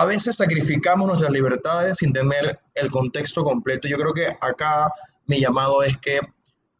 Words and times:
a 0.00 0.06
veces 0.06 0.36
sacrificamos 0.36 1.06
nuestras 1.06 1.30
libertades 1.30 1.98
sin 1.98 2.10
tener 2.10 2.58
el 2.74 2.90
contexto 2.90 3.44
completo. 3.44 3.86
Yo 3.86 3.98
creo 3.98 4.14
que 4.14 4.28
acá 4.40 4.90
mi 5.26 5.40
llamado 5.40 5.82
es 5.82 5.94
que 5.98 6.18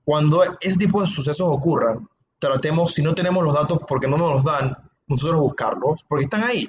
cuando 0.04 0.42
ese 0.62 0.78
tipo 0.78 1.02
de 1.02 1.06
sucesos 1.06 1.46
ocurran, 1.46 2.08
tratemos, 2.38 2.94
si 2.94 3.02
no 3.02 3.14
tenemos 3.14 3.44
los 3.44 3.52
datos 3.52 3.80
porque 3.86 4.08
no 4.08 4.16
nos 4.16 4.36
los 4.36 4.44
dan, 4.44 4.74
nosotros 5.06 5.38
buscarlos, 5.38 6.02
porque 6.08 6.24
están 6.24 6.44
ahí. 6.44 6.66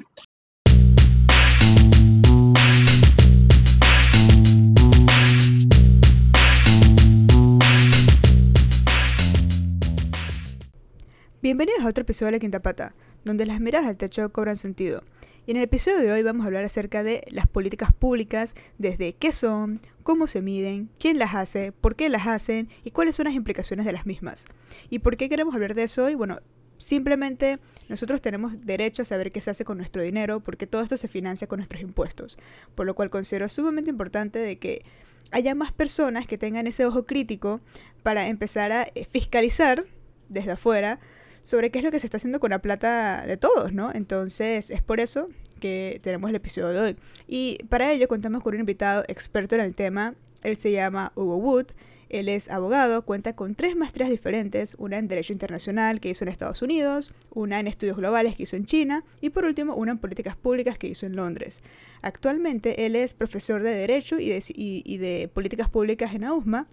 Bienvenidos 11.42 11.86
a 11.86 11.88
otro 11.88 12.02
episodio 12.02 12.28
de 12.28 12.31
La 12.33 12.40
Quinta 12.40 12.62
Pata, 12.62 12.94
donde 13.24 13.46
las 13.46 13.62
miradas 13.62 13.88
al 13.88 13.96
techo 13.96 14.29
cobran 14.33 14.58
sentido. 14.58 15.02
Y 15.47 15.51
en 15.51 15.58
el 15.58 15.63
episodio 15.63 15.99
de 15.99 16.12
hoy 16.12 16.21
vamos 16.21 16.44
a 16.44 16.48
hablar 16.48 16.63
acerca 16.63 17.02
de 17.02 17.23
las 17.31 17.48
políticas 17.48 17.91
públicas, 17.91 18.53
desde 18.77 19.13
qué 19.13 19.34
son, 19.34 19.81
cómo 20.03 20.27
se 20.27 20.43
miden, 20.43 20.89
quién 20.99 21.17
las 21.17 21.33
hace, 21.33 21.71
por 21.71 21.95
qué 21.95 22.09
las 22.09 22.27
hacen 22.27 22.70
y 22.83 22.91
cuáles 22.91 23.16
son 23.16 23.25
las 23.25 23.33
implicaciones 23.33 23.88
de 23.88 23.91
las 23.91 24.05
mismas. 24.05 24.45
¿Y 24.91 24.99
por 24.99 25.17
qué 25.17 25.30
queremos 25.30 25.55
hablar 25.55 25.73
de 25.73 25.83
eso 25.83 26.05
hoy? 26.05 26.13
Bueno, 26.13 26.38
simplemente 26.77 27.57
nosotros 27.89 28.21
tenemos 28.21 28.53
derecho 28.63 29.02
a 29.02 29.05
saber 29.05 29.31
qué 29.31 29.41
se 29.41 29.49
hace 29.49 29.66
con 29.66 29.77
nuestro 29.77 30.03
dinero 30.03 30.41
porque 30.41 30.67
todo 30.67 30.83
esto 30.83 30.95
se 30.95 31.07
financia 31.07 31.47
con 31.47 31.58
nuestros 31.58 31.81
impuestos, 31.81 32.38
por 32.75 32.85
lo 32.85 32.94
cual 32.94 33.09
considero 33.09 33.49
sumamente 33.49 33.89
importante 33.89 34.38
de 34.38 34.59
que 34.59 34.85
haya 35.31 35.55
más 35.55 35.71
personas 35.71 36.27
que 36.27 36.38
tengan 36.38 36.67
ese 36.67 36.85
ojo 36.85 37.08
crítico 37.08 37.61
para 38.03 38.27
empezar 38.27 38.71
a 38.71 38.83
eh, 38.83 39.05
fiscalizar 39.05 39.85
desde 40.30 40.52
afuera 40.52 40.99
sobre 41.41 41.72
qué 41.72 41.80
es 41.80 41.86
lo 41.86 41.91
que 41.91 42.00
se 42.00 42.08
está 42.08 42.18
haciendo 42.18 42.40
con 42.40 42.52
la 42.52 42.59
plata 42.59 43.26
de 43.26 43.38
todos, 43.38 43.73
¿no? 43.73 43.91
Entonces 43.94 44.70
es 44.70 44.81
por 44.81 45.00
eso 45.00 45.30
que 45.59 46.00
tenemos 46.04 46.30
el 46.30 46.36
episodio 46.36 46.70
de 46.70 46.80
hoy. 46.80 46.98
Y 47.27 47.58
para 47.70 47.91
ello 47.91 48.08
contamos 48.08 48.44
con 48.44 48.54
un 48.54 48.62
invitado 48.62 49.04
experto 49.08 49.55
en 49.55 49.62
el 49.62 49.76
tema. 49.76 50.16
Él 50.44 50.58
se 50.58 50.72
llama 50.72 51.11
Hugo 51.16 51.38
Wood. 51.38 51.67
Él 52.09 52.28
es 52.28 52.52
abogado, 52.52 53.06
cuenta 53.06 53.38
con 53.38 53.56
tres 53.56 53.78
maestrías 53.78 54.09
diferentes, 54.09 54.75
una 54.78 54.98
en 54.98 55.08
Derecho 55.08 55.31
Internacional 55.31 56.02
que 56.02 56.09
hizo 56.09 56.25
en 56.25 56.28
Estados 56.28 56.61
Unidos, 56.61 57.14
una 57.30 57.61
en 57.61 57.67
Estudios 57.67 57.95
Globales 57.95 58.36
que 58.36 58.44
hizo 58.44 58.58
en 58.58 58.66
China 58.66 59.05
y 59.22 59.30
por 59.30 59.45
último 59.45 59.76
una 59.76 59.94
en 59.94 59.98
Políticas 59.98 60.36
Públicas 60.36 60.78
que 60.78 60.88
hizo 60.88 61.05
en 61.05 61.16
Londres. 61.16 61.61
Actualmente 62.02 62.86
él 62.86 62.98
es 62.98 63.14
profesor 63.14 63.64
de 63.64 63.70
Derecho 63.70 64.20
y 64.20 64.28
de, 64.28 64.44
y 64.53 64.98
de 64.98 65.30
Políticas 65.33 65.70
Públicas 65.70 66.14
en 66.14 66.26
AUSMA 66.26 66.67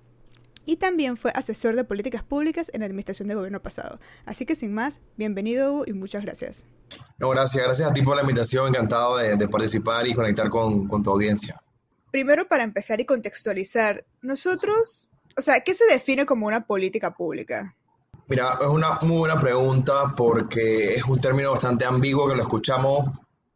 y 0.69 0.77
también 0.77 1.17
fue 1.17 1.33
asesor 1.35 1.77
de 1.77 1.85
políticas 1.85 2.23
públicas 2.23 2.71
en 2.75 2.81
la 2.81 2.87
administración 2.87 3.27
de 3.27 3.35
gobierno 3.35 3.63
pasado. 3.63 3.99
Así 4.27 4.45
que 4.45 4.55
sin 4.55 4.75
más, 4.75 5.01
bienvenido 5.17 5.73
Hugo 5.73 5.85
y 5.87 5.95
muchas 5.95 6.23
gracias. 6.23 6.67
No, 7.17 7.31
gracias, 7.31 7.65
gracias 7.65 7.91
a 7.91 7.95
ti 7.95 8.03
por 8.03 8.17
la 8.17 8.21
invitación, 8.21 8.69
encantado 8.69 9.17
de, 9.17 9.49
participar 9.49 10.07
y 10.07 10.13
conectar 10.13 10.51
con, 10.51 10.87
con, 10.87 11.03
tu 11.03 11.11
audiencia. 11.11 11.59
Primero, 12.11 12.49
para 12.49 12.65
empezar 12.65 13.01
y 13.01 13.07
contextualizar, 13.07 14.05
nosotros, 14.21 15.11
o 15.39 15.41
sea, 15.41 15.61
¿qué 15.61 15.75
se 15.75 15.87
define 15.87 16.27
como 16.27 16.47
una 16.47 16.67
política 16.67 17.15
pública? 17.15 17.75
Mira, 18.29 18.59
es 18.61 18.67
una 18.67 18.99
muy 19.01 19.21
buena 19.21 19.41
pregunta 19.41 20.13
porque 20.15 20.97
es 20.97 21.05
un 21.05 21.19
término 21.19 21.53
bastante 21.53 21.87
ambiguo 21.87 22.29
que 22.29 22.37
lo 22.37 22.43
escuchamos 22.43 23.07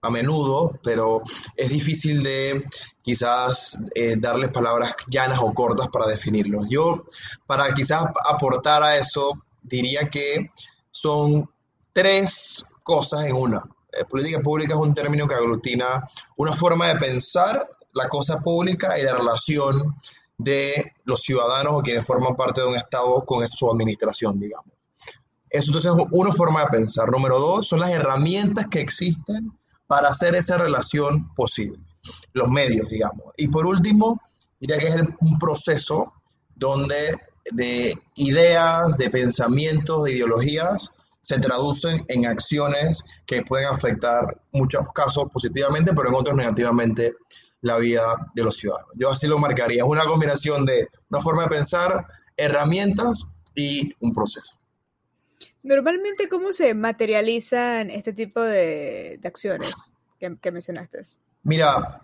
a 0.03 0.11
menudo, 0.11 0.79
pero 0.83 1.23
es 1.57 1.71
difícil 1.71 2.23
de 2.25 2.65
quizás 3.01 3.79
eh, 3.95 4.17
darles 4.19 4.51
palabras 4.51 4.95
llanas 5.07 5.39
o 5.41 5.55
cortas 5.55 5.89
para 5.89 6.07
definirlos. 6.07 6.69
Yo, 6.69 7.05
para 7.47 7.73
quizás 7.73 8.07
aportar 8.29 8.83
a 8.83 8.97
eso, 8.97 9.45
diría 9.63 10.09
que 10.09 10.51
son 10.91 11.49
tres 11.93 12.65
cosas 12.83 13.27
en 13.27 13.37
una. 13.37 13.63
Eh, 13.93 14.05
política 14.05 14.41
pública 14.41 14.75
es 14.75 14.81
un 14.81 14.93
término 14.93 15.29
que 15.29 15.37
aglutina 15.37 16.03
una 16.37 16.53
forma 16.53 16.89
de 16.89 16.97
pensar 16.97 17.71
la 17.95 18.09
cosa 18.09 18.41
pública 18.41 18.99
y 18.99 19.05
la 19.05 19.15
relación 19.15 19.95
de 20.37 20.95
los 21.05 21.21
ciudadanos 21.21 21.75
o 21.75 21.81
quienes 21.81 22.05
forman 22.05 22.35
parte 22.35 22.61
de 22.61 22.67
un 22.67 22.77
Estado 22.77 23.25
con 23.25 23.47
su 23.47 23.71
administración, 23.71 24.41
digamos. 24.41 24.73
Eso 25.49 25.67
entonces 25.69 25.93
es 25.93 26.07
una 26.11 26.33
forma 26.33 26.61
de 26.63 26.71
pensar. 26.71 27.09
Número 27.11 27.39
dos, 27.39 27.69
son 27.69 27.81
las 27.81 27.91
herramientas 27.91 28.67
que 28.69 28.81
existen 28.81 29.53
para 29.93 30.09
hacer 30.09 30.35
esa 30.35 30.57
relación 30.57 31.35
posible, 31.35 31.79
los 32.33 32.49
medios, 32.49 32.89
digamos. 32.89 33.27
Y 33.37 33.49
por 33.49 33.67
último, 33.67 34.23
diría 34.59 34.79
que 34.79 34.87
es 34.87 34.95
un 35.21 35.39
proceso 35.39 36.15
donde 36.55 37.15
de 37.51 37.95
ideas, 38.15 38.97
de 38.97 39.11
pensamientos, 39.11 40.05
de 40.05 40.13
ideologías 40.13 40.93
se 41.21 41.39
traducen 41.41 42.07
en 42.09 42.25
acciones 42.25 43.05
que 43.27 43.43
pueden 43.43 43.67
afectar, 43.67 44.41
muchos 44.55 44.91
casos 44.95 45.29
positivamente, 45.31 45.93
pero 45.93 46.09
en 46.09 46.15
otros 46.15 46.37
negativamente, 46.37 47.13
la 47.61 47.77
vida 47.77 48.03
de 48.35 48.45
los 48.45 48.57
ciudadanos. 48.57 48.93
Yo 48.95 49.11
así 49.11 49.27
lo 49.27 49.39
marcaría. 49.39 49.83
Es 49.83 49.89
una 49.91 50.07
combinación 50.07 50.65
de 50.65 50.89
una 51.11 51.21
forma 51.21 51.43
de 51.43 51.49
pensar, 51.51 52.07
herramientas 52.39 53.27
y 53.55 53.93
un 54.01 54.15
proceso. 54.15 54.57
Normalmente, 55.65 56.29
¿cómo 56.29 56.53
se 56.53 56.75
materializan 56.75 57.91
este 57.91 58.13
tipo 58.13 58.41
de, 58.41 59.21
acciones 59.25 59.93
que, 60.19 60.51
mencionaste? 60.51 60.99
Mira, 61.45 62.01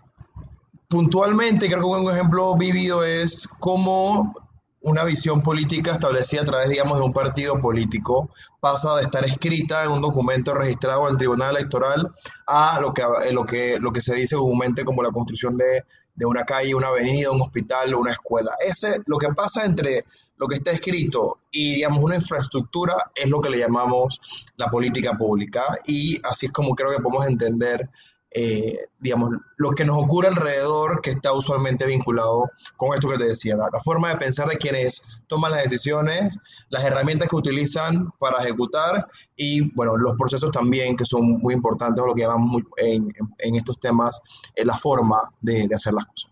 puntualmente 0.87 1.67
creo 1.67 1.79
que 1.79 1.85
un 1.85 2.11
ejemplo 2.11 2.55
vivido 2.55 3.03
es 3.03 3.47
cómo 3.59 4.33
una 4.81 5.03
visión 5.03 5.41
política 5.41 5.91
establecida 5.91 6.41
a 6.41 6.45
través, 6.45 6.69
digamos, 6.69 6.97
de 6.97 7.03
un 7.03 7.11
partido 7.11 7.59
político 7.59 8.29
pasa 8.61 8.95
de 8.95 9.03
estar 9.03 9.25
escrita 9.25 9.83
en 9.83 9.91
un 9.91 10.01
documento 10.01 10.53
registrado 10.53 11.05
en 11.05 11.13
el 11.13 11.17
Tribunal 11.17 11.57
Electoral 11.57 12.09
a 12.47 12.79
lo 12.79 12.93
que, 12.93 13.03
lo 13.31 13.45
que, 13.45 13.77
lo 13.79 13.91
que 13.91 13.99
se 13.99 14.15
dice 14.15 14.37
comúnmente 14.37 14.85
como 14.85 15.03
la 15.03 15.11
construcción 15.11 15.57
de, 15.57 15.83
de 16.15 16.25
una 16.25 16.43
calle, 16.43 16.75
una 16.75 16.87
avenida, 16.87 17.31
un 17.31 17.41
hospital 17.41 17.95
una 17.95 18.13
escuela. 18.13 18.51
Ese, 18.65 19.01
lo 19.05 19.17
que 19.17 19.29
pasa 19.29 19.65
entre 19.65 20.05
lo 20.39 20.47
que 20.47 20.55
está 20.55 20.71
escrito 20.71 21.37
y, 21.51 21.75
digamos, 21.75 21.99
una 21.99 22.15
infraestructura 22.15 22.95
es 23.13 23.29
lo 23.29 23.41
que 23.41 23.49
le 23.49 23.59
llamamos 23.59 24.47
la 24.55 24.69
política 24.69 25.17
pública. 25.17 25.63
Y 25.85 26.19
así 26.23 26.47
es 26.47 26.51
como 26.51 26.73
creo 26.73 26.91
que 26.91 27.01
podemos 27.01 27.27
entender 27.27 27.89
eh, 28.31 28.85
digamos, 28.99 29.31
lo 29.57 29.71
que 29.71 29.83
nos 29.83 30.03
ocurre 30.03 30.27
alrededor 30.27 31.01
que 31.01 31.09
está 31.09 31.33
usualmente 31.33 31.87
vinculado 31.87 32.51
con 32.77 32.93
esto 32.93 33.09
que 33.09 33.17
te 33.17 33.27
decía, 33.29 33.55
la, 33.55 33.79
forma 33.79 34.09
de 34.09 34.17
pensar 34.17 34.47
de 34.47 34.57
quienes 34.57 35.23
toman 35.25 35.51
las 35.51 35.63
decisiones, 35.63 36.37
las 36.69 36.83
herramientas 36.83 37.27
que 37.27 37.35
utilizan 37.35 38.11
para 38.19 38.43
ejecutar 38.43 39.07
y, 39.35 39.73
bueno, 39.73 39.97
los 39.97 40.15
procesos 40.15 40.51
también 40.51 40.95
que 40.95 41.05
son 41.05 41.39
muy 41.39 41.55
importantes, 41.55 42.03
o 42.03 42.07
lo 42.07 42.13
que 42.13 42.21
llamamos 42.21 42.61
en, 42.77 43.11
en, 43.39 43.55
estos 43.55 43.79
temas, 43.79 44.21
eh, 44.55 44.63
la 44.63 44.77
forma 44.77 45.17
de, 45.41 45.67
de 45.67 45.75
hacer 45.75 45.93
las 45.93 46.05
cosas. 46.05 46.31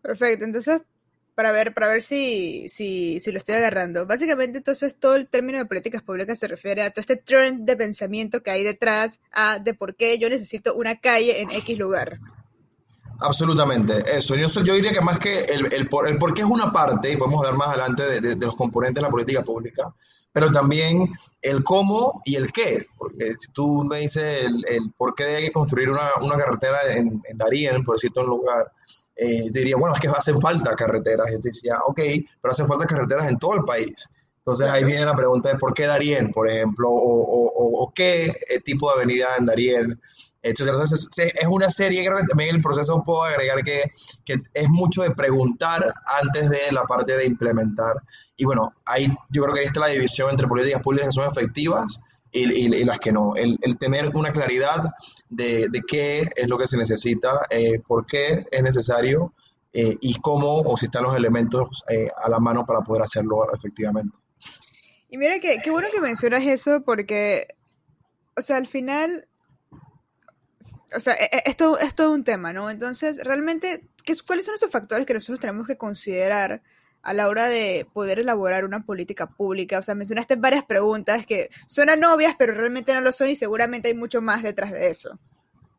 Perfecto, 0.00 0.44
entonces 0.44 0.80
para 1.34 1.52
ver, 1.52 1.74
para 1.74 1.88
ver 1.88 2.02
si, 2.02 2.68
si, 2.68 3.20
si, 3.20 3.32
lo 3.32 3.38
estoy 3.38 3.56
agarrando. 3.56 4.06
Básicamente, 4.06 4.58
entonces, 4.58 4.96
todo 4.98 5.16
el 5.16 5.28
término 5.28 5.58
de 5.58 5.66
políticas 5.66 6.02
públicas 6.02 6.38
se 6.38 6.48
refiere 6.48 6.82
a 6.82 6.90
todo 6.90 7.00
este 7.00 7.16
trend 7.16 7.64
de 7.66 7.76
pensamiento 7.76 8.42
que 8.42 8.50
hay 8.50 8.62
detrás 8.62 9.20
a 9.32 9.58
de 9.58 9.74
por 9.74 9.96
qué 9.96 10.18
yo 10.18 10.28
necesito 10.28 10.74
una 10.74 10.98
calle 10.98 11.40
en 11.40 11.50
X 11.50 11.76
lugar. 11.78 12.16
Absolutamente, 13.20 14.04
eso. 14.16 14.34
Yo, 14.36 14.48
yo 14.48 14.74
diría 14.74 14.92
que 14.92 15.00
más 15.00 15.18
que 15.18 15.44
el, 15.44 15.72
el, 15.72 15.88
por, 15.88 16.08
el 16.08 16.18
por 16.18 16.34
qué 16.34 16.42
es 16.42 16.48
una 16.48 16.72
parte, 16.72 17.12
y 17.12 17.16
podemos 17.16 17.40
hablar 17.40 17.56
más 17.56 17.68
adelante 17.68 18.02
de, 18.02 18.20
de, 18.20 18.46
los 18.46 18.56
componentes 18.56 18.96
de 18.96 19.02
la 19.02 19.10
política 19.10 19.42
pública, 19.42 19.94
pero 20.34 20.50
también 20.50 21.08
el 21.42 21.62
cómo 21.62 22.20
y 22.24 22.34
el 22.34 22.50
qué. 22.50 22.88
Porque 22.98 23.34
si 23.38 23.52
tú 23.52 23.84
me 23.84 24.00
dices 24.00 24.42
el, 24.42 24.64
el 24.68 24.92
por 24.96 25.14
qué 25.14 25.24
hay 25.24 25.44
que 25.44 25.52
construir 25.52 25.88
una, 25.88 26.10
una 26.20 26.36
carretera 26.36 26.78
en, 26.92 27.22
en 27.24 27.38
Darien, 27.38 27.84
por 27.84 27.94
decirte 27.94 28.18
un 28.18 28.26
lugar, 28.26 28.70
eh, 29.14 29.44
diría, 29.52 29.76
bueno, 29.76 29.94
es 29.94 30.00
que 30.00 30.08
hacen 30.08 30.40
falta 30.40 30.74
carreteras. 30.74 31.28
Yo 31.30 31.38
te 31.38 31.50
decía, 31.50 31.76
ok, 31.86 32.00
pero 32.42 32.50
hacen 32.52 32.66
falta 32.66 32.84
carreteras 32.84 33.28
en 33.28 33.38
todo 33.38 33.54
el 33.54 33.62
país. 33.62 34.08
Entonces 34.38 34.68
ahí 34.68 34.82
viene 34.82 35.04
la 35.04 35.14
pregunta 35.14 35.50
de 35.50 35.58
por 35.58 35.72
qué 35.72 35.86
Darien, 35.86 36.32
por 36.32 36.50
ejemplo, 36.50 36.90
o, 36.90 37.82
o, 37.82 37.92
qué 37.94 38.26
eh, 38.26 38.60
tipo 38.64 38.88
de 38.88 38.96
avenida 38.96 39.36
en 39.38 39.46
Darien, 39.46 40.00
etc. 40.44 40.70
es 41.16 41.46
una 41.48 41.70
serie, 41.70 42.04
creo 42.04 42.18
que 42.18 42.26
también 42.26 42.54
el 42.54 42.62
proceso 42.62 43.02
puedo 43.04 43.22
agregar 43.24 43.64
que, 43.64 43.90
que, 44.24 44.42
es 44.52 44.68
mucho 44.68 45.02
de 45.02 45.10
preguntar 45.10 45.82
antes 46.22 46.50
de 46.50 46.70
la 46.70 46.84
parte 46.84 47.16
de 47.16 47.26
implementar. 47.26 47.94
Y 48.36 48.44
bueno, 48.44 48.74
ahí 48.86 49.06
yo 49.30 49.42
creo 49.42 49.54
que 49.54 49.60
ahí 49.60 49.66
está 49.66 49.80
la 49.80 49.86
división 49.88 50.30
entre 50.30 50.46
políticas 50.46 50.82
públicas 50.82 51.08
que 51.08 51.12
son 51.12 51.28
efectivas 51.28 51.98
y, 52.34 52.84
las 52.84 52.98
que 52.98 53.12
no. 53.12 53.34
El, 53.36 53.58
tener 53.78 54.10
una 54.14 54.32
claridad 54.32 54.92
de, 55.28 55.68
qué 55.86 56.28
es 56.34 56.48
lo 56.48 56.58
que 56.58 56.66
se 56.66 56.76
necesita, 56.76 57.46
eh, 57.50 57.78
por 57.86 58.04
qué 58.06 58.44
es 58.50 58.62
necesario 58.62 59.32
eh, 59.72 59.96
y 60.00 60.20
cómo 60.20 60.60
o 60.60 60.76
si 60.76 60.86
están 60.86 61.04
los 61.04 61.16
elementos 61.16 61.84
eh, 61.88 62.08
a 62.22 62.28
la 62.28 62.38
mano 62.38 62.66
para 62.66 62.80
poder 62.80 63.02
hacerlo 63.02 63.46
efectivamente. 63.54 64.16
Y 65.08 65.16
mira 65.16 65.38
que 65.38 65.58
qué 65.62 65.70
bueno 65.70 65.88
que 65.92 66.00
mencionas 66.00 66.42
eso 66.44 66.80
porque, 66.84 67.46
o 68.36 68.42
sea, 68.42 68.56
al 68.56 68.66
final, 68.66 69.28
o 70.96 71.00
sea, 71.00 71.14
e, 71.14 71.24
e, 71.24 71.42
esto, 71.46 71.78
esto 71.78 72.04
es 72.04 72.08
un 72.08 72.24
tema, 72.24 72.52
¿no? 72.52 72.70
Entonces, 72.70 73.22
realmente, 73.24 73.88
¿qué, 74.04 74.14
¿cuáles 74.26 74.46
son 74.46 74.54
esos 74.54 74.70
factores 74.70 75.06
que 75.06 75.14
nosotros 75.14 75.40
tenemos 75.40 75.66
que 75.66 75.76
considerar? 75.76 76.62
a 77.04 77.12
la 77.12 77.28
hora 77.28 77.48
de 77.48 77.86
poder 77.92 78.18
elaborar 78.18 78.64
una 78.64 78.84
política 78.84 79.26
pública? 79.26 79.78
O 79.78 79.82
sea, 79.82 79.94
mencionaste 79.94 80.36
varias 80.36 80.64
preguntas 80.64 81.26
que 81.26 81.50
suenan 81.66 82.02
obvias, 82.04 82.34
pero 82.38 82.54
realmente 82.54 82.94
no 82.94 83.00
lo 83.00 83.12
son 83.12 83.28
y 83.28 83.36
seguramente 83.36 83.88
hay 83.88 83.94
mucho 83.94 84.20
más 84.20 84.42
detrás 84.42 84.72
de 84.72 84.90
eso. 84.90 85.10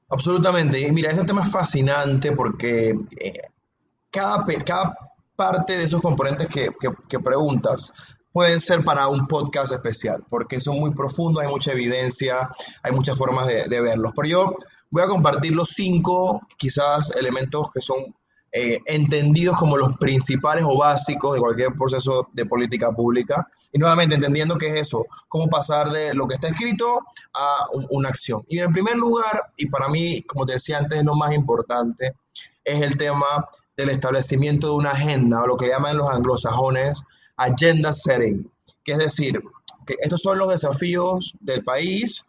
Absolutamente. 0.09 0.79
Y 0.79 0.91
mira, 0.91 1.09
este 1.09 1.25
tema 1.25 1.41
es 1.41 1.51
fascinante 1.51 2.31
porque 2.31 2.95
eh, 3.19 3.39
cada, 4.11 4.45
cada 4.63 4.97
parte 5.35 5.77
de 5.77 5.83
esos 5.83 6.01
componentes 6.01 6.47
que, 6.47 6.69
que, 7.09 7.19
preguntas 7.19 8.15
pueden 8.31 8.61
ser 8.61 8.83
para 8.83 9.07
un 9.07 9.27
podcast 9.27 9.71
especial, 9.71 10.23
porque 10.29 10.61
son 10.61 10.79
muy 10.79 10.91
profundos, 10.93 11.43
hay 11.43 11.49
mucha 11.49 11.71
evidencia, 11.71 12.49
hay 12.83 12.91
muchas 12.91 13.17
formas 13.17 13.47
de, 13.47 13.63
de 13.65 13.81
verlos. 13.81 14.11
Pero 14.15 14.27
yo 14.27 14.55
voy 14.91 15.03
a 15.03 15.07
compartir 15.07 15.53
los 15.55 15.69
cinco, 15.69 16.41
quizás, 16.57 17.15
elementos 17.15 17.71
que 17.71 17.81
son 17.81 17.97
eh, 18.51 18.79
entendidos 18.85 19.57
como 19.57 19.75
los 19.75 19.97
principales 19.97 20.63
o 20.65 20.77
básicos 20.77 21.33
de 21.33 21.41
cualquier 21.41 21.73
proceso 21.73 22.29
de 22.31 22.45
política 22.45 22.91
pública. 22.91 23.45
Y 23.73 23.79
nuevamente 23.79 24.15
entendiendo 24.15 24.57
qué 24.57 24.67
es 24.67 24.75
eso, 24.75 25.05
cómo 25.27 25.49
pasar 25.49 25.89
de 25.89 26.13
lo 26.13 26.25
que 26.27 26.35
está 26.35 26.47
escrito 26.47 26.99
a 27.33 27.67
una 27.89 28.09
acción. 28.09 28.43
Y 28.47 28.59
en 28.59 28.71
primer 28.71 28.95
lugar, 28.95 29.43
y 29.57 29.65
para 29.65 29.89
mí, 29.89 30.21
como 30.23 30.45
te 30.45 30.53
decía 30.53 30.77
antes, 30.77 31.03
lo 31.03 31.15
más 31.15 31.33
importante, 31.33 32.13
es 32.63 32.81
el 32.81 32.97
tema 32.97 33.45
del 33.75 33.89
establecimiento 33.89 34.67
de 34.67 34.73
una 34.75 34.91
agenda, 34.91 35.41
o 35.43 35.47
lo 35.47 35.57
que 35.57 35.67
llaman 35.67 35.97
los 35.97 36.09
anglosajones 36.09 37.03
agenda 37.37 37.91
setting, 37.91 38.49
que 38.83 38.93
es 38.93 38.97
decir, 38.97 39.41
que 39.85 39.95
estos 39.99 40.21
son 40.21 40.37
los 40.37 40.49
desafíos 40.49 41.35
del 41.41 41.63
país, 41.63 42.25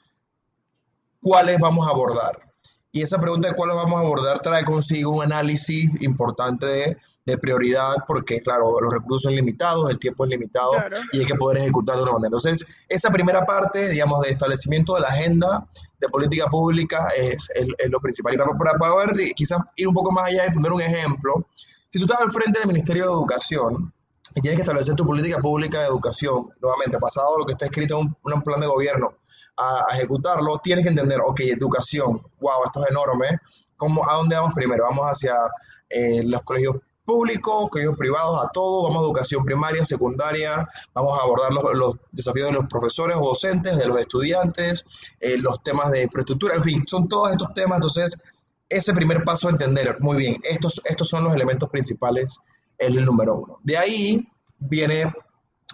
cuáles 1.20 1.58
vamos 1.58 1.86
a 1.86 1.90
abordar. 1.90 2.45
Y 2.92 3.02
esa 3.02 3.18
pregunta 3.18 3.48
de 3.48 3.54
cuál 3.54 3.70
vamos 3.70 3.94
a 3.94 4.00
abordar 4.00 4.38
trae 4.38 4.64
consigo 4.64 5.16
un 5.16 5.24
análisis 5.24 5.90
importante 6.02 6.96
de, 7.24 7.38
prioridad, 7.38 7.96
porque, 8.06 8.40
claro, 8.40 8.80
los 8.80 8.92
recursos 8.92 9.24
son 9.24 9.34
limitados, 9.34 9.90
el 9.90 9.98
tiempo 9.98 10.24
es 10.24 10.30
limitado 10.30 10.70
y 11.12 11.18
hay 11.18 11.26
que 11.26 11.34
poder 11.34 11.58
ejecutar 11.58 11.96
de 11.96 12.02
una 12.02 12.12
manera. 12.12 12.28
Entonces, 12.28 12.64
esa 12.88 13.10
primera 13.10 13.44
parte, 13.44 13.88
digamos, 13.88 14.22
de 14.22 14.30
establecimiento 14.30 14.94
de 14.94 15.00
la 15.00 15.08
agenda 15.08 15.66
de 16.00 16.08
política 16.08 16.46
pública 16.46 17.08
es, 17.18 17.48
lo 17.88 18.00
principal. 18.00 18.34
Y 18.34 18.38
para, 18.38 18.78
para, 18.78 18.94
ver, 18.94 19.34
quizás 19.34 19.60
ir 19.74 19.88
un 19.88 19.94
poco 19.94 20.12
más 20.12 20.28
allá 20.28 20.46
y 20.46 20.54
poner 20.54 20.72
un 20.72 20.80
ejemplo, 20.80 21.46
si 21.90 21.98
tú 21.98 22.04
estás 22.04 22.22
al 22.22 22.30
frente 22.30 22.60
del 22.60 22.68
Ministerio 22.68 23.06
de 23.06 23.10
Educación, 23.10 23.92
y 24.36 24.40
tienes 24.40 24.58
que 24.58 24.62
establecer 24.62 24.94
tu 24.94 25.06
política 25.06 25.38
pública 25.40 25.80
de 25.80 25.86
educación, 25.86 26.50
nuevamente, 26.60 26.98
pasado 26.98 27.38
lo 27.38 27.46
que 27.46 27.52
está 27.52 27.64
escrito 27.66 27.98
en 27.98 28.14
un 28.22 28.42
plan 28.42 28.60
de 28.60 28.66
gobierno, 28.66 29.14
a, 29.56 29.86
ejecutarlo, 29.94 30.58
tienes 30.58 30.84
que 30.84 30.90
entender, 30.90 31.18
ok, 31.26 31.40
educación, 31.40 32.22
wow, 32.40 32.64
esto 32.64 32.84
es 32.84 32.90
enorme, 32.90 33.38
¿Cómo, 33.76 34.08
¿a 34.08 34.14
dónde 34.14 34.36
vamos 34.36 34.54
primero? 34.54 34.84
Vamos 34.88 35.04
hacia 35.06 35.34
eh, 35.90 36.22
los 36.22 36.42
colegios 36.44 36.76
públicos, 37.04 37.68
colegios 37.70 37.96
privados, 37.96 38.44
a 38.44 38.48
todo, 38.48 38.84
vamos 38.84 39.02
a 39.02 39.06
educación 39.06 39.44
primaria, 39.44 39.84
secundaria, 39.84 40.66
vamos 40.92 41.18
a 41.18 41.22
abordar 41.22 41.52
los, 41.52 41.96
desafíos 42.10 42.48
de 42.48 42.54
los 42.54 42.66
profesores 42.66 43.16
o 43.16 43.28
docentes, 43.28 43.78
de 43.78 43.86
los 43.86 44.00
estudiantes, 44.00 44.84
eh, 45.20 45.36
los 45.38 45.62
temas 45.62 45.90
de 45.92 46.02
infraestructura, 46.02 46.56
en 46.56 46.64
fin, 46.64 46.84
son 46.86 47.08
todos 47.08 47.30
estos 47.30 47.54
temas, 47.54 47.76
entonces 47.76 48.20
ese 48.68 48.92
primer 48.92 49.22
paso 49.22 49.48
a 49.48 49.52
entender, 49.52 49.96
muy 50.00 50.16
bien, 50.16 50.36
estos, 50.42 50.80
estos 50.84 51.08
son 51.08 51.24
los 51.24 51.34
elementos 51.34 51.70
principales, 51.70 52.38
es 52.76 52.88
el 52.88 53.04
número 53.04 53.36
uno. 53.36 53.58
De 53.62 53.78
ahí 53.78 54.28
viene 54.58 55.12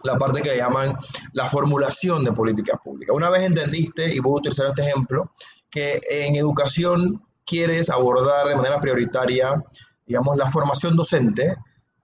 la 0.04 0.16
parte 0.16 0.42
que 0.42 0.56
llaman 0.56 0.96
la 1.32 1.46
formulación 1.46 2.24
de 2.24 2.32
políticas 2.32 2.78
públicas. 2.82 3.16
Una 3.16 3.30
vez 3.30 3.42
entendiste, 3.42 4.12
y 4.14 4.18
voy 4.18 4.32
a 4.32 4.36
utilizar 4.36 4.66
este 4.66 4.82
ejemplo, 4.82 5.32
que 5.70 6.00
en 6.10 6.36
educación 6.36 7.22
quieres 7.44 7.90
abordar 7.90 8.48
de 8.48 8.56
manera 8.56 8.80
prioritaria, 8.80 9.62
digamos, 10.06 10.36
la 10.36 10.50
formación 10.50 10.96
docente, 10.96 11.56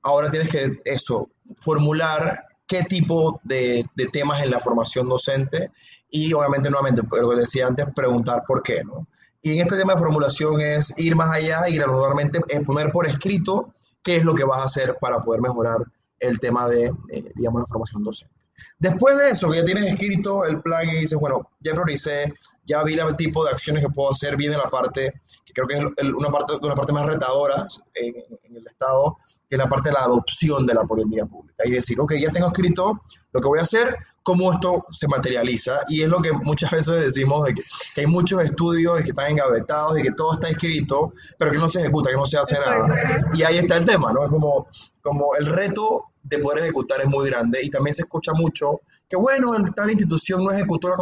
ahora 0.03 0.31
tienes 0.31 0.51
que 0.51 0.81
eso, 0.85 1.31
formular 1.61 2.39
qué 2.67 2.83
tipo 2.85 3.41
de, 3.45 3.87
temas 4.13 4.43
en 4.43 4.51
la 4.51 4.61
formación 4.61 5.09
docente 5.09 5.71
y 6.11 6.33
obviamente 6.33 6.71
nuevamente, 6.71 7.03
lo 7.11 7.31
que 7.31 7.41
decía 7.41 7.67
antes, 7.67 7.87
preguntar 7.95 8.43
por 8.47 8.63
qué, 8.63 8.83
¿no? 8.85 9.07
Y 9.41 9.53
en 9.53 9.61
este 9.61 9.77
tema 9.77 9.95
de 9.95 10.01
formulación 10.01 10.61
es 10.61 10.99
ir 10.99 11.15
más 11.15 11.35
allá 11.35 11.69
y 11.69 11.77
gradualmente 11.77 12.41
poner 12.67 12.91
por 12.91 13.07
escrito 13.07 13.73
qué 14.03 14.17
es 14.17 14.25
lo 14.25 14.35
que 14.35 14.45
vas 14.45 14.61
a 14.61 14.65
hacer 14.65 14.97
para 15.01 15.21
poder 15.21 15.41
mejorar 15.41 15.79
el 16.21 16.39
tema 16.39 16.69
de, 16.69 16.93
eh, 17.11 17.33
digamos, 17.35 17.63
la 17.63 17.67
formación 17.67 18.05
docente. 18.05 18.35
Después 18.79 19.17
de 19.17 19.31
eso, 19.31 19.53
ya 19.53 19.65
tienes 19.65 19.95
escrito 19.95 20.45
el 20.45 20.61
plan 20.63 20.89
y 20.89 21.01
dices, 21.01 21.19
bueno, 21.19 21.51
ya 21.61 21.73
prioricé, 21.73 22.33
ya 22.67 22.83
vi 22.83 22.95
el 22.95 23.17
tipo 23.17 23.45
de 23.45 23.53
acciones 23.53 23.85
que 23.85 23.91
puedo 23.91 24.11
hacer, 24.11 24.37
viene 24.37 24.57
la 24.57 24.71
parte, 24.71 25.13
que 25.45 25.53
creo 25.53 25.67
que 25.67 25.77
es 25.77 26.09
una 26.13 26.31
parte, 26.31 26.55
una 26.63 26.75
parte 26.75 26.93
más 26.93 27.07
retadora 27.07 27.67
en, 27.95 28.15
el 28.57 28.67
Estado, 28.67 29.17
que 29.49 29.57
es 29.57 29.59
la 29.59 29.69
parte 29.69 29.91
de 29.91 29.95
la 29.95 30.01
adopción 30.01 30.67
de 30.67 30.75
la 30.75 30.83
política 30.83 31.27
pública. 31.27 31.65
Y 31.67 31.73
decir, 31.73 32.01
ok, 32.01 32.15
ya 32.15 32.31
tengo 32.31 32.49
escrito 32.49 33.01
lo 33.33 33.41
que 33.41 33.49
voy 33.49 33.59
a 33.59 33.63
hacer, 33.63 33.97
cómo 34.29 34.53
esto 34.53 34.85
se 34.91 35.09
materializa. 35.09 35.79
Y 35.89 36.03
es 36.03 36.11
lo 36.11 36.21
que 36.21 36.33
muchas 36.33 36.71
veces 36.71 37.01
decimos, 37.01 37.47
de 37.47 37.55
que, 37.55 37.63
hay 37.97 38.07
muchos 38.07 38.43
estudios 38.43 39.01
que 39.01 39.09
están 39.09 39.31
engavetados 39.31 39.99
y 39.99 40.03
que 40.03 40.13
todo 40.13 40.35
está 40.35 40.51
escrito, 40.51 41.15
pero 41.39 41.51
que 41.51 41.57
no 41.57 41.67
se 41.67 41.81
ejecuta, 41.81 42.11
que 42.11 42.17
no 42.17 42.27
se 42.27 42.37
hace 42.37 42.59
nada. 42.59 42.95
Y 43.33 43.43
ahí 43.43 43.57
está 43.57 43.79
el 43.79 43.87
tema, 43.87 44.13
¿no? 44.13 44.25
Es 44.25 44.31
como, 44.31 44.67
como 45.01 45.35
el 45.37 45.47
reto 45.47 46.05
de 46.23 46.39
poder 46.41 46.59
ejecutar 46.59 47.01
es 47.01 47.07
muy 47.07 47.31
grande 47.31 47.59
y 47.63 47.71
también 47.71 47.95
se 47.95 48.03
escucha 48.03 48.33
mucho 48.35 48.83
que, 49.09 49.17
bueno, 49.17 49.55
tal 49.75 49.91
institución 49.91 50.45
no 50.45 50.51
ejecutó 50.51 50.91
la, 50.91 50.97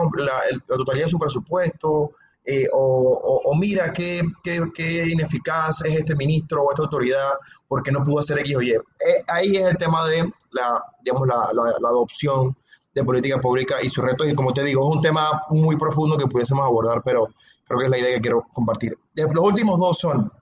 la, 0.68 0.76
totalidad 0.76 1.06
de 1.06 1.10
su 1.10 1.18
presupuesto, 1.18 2.12
eh, 2.44 2.68
o, 2.72 3.42
o, 3.44 3.56
mira 3.56 3.92
qué, 3.92 4.22
qué, 4.44 4.62
qué, 4.72 5.04
ineficaz 5.08 5.84
es 5.84 5.96
este 5.96 6.14
ministro 6.14 6.62
o 6.62 6.70
esta 6.70 6.84
autoridad 6.84 7.30
porque 7.66 7.90
no 7.90 8.04
pudo 8.04 8.20
hacer 8.20 8.38
X 8.38 8.56
o 8.56 8.62
Y. 8.62 8.70
Eh, 8.70 8.80
ahí 9.26 9.56
es 9.56 9.66
el 9.66 9.76
tema 9.76 10.06
de 10.06 10.30
la, 10.52 10.80
digamos, 11.02 11.26
la, 11.26 11.48
la, 11.52 11.88
adopción 11.88 12.56
de 12.96 13.04
política 13.04 13.38
pública 13.38 13.76
y 13.82 13.90
su 13.90 14.00
reto. 14.00 14.26
Y 14.26 14.34
como 14.34 14.54
te 14.54 14.64
digo, 14.64 14.88
es 14.88 14.96
un 14.96 15.02
tema 15.02 15.42
muy 15.50 15.76
profundo 15.76 16.16
que 16.16 16.26
pudiésemos 16.26 16.64
abordar, 16.64 17.02
pero 17.04 17.28
creo 17.66 17.78
que 17.78 17.84
es 17.84 17.90
la 17.90 17.98
idea 17.98 18.14
que 18.14 18.22
quiero 18.22 18.46
compartir. 18.54 18.98
Los 19.14 19.44
últimos 19.44 19.78
dos 19.78 19.98
son, 19.98 20.32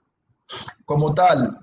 como 0.85 1.13
tal, 1.13 1.59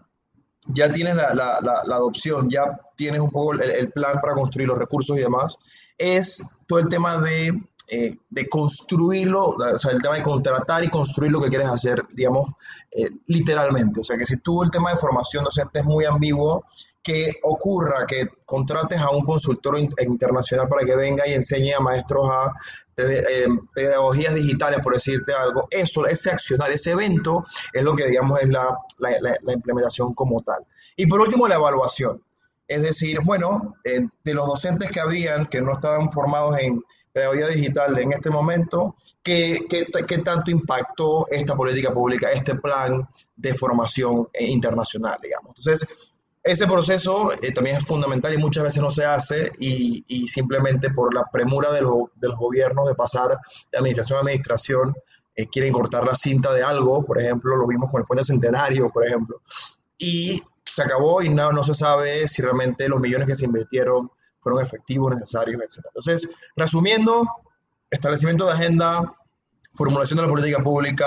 ya 0.67 0.93
tienes 0.93 1.17
la, 1.17 1.33
la, 1.33 1.61
la, 1.63 1.97
adopción, 1.97 2.51
ya 2.51 2.79
tienes 2.95 3.21
un 3.23 3.31
poco 3.31 3.55
el, 3.55 3.91
plan 3.91 4.21
para 4.21 4.35
construir 4.35 4.69
los 4.69 4.79
recursos 4.79 5.17
y 5.17 5.23
demás, 5.23 5.57
es 5.97 6.61
todo 6.67 6.79
el 6.79 6.89
tema 6.89 7.17
de, 7.17 7.59
eh, 7.89 8.19
de 8.29 8.49
construirlo, 8.51 9.57
o 9.57 9.79
sea, 9.79 9.93
el 9.93 10.03
tema 10.03 10.17
de 10.17 10.23
contratar 10.23 10.85
y 10.85 10.89
construir 10.89 11.33
lo 11.33 11.41
que 11.41 11.49
quieres 11.49 11.69
hacer, 11.69 12.03
digamos, 12.13 12.51
eh, 12.91 13.09
literalmente. 13.29 14.01
O 14.01 14.05
sea, 14.05 14.19
que 14.19 14.27
si 14.27 14.37
tú 14.43 14.63
el 14.63 14.71
tema 14.71 14.91
de 14.91 14.97
formación 14.97 15.43
docente 15.43 15.79
es 15.79 15.87
muy 15.87 16.05
ambiguo, 16.05 16.67
que 17.03 17.33
ocurra 17.43 18.07
que 18.07 18.29
contrates 18.47 18.99
a 18.99 19.11
un 19.11 19.25
consultor 19.25 19.79
internacional 19.79 20.69
para 20.69 20.85
que 20.85 20.95
venga 20.95 21.27
y 21.27 21.33
enseñe 21.33 21.73
a 21.75 21.81
maestros 21.81 22.31
a 22.31 22.53
eh, 22.97 23.47
pedagogías 23.75 24.35
digitales, 24.35 24.81
por 24.81 24.95
decirte 24.95 25.33
algo, 25.35 25.67
eso, 25.71 26.07
ese 26.07 26.31
accionar, 26.31 26.71
ese 26.71 26.93
evento 26.93 27.45
es 27.73 27.83
lo 27.83 27.97
que 27.97 28.07
digamos 28.07 28.41
es 28.41 28.49
la, 28.49 28.77
la, 28.99 29.53
implementación 29.53 30.15
como 30.15 30.43
tal. 30.43 30.65
Y 30.97 31.07
por 31.07 31.21
último, 31.21 31.49
la 31.49 31.57
evaluación. 31.57 32.23
Es 32.69 32.83
decir, 32.83 33.19
bueno, 33.25 33.75
eh, 33.85 34.01
de 34.23 34.35
los 34.35 34.47
docentes 34.47 34.91
que 34.91 35.01
habían, 35.01 35.47
que 35.47 35.61
no 35.61 35.73
estaban 35.73 36.11
formados 36.11 36.59
en 36.59 36.83
pedagogía 37.13 37.49
digital 37.49 37.99
en 37.99 38.13
este 38.13 38.31
momento, 38.31 38.95
¿qué, 39.23 39.67
qué, 39.69 39.87
qué 40.07 40.19
tanto 40.19 40.51
impactó 40.51 41.27
esta 41.29 41.55
política 41.55 41.93
pública, 41.93 42.31
este 42.31 42.55
plan 42.55 43.07
de 43.37 43.55
formación 43.55 44.27
eh, 44.33 44.45
internacional, 44.45 45.19
digamos? 45.23 45.55
Entonces, 45.57 46.12
ese 46.43 46.67
proceso 46.67 47.33
eh, 47.41 47.53
también 47.53 47.77
es 47.77 47.85
fundamental 47.85 48.35
y 48.35 48.39
muchas 48.39 48.65
veces 48.65 48.83
no 48.83 48.91
se 48.91 49.05
hace 49.05 49.53
y, 49.59 50.05
y 50.09 50.27
simplemente 50.29 50.91
por 50.91 51.15
la 51.15 51.25
premura 51.33 51.71
de, 51.71 51.81
de, 51.81 52.29
los 52.29 52.37
gobiernos 52.37 52.87
de 52.87 52.95
pasar 52.95 53.39
de 53.71 53.79
administración 53.79 54.19
a 54.19 54.21
administración 54.21 54.93
eh, 55.35 55.47
quieren 55.49 55.73
cortar 55.73 56.05
la 56.05 56.17
cinta 56.17 56.53
de 56.53 56.63
algo, 56.63 57.05
por 57.05 57.21
ejemplo, 57.21 57.57
lo 57.57 57.67
vimos 57.67 57.91
con 57.91 58.01
el 58.01 58.07
puente 58.07 58.25
centenario, 58.25 58.91
por 58.91 59.07
ejemplo, 59.07 59.41
y 59.97 60.43
se 60.65 60.83
acabó 60.83 61.23
y 61.23 61.29
no, 61.29 61.53
no 61.53 61.65
se 61.65 61.75
sabe 61.75 62.29
si 62.29 62.43
realmente 62.43 62.89
los 62.89 63.01
millones 63.01 63.27
que 63.27 63.37
se 63.37 63.47
invirtieron 63.47 64.11
fueron 64.41 64.63
efectivos, 64.63 65.15
necesarios, 65.15 65.63
etc. 65.63 65.87
Entonces, 65.95 66.29
resumiendo, 66.57 67.27
establecimiento 67.91 68.47
de 68.47 68.53
agenda, 68.53 69.15
formulación 69.73 70.19
de 70.19 70.25
la 70.25 70.29
política 70.29 70.63
pública, 70.63 71.07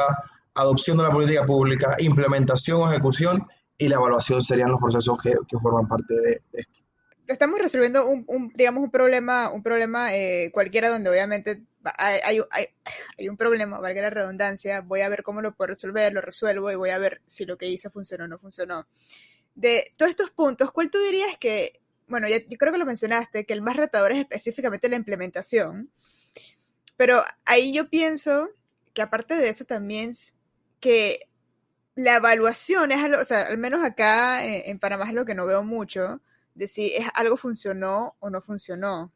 adopción 0.55 0.97
de 0.97 1.03
la 1.03 1.11
política 1.11 1.45
pública, 1.45 1.95
implementación 1.99 2.81
o 2.81 2.89
ejecución 2.89 3.45
y 3.77 3.87
la 3.87 3.95
evaluación 3.95 4.41
serían 4.41 4.69
los 4.69 4.79
procesos 4.79 5.17
que, 5.21 5.33
que 5.47 5.57
forman 5.57 5.87
parte 5.87 6.13
de, 6.13 6.41
esto. 6.53 6.81
Estamos 7.27 7.59
resolviendo 7.59 8.07
un, 8.07 8.23
un, 8.27 8.51
digamos, 8.53 8.83
un 8.83 8.91
problema, 8.91 9.49
un 9.51 9.63
problema 9.63 10.15
eh, 10.15 10.51
cualquiera 10.53 10.89
donde 10.89 11.09
obviamente 11.09 11.63
hay, 11.97 12.39
hay, 12.51 12.67
hay, 13.17 13.29
un 13.29 13.37
problema, 13.37 13.79
valga 13.79 14.01
la 14.01 14.09
redundancia, 14.09 14.81
voy 14.81 15.01
a 15.01 15.09
ver 15.09 15.23
cómo 15.23 15.41
lo 15.41 15.55
puedo 15.55 15.69
resolver, 15.69 16.13
lo 16.13 16.21
resuelvo 16.21 16.71
y 16.71 16.75
voy 16.75 16.91
a 16.91 16.97
ver 16.97 17.21
si 17.25 17.45
lo 17.45 17.57
que 17.57 17.67
hice 17.67 17.89
funcionó 17.89 18.25
o 18.25 18.27
no 18.27 18.37
funcionó. 18.37 18.87
De 19.55 19.91
todos 19.97 20.09
estos 20.09 20.31
puntos, 20.31 20.71
¿cuál 20.71 20.89
tú 20.89 20.99
dirías 20.99 21.37
que, 21.39 21.81
bueno, 22.07 22.27
ya, 22.27 22.37
yo 22.37 22.57
creo 22.57 22.71
que 22.71 22.79
lo 22.79 22.85
mencionaste, 22.85 23.45
que 23.45 23.53
el 23.53 23.61
más 23.61 23.75
retador 23.75 24.11
es 24.11 24.19
específicamente 24.19 24.89
la 24.89 24.95
implementación, 24.95 25.91
pero 26.97 27.23
ahí 27.45 27.73
yo 27.73 27.89
pienso 27.89 28.49
que 28.93 29.01
aparte 29.01 29.35
de 29.35 29.49
eso 29.49 29.65
también 29.65 30.11
que 30.79 31.19
la 31.95 32.17
evaluación 32.17 32.91
es 32.91 33.03
algo, 33.03 33.21
o 33.21 33.25
sea, 33.25 33.43
al 33.47 33.57
menos 33.57 33.83
acá 33.83 34.45
en, 34.45 34.69
en, 34.69 34.79
Panamá 34.79 35.07
es 35.07 35.13
lo 35.13 35.25
que 35.25 35.35
no 35.35 35.45
veo 35.45 35.63
mucho, 35.63 36.21
de 36.53 36.67
si 36.67 36.93
es 36.93 37.07
algo 37.13 37.37
funcionó 37.37 38.15
o 38.19 38.29
no 38.29 38.41
funcionó. 38.41 39.11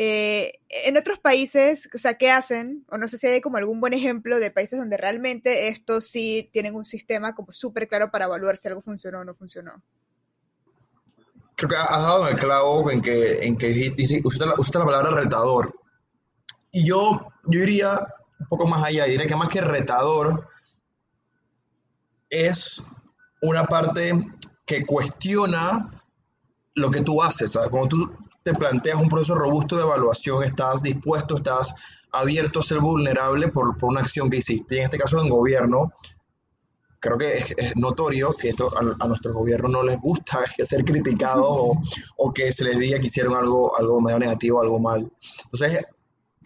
Eh, 0.00 0.60
en 0.68 0.96
otros 0.96 1.18
países, 1.18 1.88
o 1.92 1.98
sea, 1.98 2.14
¿qué 2.14 2.30
hacen? 2.30 2.84
O 2.88 2.98
no 2.98 3.08
sé 3.08 3.18
si 3.18 3.26
hay 3.26 3.40
como 3.40 3.56
algún 3.56 3.80
buen 3.80 3.94
ejemplo 3.94 4.38
de 4.38 4.52
países 4.52 4.78
donde 4.78 4.96
realmente 4.96 5.68
estos 5.68 6.06
sí 6.06 6.48
tienen 6.52 6.76
un 6.76 6.84
sistema 6.84 7.34
como 7.34 7.50
súper 7.50 7.88
claro 7.88 8.08
para 8.10 8.26
evaluar 8.26 8.56
si 8.56 8.68
algo 8.68 8.80
funcionó 8.80 9.20
o 9.20 9.24
no 9.24 9.34
funcionó. 9.34 9.82
Creo 11.56 11.70
que 11.70 11.76
has 11.76 11.90
dado 11.90 12.28
en 12.28 12.34
el 12.34 12.38
clavo 12.38 12.88
en 12.92 13.02
que, 13.02 13.40
en 13.40 13.56
que 13.56 13.92
usted, 14.22 14.46
la, 14.46 14.54
la 14.56 14.84
palabra 14.84 15.10
retador. 15.10 15.74
Y 16.70 16.86
yo, 16.86 17.32
yo 17.46 17.60
iría 17.60 17.98
un 18.38 18.46
poco 18.46 18.68
más 18.68 18.84
allá, 18.84 19.06
diría 19.06 19.26
que 19.26 19.34
más 19.34 19.48
que 19.48 19.60
retador 19.60 20.46
es 22.30 22.86
una 23.42 23.64
parte 23.64 24.12
que 24.66 24.84
cuestiona 24.84 25.90
lo 26.74 26.90
que 26.90 27.00
tú 27.00 27.22
haces. 27.22 27.52
¿sabes? 27.52 27.70
Cuando 27.70 27.88
tú 27.88 28.12
te 28.42 28.54
planteas 28.54 29.00
un 29.00 29.08
proceso 29.08 29.34
robusto 29.34 29.76
de 29.76 29.82
evaluación, 29.82 30.44
estás 30.44 30.82
dispuesto, 30.82 31.36
estás 31.36 31.74
abierto 32.12 32.60
a 32.60 32.62
ser 32.62 32.78
vulnerable 32.78 33.48
por, 33.48 33.76
por 33.76 33.90
una 33.90 34.00
acción 34.00 34.30
que 34.30 34.38
hiciste. 34.38 34.78
En 34.78 34.84
este 34.84 34.98
caso, 34.98 35.20
en 35.20 35.28
gobierno, 35.28 35.92
creo 37.00 37.18
que 37.18 37.38
es, 37.38 37.76
notorio 37.76 38.32
que 38.32 38.50
esto 38.50 38.72
a, 38.76 39.06
nuestro 39.06 39.32
gobierno 39.32 39.68
no 39.68 39.82
les 39.82 40.00
gusta 40.00 40.40
ser 40.64 40.84
criticados 40.84 41.46
o, 41.46 41.80
o, 42.16 42.32
que 42.32 42.52
se 42.52 42.64
les 42.64 42.78
diga 42.78 42.98
que 42.98 43.06
hicieron 43.06 43.36
algo, 43.36 43.76
algo 43.78 44.00
medio 44.00 44.18
negativo, 44.18 44.60
algo 44.60 44.78
mal. 44.78 45.10
Entonces, 45.44 45.84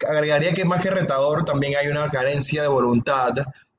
agregaría 0.07 0.53
que 0.53 0.65
más 0.65 0.81
que 0.81 0.91
retador, 0.91 1.45
también 1.45 1.75
hay 1.79 1.87
una 1.87 2.09
carencia 2.09 2.61
de 2.61 2.67
voluntad 2.67 3.33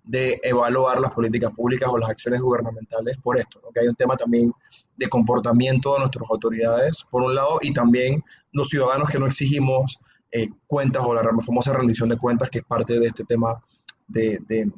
de 0.05 0.39
evaluar 0.43 1.01
las 1.01 1.11
políticas 1.13 1.51
públicas 1.53 1.89
o 1.91 1.99
las 1.99 2.11
acciones 2.11 2.41
gubernamentales 2.41 3.17
por 3.23 3.39
esto, 3.39 3.61
que 3.73 3.81
hay 3.81 3.89
un 3.89 3.95
tema 3.95 4.17
también 4.17 4.53
de 4.97 5.09
comportamiento 5.09 5.95
de 5.95 6.01
nuestras 6.01 6.31
autoridades, 6.31 7.03
por 7.11 7.23
un 7.23 7.35
lado, 7.35 7.59
y 7.63 7.73
también 7.73 8.23
los 8.53 8.69
ciudadanos 8.69 9.09
que 9.09 9.19
no 9.19 9.27
exigimos 9.27 9.99
eh, 10.31 10.49
cuentas 10.67 11.03
o 11.07 11.15
la 11.15 11.23
famosa 11.45 11.73
rendición 11.73 12.11
de 12.11 12.19
cuentas, 12.19 12.51
que 12.51 12.59
es 12.59 12.65
parte 12.65 13.01
de 13.01 13.07
este 13.07 13.25
tema 13.25 13.63
de, 14.07 14.39
de, 14.47 14.71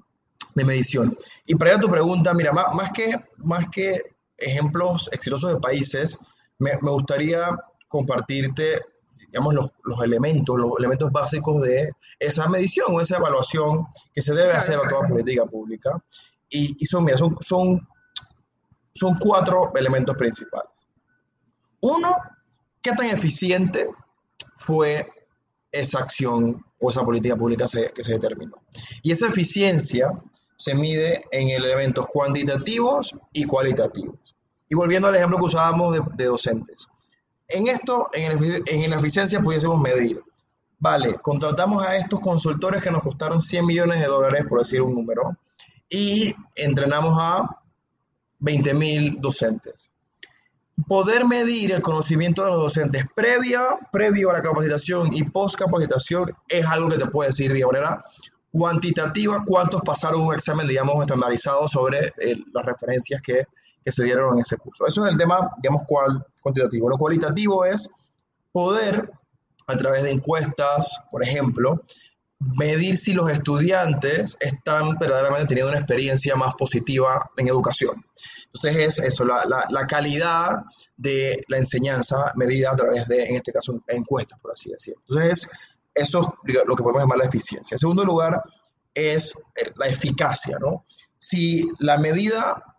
medición. 0.55 1.17
Y 1.45 1.55
para 1.55 1.73
ir 1.73 1.77
a 1.77 1.81
tu 1.81 1.89
pregunta, 1.91 2.33
mira, 2.33 2.51
más, 2.53 2.73
más, 2.75 2.91
que, 2.93 3.15
más 3.45 3.67
que 3.71 4.01
ejemplos 4.39 5.11
exitosos 5.13 5.53
de 5.53 5.61
países, 5.61 6.19
me, 6.59 6.71
me 6.81 6.91
gustaría 6.91 7.49
compartirte 7.89 8.81
digamos, 9.37 9.55
los, 9.55 9.71
los, 9.85 10.03
elementos, 10.03 10.57
los 10.59 10.71
elementos 10.79 11.13
básicos 11.13 11.61
de 11.61 11.93
esa 12.19 12.49
medición 12.49 12.95
o 12.95 13.01
esa 13.03 13.19
evaluación 13.19 13.87
que 14.15 14.23
se 14.23 14.33
debe 14.33 14.53
hacer 14.53 14.79
a 14.79 14.89
toda 14.89 15.07
política 15.07 15.45
pública. 15.45 16.03
Y, 16.49 16.75
y 16.79 16.87
son, 16.87 17.05
mira, 17.05 17.19
son, 17.19 17.37
son, 17.41 17.87
son 18.95 19.19
cuatro 19.19 19.73
elementos 19.75 20.17
principales. 20.17 20.89
Uno, 21.83 22.17
¿qué 22.81 22.93
tan 22.93 23.07
eficiente 23.07 23.91
fue 24.55 25.07
esa 25.71 25.99
acción 25.99 26.65
o 26.81 26.91
esa 26.91 27.05
política 27.05 27.37
pública 27.37 27.67
que 27.95 28.03
se 28.03 28.13
determinó? 28.13 28.57
Y 29.03 29.13
esa 29.13 29.27
eficiencia 29.29 30.11
se 30.57 30.75
mide 30.75 31.27
en 31.31 31.51
elementos 31.51 32.07
cuantitativos 32.07 33.15
y 33.35 33.45
cualitativos. 33.45 34.35
Y 34.71 34.75
volviendo 34.75 35.09
al 35.09 35.17
ejemplo 35.17 35.37
que 35.37 35.45
usábamos 35.45 35.93
de, 35.93 36.01
de 36.15 36.25
docentes. 36.25 36.89
En 37.49 37.69
esto, 37.69 38.09
en, 38.13 38.91
la 38.91 38.97
eficiencia 38.97 39.41
pudiésemos 39.41 39.81
medir. 39.81 40.23
Vale, 40.79 41.15
contratamos 41.15 41.85
a 41.85 41.97
estos 41.97 42.21
consultores 42.21 42.83
que 42.83 42.91
nos 42.91 43.03
costaron 43.03 43.43
100 43.43 43.67
millones 43.67 44.01
de 44.01 44.07
dólares, 44.07 44.45
por 44.49 44.61
decir 44.61 44.83
un 44.83 44.95
número, 44.95 45.37
y 45.89 46.35
entrenamos 46.55 47.17
a 47.19 47.63
20 48.41 48.75
mil 48.75 49.21
docentes. 49.21 49.91
Poder 50.87 51.25
medir 51.25 51.73
el 51.73 51.81
conocimiento 51.81 52.45
de 52.45 52.51
los 52.51 52.61
docentes 52.61 53.05
previa, 53.15 53.63
previo 53.91 54.31
a 54.31 54.35
la 54.35 54.43
capacitación 54.43 55.15
y 55.15 55.23
post 55.23 55.57
capacitación 55.57 56.33
es 56.49 56.67
algo 56.67 56.89
que 56.91 56.99
te 56.99 57.07
puede 57.07 57.31
decir 57.31 57.53
de 57.53 57.65
manera 57.65 58.05
cuantitativa 58.51 59.43
cuántos 59.47 59.81
pasaron 59.83 60.23
un 60.23 60.35
examen, 60.35 60.67
digamos, 60.67 61.01
estandarizado 61.01 61.67
sobre 61.69 62.13
eh, 62.19 62.37
las 62.53 62.65
referencias 62.65 63.23
que 63.23 63.45
que 63.87 63.93
se 63.93 64.03
dieron 64.03 64.35
en 64.35 64.41
ese 64.41 64.57
curso. 64.57 64.85
Eso 64.85 65.07
es 65.07 65.13
el 65.13 65.17
tema, 65.17 65.49
digamos, 65.63 65.85
cual, 65.87 66.27
cuantitativo. 66.43 66.91
Lo 66.91 66.99
cualitativo 66.99 67.65
es 67.65 67.89
poder, 68.51 69.13
a 69.69 69.77
través 69.77 70.03
de 70.03 70.11
encuestas, 70.11 71.05
por 71.09 71.23
ejemplo, 71.23 71.85
medir 72.41 72.99
si 72.99 73.13
los 73.13 73.31
estudiantes 73.31 74.37
están 74.41 74.99
verdaderamente 74.99 75.47
teniendo 75.47 75.71
una 75.71 75.79
experiencia 75.79 76.35
más 76.35 76.57
positiva 76.57 77.31
en 77.37 77.47
educación. 77.47 78.05
Entonces 78.47 78.77
es 78.77 78.99
eso, 78.99 79.25
la, 79.25 79.45
la, 79.71 79.87
calidad 79.87 80.65
de 80.97 81.45
la 81.47 81.59
enseñanza 81.59 82.33
medida 82.35 82.73
a 82.73 82.77
través 82.77 83.07
de, 83.07 83.23
en 83.23 83.37
este 83.37 83.53
caso, 83.53 83.81
encuestas, 83.87 84.41
por 84.41 84.51
así 84.51 84.69
decirlo. 84.71 85.01
Entonces 85.09 85.49
eso 85.95 86.39
es 86.45 86.55
lo 86.67 86.75
que 86.75 86.83
podemos 86.83 87.03
llamar 87.05 87.19
la 87.19 87.27
eficiencia. 87.27 87.77
En 87.77 87.79
segundo 87.79 88.05
lugar 88.05 88.43
es 88.93 89.37
eh, 89.55 89.71
la 89.77 89.87
eficacia, 89.87 90.59
¿no? 90.59 90.85
Si 91.21 91.65
la 91.79 91.99
medida 91.99 92.76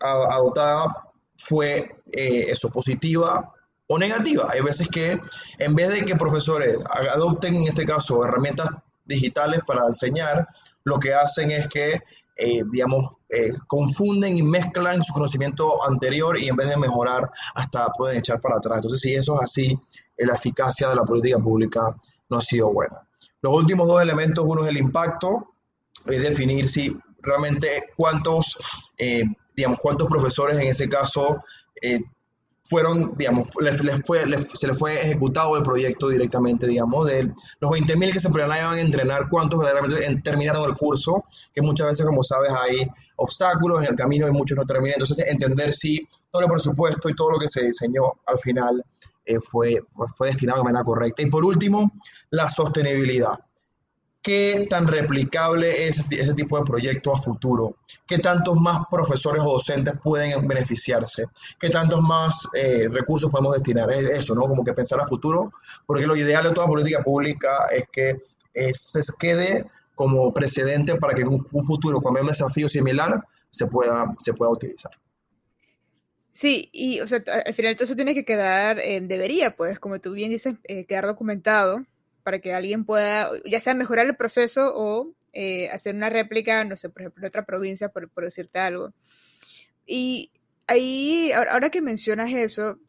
adoptada 0.00 1.08
fue 1.42 1.96
eh, 2.12 2.46
eso, 2.48 2.70
positiva 2.70 3.52
o 3.86 3.98
negativa. 3.98 4.46
Hay 4.52 4.60
veces 4.60 4.88
que 4.88 5.20
en 5.58 5.74
vez 5.74 5.90
de 5.90 6.04
que 6.04 6.16
profesores 6.16 6.78
adopten, 7.14 7.54
en 7.54 7.68
este 7.68 7.84
caso, 7.84 8.24
herramientas 8.24 8.68
digitales 9.04 9.60
para 9.66 9.86
enseñar, 9.86 10.46
lo 10.84 10.98
que 10.98 11.14
hacen 11.14 11.50
es 11.50 11.68
que, 11.68 12.00
eh, 12.36 12.62
digamos, 12.70 13.16
eh, 13.30 13.52
confunden 13.66 14.36
y 14.36 14.42
mezclan 14.42 15.02
su 15.02 15.12
conocimiento 15.12 15.86
anterior 15.86 16.38
y 16.38 16.48
en 16.48 16.56
vez 16.56 16.68
de 16.68 16.76
mejorar, 16.76 17.30
hasta 17.54 17.86
pueden 17.96 18.18
echar 18.18 18.40
para 18.40 18.56
atrás. 18.56 18.76
Entonces, 18.78 19.00
si 19.00 19.14
eso 19.14 19.36
es 19.36 19.44
así, 19.44 19.78
la 20.18 20.34
eficacia 20.34 20.88
de 20.88 20.96
la 20.96 21.04
política 21.04 21.38
pública 21.38 21.96
no 22.28 22.38
ha 22.38 22.42
sido 22.42 22.72
buena. 22.72 23.08
Los 23.40 23.54
últimos 23.54 23.86
dos 23.86 24.02
elementos, 24.02 24.44
uno 24.46 24.64
es 24.64 24.68
el 24.68 24.78
impacto, 24.78 25.54
es 26.06 26.20
definir 26.20 26.68
si 26.68 26.96
realmente 27.22 27.90
cuántos 27.96 28.58
digamos, 29.58 29.80
cuántos 29.82 30.06
profesores 30.06 30.56
en 30.56 30.68
ese 30.68 30.88
caso 30.88 31.42
eh, 31.82 31.98
fueron, 32.62 33.16
digamos, 33.16 33.48
fue, 33.52 34.28
se 34.54 34.66
les 34.68 34.78
fue 34.78 35.02
ejecutado 35.02 35.56
el 35.56 35.64
proyecto 35.64 36.08
directamente, 36.08 36.68
digamos, 36.68 37.06
de 37.06 37.32
los 37.58 37.70
20.000 37.72 38.12
que 38.12 38.20
se 38.20 38.30
planeaban 38.30 38.78
entrenar, 38.78 39.28
cuántos 39.28 39.58
verdaderamente 39.58 40.22
terminaron 40.22 40.68
el 40.70 40.76
curso, 40.76 41.24
que 41.52 41.60
muchas 41.60 41.88
veces, 41.88 42.06
como 42.06 42.22
sabes, 42.22 42.52
hay 42.52 42.86
obstáculos 43.16 43.82
en 43.82 43.88
el 43.90 43.96
camino 43.96 44.28
y 44.28 44.30
muchos 44.30 44.56
no 44.56 44.64
terminan. 44.64 45.00
Entonces, 45.00 45.26
entender 45.28 45.72
si 45.72 46.06
todo 46.30 46.42
el 46.42 46.48
presupuesto 46.48 47.08
y 47.08 47.16
todo 47.16 47.32
lo 47.32 47.38
que 47.38 47.48
se 47.48 47.64
diseñó 47.64 48.12
al 48.26 48.38
final 48.38 48.84
eh, 49.24 49.40
fue, 49.40 49.82
fue 50.16 50.28
destinado 50.28 50.58
de 50.58 50.64
manera 50.64 50.84
correcta. 50.84 51.22
Y 51.22 51.26
por 51.26 51.44
último, 51.44 51.90
la 52.30 52.48
sostenibilidad 52.48 53.40
qué 54.28 54.66
tan 54.68 54.86
replicable 54.86 55.88
es 55.88 56.06
ese 56.10 56.34
tipo 56.34 56.58
de 56.58 56.64
proyecto 56.66 57.14
a 57.14 57.16
futuro, 57.16 57.78
qué 58.06 58.18
tantos 58.18 58.56
más 58.60 58.82
profesores 58.90 59.42
o 59.42 59.52
docentes 59.52 59.94
pueden 60.02 60.46
beneficiarse, 60.46 61.24
qué 61.58 61.70
tantos 61.70 62.02
más 62.02 62.46
eh, 62.54 62.88
recursos 62.90 63.30
podemos 63.30 63.54
destinar. 63.54 63.90
Es 63.90 64.04
eso, 64.04 64.34
¿no? 64.34 64.42
Como 64.42 64.62
que 64.62 64.74
pensar 64.74 65.00
a 65.00 65.06
futuro, 65.06 65.50
porque 65.86 66.06
lo 66.06 66.14
ideal 66.14 66.44
de 66.44 66.52
toda 66.52 66.66
política 66.66 67.02
pública 67.02 67.68
es 67.74 67.84
que 67.90 68.18
eh, 68.52 68.72
se 68.74 69.00
quede 69.18 69.64
como 69.94 70.30
precedente 70.34 70.96
para 70.96 71.14
que 71.14 71.22
en 71.22 71.28
un, 71.28 71.46
futuro, 71.46 71.98
cuando 72.02 72.20
hay 72.20 72.24
un 72.24 72.30
desafío 72.30 72.68
similar, 72.68 73.24
se 73.48 73.64
pueda, 73.64 74.14
se 74.18 74.34
pueda 74.34 74.50
utilizar. 74.50 74.92
Sí, 76.32 76.68
y 76.70 76.98
al 76.98 77.54
final 77.54 77.74
todo 77.76 77.84
eso 77.86 77.96
tiene 77.96 78.12
que 78.12 78.26
quedar, 78.26 78.76
debería, 78.76 79.56
pues, 79.56 79.78
como 79.80 79.98
tú 80.00 80.12
bien 80.12 80.28
dices, 80.28 80.56
eh, 80.64 80.84
quedar 80.84 81.06
documentado 81.06 81.82
para 82.28 82.40
que 82.40 82.52
alguien 82.52 82.84
pueda, 82.84 83.30
ya 83.46 83.58
sea 83.58 83.72
mejorar 83.72 84.04
el 84.04 84.14
proceso 84.14 84.74
o 84.76 85.14
eh, 85.32 85.70
hacer 85.70 85.94
una 85.94 86.10
réplica, 86.10 86.62
no 86.62 86.76
sé, 86.76 86.90
por 86.90 87.00
ejemplo, 87.00 87.22
en 87.22 87.28
otra 87.28 87.46
provincia, 87.46 87.88
por, 87.88 88.10
decirte 88.16 88.58
algo. 88.58 88.92
Y 89.86 90.30
ahí, 90.66 91.32
ahora, 91.32 91.70
que 91.70 91.80
mencionas 91.80 92.30
eso, 92.30 92.80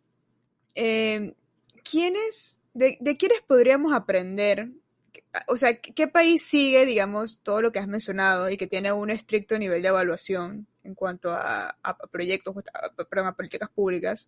eh, 0.75 1.35
¿quiénes, 1.89 2.59
de, 2.73 2.97
quiénes 3.17 3.39
podríamos 3.47 3.93
aprender? 3.93 4.71
O 5.47 5.55
sea, 5.55 5.79
¿qué 5.79 6.09
país 6.09 6.45
sigue, 6.45 6.85
digamos, 6.85 7.39
todo 7.41 7.61
lo 7.61 7.71
que 7.71 7.79
has 7.79 7.87
mencionado 7.87 8.49
y 8.49 8.57
que 8.57 8.67
tiene 8.67 8.91
un 8.91 9.09
estricto 9.09 9.57
nivel 9.57 9.81
de 9.81 9.87
evaluación 9.87 10.67
en 10.83 10.95
cuanto 10.95 11.31
a, 11.31 11.77
a 11.81 11.97
proyectos, 12.11 12.53
perdón, 13.09 13.27
a 13.27 13.37
políticas 13.37 13.69
públicas, 13.69 14.27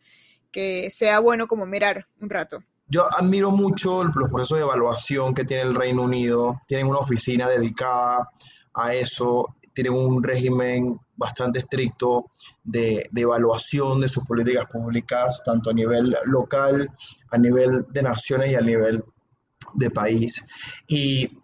que 0.54 0.90
sea 0.90 1.20
bueno 1.20 1.48
como 1.48 1.66
mirar 1.66 2.08
un 2.22 2.30
rato? 2.30 2.64
Yo 2.92 3.08
admiro 3.18 3.52
mucho 3.52 4.04
los 4.04 4.30
procesos 4.30 4.58
de 4.58 4.66
evaluación 4.66 5.34
que 5.34 5.46
tiene 5.46 5.64
el 5.64 5.76
Reino 5.76 6.02
Unido. 6.02 6.62
Tienen 6.68 6.88
una 6.88 7.00
oficina 7.00 7.48
dedicada 7.48 8.30
a 8.74 8.94
eso, 8.94 9.56
tienen 9.74 9.94
un 9.94 10.22
régimen 10.22 10.98
bastante 11.16 11.60
estricto 11.60 12.32
de, 12.66 13.10
evaluación 13.16 14.02
de 14.02 14.10
sus 14.10 14.26
políticas 14.26 14.66
públicas, 14.66 15.42
tanto 15.46 15.70
a 15.70 15.74
nivel 15.74 16.14
local, 16.26 16.92
a 17.32 17.38
nivel 17.38 17.86
de 17.94 18.04
naciones 18.04 18.52
y 18.52 18.56
a 18.56 18.62
nivel 18.62 19.02
de 19.76 19.90
país. 19.90 20.46
Y, 20.86 21.40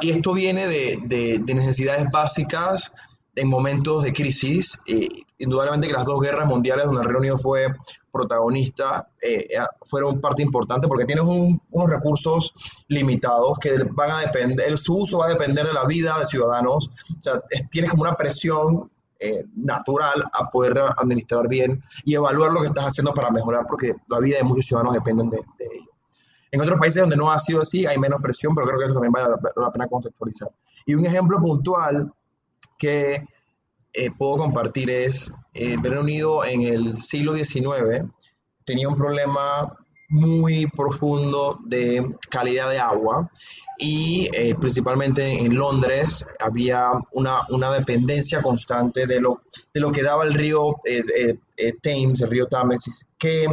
y 0.00 0.10
esto 0.10 0.32
viene 0.32 0.66
de, 0.66 1.40
necesidades 1.46 2.10
básicas 2.10 2.92
en 3.34 3.48
momentos 3.48 4.02
de 4.02 4.12
crisis, 4.12 4.80
indudablemente 5.38 5.86
que 5.86 5.92
las 5.92 6.06
dos 6.06 6.20
guerras 6.20 6.46
mundiales 6.46 6.86
donde 6.86 7.00
el 7.00 7.06
Reino 7.06 7.20
Unido 7.20 7.38
fue 7.38 7.68
protagonista 8.10 9.08
eh, 9.22 9.46
eh, 9.50 9.58
fueron 9.86 10.20
parte 10.20 10.42
importante 10.42 10.88
porque 10.88 11.04
tienes 11.04 11.24
unos 11.24 11.88
recursos 11.88 12.52
limitados 12.88 13.58
que 13.60 13.78
van 13.92 14.10
a 14.10 14.20
depender, 14.20 14.76
su 14.76 14.94
uso 14.94 15.18
va 15.18 15.26
a 15.26 15.30
depender 15.30 15.66
de 15.66 15.72
la 15.72 15.84
vida 15.84 16.18
de 16.18 16.26
ciudadanos, 16.26 16.90
o 17.16 17.22
sea, 17.22 17.40
tienes 17.70 17.90
como 17.90 18.02
una 18.02 18.16
presión 18.16 18.90
eh, 19.20 19.44
natural 19.56 20.22
a 20.32 20.48
poder 20.50 20.78
administrar 20.96 21.48
bien 21.48 21.80
y 22.04 22.14
evaluar 22.14 22.52
lo 22.52 22.60
que 22.60 22.68
estás 22.68 22.86
haciendo 22.88 23.14
para 23.14 23.30
mejorar 23.30 23.66
porque 23.68 23.94
la 24.08 24.20
vida 24.20 24.38
de 24.38 24.44
muchos 24.44 24.66
ciudadanos 24.66 24.94
dependen 24.94 25.30
de, 25.30 25.38
de 25.58 25.64
ello. 25.64 25.90
En 26.50 26.60
otros 26.62 26.78
países 26.78 27.02
donde 27.02 27.16
no 27.16 27.30
ha 27.30 27.38
sido 27.38 27.60
así 27.60 27.84
hay 27.84 27.98
menos 27.98 28.22
presión, 28.22 28.54
pero 28.54 28.66
creo 28.66 28.78
que 28.78 28.84
eso 28.86 28.94
también 28.94 29.12
vale 29.12 29.28
la 29.56 29.70
pena 29.70 29.86
contextualizar. 29.86 30.48
Y 30.86 30.94
un 30.94 31.04
ejemplo 31.04 31.38
puntual 31.40 32.10
que 32.78 33.26
eh, 33.92 34.10
puedo 34.16 34.36
compartir 34.36 34.90
es, 34.90 35.32
el 35.54 35.72
eh, 35.72 35.78
Reino 35.82 36.00
Unido 36.00 36.44
en 36.44 36.62
el 36.62 36.96
siglo 36.98 37.34
XIX 37.34 38.04
tenía 38.64 38.88
un 38.88 38.94
problema 38.94 39.76
muy 40.10 40.66
profundo 40.66 41.58
de 41.66 42.06
calidad 42.30 42.70
de 42.70 42.78
agua 42.78 43.30
y 43.78 44.28
eh, 44.34 44.54
principalmente 44.54 45.44
en 45.44 45.54
Londres 45.54 46.24
había 46.40 46.92
una, 47.12 47.40
una, 47.50 47.72
dependencia 47.72 48.40
constante 48.40 49.06
de 49.06 49.20
lo, 49.20 49.42
de 49.74 49.80
lo 49.80 49.90
que 49.90 50.02
daba 50.02 50.24
el 50.24 50.34
río 50.34 50.76
Thames, 51.82 52.20
el 52.20 52.30
río 52.30 52.46
Támesis, 52.46 53.06
que 53.18 53.46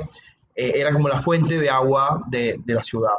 era 0.56 0.94
como 0.94 1.10
la 1.10 1.20
fuente 1.20 1.60
de 1.60 1.70
agua 1.70 2.24
de, 2.30 2.60
de 2.64 2.74
la 2.74 2.84
ciudad 2.84 3.16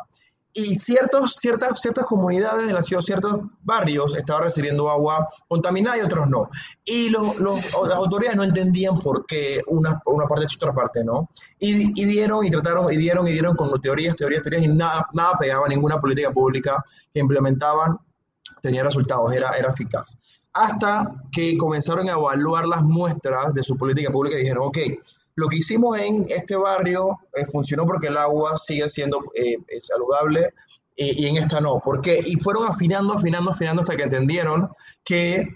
y 0.59 0.75
ciertos, 0.77 1.35
ciertas, 1.35 1.79
ciertas 1.79 2.07
comunidades 2.07 2.67
de 2.67 2.73
la 2.73 2.83
ciudad, 2.83 3.03
ciertos 3.03 3.41
barrios 3.63 4.17
estaban 4.17 4.45
recibiendo 4.45 4.89
agua 4.91 5.29
contaminada 5.49 5.99
y 5.99 6.01
otros 6.01 6.31
no. 6.31 6.49
Y 6.83 7.11
los, 7.11 7.39
los, 7.39 7.75
las 7.83 7.93
autoridades 7.93 8.39
no 8.39 8.43
entendían 8.43 8.99
por 8.99 9.27
qué 9.27 9.61
una, 9.67 10.01
una 10.07 10.25
parte 10.27 10.47
y 10.49 10.57
otra 10.57 10.73
parte 10.73 11.05
no. 11.05 11.29
Y, 11.59 12.01
y, 12.01 12.07
dieron 12.07 12.43
y 12.43 12.49
trataron, 12.49 12.91
y 12.91 12.97
dieron 12.97 13.29
y 13.29 13.33
dieron 13.33 13.55
con 13.55 13.71
teorías, 13.83 14.17
teorías, 14.17 14.41
teorías, 14.41 14.65
y 14.65 14.69
nada, 14.69 15.07
nada 15.13 15.35
pegaba, 15.39 15.69
ninguna 15.69 16.01
política 16.01 16.31
pública 16.31 16.83
que 17.13 17.21
implementaban 17.21 17.99
tenía 18.63 18.83
resultados, 18.83 19.35
era, 19.35 19.51
era 19.59 19.73
eficaz. 19.73 20.17
Hasta 20.55 21.23
que 21.31 21.59
comenzaron 21.59 22.09
a 22.09 22.13
evaluar 22.13 22.67
las 22.67 22.81
muestras 22.81 23.53
de 23.53 23.63
su 23.63 23.77
política 23.77 24.11
pública 24.11 24.39
y 24.39 24.41
dijeron, 24.41 24.69
ok, 24.69 24.79
lo 25.37 25.49
que 25.49 25.57
hicimos 25.57 25.99
en 25.99 26.27
este 26.29 26.57
barrio 26.57 27.19
eh, 27.35 27.47
funcionó 27.47 27.87
porque 27.87 28.09
el 28.09 28.17
agua 28.17 28.59
sigue 28.59 28.89
siendo 28.89 29.23
eh, 29.35 29.57
saludable 29.81 30.53
y 30.99 31.27
en 31.27 31.37
esta 31.37 31.61
no. 31.61 31.79
¿Por 31.79 32.01
qué? 32.01 32.21
Y 32.25 32.37
fueron 32.37 32.67
afinando, 32.67 33.13
afinando, 33.13 33.51
afinando 33.51 33.83
hasta 33.83 33.97
que 33.97 34.05
entendieron 34.05 34.71
que 35.05 35.47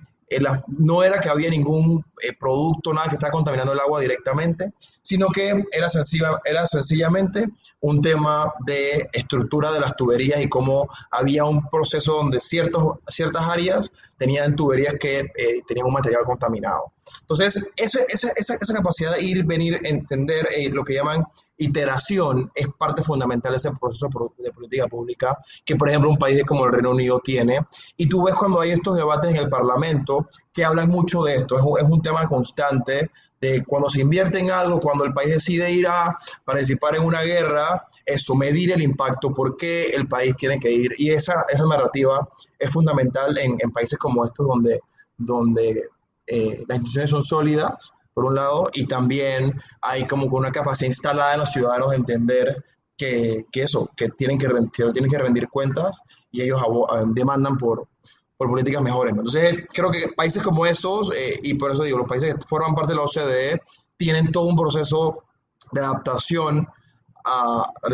no 0.67 1.03
era 1.03 1.19
que 1.19 1.31
había 1.31 1.49
ningún 1.49 2.05
eh, 2.23 2.33
producto, 2.39 2.93
nada 2.93 3.09
que 3.09 3.15
estaba 3.15 3.33
contaminando 3.33 3.73
el 3.73 3.81
agua 3.81 4.01
directamente, 4.01 4.73
sino 5.03 5.29
que 5.29 5.65
era, 5.73 5.89
sencilla, 5.89 6.41
era 6.45 6.67
sencillamente 6.67 7.47
un 7.81 8.01
tema 8.01 8.53
de 8.67 9.09
estructura 9.13 9.73
de 9.73 9.81
las 9.81 9.97
tuberías 9.97 10.41
y 10.41 10.49
cómo 10.49 10.89
había 11.11 11.45
un 11.45 11.69
proceso 11.69 12.15
donde 12.15 12.41
ciertos, 12.41 12.99
ciertas 13.09 13.43
áreas 13.45 13.91
tenían 14.19 14.55
tuberías 14.55 14.95
que 15.01 15.21
eh, 15.21 15.63
tenían 15.67 15.87
un 15.87 15.95
material 15.95 16.23
contaminado. 16.25 16.93
Entonces, 17.23 17.73
esa, 17.77 18.01
esa, 18.09 18.29
esa, 18.37 18.75
capacidad 18.75 19.15
de 19.15 19.23
ir, 19.23 19.45
venir, 19.45 19.81
entender 19.85 20.49
eh, 20.55 20.69
lo 20.71 20.85
que 20.85 20.95
llaman 20.95 21.25
iteración 21.57 22.51
es 22.55 22.67
parte 22.79 23.03
fundamental 23.03 23.53
de 23.53 23.59
ese 23.59 23.71
proceso 23.73 24.09
de 24.39 24.51
política 24.51 24.87
pública 24.87 25.39
que, 25.65 25.77
por 25.77 25.89
ejemplo, 25.89 26.11
un 26.11 26.17
país 26.17 26.43
como 26.45 26.65
el 26.67 26.73
Reino 26.73 26.91
Unido 26.91 27.21
tiene. 27.23 27.61
Y 27.97 28.09
tú 28.09 28.25
ves 28.25 28.35
cuando 28.35 28.61
hay 28.61 28.71
estos 28.71 28.97
debates 28.97 29.31
en 29.31 29.37
el 29.37 29.49
Parlamento 29.49 30.27
que 30.53 30.65
hablan 30.65 30.89
mucho 30.89 31.23
de 31.23 31.37
esto. 31.37 31.57
Es 31.57 31.63
un, 31.65 31.79
es 31.79 31.85
un 31.85 32.03
tema 32.03 32.29
constante 32.29 33.11
de 33.41 33.65
cuando 33.65 33.89
se 33.89 34.01
invierte 34.01 34.39
en 34.39 34.51
algo, 34.51 34.81
cuando 34.81 35.05
el 35.05 35.13
país 35.13 35.31
decide 35.31 35.71
ir 35.71 35.87
a 35.87 36.17
participar 36.45 36.97
en 36.97 37.05
una 37.05 37.23
guerra, 37.23 37.85
eso, 38.05 38.35
medir 38.35 38.73
el 38.73 38.83
impacto, 38.83 39.33
por 39.33 39.57
qué 39.57 39.87
el 39.87 40.09
país 40.09 40.35
tiene 40.37 40.59
que 40.59 40.71
ir. 40.71 40.95
Y 40.99 41.11
esa, 41.11 41.45
esa 41.49 41.67
narrativa 41.67 42.29
es 42.59 42.71
fundamental 42.71 43.37
en, 43.39 43.59
países 43.73 43.99
como 43.99 44.25
estos 44.25 44.47
donde, 44.47 44.81
donde 45.17 45.85
eh, 46.27 46.65
las 46.69 46.79
instituciones 46.79 47.11
son 47.11 47.23
sólidas 47.23 47.93
por 48.13 48.25
un 48.25 48.35
lado, 48.35 48.69
y 48.75 48.87
también 48.87 49.61
hay 49.83 50.05
como 50.05 50.27
una 50.27 50.51
capacidad 50.51 50.89
instalada 50.89 51.35
en 51.35 51.41
los 51.41 51.53
ciudadanos 51.53 51.91
de 51.91 51.97
entender 51.97 52.65
que, 52.97 53.47
que 53.51 53.63
eso, 53.63 53.89
que 53.97 54.09
tienen 54.11 54.37
que, 54.37 54.49
rendir, 54.49 54.93
tienen 54.93 55.11
que 55.11 55.19
rendir 55.19 55.49
cuentas 55.49 56.03
y 56.31 56.43
ellos 56.43 56.61
demandan 57.15 57.57
por, 57.57 57.89
por 58.41 58.49
políticas 58.49 58.81
mejores. 58.81 59.13
Entonces, 59.13 59.67
creo 59.71 59.91
que 59.91 60.13
países 60.17 60.43
como 60.43 60.65
esos, 60.65 61.15
eh, 61.15 61.39
y 61.43 61.53
por 61.53 61.73
eso 61.73 61.83
digo, 61.83 61.99
los 61.99 62.09
países 62.09 62.35
que 62.35 62.41
forman 62.49 62.75
parte 62.75 62.93
de 62.93 62.97
la 62.97 63.05
OCDE, 63.05 63.61
tienen 63.99 64.33
todo 64.33 64.45
un 64.45 64.57
proceso 64.57 65.25
de 65.73 65.81
adaptación 65.83 66.67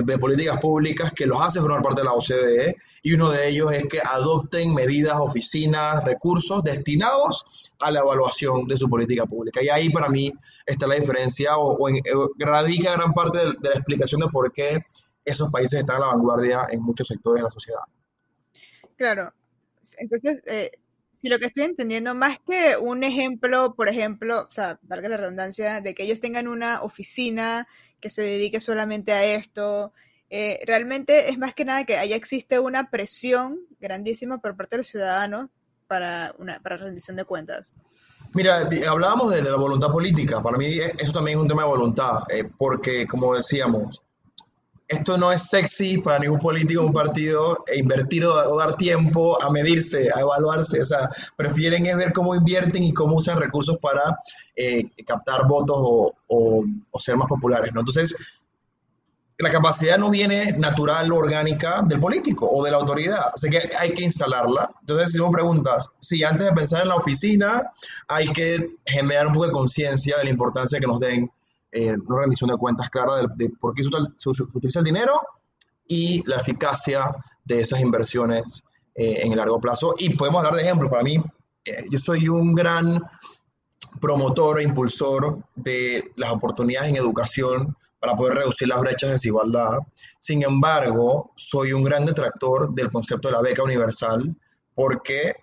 de 0.04 0.18
políticas 0.18 0.60
públicas 0.60 1.10
que 1.10 1.26
los 1.26 1.42
hace 1.42 1.60
formar 1.60 1.82
parte 1.82 2.02
de 2.02 2.04
la 2.04 2.12
OCDE 2.12 2.76
y 3.02 3.12
uno 3.12 3.28
de 3.28 3.48
ellos 3.48 3.72
es 3.72 3.88
que 3.90 3.98
adopten 3.98 4.72
medidas, 4.72 5.16
oficinas, 5.18 6.04
recursos 6.04 6.62
destinados 6.62 7.72
a 7.80 7.90
la 7.90 7.98
evaluación 7.98 8.66
de 8.68 8.78
su 8.78 8.88
política 8.88 9.26
pública. 9.26 9.60
Y 9.64 9.68
ahí 9.68 9.90
para 9.90 10.08
mí 10.08 10.32
está 10.64 10.86
la 10.86 10.94
diferencia 10.94 11.58
o, 11.58 11.88
eh, 11.88 12.02
radica 12.38 12.92
gran 12.92 13.10
parte 13.10 13.40
de, 13.40 13.46
la 13.46 13.74
explicación 13.74 14.20
de 14.20 14.28
por 14.28 14.52
qué 14.52 14.78
esos 15.24 15.50
países 15.50 15.80
están 15.80 15.96
a 15.96 16.06
la 16.06 16.06
vanguardia 16.06 16.68
en 16.70 16.82
muchos 16.82 17.08
sectores 17.08 17.40
de 17.40 17.42
la 17.42 17.50
sociedad. 17.50 17.80
Claro, 18.96 19.32
entonces, 19.98 20.42
eh, 20.46 20.70
si 21.10 21.28
lo 21.28 21.38
que 21.38 21.46
estoy 21.46 21.64
entendiendo, 21.64 22.14
más 22.14 22.38
que 22.46 22.76
un 22.76 23.02
ejemplo, 23.02 23.74
por 23.74 23.88
ejemplo, 23.88 24.42
o 24.42 24.50
sea, 24.50 24.78
valga 24.82 25.08
la 25.08 25.16
redundancia, 25.16 25.80
de 25.80 25.94
que 25.94 26.02
ellos 26.02 26.20
tengan 26.20 26.48
una 26.48 26.82
oficina 26.82 27.66
que 28.00 28.10
se 28.10 28.22
dedique 28.22 28.60
solamente 28.60 29.12
a 29.12 29.24
esto. 29.24 29.92
Eh, 30.28 30.58
realmente 30.66 31.30
es 31.30 31.38
más 31.38 31.54
que 31.54 31.64
nada 31.64 31.84
que 31.84 31.96
allá 31.96 32.16
existe 32.16 32.58
una 32.58 32.90
presión 32.90 33.60
grandísima 33.80 34.38
por 34.38 34.56
parte 34.56 34.76
de 34.76 34.78
los 34.78 34.88
ciudadanos 34.88 35.48
para 35.86 36.34
una 36.38 36.58
para 36.60 36.76
rendición 36.76 37.16
de 37.16 37.24
cuentas. 37.24 37.76
Mira, 38.34 38.68
hablábamos 38.88 39.32
de, 39.32 39.42
la 39.42 39.56
voluntad 39.56 39.88
política. 39.88 40.42
Para 40.42 40.58
mí 40.58 40.66
eso 40.98 41.12
también 41.12 41.38
es 41.38 41.42
un 41.42 41.48
tema 41.48 41.62
de 41.62 41.68
voluntad, 41.68 42.24
eh, 42.28 42.44
porque 42.58 43.06
como 43.06 43.34
decíamos, 43.34 44.02
esto 44.88 45.18
no 45.18 45.32
es 45.32 45.48
sexy 45.48 45.98
para 45.98 46.20
ningún 46.20 46.38
político, 46.38 46.82
un 46.82 46.92
partido, 46.92 47.64
e 47.66 47.78
invertir 47.78 48.24
o, 48.24 48.56
dar 48.56 48.76
tiempo 48.76 49.40
a 49.42 49.50
medirse, 49.50 50.08
a 50.14 50.20
evaluarse. 50.20 50.80
O 50.80 50.84
sea, 50.84 51.10
prefieren 51.36 51.84
ver 51.96 52.12
cómo 52.12 52.34
invierten 52.34 52.84
y 52.84 52.92
cómo 52.92 53.16
usan 53.16 53.38
recursos 53.38 53.78
para 53.78 54.16
eh, 54.54 54.84
captar 55.04 55.46
votos 55.48 55.76
o, 56.28 56.64
ser 56.98 57.16
más 57.16 57.28
populares. 57.28 57.72
¿no? 57.74 57.80
Entonces, 57.80 58.14
la 59.38 59.50
capacidad 59.50 59.98
no 59.98 60.08
viene 60.08 60.52
natural 60.52 61.12
o 61.12 61.16
orgánica 61.16 61.82
del 61.82 62.00
político 62.00 62.48
o 62.50 62.64
de 62.64 62.70
la 62.70 62.78
autoridad, 62.78 63.20
así 63.34 63.50
que 63.50 63.70
hay 63.78 63.92
que 63.92 64.02
instalarla. 64.02 64.70
Entonces, 64.80 65.12
si 65.12 65.20
me 65.20 65.30
preguntas, 65.30 65.90
si 66.00 66.24
antes 66.24 66.48
de 66.48 66.52
pensar 66.54 66.82
en 66.82 66.88
la 66.88 66.96
oficina, 66.96 67.70
hay 68.08 68.32
que 68.32 68.76
generar 68.86 69.26
un 69.26 69.34
poco 69.34 69.46
de 69.46 69.52
conciencia 69.52 70.16
de 70.16 70.24
la 70.24 70.30
importancia 70.30 70.80
que 70.80 70.86
nos 70.86 71.00
den 71.00 71.30
eh, 71.76 71.94
una 72.06 72.20
rendición 72.20 72.48
de 72.48 72.56
cuentas 72.56 72.88
clara 72.88 73.26
de, 73.36 73.50
por 73.50 73.74
qué 73.74 73.82
se, 73.82 74.42
utiliza 74.42 74.78
el 74.78 74.84
dinero 74.86 75.20
y 75.86 76.22
la 76.26 76.36
eficacia 76.36 77.14
de 77.44 77.60
esas 77.60 77.80
inversiones 77.80 78.62
eh, 78.94 79.20
en 79.22 79.32
el 79.32 79.36
largo 79.36 79.60
plazo. 79.60 79.94
Y 79.98 80.16
podemos 80.16 80.38
hablar 80.38 80.54
de 80.54 80.62
ejemplos. 80.62 80.90
Para 80.90 81.02
mí, 81.02 81.22
eh, 81.66 81.84
yo 81.90 81.98
soy 81.98 82.28
un 82.30 82.54
gran 82.54 83.02
promotor 84.00 84.60
e 84.60 84.62
impulsor 84.62 85.44
de 85.54 86.12
las 86.16 86.30
oportunidades 86.30 86.88
en 86.88 86.96
educación 86.96 87.76
para 87.98 88.14
poder 88.14 88.38
reducir 88.38 88.68
las 88.68 88.80
brechas 88.80 89.08
de 89.08 89.14
desigualdad. 89.14 89.78
Sin 90.18 90.42
embargo, 90.44 91.32
soy 91.36 91.74
un 91.74 91.84
gran 91.84 92.06
detractor 92.06 92.74
del 92.74 92.88
concepto 92.88 93.28
de 93.28 93.34
la 93.34 93.42
beca 93.42 93.62
universal 93.62 94.34
porque 94.74 95.34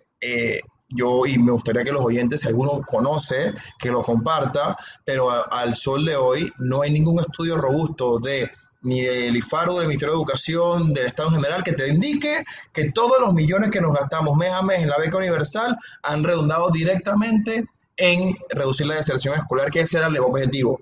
yo, 0.96 1.26
y 1.26 1.38
me 1.38 1.52
gustaría 1.52 1.84
que 1.84 1.92
los 1.92 2.04
oyentes, 2.04 2.42
si 2.42 2.48
alguno 2.48 2.82
conoce, 2.86 3.54
que 3.80 3.90
lo 3.90 4.02
comparta, 4.02 4.78
pero 5.04 5.30
al 5.52 5.76
sol 5.76 6.06
de 6.06 6.16
hoy 6.16 6.52
no 6.60 6.82
hay 6.82 6.92
ningún 6.92 7.20
estudio 7.20 7.58
robusto 7.58 8.20
de 8.20 8.50
ni 8.84 9.02
del 9.02 9.36
IFARU, 9.38 9.76
del 9.76 9.88
Ministerio 9.88 10.14
de 10.14 10.20
Educación, 10.20 10.94
del 10.94 11.06
Estado 11.06 11.30
en 11.30 11.36
general, 11.36 11.64
que 11.64 11.72
te 11.72 11.88
indique 11.88 12.44
que 12.74 12.92
todos 12.92 13.20
los 13.22 13.34
millones 13.34 13.72
que 13.72 13.80
nos 13.80 13.94
gastamos 13.94 14.38
mes 14.38 14.52
a 14.52 14.62
mes 14.62 14.82
en 14.82 14.90
la 14.90 14.98
beca 14.98 15.18
universal 15.18 15.78
han 16.04 16.24
redundado 16.24 16.70
directamente 16.70 17.64
en 17.96 18.36
reducir 18.50 18.88
la 18.88 18.96
deserción 18.96 19.36
escolar, 19.36 19.72
que 19.72 19.82
ese 19.82 19.98
era 19.98 20.08
el 20.08 20.20
objetivo. 20.20 20.82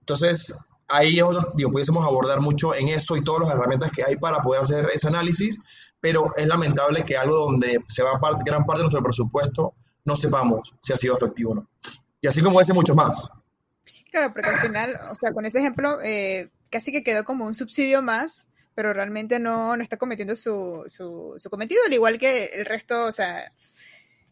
Entonces, 0.00 0.54
ahí 0.88 1.10
digo, 1.10 1.32
pudiésemos 1.70 2.06
abordar 2.06 2.40
mucho 2.40 2.74
en 2.74 2.88
eso 2.88 3.16
y 3.16 3.24
todas 3.24 3.42
las 3.42 3.50
herramientas 3.50 3.90
que 3.90 4.04
hay 4.04 4.16
para 4.16 4.42
poder 4.42 4.62
hacer 4.62 4.88
ese 4.92 5.08
análisis, 5.08 5.58
pero 6.02 6.32
es 6.36 6.46
lamentable 6.48 7.04
que 7.04 7.16
algo 7.16 7.36
donde 7.36 7.78
se 7.86 8.02
va 8.02 8.20
parte, 8.20 8.42
gran 8.44 8.66
parte 8.66 8.80
de 8.80 8.86
nuestro 8.86 9.04
presupuesto 9.04 9.74
no 10.04 10.16
sepamos 10.16 10.74
si 10.80 10.92
ha 10.92 10.96
sido 10.96 11.16
efectivo 11.16 11.52
o 11.52 11.54
no. 11.54 11.68
Y 12.20 12.26
así 12.26 12.42
como 12.42 12.60
ese, 12.60 12.72
mucho 12.74 12.92
más. 12.92 13.30
Claro, 14.10 14.32
porque 14.32 14.50
al 14.50 14.58
final, 14.58 14.96
o 15.12 15.14
sea, 15.14 15.32
con 15.32 15.46
ese 15.46 15.60
ejemplo, 15.60 16.00
eh, 16.02 16.50
casi 16.70 16.90
que 16.90 17.04
quedó 17.04 17.24
como 17.24 17.46
un 17.46 17.54
subsidio 17.54 18.02
más, 18.02 18.48
pero 18.74 18.92
realmente 18.92 19.38
no, 19.38 19.76
no 19.76 19.82
está 19.82 19.96
cometiendo 19.96 20.34
su, 20.34 20.84
su, 20.88 21.34
su 21.38 21.50
cometido, 21.50 21.80
al 21.86 21.92
igual 21.92 22.18
que 22.18 22.46
el 22.46 22.66
resto, 22.66 23.04
o 23.04 23.12
sea, 23.12 23.52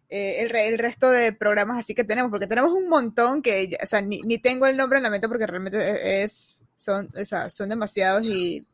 eh, 0.09 0.41
el, 0.41 0.55
el, 0.55 0.79
resto 0.79 1.09
de 1.09 1.33
programas 1.33 1.79
así 1.79 1.95
que 1.95 2.03
tenemos, 2.03 2.33
porque 2.33 2.49
tenemos 2.49 2.73
un 2.73 2.89
montón 2.89 3.43
que, 3.43 3.77
o 3.81 3.87
sea, 3.87 4.01
ni, 4.01 4.21
ni 4.23 4.39
tengo 4.39 4.67
el 4.67 4.77
nombre 4.77 4.99
en 4.99 5.05
la 5.05 5.11
mente 5.11 5.29
porque 5.29 5.47
realmente 5.47 6.25
es, 6.25 6.67
son, 6.79 7.07
o 7.17 7.25
sea, 7.25 7.49
son 7.49 7.69
demasiados 7.69 8.27
y 8.27 8.67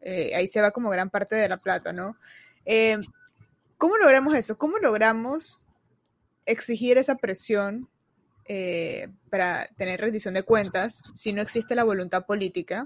eh, 0.00 0.32
ahí 0.34 0.46
se 0.46 0.60
va 0.60 0.70
como 0.70 0.90
gran 0.90 1.10
parte 1.10 1.36
de 1.36 1.48
la 1.48 1.56
plata, 1.56 1.92
¿no? 1.92 2.16
Eh, 2.64 2.98
¿Cómo 3.76 3.96
logramos 3.96 4.34
eso? 4.34 4.58
¿Cómo 4.58 4.78
logramos 4.78 5.64
exigir 6.46 6.98
esa 6.98 7.16
presión 7.16 7.88
eh, 8.46 9.08
para 9.30 9.66
tener 9.76 10.00
rendición 10.00 10.34
de 10.34 10.42
cuentas 10.42 11.02
si 11.14 11.32
no 11.32 11.42
existe 11.42 11.74
la 11.74 11.84
voluntad 11.84 12.26
política? 12.26 12.84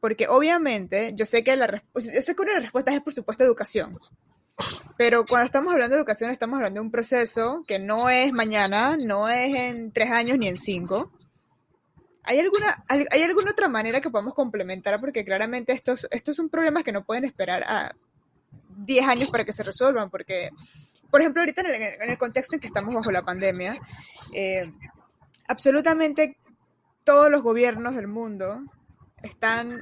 Porque 0.00 0.26
obviamente 0.28 1.12
yo 1.14 1.24
sé 1.24 1.44
que 1.44 1.56
la, 1.56 1.82
yo 1.94 2.00
sé 2.00 2.34
que 2.34 2.42
una 2.42 2.52
de 2.52 2.56
las 2.56 2.64
respuestas 2.64 2.94
es 2.94 3.00
por 3.00 3.14
supuesto 3.14 3.44
educación, 3.44 3.90
pero 4.96 5.24
cuando 5.24 5.46
estamos 5.46 5.72
hablando 5.72 5.96
de 5.96 6.00
educación, 6.00 6.30
estamos 6.30 6.58
hablando 6.58 6.80
de 6.80 6.86
un 6.86 6.90
proceso 6.90 7.64
que 7.66 7.78
no 7.78 8.08
es 8.08 8.32
mañana, 8.32 8.96
no 8.96 9.28
es 9.28 9.54
en 9.54 9.92
tres 9.92 10.10
años 10.10 10.38
ni 10.38 10.48
en 10.48 10.56
cinco. 10.56 11.10
¿Hay 12.24 12.40
alguna, 12.40 12.84
hay, 12.88 13.22
alguna 13.22 13.50
otra 13.50 13.68
manera 13.68 14.00
que 14.00 14.10
podamos 14.10 14.34
complementar? 14.34 14.98
Porque 14.98 15.24
claramente 15.24 15.72
estos, 15.72 16.06
estos 16.10 16.36
son 16.36 16.48
problemas 16.48 16.82
que 16.82 16.92
no 16.92 17.04
pueden 17.04 17.24
esperar 17.24 17.62
a 17.64 17.94
10 18.78 19.06
años 19.06 19.30
para 19.30 19.44
que 19.44 19.52
se 19.52 19.62
resuelvan. 19.62 20.10
Porque, 20.10 20.50
por 21.10 21.20
ejemplo, 21.20 21.42
ahorita 21.42 21.60
en 21.62 21.66
el, 21.66 22.02
en 22.02 22.10
el 22.10 22.18
contexto 22.18 22.56
en 22.56 22.60
que 22.60 22.66
estamos 22.66 22.94
bajo 22.94 23.10
la 23.10 23.22
pandemia, 23.22 23.76
eh, 24.32 24.70
absolutamente 25.48 26.38
todos 27.04 27.30
los 27.30 27.42
gobiernos 27.42 27.94
del 27.94 28.08
mundo 28.08 28.62
están 29.22 29.78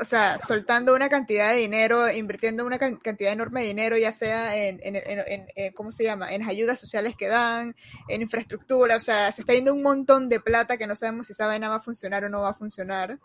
o 0.00 0.04
sea, 0.04 0.38
soltando 0.38 0.94
una 0.94 1.10
cantidad 1.10 1.52
de 1.52 1.58
dinero, 1.58 2.10
invirtiendo 2.10 2.64
una 2.64 2.78
cantidad 2.78 3.32
enorme 3.32 3.60
de 3.60 3.66
dinero, 3.66 3.98
ya 3.98 4.12
sea 4.12 4.56
en, 4.56 4.80
en, 4.82 4.96
en, 4.96 5.72
¿cómo 5.74 5.92
se 5.92 6.04
llama? 6.04 6.32
En 6.32 6.42
ayudas 6.42 6.80
sociales 6.80 7.14
que 7.16 7.28
dan, 7.28 7.76
en 8.08 8.22
infraestructura, 8.22 8.96
o 8.96 9.00
sea, 9.00 9.30
se 9.30 9.42
está 9.42 9.52
yendo 9.52 9.74
un 9.74 9.82
montón 9.82 10.28
de 10.28 10.40
plata 10.40 10.78
que 10.78 10.86
no 10.86 10.96
sabemos 10.96 11.26
si 11.26 11.34
esa 11.34 11.46
vaina 11.46 11.68
va 11.68 11.76
a 11.76 11.80
funcionar 11.80 12.24
o 12.24 12.30
no 12.30 12.40
va 12.40 12.50
a 12.50 12.54
funcionar. 12.54 13.18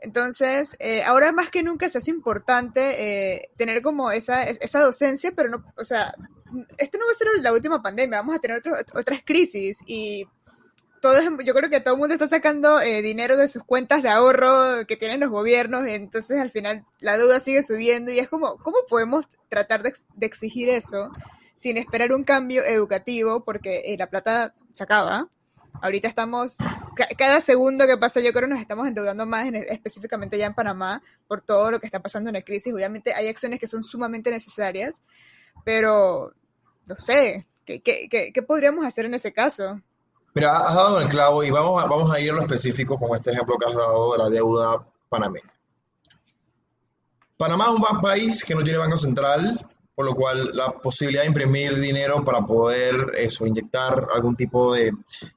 Entonces, 0.00 0.76
eh, 0.80 1.02
ahora 1.04 1.32
más 1.32 1.50
que 1.50 1.62
nunca 1.62 1.88
se 1.88 1.98
hace 1.98 2.10
importante 2.10 3.34
eh, 3.34 3.50
tener 3.56 3.80
como 3.80 4.10
esa, 4.10 4.42
esa 4.42 4.80
docencia, 4.80 5.32
pero 5.36 5.48
no, 5.48 5.64
o 5.76 5.84
sea, 5.84 6.12
esto 6.78 6.98
no 6.98 7.06
va 7.06 7.12
a 7.12 7.14
ser 7.14 7.28
la 7.40 7.52
última 7.52 7.82
pandemia, 7.82 8.18
vamos 8.18 8.36
a 8.36 8.40
tener 8.40 8.58
otro, 8.58 8.74
otras 8.94 9.20
crisis 9.24 9.78
y 9.86 10.26
yo 11.44 11.54
creo 11.54 11.70
que 11.70 11.80
todo 11.80 11.94
el 11.94 12.00
mundo 12.00 12.14
está 12.14 12.28
sacando 12.28 12.80
eh, 12.80 13.02
dinero 13.02 13.36
de 13.36 13.48
sus 13.48 13.64
cuentas 13.64 14.02
de 14.02 14.08
ahorro 14.08 14.86
que 14.86 14.96
tienen 14.96 15.20
los 15.20 15.30
gobiernos, 15.30 15.86
entonces 15.86 16.38
al 16.40 16.50
final 16.50 16.84
la 17.00 17.16
deuda 17.16 17.40
sigue 17.40 17.62
subiendo 17.62 18.12
y 18.12 18.18
es 18.18 18.28
como, 18.28 18.56
¿cómo 18.58 18.78
podemos 18.88 19.26
tratar 19.48 19.82
de, 19.82 19.92
exigir 20.20 20.68
eso 20.68 21.08
sin 21.54 21.76
esperar 21.76 22.12
un 22.12 22.24
cambio 22.24 22.64
educativo? 22.64 23.44
Porque 23.44 23.82
eh, 23.86 23.96
la 23.98 24.08
plata 24.08 24.54
se 24.72 24.84
acaba. 24.84 25.28
Ahorita 25.82 26.08
estamos, 26.08 26.56
cada 27.18 27.40
segundo 27.42 27.86
que 27.86 27.98
pasa 27.98 28.20
yo 28.20 28.32
creo 28.32 28.48
nos 28.48 28.60
estamos 28.60 28.88
endeudando 28.88 29.26
más, 29.26 29.46
específicamente 29.52 30.38
ya 30.38 30.46
en 30.46 30.54
Panamá, 30.54 31.02
por 31.28 31.42
todo 31.42 31.70
lo 31.70 31.80
que 31.80 31.86
está 31.86 32.00
pasando 32.00 32.30
en 32.30 32.34
la 32.34 32.42
crisis. 32.42 32.72
Obviamente 32.72 33.12
hay 33.12 33.28
acciones 33.28 33.60
que 33.60 33.68
son 33.68 33.82
sumamente 33.82 34.30
necesarias, 34.30 35.02
pero 35.64 36.32
no 36.86 36.96
sé, 36.96 37.46
¿qué, 37.66 37.82
qué, 37.82 38.08
qué 38.32 38.42
podríamos 38.42 38.86
hacer 38.86 39.04
en 39.04 39.14
ese 39.14 39.32
caso? 39.34 39.78
Mira, 40.36 40.54
has 40.54 40.74
dado 40.74 41.00
el 41.00 41.08
clavo 41.08 41.42
y 41.42 41.50
vamos 41.50 41.82
a, 41.82 41.86
vamos 41.86 42.12
a 42.12 42.20
ir 42.20 42.30
a 42.30 42.34
lo 42.34 42.42
específico 42.42 42.98
con 42.98 43.16
este 43.16 43.32
ejemplo 43.32 43.56
que 43.56 43.70
has 43.70 43.74
dado 43.74 44.12
de 44.12 44.18
la 44.18 44.28
deuda 44.28 44.86
panameña. 45.08 45.50
Panamá 47.38 47.72
es 47.72 47.80
un 47.80 48.00
país 48.02 48.44
que 48.44 48.54
no 48.54 48.62
tiene 48.62 48.78
banco 48.78 48.98
central, 48.98 49.58
por 49.96 50.04
lo 50.04 50.14
cual 50.14 50.50
la 50.52 50.72
posibilidad 50.72 51.22
de 51.22 51.28
imprimir 51.28 51.74
dinero 51.74 52.22
para 52.22 52.42
poder 52.42 53.12
eso, 53.16 53.46
inyectar 53.46 54.06
algún 54.14 54.36
tipo 54.36 54.74
de, 54.74 54.92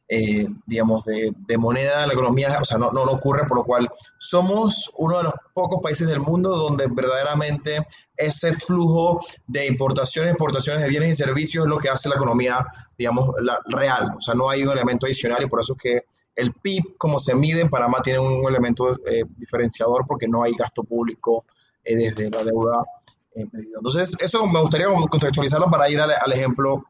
eh, 0.10 0.48
digamos, 0.66 1.06
de, 1.06 1.58
moneda 1.58 2.02
en 2.02 2.10
la 2.10 2.14
economía, 2.14 2.58
o 2.62 2.66
sea, 2.66 2.78
no, 2.78 2.92
no, 2.92 3.04
ocurre, 3.04 3.48
por 3.48 3.60
lo 3.60 3.64
cual 3.64 3.90
somos 4.18 4.92
uno 4.98 5.18
de 5.18 5.24
los 5.24 5.34
pocos 5.54 5.82
países 5.82 6.10
del 6.10 6.20
mundo 6.20 6.58
donde 6.58 6.88
verdaderamente 6.92 7.88
ese 8.18 8.52
flujo 8.52 9.24
de 9.48 9.66
importaciones, 9.66 10.34
exportaciones 10.34 10.84
de 10.84 10.90
bienes 10.90 11.12
y 11.12 11.16
servicios 11.16 11.64
es 11.64 11.70
lo 11.70 11.78
que 11.78 11.88
hace 11.88 12.10
la 12.10 12.16
economía, 12.16 12.66
digamos, 12.98 13.30
la, 13.42 13.58
real, 13.68 14.12
o 14.18 14.20
sea, 14.20 14.34
no 14.34 14.50
hay 14.50 14.64
un 14.64 14.74
elemento 14.74 15.06
adicional 15.06 15.42
y 15.42 15.48
por 15.48 15.62
eso 15.62 15.74
es 15.74 15.82
que 15.82 16.04
el 16.36 16.52
PIB, 16.52 16.98
como 16.98 17.18
se 17.18 17.34
mide 17.34 17.62
en 17.62 17.70
Panamá, 17.70 18.02
tiene 18.02 18.20
un 18.20 18.46
elemento 18.46 18.94
eh, 19.08 19.24
diferenciador 19.38 20.06
porque 20.06 20.28
no 20.28 20.44
hay 20.44 20.54
gasto 20.54 20.84
público 20.84 21.46
eh, 21.86 21.96
desde 21.96 22.30
la 22.30 22.44
deuda 22.44 22.84
entonces, 23.34 24.16
eso 24.20 24.46
me 24.48 24.60
gustaría 24.62 24.88
contextualizarlo 24.88 25.68
para 25.68 25.90
ir 25.90 26.00
al, 26.00 26.34
ejemplo 26.34 26.84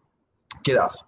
que 0.64 0.74
das. 0.74 1.06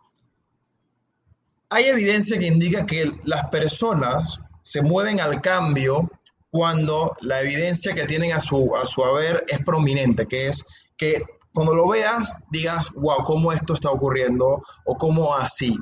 Hay 1.69 1.85
evidencia 1.85 2.37
que 2.37 2.47
indica 2.47 2.85
que 2.85 3.11
las 3.23 3.47
personas 3.47 4.41
se 4.63 4.81
mueven 4.81 5.21
al 5.21 5.41
cambio 5.41 6.09
cuando 6.49 7.15
la 7.21 7.41
evidencia 7.41 7.93
que 7.95 8.05
tienen 8.05 8.33
a 8.33 8.41
su, 8.41 8.75
a 8.75 8.85
su 8.85 9.03
haber 9.03 9.45
es 9.47 9.63
prominente, 9.63 10.27
que 10.27 10.47
es 10.47 10.65
que 10.97 11.23
cuando 11.53 11.73
lo 11.73 11.87
veas 11.87 12.35
digas, 12.51 12.91
wow, 12.91 13.23
¿cómo 13.23 13.53
esto 13.53 13.75
está 13.75 13.89
ocurriendo? 13.89 14.61
O 14.85 14.95
cómo 14.97 15.33
así. 15.35 15.75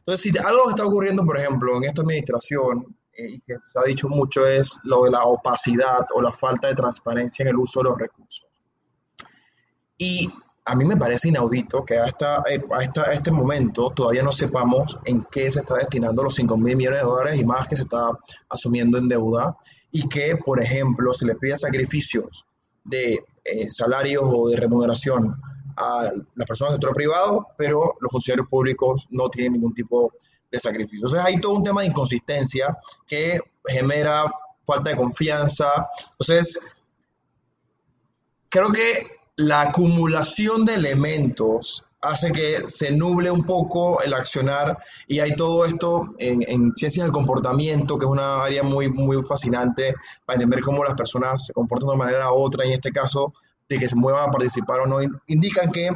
Entonces, 0.00 0.32
si 0.32 0.38
algo 0.38 0.70
está 0.70 0.86
ocurriendo, 0.86 1.24
por 1.24 1.38
ejemplo, 1.38 1.76
en 1.76 1.84
esta 1.84 2.00
administración, 2.00 2.96
eh, 3.12 3.32
y 3.32 3.40
que 3.42 3.56
se 3.64 3.78
ha 3.78 3.82
dicho 3.82 4.08
mucho, 4.08 4.46
es 4.46 4.78
lo 4.84 5.02
de 5.02 5.10
la 5.10 5.24
opacidad 5.24 6.06
o 6.14 6.22
la 6.22 6.32
falta 6.32 6.68
de 6.68 6.74
transparencia 6.74 7.42
en 7.42 7.48
el 7.48 7.56
uso 7.56 7.80
de 7.80 7.90
los 7.90 7.98
recursos. 7.98 8.47
Y 9.98 10.30
a 10.64 10.74
mí 10.74 10.84
me 10.84 10.96
parece 10.96 11.28
inaudito 11.28 11.84
que 11.84 11.96
hasta, 11.96 12.42
eh, 12.50 12.60
a, 12.70 13.12
este 13.12 13.30
momento 13.30 13.90
todavía 13.90 14.22
no 14.22 14.32
sepamos 14.32 14.98
en 15.04 15.24
qué 15.30 15.50
se 15.50 15.60
está 15.60 15.74
destinando 15.74 16.22
los 16.22 16.34
5 16.34 16.56
mil 16.58 16.76
millones 16.76 17.00
de 17.00 17.06
dólares 17.06 17.40
y 17.40 17.44
más 17.44 17.66
que 17.66 17.76
se 17.76 17.82
está 17.82 18.10
asumiendo 18.50 18.98
en 18.98 19.08
deuda 19.08 19.56
y 19.90 20.08
que, 20.08 20.36
por 20.36 20.62
ejemplo, 20.62 21.14
se 21.14 21.26
le 21.26 21.36
pide 21.36 21.56
sacrificios 21.56 22.44
de 22.84 23.24
eh, 23.44 23.70
salarios 23.70 24.22
o 24.24 24.48
de 24.48 24.56
remuneración 24.56 25.40
a 25.76 26.10
las 26.34 26.46
personas 26.46 26.72
del 26.72 26.80
sector 26.80 26.94
privado, 26.94 27.48
pero 27.56 27.96
los 28.00 28.12
funcionarios 28.12 28.48
públicos 28.48 29.06
no 29.10 29.30
tienen 29.30 29.54
ningún 29.54 29.72
tipo 29.72 30.12
de 30.50 30.60
sacrificio. 30.60 31.06
Entonces 31.06 31.24
hay 31.24 31.40
todo 31.40 31.54
un 31.54 31.62
tema 31.62 31.80
de 31.80 31.88
inconsistencia 31.88 32.76
que 33.06 33.40
genera 33.66 34.30
falta 34.66 34.90
de 34.90 34.96
confianza. 34.96 35.88
Entonces, 36.12 36.72
creo 38.50 38.70
que 38.70 39.17
la 39.38 39.60
acumulación 39.62 40.64
de 40.64 40.74
elementos 40.74 41.84
hace 42.02 42.32
que 42.32 42.64
se 42.68 42.90
nuble 42.90 43.30
un 43.30 43.44
poco 43.44 44.02
el 44.02 44.12
accionar 44.12 44.76
y 45.06 45.20
hay 45.20 45.34
todo 45.36 45.64
esto 45.64 46.02
en, 46.18 46.72
ciencias 46.74 47.04
del 47.04 47.12
comportamiento, 47.12 47.98
que 47.98 48.04
es 48.04 48.10
una 48.10 48.42
área 48.42 48.64
muy, 48.64 48.88
muy 48.88 49.22
fascinante 49.24 49.94
para 50.26 50.36
entender 50.36 50.60
cómo 50.60 50.82
las 50.82 50.94
personas 50.94 51.46
se 51.46 51.52
comportan 51.52 51.88
de 51.88 51.94
una 51.94 52.04
manera 52.04 52.32
u 52.32 52.36
otra, 52.36 52.64
en 52.64 52.72
este 52.72 52.90
caso, 52.90 53.32
de 53.68 53.78
que 53.78 53.88
se 53.88 53.94
muevan 53.94 54.28
a 54.28 54.32
participar 54.32 54.80
o 54.80 54.86
no, 54.86 54.98
indican 55.28 55.70
que 55.70 55.90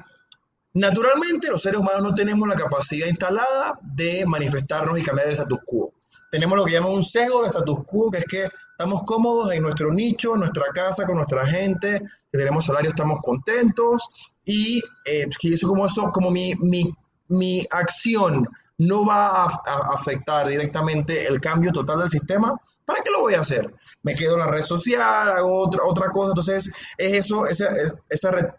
naturalmente 0.74 1.50
los 1.50 1.62
seres 1.62 1.80
humanos 1.80 2.02
no 2.02 2.14
tenemos 2.14 2.48
la 2.48 2.54
capacidad 2.54 3.08
instalada 3.08 3.76
de 3.82 4.24
manifestarnos 4.24 4.96
y 5.00 5.02
cambiar 5.02 5.28
el 5.28 5.32
status 5.32 5.58
quo. 5.66 5.92
Tenemos 6.30 6.56
lo 6.56 6.64
que 6.64 6.72
llaman 6.72 6.92
un 6.92 7.04
sesgo 7.04 7.38
del 7.40 7.48
status 7.48 7.80
quo, 7.86 8.10
que 8.10 8.18
es 8.18 8.24
que 8.24 8.48
estamos 8.82 9.04
cómodos 9.04 9.52
en 9.52 9.62
nuestro 9.62 9.92
nicho, 9.92 10.34
en 10.34 10.40
nuestra 10.40 10.64
casa, 10.74 11.06
con 11.06 11.14
nuestra 11.14 11.46
gente, 11.46 12.02
tenemos 12.32 12.64
salario, 12.64 12.90
estamos 12.90 13.20
contentos 13.20 14.08
y, 14.44 14.82
eh, 15.04 15.28
eso 15.40 15.68
como 15.68 15.86
eso, 15.86 16.10
como 16.12 16.32
mi, 16.32 16.52
mi, 16.56 16.92
mi 17.28 17.64
acción 17.70 18.48
no 18.78 19.06
va 19.06 19.44
a, 19.44 19.60
afectar 19.94 20.48
directamente 20.48 21.28
el 21.28 21.40
cambio 21.40 21.70
total 21.70 22.00
del 22.00 22.08
sistema, 22.08 22.60
¿para 22.84 23.04
qué 23.04 23.10
lo 23.12 23.20
voy 23.20 23.34
a 23.34 23.42
hacer? 23.42 23.72
Me 24.02 24.16
quedo 24.16 24.32
en 24.34 24.40
la 24.40 24.48
red 24.48 24.64
social, 24.64 25.30
hago 25.30 25.62
otra, 25.62 25.84
otra 25.86 26.10
cosa, 26.10 26.30
entonces 26.30 26.74
es 26.98 27.12
eso, 27.12 27.46
esa, 27.46 27.68
esa 28.10 28.56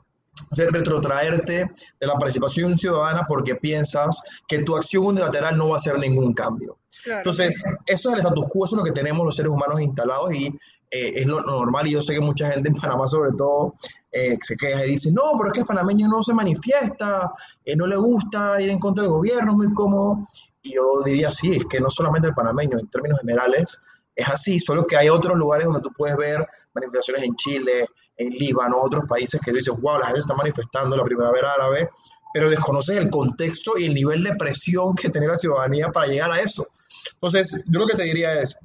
retrotraerte 0.51 1.69
de 1.99 2.07
la 2.07 2.13
participación 2.15 2.77
ciudadana 2.77 3.23
porque 3.27 3.55
piensas 3.55 4.21
que 4.47 4.59
tu 4.59 4.75
acción 4.75 5.05
unilateral 5.05 5.57
no 5.57 5.69
va 5.69 5.75
a 5.75 5.77
hacer 5.77 5.97
ningún 5.99 6.33
cambio. 6.33 6.77
Entonces, 7.05 7.63
eso 7.85 8.09
es 8.09 8.15
el 8.15 8.21
status 8.21 8.45
quo, 8.49 8.65
eso 8.65 8.75
es 8.75 8.77
lo 8.77 8.83
que 8.83 8.91
tenemos 8.91 9.25
los 9.25 9.35
seres 9.35 9.51
humanos 9.51 9.81
instalados 9.81 10.33
y 10.33 10.47
eh, 10.93 11.21
es 11.21 11.25
lo 11.25 11.41
normal. 11.41 11.87
Y 11.87 11.91
yo 11.91 12.01
sé 12.01 12.13
que 12.13 12.21
mucha 12.21 12.51
gente 12.51 12.69
en 12.69 12.75
Panamá, 12.75 13.07
sobre 13.07 13.31
todo, 13.37 13.73
eh, 14.11 14.37
se 14.39 14.55
queja 14.55 14.85
y 14.85 14.91
dice: 14.91 15.09
No, 15.11 15.37
pero 15.37 15.47
es 15.47 15.53
que 15.53 15.59
el 15.61 15.65
panameño 15.65 16.07
no 16.07 16.21
se 16.23 16.33
manifiesta, 16.33 17.31
eh, 17.65 17.75
no 17.75 17.87
le 17.87 17.97
gusta 17.97 18.61
ir 18.61 18.69
en 18.69 18.79
contra 18.79 19.03
del 19.03 19.11
gobierno, 19.11 19.51
es 19.51 19.57
muy 19.57 19.73
cómodo. 19.73 20.27
Y 20.61 20.75
yo 20.75 21.01
diría: 21.03 21.31
Sí, 21.31 21.51
es 21.51 21.65
que 21.65 21.79
no 21.79 21.89
solamente 21.89 22.27
el 22.27 22.33
panameño, 22.33 22.77
en 22.79 22.87
términos 22.87 23.19
generales, 23.19 23.81
es 24.15 24.27
así, 24.27 24.59
solo 24.59 24.85
que 24.85 24.95
hay 24.95 25.09
otros 25.09 25.35
lugares 25.35 25.65
donde 25.65 25.81
tú 25.81 25.89
puedes 25.97 26.15
ver 26.15 26.47
manifestaciones 26.73 27.23
en 27.23 27.35
Chile, 27.35 27.87
en 28.17 28.30
Líbano, 28.30 28.78
otros 28.80 29.04
países 29.08 29.41
que 29.41 29.52
tú 29.52 29.58
dices: 29.58 29.73
Wow, 29.80 29.99
la 29.99 30.06
gente 30.08 30.21
está 30.21 30.36
manifestando 30.36 30.95
la 30.95 31.04
primavera 31.04 31.54
árabe 31.54 31.89
pero 32.34 32.49
desconoces 32.49 32.97
el 32.97 33.12
contexto 33.12 33.78
y 33.78 33.86
el 33.86 33.93
nivel 33.93 34.23
de 34.23 34.36
presión 34.36 34.95
que 34.95 35.10
tiene 35.10 35.28
la 35.28 35.38
ciudadanía 35.38 35.89
para 35.89 36.08
llegar 36.08 36.32
a 36.32 36.41
eso. 36.41 36.65
Entonces, 37.13 37.63
yo 37.67 37.80
lo 37.80 37.88
que 37.88 37.95
te 37.95 38.04
diría 38.04 38.39
es, 38.39 38.58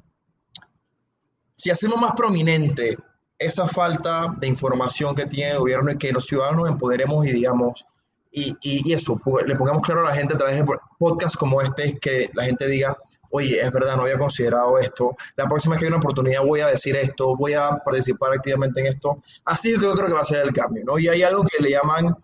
si 1.55 1.69
hacemos 1.69 2.01
más 2.01 2.13
prominente 2.13 2.97
esa 3.37 3.67
falta 3.67 4.33
de 4.37 4.47
información 4.47 5.15
que 5.15 5.27
tiene 5.27 5.51
el 5.51 5.59
gobierno 5.59 5.91
y 5.91 5.97
que 5.97 6.11
los 6.11 6.25
ciudadanos 6.25 6.67
empoderemos 6.67 7.25
y 7.27 7.31
digamos, 7.31 7.85
y, 8.31 8.55
y, 8.61 8.93
eso, 8.93 9.19
le 9.45 9.55
pongamos 9.55 9.83
claro 9.83 10.01
a 10.01 10.09
la 10.09 10.15
gente 10.15 10.35
a 10.35 10.37
través 10.37 10.57
de 10.57 10.65
podcasts 10.97 11.37
como 11.37 11.61
este, 11.61 11.97
que 11.99 12.29
la 12.33 12.45
gente 12.45 12.67
diga, 12.67 12.97
oye, 13.31 13.61
es 13.61 13.71
verdad, 13.71 13.95
no 13.95 14.03
había 14.03 14.17
considerado 14.17 14.77
esto, 14.77 15.15
la 15.35 15.47
próxima 15.47 15.75
vez 15.75 15.79
que 15.79 15.85
hay 15.85 15.89
una 15.89 15.99
oportunidad 15.99 16.43
voy 16.43 16.61
a 16.61 16.67
decir 16.67 16.95
esto, 16.95 17.35
voy 17.35 17.53
a 17.53 17.77
participar 17.83 18.33
activamente 18.33 18.79
en 18.81 18.87
esto. 18.87 19.19
Así 19.45 19.71
yo 19.71 19.93
creo 19.93 20.07
que 20.07 20.13
va 20.13 20.21
a 20.21 20.25
ser 20.25 20.45
el 20.45 20.53
cambio, 20.53 20.83
¿no? 20.85 20.97
Y 20.97 21.07
hay 21.07 21.23
algo 21.23 21.43
que 21.43 21.61
le 21.61 21.71
llaman 21.71 22.15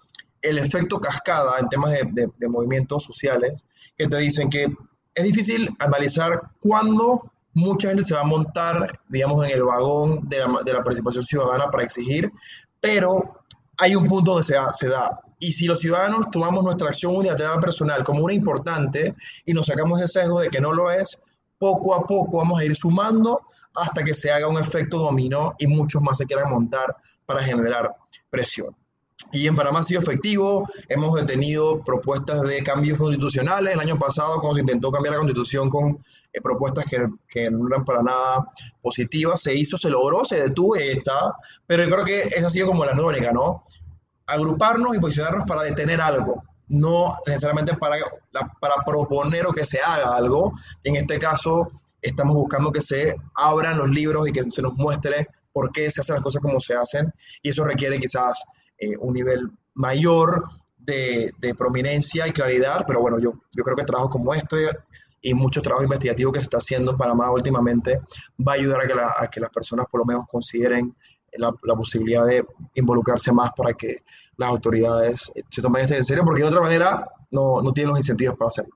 el 0.41 0.58
efecto 0.58 1.00
cascada 1.00 1.60
en 1.60 1.68
temas 1.68 1.91
de, 1.91 2.28
de, 2.38 2.48
movimientos 2.48 3.04
sociales, 3.04 3.65
que 3.98 4.08
te 4.08 4.18
dicen 4.18 4.50
que 4.50 4.68
es 5.15 5.24
difícil 5.24 5.76
analizar 5.80 6.41
cuándo 6.60 7.32
mucha 7.54 7.88
gente 7.88 8.04
se 8.04 8.13
va 8.13 8.22
a 8.22 8.26
montar, 8.26 9.00
digamos, 9.08 9.48
en 9.48 9.56
el 9.56 9.63
vagón 9.63 10.28
de 10.30 10.39
la, 10.39 10.48
de 10.63 10.74
la 10.74 10.84
participación 10.84 11.24
ciudadana 11.24 11.72
para 11.72 11.84
exigir, 11.84 12.32
pero 12.80 13.39
hay 13.78 13.96
un 13.96 14.08
punto 14.08 14.32
donde 14.34 14.74
se 14.74 14.88
da. 14.88 15.20
Y 15.45 15.53
si 15.53 15.67
los 15.67 15.79
ciudadanos 15.79 16.31
tomamos 16.31 16.63
nuestra 16.63 16.88
acción 16.88 17.15
unilateral 17.15 17.60
personal 17.60 18.03
como 18.03 18.23
una 18.23 18.34
importante 18.34 19.13
y 19.45 19.53
nos 19.53 19.67
sacamos 19.67 20.01
ese 20.01 20.21
sesgo 20.21 20.39
de 20.39 20.49
que 20.49 20.60
no 20.60 20.73
lo 20.73 20.89
es, 20.89 21.21
poco 21.60 21.93
a 21.93 22.08
poco 22.08 22.39
vamos 22.39 22.60
a 22.60 22.65
ir 22.65 22.75
sumando 22.75 23.41
hasta 23.75 24.03
que 24.03 24.15
se 24.15 24.31
haga 24.31 24.47
un 24.47 24.58
efecto 24.58 24.97
dominó 24.97 25.53
y 25.60 25.67
muchos 25.67 26.01
más 26.01 26.17
se 26.17 26.25
quieran 26.25 26.49
montar 26.49 26.95
para 27.27 27.43
generar 27.43 27.95
presión. 28.31 28.75
Y 29.34 29.47
en 29.47 29.55
Panamá 29.55 29.81
ha 29.81 29.84
sido 29.84 30.01
efectivo, 30.01 30.67
hemos 30.89 31.13
detenido 31.13 31.84
propuestas 31.84 32.41
de 32.41 32.63
cambios 32.63 32.97
constitucionales. 32.97 33.75
El 33.75 33.79
año 33.79 33.99
pasado, 33.99 34.39
cuando 34.39 34.55
se 34.55 34.62
intentó 34.62 34.91
cambiar 34.91 35.13
la 35.13 35.19
constitución 35.19 35.69
con 35.69 35.99
eh, 36.34 36.41
propuestas 36.41 36.86
que, 36.86 37.08
que, 37.27 37.51
no 37.51 37.67
eran 37.67 37.86
para 37.86 38.01
nada 38.01 38.51
positivas, 38.81 39.43
se 39.43 39.53
hizo, 39.53 39.77
se 39.77 39.91
logró, 39.91 40.25
se 40.25 40.41
detuvo 40.41 40.75
y 40.75 40.89
está. 40.89 41.36
Pero 41.67 41.84
yo 41.84 41.89
creo 41.91 42.05
que 42.05 42.21
esa 42.21 42.47
ha 42.47 42.49
sido 42.49 42.65
como 42.65 42.84
la 42.84 42.95
tónica, 42.95 43.31
¿no? 43.31 43.63
Agruparnos 44.28 44.96
y 44.96 45.00
posicionarnos 45.00 45.46
para 45.48 45.64
detener 45.64 46.02
algo, 46.02 46.44
no 46.68 47.14
necesariamente 47.28 47.76
para, 47.78 47.98
para 48.60 48.76
proponer 48.86 49.46
o 49.46 49.54
que 49.54 49.66
se 49.66 49.80
haga 49.80 50.16
algo. 50.16 50.54
En 50.84 50.96
este 50.96 51.20
caso, 51.20 51.70
estamos 52.02 52.36
buscando 52.36 52.72
que 52.72 52.82
se 52.82 53.16
abran 53.36 53.78
los 53.78 53.90
libros 53.90 54.28
y 54.28 54.32
que 54.32 54.44
se 54.44 54.62
nos 54.62 54.74
muestre 54.74 55.28
por 55.52 55.72
qué 55.72 55.90
se 55.90 56.02
hacen 56.02 56.16
las 56.16 56.24
cosas 56.24 56.42
como 56.42 56.60
se 56.60 56.76
hacen. 56.76 57.12
Y 57.42 57.50
eso 57.50 57.64
requiere 57.64 58.00
quizás 58.00 58.44
eh, 58.78 58.98
un 59.00 59.14
nivel 59.14 59.50
mayor 59.76 60.46
de, 60.78 61.32
de, 61.40 61.56
prominencia 61.56 62.28
y 62.28 62.32
claridad, 62.32 62.84
pero 62.86 63.02
bueno, 63.02 63.18
yo, 63.20 63.34
yo 63.56 63.64
creo 63.64 63.76
que 63.76 63.84
trabajos 63.84 64.12
como 64.12 64.34
este 64.34 64.70
y 65.22 65.34
mucho 65.34 65.62
trabajo 65.62 65.84
investigativo 65.84 66.32
que 66.32 66.40
se 66.40 66.44
está 66.44 66.58
haciendo 66.58 66.92
en 66.92 66.98
Panamá 66.98 67.32
últimamente 67.32 68.00
va 68.48 68.52
a 68.52 68.56
ayudar 68.56 68.82
a 68.82 68.88
que, 68.88 68.94
a 68.94 69.28
que 69.28 69.40
las 69.40 69.50
personas 69.50 69.88
por 69.90 70.02
lo 70.02 70.06
menos 70.06 70.28
consideren 70.30 70.96
la, 71.38 71.54
la, 71.63 71.76
posibilidad 71.76 72.26
de 72.26 72.45
involucrarse 72.76 73.32
más 73.32 73.52
para 73.56 73.74
que 73.74 74.04
las 74.38 74.50
autoridades 74.50 75.32
se 75.50 75.62
tomen 75.62 75.84
esto 75.84 75.95
en 75.95 76.04
serio, 76.04 76.24
porque 76.26 76.41
de 76.41 76.48
otra 76.50 76.62
manera 76.62 77.10
no, 77.32 77.62
no 77.62 77.71
tienen 77.71 77.89
los 77.89 78.00
incentivos 78.00 78.38
para 78.38 78.50
hacerlo. 78.50 78.76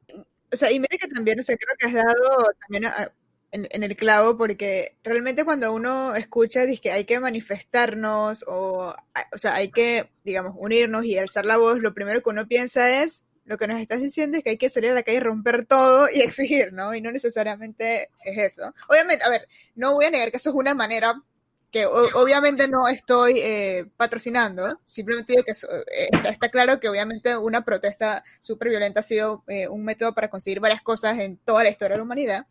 O 0.51 0.55
sea, 0.55 0.71
y 0.71 0.79
mira 0.79 0.97
que 0.99 1.07
también, 1.07 1.39
o 1.39 1.43
sea, 1.43 1.55
creo 1.57 1.75
que 1.77 1.87
has 1.87 1.93
dado 1.93 2.51
también 2.59 2.85
a, 2.85 3.11
en, 3.51 3.83
el 3.83 3.95
clavo 3.95 4.37
porque 4.37 4.95
realmente 5.03 5.45
cuando 5.45 5.73
uno 5.73 6.15
escucha 6.15 6.65
dice 6.65 6.81
que 6.81 6.91
hay 6.91 7.05
que 7.05 7.19
manifestarnos 7.19 8.45
o, 8.47 8.95
o 9.33 9.37
sea, 9.37 9.55
hay 9.55 9.71
que, 9.71 10.09
digamos, 10.23 10.53
unirnos 10.57 11.05
y 11.05 11.17
alzar 11.17 11.45
la 11.45 11.57
voz, 11.57 11.79
lo 11.79 11.93
primero 11.93 12.21
que 12.21 12.29
uno 12.29 12.47
piensa 12.47 13.01
es, 13.03 13.23
lo 13.45 13.57
que 13.57 13.67
nos 13.67 13.79
estás 13.79 14.01
diciendo 14.01 14.37
es 14.37 14.43
que 14.43 14.51
hay 14.51 14.57
que 14.57 14.69
salir 14.69 14.91
a 14.91 14.95
la 14.95 15.03
calle, 15.03 15.19
romper 15.19 15.65
todo 15.65 16.07
y 16.13 16.21
exigir, 16.21 16.73
¿no? 16.73 16.93
Y 16.93 17.01
no 17.01 17.11
necesariamente 17.11 18.09
es 18.23 18.37
eso. 18.37 18.73
Obviamente, 18.87 19.25
a 19.25 19.29
ver, 19.29 19.47
no 19.75 19.93
voy 19.93 20.05
a 20.05 20.11
negar 20.11 20.31
que 20.31 20.37
eso 20.37 20.51
es 20.51 20.55
una 20.55 20.73
manera 20.73 21.21
que 21.71 21.85
obviamente 21.85 22.67
no 22.67 22.87
estoy 22.87 23.33
eh, 23.37 23.85
patrocinando, 23.95 24.79
simplemente 24.85 25.33
digo 25.33 25.43
que 25.43 25.51
eh, 25.51 26.09
está, 26.27 26.49
claro 26.49 26.79
que 26.79 26.89
obviamente 26.89 27.37
una 27.37 27.63
protesta 27.63 28.23
súper 28.39 28.69
violenta 28.69 29.01
ha 29.01 29.03
sido 29.03 29.43
eh, 29.47 29.67
un 29.67 29.83
método 29.83 30.15
para 30.15 30.29
conseguir 30.29 30.59
varias 30.59 30.81
cosas 30.81 31.19
en 31.19 31.37
toda 31.37 31.63
la 31.63 31.69
historia 31.69 31.93
de 31.93 31.97
la 31.97 32.03
humanidad. 32.03 32.47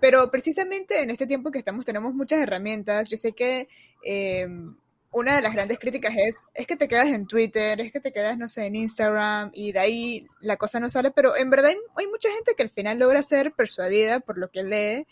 Pero 0.00 0.30
precisamente 0.30 1.00
en 1.00 1.10
este 1.10 1.26
tiempo 1.26 1.50
que 1.50 1.58
estamos 1.58 1.86
tenemos 1.86 2.14
muchas 2.14 2.40
herramientas. 2.40 3.08
Yo 3.08 3.16
sé 3.16 3.32
que 3.32 3.68
eh, 4.04 4.46
una 5.14 5.36
de 5.36 5.42
las 5.42 5.54
grandes 5.54 5.78
críticas 5.78 6.12
es, 6.16 6.36
es 6.54 6.66
que 6.66 6.76
te 6.76 6.88
quedas 6.88 7.06
en 7.06 7.24
Twitter, 7.24 7.80
es 7.80 7.92
que 7.92 8.00
te 8.00 8.12
quedas, 8.12 8.36
no 8.36 8.48
sé, 8.48 8.66
en 8.66 8.74
Instagram 8.74 9.50
y 9.54 9.70
de 9.72 9.78
ahí 9.78 10.26
la 10.40 10.56
cosa 10.56 10.80
no 10.80 10.90
sale, 10.90 11.12
pero 11.12 11.36
en 11.36 11.50
verdad 11.50 11.70
hay, 11.96 12.06
mucha 12.08 12.30
gente 12.30 12.54
que 12.56 12.64
al 12.64 12.70
final 12.70 12.98
logra 12.98 13.22
ser 13.22 13.52
persuadida 13.52 14.18
por 14.20 14.38
lo 14.38 14.50
que 14.50 14.64
lee 14.64 15.06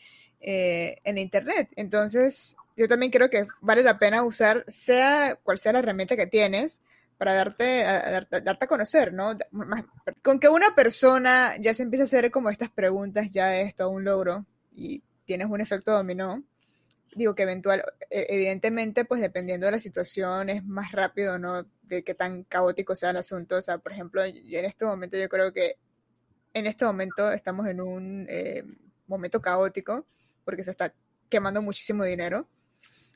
eh, 0.45 0.97
en 1.05 1.19
Internet. 1.19 1.69
Entonces, 1.77 2.57
yo 2.77 2.89
también 2.89 3.13
creo 3.13 3.31
que 3.31 3.47
vale 3.61 3.85
la 3.85 3.97
pena 3.97 4.25
usar, 4.25 4.65
sea 4.67 5.37
cual 5.43 5.59
sea 5.59 5.73
la 5.73 5.79
herramienta 5.79 6.17
que 6.17 6.27
tienes, 6.27 6.83
para 7.17 7.35
darte 7.35 7.85
a, 7.85 8.11
darte, 8.11 8.41
darte 8.41 8.65
a 8.65 8.69
conocer, 8.69 9.13
¿no? 9.13 9.39
Con 10.21 10.41
que 10.41 10.49
una 10.49 10.75
persona 10.75 11.55
ya 11.61 11.73
se 11.75 11.85
empieza 11.85 12.03
a 12.03 12.07
hacer 12.07 12.33
como 12.33 12.51
estas 12.51 12.71
preguntas, 12.71 13.31
ya 13.31 13.57
es 13.61 13.77
todo 13.77 13.91
un 13.91 14.03
logro 14.03 14.45
y 14.73 15.05
tienes 15.25 15.47
un 15.49 15.61
efecto 15.61 15.93
dominó, 15.93 16.43
digo 17.15 17.37
que 17.37 17.45
eventual, 17.45 17.85
e, 18.11 18.27
evidentemente, 18.31 19.05
pues 19.05 19.21
dependiendo 19.21 19.67
de 19.67 19.73
la 19.73 19.79
situación 19.79 20.51
es 20.51 20.65
más 20.65 20.91
rápido, 20.91 21.39
¿no? 21.39 21.65
De 21.83 22.03
qué 22.03 22.15
tan 22.15 22.43
caótico 22.43 22.97
sea 22.97 23.11
el 23.11 23.19
asunto. 23.19 23.59
O 23.59 23.63
sea, 23.63 23.79
por 23.79 23.93
ejemplo, 23.93 24.25
en 24.25 24.65
este 24.65 24.85
momento 24.85 25.17
yo 25.17 25.29
creo 25.29 25.53
que 25.53 25.77
en 26.53 26.67
este 26.67 26.85
momento 26.85 27.31
estamos 27.31 27.69
en 27.69 27.81
un 27.81 28.27
eh, 28.29 28.65
momento 29.07 29.41
caótico 29.41 30.05
porque 30.45 30.65
se 30.65 30.71
está 30.71 30.95
quemando 31.29 31.63
muchísimo 31.63 32.05
dinero. 32.05 32.49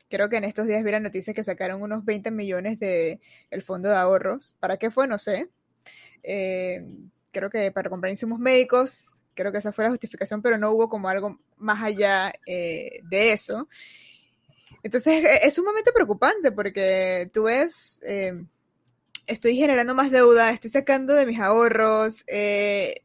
Creo 0.08 0.28
que 0.28 0.36
en 0.36 0.44
estos 0.44 0.66
días 0.66 0.84
vi 0.84 0.90
la 0.90 1.00
noticia 1.00 1.34
que 1.34 1.42
sacaron 1.42 1.82
unos 1.82 2.04
20 2.04 2.30
millones 2.30 2.78
de 2.78 3.20
el 3.50 3.62
fondo 3.62 3.88
de 3.88 3.96
ahorros. 3.96 4.56
¿Para 4.60 4.76
qué 4.76 4.90
fue? 4.90 5.06
No 5.06 5.18
sé. 5.18 5.50
Eh, 6.22 6.84
creo 7.32 7.50
que 7.50 7.70
para 7.70 7.90
comprar 7.90 8.10
insumos 8.10 8.38
médicos, 8.38 9.08
creo 9.34 9.52
que 9.52 9.58
esa 9.58 9.72
fue 9.72 9.84
la 9.84 9.90
justificación, 9.90 10.42
pero 10.42 10.58
no 10.58 10.70
hubo 10.70 10.88
como 10.88 11.08
algo 11.08 11.38
más 11.56 11.82
allá 11.82 12.32
eh, 12.46 13.00
de 13.04 13.32
eso. 13.32 13.68
Entonces 14.82 15.24
e, 15.24 15.46
es 15.46 15.54
sumamente 15.54 15.92
preocupante 15.92 16.52
porque 16.52 17.30
tú 17.32 17.44
ves, 17.44 18.00
eh, 18.06 18.44
estoy 19.26 19.56
generando 19.56 19.94
más 19.94 20.10
deuda, 20.10 20.50
estoy 20.50 20.70
sacando 20.70 21.14
de 21.14 21.26
mis 21.26 21.40
ahorros, 21.40 22.24
eh, 22.28 23.02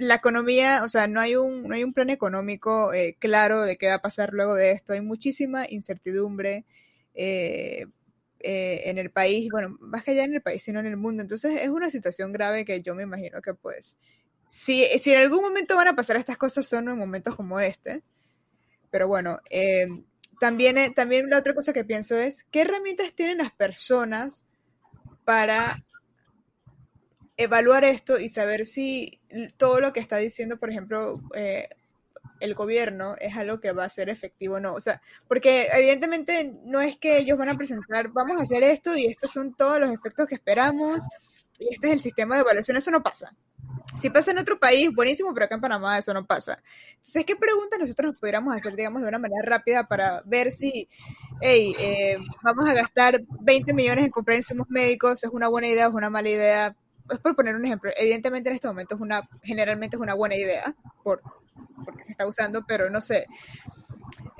la 0.00 0.16
economía, 0.16 0.82
o 0.84 0.88
sea, 0.88 1.06
no 1.06 1.20
hay 1.20 1.36
un, 1.36 1.62
no 1.62 1.74
hay 1.74 1.84
un 1.84 1.92
plan 1.92 2.10
económico 2.10 2.92
eh, 2.92 3.16
claro 3.18 3.62
de 3.62 3.76
qué 3.76 3.88
va 3.88 3.94
a 3.94 4.02
pasar 4.02 4.32
luego 4.32 4.54
de 4.54 4.72
esto, 4.72 4.92
hay 4.92 5.00
muchísima 5.00 5.66
incertidumbre. 5.68 6.64
Eh, 7.14 7.86
eh, 8.40 8.82
en 8.88 8.98
el 8.98 9.10
país, 9.10 9.50
bueno, 9.50 9.76
más 9.80 10.04
que 10.04 10.12
allá 10.12 10.22
en 10.22 10.34
el 10.34 10.40
país, 10.40 10.62
sino 10.62 10.78
en 10.78 10.86
el 10.86 10.96
mundo. 10.96 11.22
Entonces 11.22 11.60
es 11.60 11.68
una 11.70 11.90
situación 11.90 12.32
grave 12.32 12.64
que 12.64 12.82
yo 12.82 12.94
me 12.94 13.02
imagino 13.02 13.42
que 13.42 13.52
pues, 13.54 13.96
si, 14.46 14.84
si 15.00 15.12
en 15.12 15.20
algún 15.20 15.42
momento 15.42 15.74
van 15.74 15.88
a 15.88 15.96
pasar 15.96 16.16
estas 16.16 16.38
cosas 16.38 16.66
son 16.68 16.88
en 16.88 16.98
momentos 16.98 17.34
como 17.34 17.58
este. 17.58 18.02
Pero 18.90 19.08
bueno, 19.08 19.40
eh, 19.50 19.88
también, 20.40 20.78
eh, 20.78 20.90
también 20.94 21.28
la 21.28 21.38
otra 21.38 21.54
cosa 21.54 21.72
que 21.72 21.84
pienso 21.84 22.16
es, 22.16 22.44
¿qué 22.50 22.62
herramientas 22.62 23.12
tienen 23.14 23.38
las 23.38 23.52
personas 23.52 24.44
para 25.24 25.76
evaluar 27.38 27.84
esto 27.84 28.18
y 28.18 28.28
saber 28.28 28.66
si 28.66 29.20
todo 29.56 29.80
lo 29.80 29.92
que 29.92 30.00
está 30.00 30.16
diciendo, 30.18 30.58
por 30.58 30.70
ejemplo, 30.70 31.22
eh, 31.34 31.68
el 32.40 32.54
gobierno 32.54 33.16
es 33.20 33.36
algo 33.36 33.60
que 33.60 33.72
va 33.72 33.84
a 33.84 33.88
ser 33.88 34.10
efectivo 34.10 34.56
o 34.56 34.60
no. 34.60 34.74
O 34.74 34.80
sea, 34.80 35.00
porque 35.26 35.68
evidentemente 35.72 36.54
no 36.64 36.80
es 36.80 36.98
que 36.98 37.18
ellos 37.18 37.38
van 37.38 37.48
a 37.48 37.54
presentar, 37.54 38.08
vamos 38.08 38.40
a 38.40 38.42
hacer 38.42 38.62
esto 38.62 38.96
y 38.96 39.06
estos 39.06 39.30
son 39.30 39.54
todos 39.54 39.80
los 39.80 39.90
efectos 39.92 40.26
que 40.26 40.34
esperamos 40.34 41.02
y 41.58 41.72
este 41.72 41.88
es 41.88 41.92
el 41.94 42.00
sistema 42.00 42.34
de 42.34 42.42
evaluación, 42.42 42.76
eso 42.76 42.90
no 42.90 43.02
pasa. 43.02 43.34
Si 43.94 44.10
pasa 44.10 44.32
en 44.32 44.38
otro 44.38 44.60
país, 44.60 44.90
buenísimo, 44.94 45.32
pero 45.32 45.46
acá 45.46 45.54
en 45.54 45.60
Panamá 45.60 45.98
eso 45.98 46.12
no 46.12 46.26
pasa. 46.26 46.62
Entonces, 46.90 47.24
¿qué 47.24 47.36
preguntas 47.36 47.78
nosotros 47.78 48.18
pudiéramos 48.20 48.54
hacer, 48.54 48.76
digamos, 48.76 49.02
de 49.02 49.08
una 49.08 49.18
manera 49.18 49.42
rápida 49.42 49.88
para 49.88 50.22
ver 50.26 50.52
si, 50.52 50.88
hey, 51.40 51.74
eh, 51.80 52.16
vamos 52.42 52.68
a 52.68 52.74
gastar 52.74 53.22
20 53.40 53.72
millones 53.72 54.04
en 54.04 54.10
comprar 54.10 54.36
insumos 54.36 54.68
médicos, 54.68 55.24
es 55.24 55.30
una 55.30 55.48
buena 55.48 55.68
idea 55.68 55.86
o 55.86 55.90
es 55.90 55.94
una 55.94 56.10
mala 56.10 56.28
idea? 56.28 56.76
Es 57.10 57.18
por 57.18 57.36
poner 57.36 57.56
un 57.56 57.64
ejemplo. 57.64 57.90
Evidentemente 57.96 58.48
en 58.48 58.56
este 58.56 58.68
momento 58.68 58.94
es 58.94 59.00
una, 59.00 59.28
generalmente 59.42 59.96
es 59.96 60.02
una 60.02 60.14
buena 60.14 60.36
idea, 60.36 60.74
por 61.02 61.22
porque 61.84 62.04
se 62.04 62.12
está 62.12 62.26
usando, 62.26 62.64
pero 62.66 62.90
no 62.90 63.00
sé. 63.00 63.26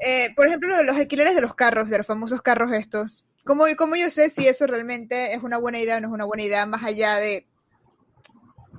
Eh, 0.01 0.33
por 0.37 0.47
ejemplo, 0.47 0.69
lo 0.69 0.77
de 0.77 0.85
los 0.85 0.97
alquileres 0.97 1.35
de 1.35 1.41
los 1.41 1.55
carros, 1.55 1.89
de 1.89 1.99
los 1.99 2.07
famosos 2.07 2.43
carros 2.43 2.73
estos. 2.73 3.25
¿Cómo, 3.45 3.65
¿Cómo 3.77 3.97
yo 3.97 4.11
sé 4.11 4.31
si 4.31 4.47
eso 4.47 4.67
realmente 4.67 5.33
es 5.33 5.43
una 5.43 5.57
buena 5.57 5.79
idea 5.79 5.97
o 5.97 6.01
no 6.01 6.09
es 6.09 6.15
una 6.15 6.27
buena 6.27 6.43
idea 6.43 6.67
más 6.67 6.85
allá 6.85 7.17
de, 7.17 7.47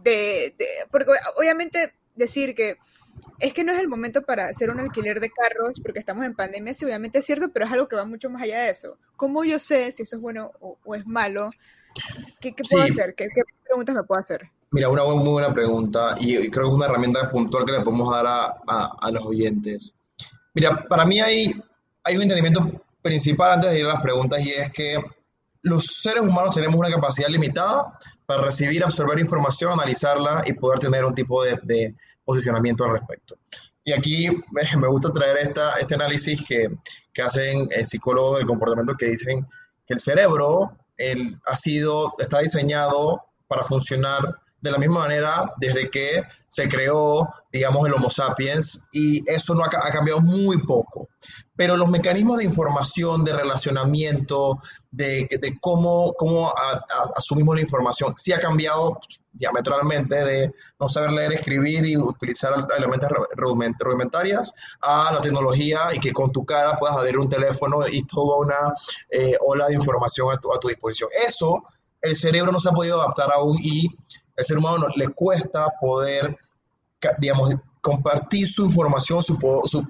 de, 0.03 0.55
porque 0.91 1.11
obviamente 1.37 1.93
decir 2.15 2.55
que 2.55 2.77
es 3.39 3.53
que 3.53 3.63
no 3.63 3.71
es 3.71 3.79
el 3.79 3.87
momento 3.87 4.21
para 4.21 4.47
hacer 4.47 4.69
un 4.69 4.79
alquiler 4.79 5.19
de 5.19 5.29
carros 5.29 5.79
porque 5.81 5.99
estamos 5.99 6.25
en 6.25 6.35
pandemia, 6.35 6.73
sí, 6.73 6.85
obviamente 6.85 7.19
es 7.19 7.25
cierto, 7.25 7.51
pero 7.51 7.65
es 7.65 7.71
algo 7.71 7.87
que 7.87 7.95
va 7.95 8.05
mucho 8.05 8.29
más 8.29 8.41
allá 8.41 8.61
de 8.61 8.69
eso. 8.69 8.97
¿Cómo 9.15 9.43
yo 9.43 9.59
sé 9.59 9.91
si 9.91 10.03
eso 10.03 10.17
es 10.17 10.21
bueno 10.21 10.51
o, 10.59 10.95
es 10.95 11.05
malo? 11.05 11.49
¿Qué, 12.39 12.53
qué 12.53 12.63
puedo 12.69 12.83
hacer? 12.83 13.15
¿Qué, 13.15 13.27
¿Qué, 13.33 13.41
preguntas 13.65 13.95
me 13.95 14.03
puedo 14.03 14.19
hacer? 14.19 14.49
Mira, 14.71 14.89
una 14.89 15.03
muy 15.03 15.27
buena 15.29 15.53
pregunta 15.53 16.15
y 16.19 16.49
creo 16.49 16.65
que 16.65 16.69
es 16.69 16.75
una 16.75 16.85
herramienta 16.85 17.29
puntual 17.31 17.65
que 17.65 17.71
le 17.71 17.81
podemos 17.81 18.11
dar 18.11 18.27
a, 18.27 18.45
a, 18.67 18.97
a 19.01 19.11
los 19.11 19.25
oyentes. 19.25 19.93
Mira, 20.53 20.85
para 20.87 21.05
mí 21.05 21.19
hay, 21.19 21.51
hay 22.03 22.15
un 22.15 22.23
entendimiento 22.23 22.65
principal 23.01 23.53
antes 23.53 23.71
de 23.71 23.79
ir 23.79 23.85
a 23.85 23.93
las 23.93 24.01
preguntas 24.01 24.43
y 24.45 24.51
es 24.51 24.71
que 24.71 24.99
los 25.63 25.85
seres 25.85 26.21
humanos 26.21 26.55
tenemos 26.55 26.77
una 26.77 26.89
capacidad 26.89 27.27
limitada 27.27 27.97
para 28.25 28.43
recibir, 28.43 28.83
absorber 28.83 29.19
información, 29.19 29.73
analizarla 29.73 30.43
y 30.45 30.53
poder 30.53 30.79
tener 30.79 31.03
un 31.03 31.13
tipo 31.13 31.43
de, 31.43 31.95
posicionamiento 32.23 32.85
al 32.85 32.91
respecto. 32.91 33.35
Y 33.83 33.91
aquí 33.91 34.27
me 34.77 34.87
gusta 34.87 35.11
traer 35.11 35.37
esta, 35.37 35.77
este 35.79 35.95
análisis 35.95 36.43
que, 36.47 36.67
que 37.11 37.21
hacen 37.21 37.67
eh, 37.71 37.85
psicólogos 37.85 38.37
del 38.37 38.47
comportamiento 38.47 38.93
que 38.93 39.07
dicen 39.07 39.45
que 39.85 39.95
el 39.95 39.99
cerebro 39.99 40.77
ha 41.45 41.55
sido, 41.55 42.13
está 42.19 42.39
diseñado 42.39 43.23
para 43.47 43.63
funcionar 43.63 44.39
de 44.61 44.71
la 44.71 44.77
misma 44.77 44.99
manera 44.99 45.53
desde 45.57 45.89
que 45.89 46.23
se 46.49 46.67
creó, 46.67 47.31
digamos, 47.51 47.87
el 47.87 47.93
Homo 47.93 48.09
sapiens 48.09 48.81
y 48.91 49.21
eso 49.31 49.53
no 49.53 49.63
ha, 49.63 49.69
cambiado 49.69 50.19
muy 50.19 50.57
poco. 50.63 51.09
Pero 51.55 51.77
los 51.77 51.89
mecanismos 51.89 52.39
de 52.39 52.45
información, 52.45 53.23
de 53.23 53.33
relacionamiento, 53.33 54.59
de, 54.89 55.27
cómo, 55.61 56.13
cómo 56.13 56.51
asumimos 57.15 57.55
la 57.55 57.61
información, 57.61 58.13
sí 58.17 58.33
ha 58.33 58.39
cambiado 58.39 58.99
diametralmente 59.31 60.15
de 60.15 60.51
no 60.79 60.89
saber 60.89 61.11
leer, 61.11 61.33
escribir 61.33 61.85
y 61.85 61.97
utilizar 61.97 62.65
elementos 62.75 63.09
rudimentarias 63.79 64.53
a 64.81 65.11
la 65.13 65.21
tecnología 65.21 65.89
y 65.93 65.99
que 65.99 66.11
con 66.11 66.31
tu 66.31 66.43
cara 66.45 66.77
puedas 66.77 66.97
abrir 66.97 67.17
un 67.19 67.29
teléfono 67.29 67.87
y 67.87 68.03
toda 68.05 68.37
una 68.37 68.73
eh, 69.11 69.35
ola 69.45 69.67
de 69.67 69.75
información 69.75 70.33
a 70.33 70.37
tu, 70.37 70.51
a 70.51 70.59
tu 70.59 70.69
disposición. 70.69 71.09
Eso 71.27 71.63
el 72.01 72.15
cerebro 72.15 72.51
no 72.51 72.59
se 72.59 72.69
ha 72.69 72.73
podido 72.73 72.99
adaptar 73.01 73.29
aún 73.31 73.57
y 73.61 73.89
el 74.39 74.45
ser 74.45 74.57
humano 74.57 74.87
le 74.95 75.09
cuesta 75.09 75.67
poder, 75.79 76.37
digamos, 77.19 77.53
compartir 77.81 78.47
su 78.47 78.65
información, 78.65 79.21
su, 79.21 79.37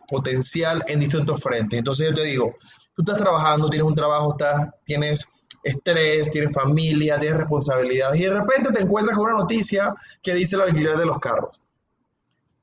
potencial 0.08 0.84
en 0.88 1.00
distintos 1.00 1.42
frentes. 1.42 1.78
Entonces 1.78 2.10
yo 2.10 2.16
te 2.16 2.24
digo, 2.24 2.56
tú 2.94 3.04
estás 3.04 3.18
trabajando, 3.18 3.70
tienes 3.70 3.88
un 3.88 3.96
trabajo, 3.96 4.32
estás, 4.32 4.70
tienes 4.86 5.28
estrés, 5.64 6.30
tienes 6.32 6.54
familia, 6.54 7.20
tienes 7.20 7.38
responsabilidades 7.38 8.20
y 8.20 8.24
de 8.24 8.32
repente 8.32 8.72
te 8.72 8.82
encuentras 8.82 9.18
con 9.18 9.28
una 9.28 9.40
noticia 9.40 9.94
que 10.22 10.34
dice 10.34 10.58
la 10.58 10.64
alquiler 10.64 10.98
de 10.98 11.06
los 11.06 11.20
carros. 11.20 11.62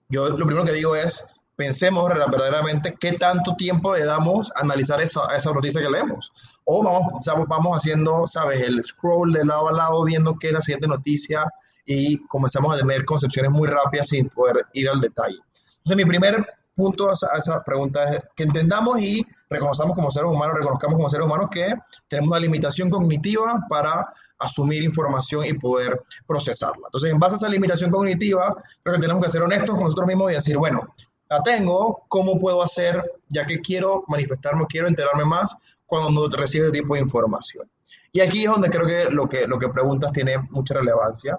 Yo 0.09 0.29
lo 0.29 0.47
primero 0.47 0.65
que 0.65 0.73
digo 0.73 0.97
es, 0.97 1.25
pensemos 1.55 2.09
verdaderamente 2.09 2.97
qué 2.99 3.13
tanto 3.13 3.55
tiempo 3.57 3.95
le 3.95 4.05
damos 4.05 4.53
a 4.57 4.61
analizar 4.61 5.01
esa 5.01 5.53
noticia 5.53 5.81
que 5.81 5.91
leemos. 5.91 6.33
O 6.69 6.83
vamos, 6.83 7.47
vamos 7.49 7.77
haciendo, 7.77 8.27
¿sabes? 8.27 8.61
El 8.61 8.83
scroll 8.83 9.33
de 9.33 9.45
lado 9.45 9.69
a 9.69 9.73
lado 9.73 10.03
viendo 10.03 10.37
qué 10.37 10.49
es 10.49 10.53
la 10.53 10.61
siguiente 10.61 10.89
noticia 10.89 11.45
y 11.85 12.19
comenzamos 12.27 12.75
a 12.75 12.81
tener 12.81 13.05
concepciones 13.05 13.53
muy 13.53 13.69
rápidas 13.69 14.09
sin 14.09 14.29
poder 14.29 14.57
ir 14.73 14.89
al 14.89 15.01
detalle. 15.01 15.39
Entonces, 15.77 15.97
mi 15.97 16.05
primer 16.05 16.45
punto 16.75 17.09
a 17.09 17.39
esa 17.39 17.63
pregunta 17.65 18.15
es 18.15 18.25
que 18.35 18.43
entendamos 18.43 19.01
y 19.01 19.25
reconozcamos 19.49 19.95
como 19.95 20.11
seres 20.11 20.29
humanos, 20.29 20.57
reconozcamos 20.59 20.97
como 20.97 21.09
seres 21.09 21.25
humanos 21.25 21.49
que 21.51 21.73
tenemos 22.09 22.31
una 22.31 22.41
limitación 22.41 22.91
cognitiva 22.91 23.65
para 23.69 24.07
asumir 24.39 24.83
información 24.83 25.47
y 25.47 25.55
poder 25.55 26.03
procesarla. 26.27 26.89
Entonces, 26.89 27.13
en 27.13 27.19
base 27.21 27.35
a 27.35 27.37
esa 27.37 27.49
limitación 27.49 27.91
cognitiva, 27.93 28.55
creo 28.83 28.97
que 28.97 29.01
tenemos 29.01 29.23
que 29.25 29.31
ser 29.31 29.43
honestos 29.43 29.75
con 29.75 29.85
nosotros 29.85 30.09
mismos 30.09 30.33
y 30.33 30.35
decir, 30.35 30.59
bueno, 30.59 30.83
la 31.31 31.43
tengo, 31.43 32.05
¿cómo 32.09 32.37
puedo 32.39 32.63
hacer, 32.63 33.03
ya 33.29 33.47
que 33.47 33.61
quiero 33.61 34.05
manifestarme, 34.09 34.67
quiero 34.69 34.87
enterarme 34.87 35.25
más 35.25 35.57
cuando 35.87 36.29
recibe 36.29 36.67
este 36.67 36.81
tipo 36.81 36.95
de 36.95 37.01
información? 37.01 37.71
Y 38.13 38.21
aquí 38.21 38.45
es 38.45 38.51
donde 38.51 38.71
creo 38.71 38.87
que 38.87 39.11
lo 39.11 39.29
que, 39.29 39.47
lo 39.47 39.59
que 39.59 39.69
preguntas 39.69 40.13
tiene 40.13 40.39
mucha 40.51 40.75
relevancia. 40.75 41.39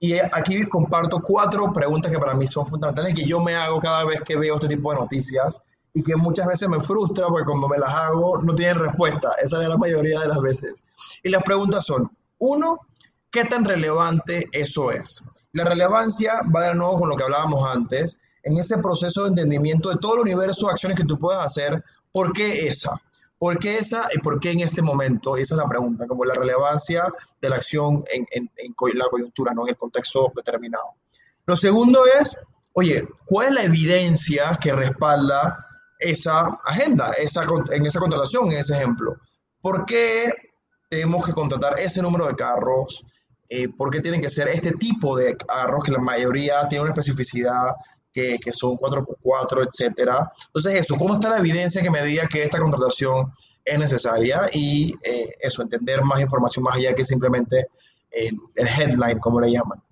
Y 0.00 0.14
aquí 0.18 0.64
comparto 0.68 1.20
cuatro 1.20 1.72
preguntas 1.72 2.10
que 2.10 2.18
para 2.18 2.34
mí 2.34 2.46
son 2.46 2.66
fundamentales 2.66 3.14
que 3.14 3.24
yo 3.24 3.40
me 3.40 3.54
hago 3.56 3.80
cada 3.80 4.04
vez 4.04 4.22
que 4.22 4.36
veo 4.36 4.54
este 4.54 4.68
tipo 4.68 4.92
de 4.92 5.00
noticias 5.00 5.60
y 5.92 6.02
que 6.02 6.14
muchas 6.16 6.46
veces 6.46 6.68
me 6.68 6.80
frustra 6.80 7.26
porque 7.26 7.46
cuando 7.46 7.68
me 7.68 7.78
las 7.78 7.92
hago 7.92 8.40
no 8.42 8.54
tienen 8.54 8.78
respuesta. 8.78 9.30
Esa 9.42 9.60
es 9.60 9.68
la 9.68 9.76
mayoría 9.76 10.20
de 10.20 10.28
las 10.28 10.40
veces. 10.40 10.84
Y 11.22 11.30
las 11.30 11.42
preguntas 11.42 11.84
son, 11.84 12.10
uno, 12.38 12.78
¿qué 13.30 13.44
tan 13.44 13.64
relevante 13.64 14.46
eso 14.52 14.92
es? 14.92 15.24
La 15.52 15.64
relevancia 15.64 16.40
va 16.54 16.68
de 16.68 16.74
nuevo 16.74 16.98
con 16.98 17.08
lo 17.08 17.16
que 17.16 17.24
hablábamos 17.24 17.68
antes, 17.68 18.20
en 18.42 18.56
ese 18.56 18.78
proceso 18.78 19.24
de 19.24 19.30
entendimiento 19.30 19.90
de 19.90 19.96
todo 19.96 20.14
el 20.14 20.20
universo 20.20 20.66
de 20.66 20.72
acciones 20.72 20.98
que 20.98 21.04
tú 21.04 21.18
puedas 21.18 21.44
hacer, 21.44 21.82
¿por 22.12 22.32
qué 22.32 22.68
esa? 22.68 22.90
¿Por 23.38 23.58
qué 23.58 23.76
esa 23.76 24.08
y 24.12 24.18
por 24.18 24.40
qué 24.40 24.50
en 24.50 24.60
este 24.60 24.82
momento? 24.82 25.36
Esa 25.36 25.54
es 25.54 25.58
la 25.58 25.68
pregunta, 25.68 26.06
como 26.06 26.24
la 26.24 26.34
relevancia 26.34 27.04
de 27.40 27.48
la 27.48 27.56
acción 27.56 28.04
en, 28.10 28.50
la 28.94 29.06
coyuntura, 29.08 29.52
no 29.54 29.62
en 29.62 29.68
el 29.70 29.76
contexto 29.76 30.32
determinado. 30.34 30.94
Lo 31.46 31.54
segundo 31.54 32.04
es, 32.20 32.36
oye, 32.72 33.06
¿cuál 33.24 33.48
es 33.48 33.54
la 33.54 33.62
evidencia 33.62 34.58
que 34.60 34.72
respalda 34.72 35.66
esa 36.00 36.58
agenda, 36.64 37.12
esa, 37.12 37.44
en 37.70 37.86
esa 37.86 38.00
contratación, 38.00 38.50
en 38.50 38.58
ese 38.58 38.76
ejemplo? 38.76 39.16
¿Por 39.60 39.86
qué 39.86 40.32
tenemos 40.90 41.24
que 41.24 41.32
contratar 41.32 41.78
ese 41.78 42.02
número 42.02 42.26
de 42.26 42.34
carros? 42.34 43.04
Eh, 43.48 43.68
¿Por 43.68 43.90
qué 43.90 44.00
tienen 44.00 44.20
que 44.20 44.30
ser 44.30 44.48
este 44.48 44.72
tipo 44.72 45.16
de 45.16 45.36
carros 45.36 45.84
que 45.84 45.92
la 45.92 46.00
mayoría 46.00 46.66
tiene 46.68 46.82
una 46.82 46.92
especificidad 46.92 47.72
que, 48.12 48.52
son 48.52 48.76
4x4, 48.76 49.68
etcétera. 49.68 50.32
Entonces, 50.46 50.80
eso, 50.80 50.96
¿cómo 50.96 51.14
está 51.14 51.30
la 51.30 51.38
evidencia 51.38 51.82
que 51.82 51.90
me 51.90 52.04
diga 52.04 52.26
que 52.26 52.42
esta 52.42 52.58
contratación 52.58 53.32
es 53.64 53.78
necesaria? 53.78 54.42
Y 54.52 54.94
eh, 55.04 55.34
eso, 55.40 55.62
entender 55.62 56.02
más 56.02 56.20
información 56.20 56.64
más 56.64 56.76
allá 56.76 56.94
que 56.94 57.04
simplemente 57.04 57.68
el, 58.10 58.38
headline, 58.56 59.18
como 59.18 59.40
le 59.40 59.52
llaman. 59.52 59.82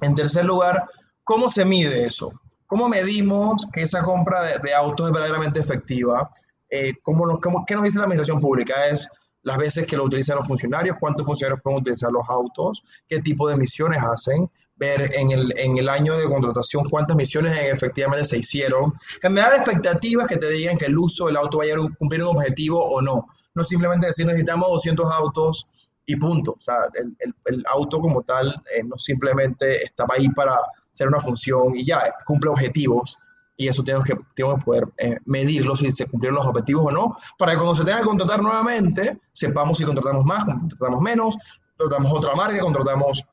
En 0.00 0.14
tercer 0.14 0.44
lugar, 0.44 0.88
¿cómo 1.24 1.50
se 1.50 1.64
mide 1.64 2.04
eso? 2.04 2.32
¿Cómo 2.66 2.88
medimos 2.88 3.66
que 3.72 3.82
esa 3.82 4.02
compra 4.02 4.42
de, 4.42 4.74
autos 4.74 5.06
es 5.06 5.12
verdaderamente 5.12 5.60
efectiva? 5.60 6.30
Eh, 6.70 6.94
¿cómo 7.02 7.26
nos, 7.26 7.40
cómo, 7.40 7.64
¿Qué 7.66 7.74
nos 7.74 7.84
dice 7.84 7.98
la 7.98 8.04
administración 8.04 8.40
pública? 8.40 8.86
Es 8.86 9.08
las 9.42 9.58
veces 9.58 9.86
que 9.86 9.96
lo 9.96 10.04
utilizan 10.04 10.36
los 10.36 10.48
funcionarios, 10.48 10.96
cuántos 10.98 11.26
funcionarios 11.26 11.60
pueden 11.62 11.80
utilizar 11.80 12.10
los 12.10 12.24
autos, 12.28 12.82
qué 13.06 13.20
tipo 13.20 13.46
de 13.46 13.54
emisiones 13.54 14.02
hacen, 14.02 14.50
ver 14.84 15.14
en 15.14 15.30
el, 15.30 15.52
en 15.56 15.78
el 15.78 15.88
año 15.88 16.16
de 16.16 16.24
contratación 16.24 16.88
cuántas 16.88 17.16
misiones 17.16 17.56
efectivamente 17.58 18.26
se 18.26 18.38
hicieron, 18.38 18.92
generar 19.20 19.54
expectativas 19.54 20.26
que 20.26 20.36
te 20.36 20.50
digan 20.50 20.78
que 20.78 20.86
el 20.86 20.98
uso 20.98 21.26
del 21.26 21.36
auto 21.36 21.58
vaya 21.58 21.74
a 21.74 21.88
cumplir 21.98 22.22
un 22.22 22.36
objetivo 22.36 22.82
o 22.82 23.00
no. 23.00 23.26
No 23.54 23.64
simplemente 23.64 24.06
decir 24.06 24.26
necesitamos 24.26 24.70
200 24.70 25.12
autos 25.12 25.66
y 26.06 26.16
punto. 26.16 26.52
O 26.52 26.60
sea, 26.60 26.76
el, 26.94 27.16
el, 27.46 27.62
auto 27.72 27.98
como 27.98 28.22
tal 28.22 28.48
eh, 28.48 28.82
no 28.84 28.98
simplemente 28.98 29.84
estaba 29.84 30.14
ahí 30.16 30.28
para 30.30 30.54
hacer 30.92 31.08
una 31.08 31.20
función 31.20 31.76
y 31.76 31.84
ya, 31.84 32.00
cumple 32.26 32.50
objetivos 32.50 33.18
y 33.56 33.68
eso 33.68 33.84
tenemos 33.84 34.06
que, 34.06 34.16
tenemos 34.34 34.58
que 34.58 34.64
poder 34.64 34.88
eh, 34.98 35.18
medirlo 35.26 35.76
si 35.76 35.90
se 35.92 36.06
cumplieron 36.06 36.36
los 36.36 36.46
objetivos 36.46 36.86
o 36.86 36.90
no, 36.90 37.16
para 37.38 37.52
que 37.52 37.58
cuando 37.58 37.76
se 37.76 37.84
tenga 37.84 37.98
que 37.98 38.06
contratar 38.06 38.42
nuevamente, 38.42 39.20
sepamos 39.32 39.78
si 39.78 39.84
contratamos 39.84 40.24
más, 40.24 40.44
contratamos 40.44 41.00
menos, 41.00 41.36
contratamos 41.76 42.18
otra 42.18 42.34
marca, 42.34 42.58
contratamos 42.58 43.24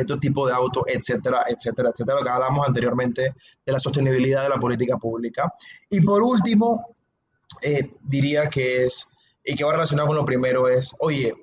otro 0.00 0.18
tipo 0.18 0.46
de 0.46 0.52
auto, 0.52 0.84
etcétera, 0.86 1.44
etcétera, 1.48 1.90
etcétera, 1.90 2.18
lo 2.18 2.24
que 2.24 2.30
hablamos 2.30 2.66
anteriormente 2.66 3.34
de 3.64 3.72
la 3.72 3.78
sostenibilidad 3.78 4.42
de 4.42 4.48
la 4.50 4.58
política 4.58 4.96
pública. 4.96 5.52
Y 5.90 6.00
por 6.00 6.22
último, 6.22 6.96
eh, 7.62 7.90
diría 8.02 8.48
que 8.48 8.84
es, 8.84 9.06
y 9.44 9.54
que 9.54 9.64
va 9.64 9.72
relacionado 9.72 10.08
con 10.08 10.16
lo 10.16 10.24
primero, 10.24 10.68
es, 10.68 10.94
oye, 11.00 11.34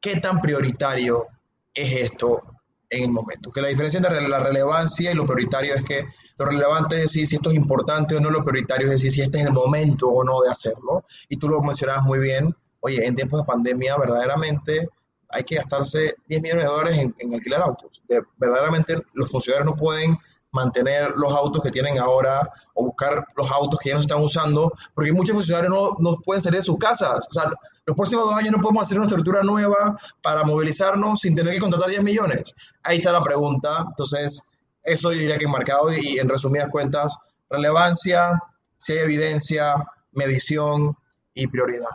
¿qué 0.00 0.20
tan 0.20 0.40
prioritario 0.40 1.26
es 1.74 2.10
esto 2.10 2.42
en 2.88 3.04
el 3.04 3.10
momento? 3.10 3.50
Que 3.50 3.60
la 3.60 3.68
diferencia 3.68 3.98
entre 3.98 4.26
la 4.26 4.40
relevancia 4.40 5.10
y 5.10 5.14
lo 5.14 5.26
prioritario 5.26 5.74
es 5.74 5.82
que 5.82 6.04
lo 6.38 6.46
relevante 6.46 6.96
es 6.96 7.02
decir 7.02 7.26
si 7.26 7.36
esto 7.36 7.50
es 7.50 7.56
importante 7.56 8.16
o 8.16 8.20
no, 8.20 8.30
lo 8.30 8.42
prioritario 8.42 8.86
es 8.86 8.94
decir 8.94 9.12
si 9.12 9.20
este 9.20 9.40
es 9.40 9.46
el 9.46 9.52
momento 9.52 10.08
o 10.08 10.24
no 10.24 10.40
de 10.40 10.50
hacerlo. 10.50 11.04
Y 11.28 11.36
tú 11.36 11.48
lo 11.48 11.60
mencionabas 11.60 12.04
muy 12.04 12.18
bien, 12.18 12.54
oye, 12.80 13.04
en 13.04 13.16
tiempos 13.16 13.40
de 13.40 13.46
pandemia 13.46 13.96
verdaderamente 13.96 14.88
hay 15.36 15.44
que 15.44 15.56
gastarse 15.56 16.14
10 16.28 16.42
millones 16.42 16.64
de 16.64 16.70
dólares 16.70 17.12
en, 17.18 17.34
alquilar 17.34 17.62
autos. 17.62 18.02
verdaderamente 18.38 18.94
los 19.14 19.30
funcionarios 19.30 19.70
no 19.70 19.76
pueden 19.76 20.16
mantener 20.50 21.10
los 21.16 21.32
autos 21.32 21.62
que 21.62 21.70
tienen 21.70 21.98
ahora 21.98 22.40
o 22.74 22.84
buscar 22.84 23.22
los 23.36 23.50
autos 23.50 23.78
que 23.80 23.90
ya 23.90 23.96
no 23.96 24.00
están 24.00 24.22
usando, 24.22 24.72
porque 24.94 25.12
muchos 25.12 25.36
funcionarios 25.36 25.70
no, 25.70 25.90
no 25.98 26.16
pueden 26.24 26.42
salir 26.42 26.60
de 26.60 26.64
sus 26.64 26.78
casas. 26.78 27.28
O 27.28 27.32
sea, 27.32 27.52
los 27.84 27.94
próximos 27.94 28.24
dos 28.24 28.34
años 28.34 28.52
no 28.52 28.60
podemos 28.60 28.84
hacer 28.84 28.98
una 28.98 29.06
estructura 29.06 29.42
nueva 29.42 29.96
para 30.22 30.42
movilizarnos 30.44 31.20
sin 31.20 31.36
tener 31.36 31.52
que 31.52 31.60
contratar 31.60 31.90
10 31.90 32.02
millones. 32.02 32.54
Ahí 32.82 32.98
está 32.98 33.12
la 33.12 33.22
pregunta. 33.22 33.84
Entonces, 33.86 34.42
eso 34.82 35.12
yo 35.12 35.18
diría 35.18 35.36
que 35.36 35.44
enmarcado 35.44 35.92
y 35.92 36.18
en 36.18 36.28
resumidas 36.28 36.70
cuentas, 36.70 37.18
relevancia, 37.50 38.40
si 38.78 38.94
hay 38.94 39.00
evidencia, 39.00 39.74
medición 40.12 40.96
y 41.34 41.46
prioridad. 41.48 41.90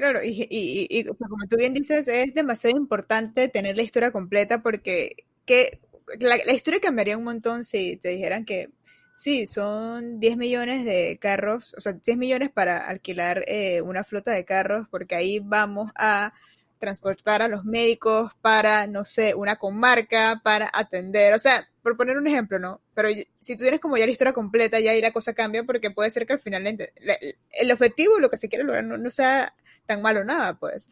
Claro, 0.00 0.20
y, 0.24 1.04
como 1.18 1.46
tú 1.46 1.56
bien 1.58 1.74
dices, 1.74 2.08
es 2.08 2.32
demasiado 2.32 2.74
importante 2.74 3.48
tener 3.48 3.76
la 3.76 3.82
historia 3.82 4.10
completa 4.10 4.62
porque 4.62 5.26
que, 5.44 5.78
la, 6.18 6.36
historia 6.54 6.80
cambiaría 6.80 7.18
un 7.18 7.24
montón 7.24 7.64
si 7.64 7.98
te 7.98 8.08
dijeran 8.08 8.46
que 8.46 8.70
sí, 9.14 9.44
son 9.44 10.18
10 10.18 10.38
millones 10.38 10.86
de 10.86 11.18
carros, 11.20 11.74
o 11.76 11.82
sea, 11.82 11.92
10 11.92 12.16
millones 12.16 12.48
para 12.48 12.78
alquilar 12.78 13.44
eh, 13.46 13.82
una 13.82 14.02
flota 14.02 14.30
de 14.30 14.46
carros 14.46 14.88
porque 14.90 15.16
ahí 15.16 15.38
vamos 15.38 15.92
a 15.96 16.32
transportar 16.78 17.42
a 17.42 17.48
los 17.48 17.66
médicos 17.66 18.32
para, 18.40 18.86
no 18.86 19.04
sé, 19.04 19.34
una 19.34 19.56
comarca, 19.56 20.40
para 20.42 20.70
atender, 20.72 21.34
o 21.34 21.38
sea, 21.38 21.68
por 21.82 21.98
poner 21.98 22.16
un 22.16 22.26
ejemplo, 22.26 22.58
¿no? 22.58 22.80
Pero 22.94 23.10
si 23.38 23.54
tú 23.54 23.64
tienes 23.64 23.80
como 23.80 23.98
ya 23.98 24.06
la 24.06 24.12
historia 24.12 24.32
completa, 24.32 24.80
ya 24.80 24.92
ahí 24.92 25.02
la 25.02 25.12
cosa 25.12 25.34
cambia 25.34 25.62
porque 25.64 25.90
puede 25.90 26.08
ser 26.10 26.26
que 26.26 26.32
al 26.32 26.40
final 26.40 26.66
el 26.66 27.70
objetivo, 27.70 28.18
lo 28.18 28.30
que 28.30 28.38
se 28.38 28.48
quiere 28.48 28.64
lograr, 28.64 28.84
no 28.84 29.10
sea 29.10 29.52
tan 29.90 30.02
malo 30.02 30.24
nada, 30.24 30.54
pues. 30.54 30.88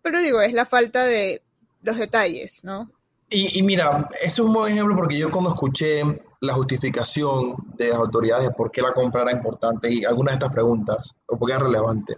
pero 0.00 0.18
digo, 0.22 0.40
es 0.40 0.54
la 0.54 0.64
falta 0.64 1.04
de 1.04 1.42
los 1.82 1.98
detalles, 1.98 2.64
¿no? 2.64 2.88
Y, 3.28 3.62
mira, 3.62 4.08
es 4.24 4.38
un 4.40 4.52
buen 4.52 4.72
ejemplo 4.72 4.96
porque 4.96 5.18
yo 5.18 5.30
cuando 5.30 5.50
escuché 5.50 6.02
la 6.40 6.54
justificación 6.54 7.54
de 7.76 7.90
las 7.90 7.98
autoridades 7.98 8.48
de 8.48 8.54
por 8.54 8.72
qué 8.72 8.82
la 8.82 8.92
compra 8.92 9.22
era 9.22 9.32
importante 9.32 9.92
y 9.92 10.04
algunas 10.04 10.32
de 10.32 10.36
estas 10.36 10.52
preguntas, 10.52 11.14
o 11.26 11.38
por 11.38 11.46
qué 11.46 11.54
era 11.54 11.64
relevante, 11.64 12.16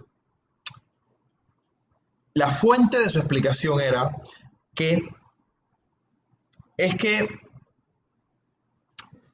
la 2.33 2.49
fuente 2.49 2.97
de 2.97 3.09
su 3.09 3.19
explicación 3.19 3.79
era 3.79 4.15
que 4.73 5.07
es 6.77 6.95
que 6.95 7.27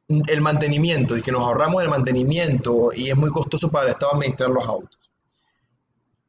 el 0.09 0.41
mantenimiento, 0.41 1.15
y 1.15 1.21
que 1.21 1.31
nos 1.31 1.41
ahorramos 1.41 1.81
el 1.81 1.89
mantenimiento 1.89 2.91
y 2.93 3.09
es 3.09 3.15
muy 3.15 3.29
costoso 3.29 3.71
para 3.71 3.85
el 3.85 3.91
Estado 3.91 4.15
administrar 4.15 4.49
los 4.49 4.67
autos. 4.67 4.98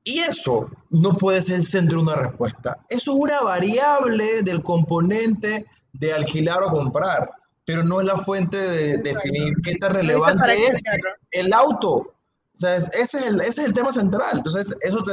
Y 0.04 0.20
eso 0.20 0.70
no 0.90 1.16
puede 1.16 1.42
ser 1.42 1.56
el 1.56 1.66
centro 1.66 1.98
de 1.98 2.04
una 2.04 2.16
respuesta. 2.16 2.78
Eso 2.88 3.12
es 3.12 3.18
una 3.18 3.40
variable 3.42 4.42
del 4.42 4.62
componente 4.62 5.66
de 5.92 6.12
alquilar 6.12 6.62
o 6.62 6.70
comprar, 6.70 7.30
pero 7.64 7.82
no 7.82 8.00
es 8.00 8.06
la 8.06 8.16
fuente 8.16 8.56
de 8.56 8.98
definir 8.98 9.54
qué 9.62 9.76
tan 9.76 9.94
relevante 9.94 10.54
es 10.54 10.82
el 11.32 11.52
auto. 11.52 11.90
O 11.90 12.58
sea, 12.58 12.76
ese 12.76 12.98
es, 12.98 13.14
el, 13.14 13.40
ese 13.40 13.62
es 13.62 13.68
el 13.68 13.72
tema 13.72 13.92
central. 13.92 14.38
Entonces, 14.38 14.74
eso 14.80 15.04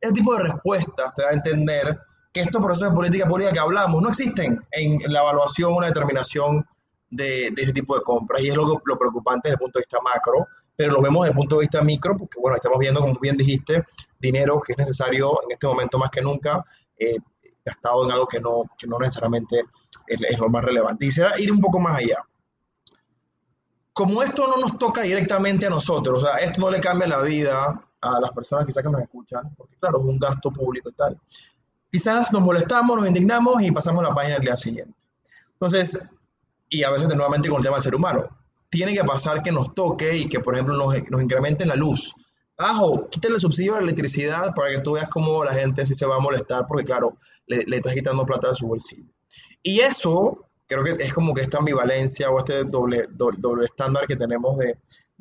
ese 0.00 0.12
tipo 0.12 0.34
de 0.34 0.44
respuestas 0.44 1.14
te 1.14 1.22
da 1.22 1.30
a 1.30 1.34
entender 1.34 1.98
que 2.32 2.40
estos 2.40 2.62
procesos 2.62 2.90
de 2.90 2.96
política 2.96 3.26
pública 3.26 3.52
que 3.52 3.58
hablamos 3.58 4.02
no 4.02 4.08
existen 4.08 4.60
en 4.72 5.12
la 5.12 5.20
evaluación 5.20 5.72
o 5.72 5.76
una 5.76 5.88
determinación 5.88 6.66
de, 7.10 7.50
de 7.54 7.62
ese 7.62 7.72
tipo 7.72 7.94
de 7.94 8.02
compras. 8.02 8.42
Y 8.42 8.48
es 8.48 8.56
lo, 8.56 8.64
lo 8.64 8.98
preocupante 8.98 9.48
desde 9.48 9.54
el 9.54 9.58
punto 9.58 9.78
de 9.78 9.84
vista 9.84 9.98
macro, 10.02 10.48
pero 10.76 10.92
lo 10.92 11.02
vemos 11.02 11.22
desde 11.22 11.32
el 11.32 11.36
punto 11.36 11.56
de 11.56 11.60
vista 11.62 11.82
micro, 11.82 12.16
porque 12.16 12.38
bueno, 12.40 12.56
estamos 12.56 12.78
viendo, 12.78 13.00
como 13.00 13.18
bien 13.20 13.36
dijiste, 13.36 13.84
dinero 14.18 14.60
que 14.60 14.72
es 14.72 14.78
necesario 14.78 15.38
en 15.44 15.52
este 15.52 15.66
momento 15.66 15.98
más 15.98 16.10
que 16.10 16.22
nunca, 16.22 16.64
eh, 16.98 17.16
gastado 17.64 18.04
en 18.04 18.12
algo 18.12 18.26
que 18.26 18.40
no, 18.40 18.62
que 18.76 18.86
no 18.86 18.98
necesariamente 18.98 19.64
es, 20.06 20.38
lo 20.38 20.48
más 20.48 20.64
relevante. 20.64 21.06
Y 21.06 21.10
será 21.10 21.38
ir 21.38 21.52
un 21.52 21.60
poco 21.60 21.78
más 21.78 21.98
allá. 21.98 22.18
Como 23.92 24.22
esto 24.22 24.46
no 24.46 24.56
nos 24.56 24.78
toca 24.78 25.02
directamente 25.02 25.66
a 25.66 25.70
nosotros, 25.70 26.22
o 26.22 26.26
sea, 26.26 26.36
esto 26.36 26.62
no 26.62 26.70
le 26.70 26.80
cambia 26.80 27.06
la 27.06 27.20
vida 27.20 27.84
a 28.00 28.20
las 28.20 28.30
personas 28.30 28.66
quizás 28.66 28.82
que 28.82 28.90
nos 28.90 29.02
escuchan, 29.02 29.54
porque 29.56 29.76
claro, 29.76 29.98
es 29.98 30.04
un 30.04 30.18
gasto 30.18 30.50
público 30.50 30.88
y 30.88 30.94
tal. 30.94 31.20
Quizás 31.90 32.32
nos 32.32 32.42
molestamos, 32.42 32.98
nos 32.98 33.06
indignamos 33.06 33.62
y 33.62 33.70
pasamos 33.70 34.02
la 34.02 34.14
página 34.14 34.36
el 34.36 34.42
día 34.42 34.56
siguiente. 34.56 34.96
Entonces, 35.52 36.02
y 36.70 36.82
a 36.82 36.90
veces 36.90 37.06
nuevamente 37.08 37.50
con 37.50 37.58
el 37.58 37.62
tema 37.62 37.76
del 37.76 37.82
ser 37.82 37.94
humano, 37.94 38.24
tiene 38.72 38.94
que 38.94 39.04
pasar 39.04 39.42
que 39.42 39.52
nos 39.52 39.74
toque 39.74 40.16
y 40.16 40.28
que, 40.30 40.40
por 40.40 40.54
ejemplo, 40.54 40.74
nos, 40.74 40.94
nos 41.10 41.22
incrementen 41.22 41.68
la 41.68 41.76
luz. 41.76 42.14
Ajo, 42.56 43.08
quítale 43.10 43.34
el 43.34 43.40
subsidio 43.40 43.74
a 43.74 43.76
la 43.76 43.82
electricidad 43.82 44.54
para 44.54 44.70
que 44.70 44.78
tú 44.78 44.92
veas 44.92 45.10
cómo 45.10 45.44
la 45.44 45.52
gente 45.52 45.84
sí 45.84 45.92
se 45.92 46.06
va 46.06 46.16
a 46.16 46.20
molestar, 46.20 46.64
porque 46.66 46.86
claro, 46.86 47.14
le, 47.46 47.58
le 47.66 47.76
estás 47.76 47.92
quitando 47.92 48.24
plata 48.24 48.48
de 48.48 48.54
su 48.54 48.66
bolsillo. 48.66 49.12
Y 49.62 49.80
eso 49.80 50.48
creo 50.66 50.84
que 50.84 51.04
es 51.04 51.12
como 51.12 51.34
que 51.34 51.42
esta 51.42 51.58
ambivalencia 51.58 52.30
o 52.30 52.38
este 52.38 52.64
doble, 52.64 53.04
doble, 53.10 53.66
estándar 53.66 54.06
que 54.06 54.16
tenemos 54.16 54.56
de, 54.56 54.78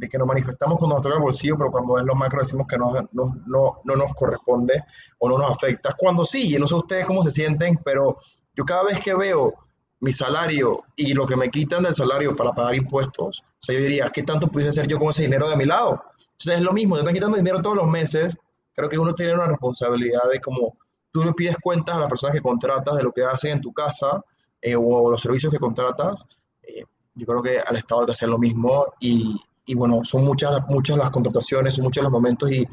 que 0.09 0.17
nos 0.17 0.27
manifestamos 0.27 0.77
cuando 0.77 0.95
nos 0.95 1.03
toca 1.03 1.15
el 1.15 1.21
bolsillo, 1.21 1.57
pero 1.57 1.71
cuando 1.71 1.99
es 1.99 2.05
lo 2.05 2.15
macro 2.15 2.39
decimos 2.39 2.65
que 2.67 2.77
no, 2.77 2.93
no, 3.11 3.35
no, 3.47 3.77
no 3.83 3.95
nos 3.97 4.13
corresponde 4.13 4.81
o 5.19 5.27
no 5.29 5.37
nos 5.37 5.51
afecta. 5.51 5.93
Cuando 5.97 6.25
sí, 6.25 6.55
no 6.57 6.67
sé 6.67 6.75
ustedes 6.75 7.05
cómo 7.05 7.21
se 7.21 7.31
sienten, 7.31 7.77
pero 7.83 8.15
yo 8.55 8.63
cada 8.63 8.83
vez 8.83 9.01
que 9.01 9.13
veo 9.13 9.53
mi 10.01 10.11
salario 10.11 10.83
y 10.95 11.13
lo 11.13 11.25
que 11.25 11.35
me 11.35 11.49
quitan 11.49 11.83
del 11.83 11.93
salario 11.93 12.35
para 12.35 12.51
pagar 12.51 12.75
impuestos, 12.75 13.41
o 13.41 13.57
sea, 13.59 13.75
yo 13.75 13.81
diría, 13.81 14.09
¿qué 14.09 14.23
tanto 14.23 14.47
pudiese 14.47 14.69
hacer 14.69 14.87
yo 14.87 14.97
con 14.97 15.09
ese 15.09 15.23
dinero 15.23 15.47
de 15.49 15.55
mi 15.55 15.65
lado? 15.65 16.03
Entonces 16.17 16.55
es 16.55 16.61
lo 16.61 16.73
mismo, 16.73 16.95
te 16.95 17.01
están 17.01 17.13
quitando 17.13 17.37
dinero 17.37 17.61
todos 17.61 17.75
los 17.75 17.87
meses, 17.87 18.35
creo 18.73 18.89
que 18.89 18.97
uno 18.97 19.13
tiene 19.13 19.35
una 19.35 19.45
responsabilidad 19.45 20.23
de 20.31 20.41
como 20.41 20.75
tú 21.11 21.23
le 21.23 21.33
pides 21.33 21.55
cuentas 21.61 21.95
a 21.95 21.99
las 21.99 22.09
personas 22.09 22.35
que 22.35 22.41
contratas 22.41 22.95
de 22.95 23.03
lo 23.03 23.11
que 23.11 23.23
hacen 23.23 23.51
en 23.51 23.61
tu 23.61 23.71
casa 23.73 24.23
eh, 24.59 24.75
o 24.75 25.11
los 25.11 25.21
servicios 25.21 25.53
que 25.53 25.59
contratas, 25.59 26.25
eh, 26.63 26.83
yo 27.13 27.25
creo 27.27 27.43
que 27.43 27.59
al 27.59 27.75
Estado 27.75 28.01
hay 28.01 28.11
hacer 28.11 28.29
lo 28.29 28.39
mismo 28.39 28.85
y, 28.99 29.39
y, 29.65 29.75
bueno, 29.75 29.99
son 30.03 30.25
muchas, 30.25 30.63
muchas 30.69 30.97
las 30.97 31.11
contrataciones, 31.11 31.75
son 31.75 31.83
muchos 31.83 32.01
los 32.01 32.11
momentos 32.11 32.51
y 32.51 32.67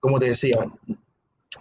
como 0.00 0.18
te 0.18 0.26
decía, 0.26 0.58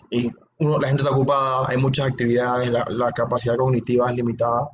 y 0.10 0.30
uno, 0.60 0.80
la 0.80 0.88
gente 0.90 1.04
está 1.04 1.16
ocupada, 1.16 1.68
hay 1.70 1.78
muchas 1.78 2.08
actividades, 2.10 2.70
la, 2.70 2.86
la 2.90 3.12
capacidad 3.12 3.56
cognitiva 3.56 4.10
es 4.10 4.18
limitada 4.18 4.70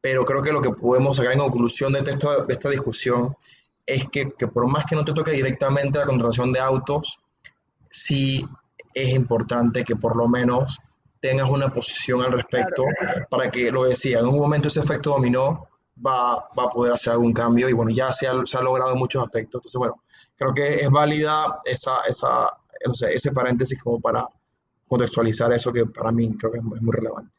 pero 0.00 0.24
creo 0.24 0.42
que 0.42 0.52
lo 0.52 0.62
que 0.62 0.70
podemos 0.70 1.16
sacar 1.16 1.32
en 1.32 1.40
conclusión 1.40 1.92
de 1.92 2.00
esta, 2.00 2.44
de 2.44 2.52
esta 2.54 2.70
discusión 2.70 3.36
es 3.84 4.06
que, 4.08 4.32
que, 4.32 4.46
por 4.46 4.70
más 4.70 4.84
que 4.84 4.94
no 4.94 5.04
te 5.04 5.12
toque 5.12 5.32
directamente 5.32 5.98
la 5.98 6.06
contratación 6.06 6.52
de 6.52 6.60
autos, 6.60 7.18
sí 7.90 8.46
es 8.94 9.08
importante 9.10 9.84
que 9.84 9.96
por 9.96 10.16
lo 10.16 10.28
menos 10.28 10.78
tengas 11.20 11.48
una 11.48 11.72
posición 11.72 12.22
al 12.22 12.32
respecto 12.32 12.84
para 13.30 13.50
que, 13.50 13.70
lo 13.72 13.84
decía, 13.84 14.20
en 14.20 14.26
un 14.26 14.38
momento 14.38 14.68
ese 14.68 14.80
efecto 14.80 15.10
dominó 15.10 15.68
va, 16.04 16.48
va 16.56 16.64
a 16.64 16.68
poder 16.68 16.92
hacer 16.92 17.12
algún 17.12 17.32
cambio 17.32 17.68
y 17.68 17.72
bueno, 17.72 17.90
ya 17.90 18.12
se 18.12 18.28
ha, 18.28 18.34
se 18.44 18.56
ha, 18.56 18.62
logrado 18.62 18.92
en 18.92 18.98
muchos 18.98 19.22
aspectos. 19.22 19.58
Entonces, 19.58 19.78
bueno, 19.78 20.02
creo 20.36 20.54
que 20.54 20.80
es 20.80 20.90
válida 20.90 21.60
esa, 21.64 22.00
esa, 22.08 22.46
no 22.86 22.94
sé, 22.94 23.14
ese 23.14 23.32
paréntesis 23.32 23.82
como 23.82 24.00
para 24.00 24.26
contextualizar 24.86 25.52
eso 25.52 25.72
que 25.72 25.86
para 25.86 26.12
mí 26.12 26.36
creo 26.36 26.52
que 26.52 26.58
es 26.58 26.64
muy 26.64 26.92
relevante. 26.92 27.37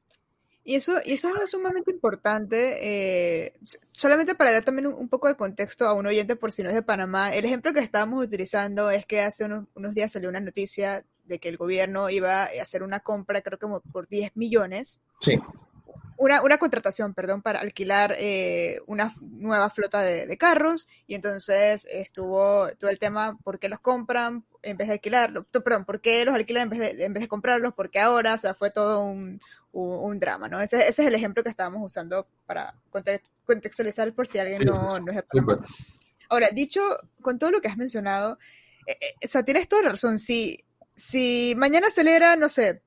Y 0.70 0.76
eso, 0.76 1.00
y 1.04 1.14
eso 1.14 1.28
es 1.28 1.34
algo 1.34 1.48
sumamente 1.48 1.90
importante, 1.90 2.78
eh, 2.80 3.54
solamente 3.92 4.36
para 4.36 4.52
dar 4.52 4.62
también 4.62 4.86
un, 4.86 5.10
poco 5.10 5.28
de 5.28 5.34
contexto 5.34 5.88
a 5.88 5.96
un 5.96 6.06
oyente 6.06 6.36
por 6.36 6.52
si 6.52 6.62
no 6.62 6.70
es 6.70 6.76
de 6.76 6.84
Panamá. 6.84 7.34
El 7.34 7.44
ejemplo 7.44 7.74
que 7.74 7.80
estábamos 7.80 8.24
utilizando 8.24 8.92
es 8.92 9.04
que 9.08 9.22
hace 9.22 9.46
unos, 9.46 9.66
unos 9.74 9.96
días 9.96 10.12
salió 10.12 10.30
una 10.30 10.42
noticia 10.42 11.04
de 11.26 11.40
que 11.40 11.50
el 11.50 11.58
gobierno 11.58 12.12
iba 12.12 12.44
a 12.44 12.50
hacer 12.62 12.84
una 12.84 13.00
compra, 13.00 13.42
creo 13.42 13.58
que 13.58 13.66
por 13.92 14.08
10 14.08 14.36
millones. 14.36 15.02
Sí. 15.20 15.42
Una, 16.18 16.44
una, 16.44 16.60
contratación, 16.60 17.16
perdón, 17.16 17.42
para 17.42 17.62
alquilar 17.62 18.14
eh, 18.20 18.80
una 18.86 19.16
nueva 19.22 19.72
flota 19.72 20.02
de, 20.02 20.28
de, 20.28 20.38
carros 20.38 20.88
y 21.08 21.16
entonces 21.16 21.88
estuvo 21.90 22.68
todo 22.78 22.92
el 22.92 23.00
tema, 23.00 23.40
¿por 23.44 23.58
qué 23.58 23.70
los 23.70 23.80
compran 23.80 24.46
en 24.62 24.78
vez 24.78 24.90
de 24.90 24.96
alquilarlos? 24.96 25.46
Perdón, 25.50 25.86
¿por 25.86 26.02
qué 26.02 26.26
los 26.26 26.36
alquilan 26.36 26.64
en 26.64 26.70
vez 26.70 26.80
de, 26.80 27.06
en 27.06 27.14
vez 27.14 27.22
de 27.22 27.28
comprarlos? 27.28 27.74
Porque 27.74 28.00
ahora, 28.00 28.34
o 28.34 28.38
sea, 28.38 28.54
fue 28.54 28.70
todo 28.70 29.02
un, 29.04 29.40
un, 29.72 30.20
drama, 30.20 30.48
¿no? 30.48 30.60
Ese, 30.60 30.78
ese, 30.78 31.02
es 31.02 31.08
el 31.08 31.16
ejemplo 31.16 31.44
que 31.44 31.50
estábamos 31.50 31.82
usando 31.84 32.28
para 32.46 32.74
contextualizar 33.46 34.14
por 34.14 34.28
si 34.28 34.40
alguien 34.40 34.64
no, 34.66 35.00
no 35.00 35.12
es 35.12 35.18
de. 35.18 35.24
Ahora, 36.30 36.50
dicho 36.52 36.82
con 37.22 37.40
todo 37.40 37.52
lo 37.52 37.62
que 37.62 37.68
has 37.68 37.78
mencionado, 37.78 38.38
eh, 38.86 38.98
eh, 39.02 39.26
o 39.26 39.28
sea, 39.28 39.44
tienes 39.44 39.68
toda 39.68 39.84
la 39.84 39.90
razón. 39.90 40.20
Si, 40.20 40.64
si 40.96 41.54
mañana 41.58 41.90
celebra, 41.90 42.36
no 42.36 42.50
sé, 42.50 42.82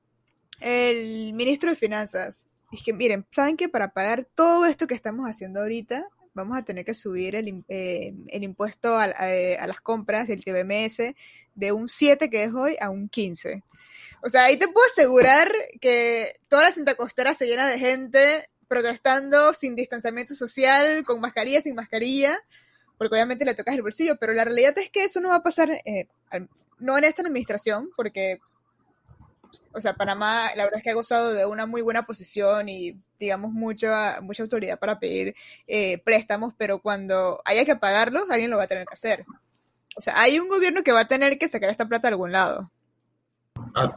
el 0.59 1.33
ministro 1.33 1.69
de 1.69 1.75
Finanzas, 1.75 2.47
es 2.71 2.83
que 2.83 2.93
miren, 2.93 3.25
saben 3.31 3.57
que 3.57 3.69
para 3.69 3.89
pagar 3.89 4.25
todo 4.33 4.65
esto 4.65 4.87
que 4.87 4.95
estamos 4.95 5.29
haciendo 5.29 5.59
ahorita, 5.59 6.07
vamos 6.33 6.57
a 6.57 6.63
tener 6.63 6.85
que 6.85 6.93
subir 6.93 7.35
el, 7.35 7.63
eh, 7.67 8.13
el 8.29 8.43
impuesto 8.43 8.95
a, 8.95 9.03
a, 9.03 9.27
a, 9.59 9.67
las 9.67 9.81
compras 9.81 10.27
del 10.27 10.43
TBMS 10.43 11.13
de 11.53 11.71
un 11.71 11.87
7 11.87 12.29
que 12.29 12.43
es 12.43 12.53
hoy 12.53 12.75
a 12.79 12.89
un 12.89 13.09
15. 13.09 13.63
O 14.25 14.29
sea, 14.29 14.45
ahí 14.45 14.57
te 14.57 14.69
puedo 14.69 14.85
asegurar 14.87 15.51
que 15.81 16.39
toda 16.47 16.63
la 16.63 16.71
Santa 16.71 16.95
Costera 16.95 17.33
se 17.33 17.45
llena 17.45 17.67
de 17.67 17.77
gente 17.77 18.49
protestando 18.69 19.51
sin 19.53 19.75
distanciamiento 19.75 20.33
social, 20.33 21.03
con 21.03 21.19
mascarilla, 21.19 21.61
sin 21.61 21.75
mascarilla, 21.75 22.39
porque 22.97 23.15
obviamente 23.15 23.43
le 23.43 23.53
tocas 23.53 23.75
el 23.75 23.81
bolsillo, 23.81 24.15
pero 24.17 24.31
la 24.31 24.45
realidad 24.45 24.77
es 24.77 24.89
que 24.89 25.03
eso 25.03 25.19
no 25.19 25.27
va 25.27 25.35
a 25.35 25.43
pasar, 25.43 25.71
eh, 25.71 26.07
no 26.79 26.97
en 26.97 27.03
esta 27.03 27.21
administración, 27.21 27.89
porque, 27.97 28.39
o 29.73 29.81
sea, 29.81 29.93
Panamá 29.93 30.47
la 30.55 30.63
verdad 30.63 30.77
es 30.77 30.83
que 30.83 30.91
ha 30.91 30.95
gozado 30.95 31.33
de 31.33 31.45
una 31.45 31.65
muy 31.65 31.81
buena 31.81 32.05
posición 32.05 32.69
y, 32.69 32.97
digamos, 33.19 33.51
mucha, 33.51 34.21
mucha 34.21 34.43
autoridad 34.43 34.79
para 34.79 34.99
pedir 34.99 35.35
eh, 35.67 35.97
préstamos, 35.97 36.53
pero 36.57 36.79
cuando 36.79 37.41
haya 37.43 37.65
que 37.65 37.75
pagarlos, 37.75 38.31
alguien 38.31 38.51
lo 38.51 38.57
va 38.57 38.63
a 38.63 38.67
tener 38.67 38.87
que 38.87 38.93
hacer. 38.93 39.25
O 39.97 40.01
sea, 40.01 40.19
hay 40.21 40.39
un 40.39 40.47
gobierno 40.47 40.81
que 40.81 40.93
va 40.93 41.01
a 41.01 41.07
tener 41.09 41.37
que 41.37 41.49
sacar 41.49 41.69
esta 41.69 41.89
plata 41.89 42.07
de 42.07 42.13
algún 42.13 42.31
lado. 42.31 42.71
Ah, 43.75 43.93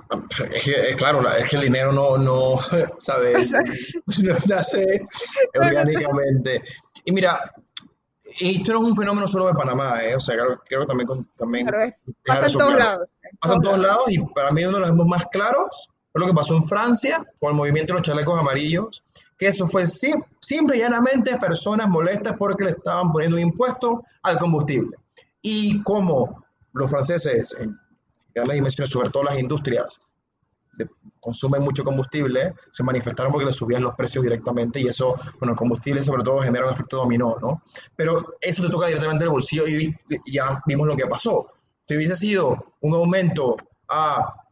es 0.53 0.65
que, 0.65 0.91
eh, 0.91 0.97
claro, 0.97 1.27
es 1.37 1.51
que 1.51 1.57
el 1.57 1.63
dinero 1.63 1.93
no, 1.93 2.17
no 2.17 2.59
¿sabes? 3.01 3.53
No 3.53 4.37
nace 4.49 5.07
orgánicamente. 5.55 6.63
Y 7.05 7.13
mira, 7.13 7.53
esto 8.41 8.73
no 8.73 8.81
es 8.81 8.85
un 8.85 8.97
fenómeno 8.97 9.29
solo 9.29 9.47
de 9.47 9.55
Panamá, 9.55 10.03
¿eh? 10.03 10.17
O 10.17 10.21
sea, 10.21 10.37
creo, 10.37 10.61
creo 10.67 10.81
que 10.81 10.87
también... 10.87 11.09
también 11.37 11.67
pasa 12.25 12.47
en 12.47 12.53
todos 12.53 12.75
lados. 12.75 13.09
Pasa 13.41 13.55
en 13.55 13.63
todos 13.63 13.79
lados 13.79 14.05
y 14.09 14.19
para 14.35 14.51
mí 14.51 14.65
uno 14.65 14.79
de 14.79 14.89
los 14.89 15.07
más 15.07 15.25
claros 15.31 15.89
fue 16.13 16.21
lo 16.21 16.27
que 16.27 16.35
pasó 16.35 16.55
en 16.55 16.65
Francia 16.65 17.25
con 17.41 17.51
el 17.51 17.57
movimiento 17.57 17.93
de 17.93 18.01
los 18.01 18.07
chalecos 18.07 18.39
amarillos, 18.41 19.05
que 19.39 19.49
eso 19.49 19.67
fue 19.67 19.87
simple 19.87 20.77
y 20.77 20.81
llanamente 20.81 21.37
personas 21.39 21.89
molestas 21.89 22.37
porque 22.39 22.65
le 22.65 22.71
estaban 22.71 23.13
poniendo 23.13 23.37
un 23.37 23.43
impuesto 23.43 24.03
al 24.23 24.39
combustible. 24.39 24.97
Y 25.43 25.83
como 25.83 26.45
los 26.73 26.91
franceses 26.91 27.57
grandes 28.37 28.55
dimensiones, 28.55 28.91
sobre 28.91 29.11
todo 29.11 29.25
las 29.25 29.39
industrias, 29.39 30.01
de, 30.75 30.89
consumen 31.21 31.63
mucho 31.63 31.83
combustible, 31.83 32.55
se 32.71 32.85
manifestaron 32.85 33.33
porque 33.33 33.47
les 33.47 33.57
subían 33.57 33.83
los 33.83 33.95
precios 33.95 34.23
directamente 34.23 34.81
y 34.81 34.87
eso, 34.87 35.17
bueno, 35.41 35.53
el 35.53 35.57
combustible 35.57 36.05
sobre 36.05 36.23
todo 36.23 36.41
genera 36.41 36.67
un 36.67 36.73
efecto 36.73 36.99
dominó, 36.99 37.37
¿no? 37.41 37.63
Pero 37.97 38.19
eso 38.41 38.63
te 38.63 38.69
toca 38.69 38.87
directamente 38.87 39.25
el 39.25 39.31
bolsillo 39.31 39.67
y 39.67 39.95
ya 40.27 40.63
vimos 40.67 40.87
lo 40.87 40.97
que 40.97 41.07
pasó. 41.07 41.47
Si 41.83 41.97
hubiese 41.97 42.17
sido 42.17 42.75
un 42.81 42.95
aumento 42.95 43.57
a 43.89 44.47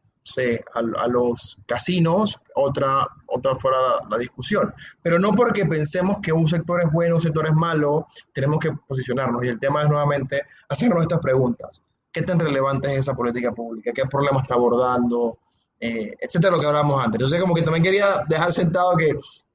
a, 0.74 1.08
los 1.08 1.58
casinos, 1.66 2.38
otra, 2.54 3.06
otra 3.26 3.56
fuera 3.58 3.76
la, 3.80 4.08
la, 4.10 4.18
discusión. 4.18 4.72
Pero 5.02 5.18
no 5.18 5.32
porque 5.32 5.66
pensemos 5.66 6.18
que 6.22 6.32
un 6.32 6.48
sector 6.48 6.80
es 6.82 6.90
bueno, 6.92 7.16
un 7.16 7.20
sector 7.20 7.46
es 7.46 7.54
malo, 7.54 8.06
tenemos 8.32 8.58
que 8.58 8.72
posicionarnos. 8.72 9.44
Y 9.44 9.48
el 9.48 9.60
tema 9.60 9.82
es 9.82 9.88
nuevamente 9.88 10.42
hacernos 10.68 11.02
estas 11.02 11.20
preguntas. 11.20 11.82
¿Qué 12.14 12.22
tan 12.22 12.38
relevante 12.38 12.92
es 12.92 13.00
esa 13.00 13.12
política 13.12 13.50
pública? 13.50 13.90
¿Qué 13.92 14.06
problema 14.06 14.40
está 14.40 14.54
abordando? 14.54 15.38
Eh, 15.80 16.14
etcétera, 16.20 16.52
lo 16.52 16.60
que 16.60 16.66
hablábamos 16.66 17.04
antes. 17.04 17.14
Entonces, 17.14 17.40
como 17.40 17.56
que 17.56 17.62
también 17.62 17.82
quería 17.82 18.24
dejar 18.28 18.52
sentado 18.52 18.96
que 18.96 19.10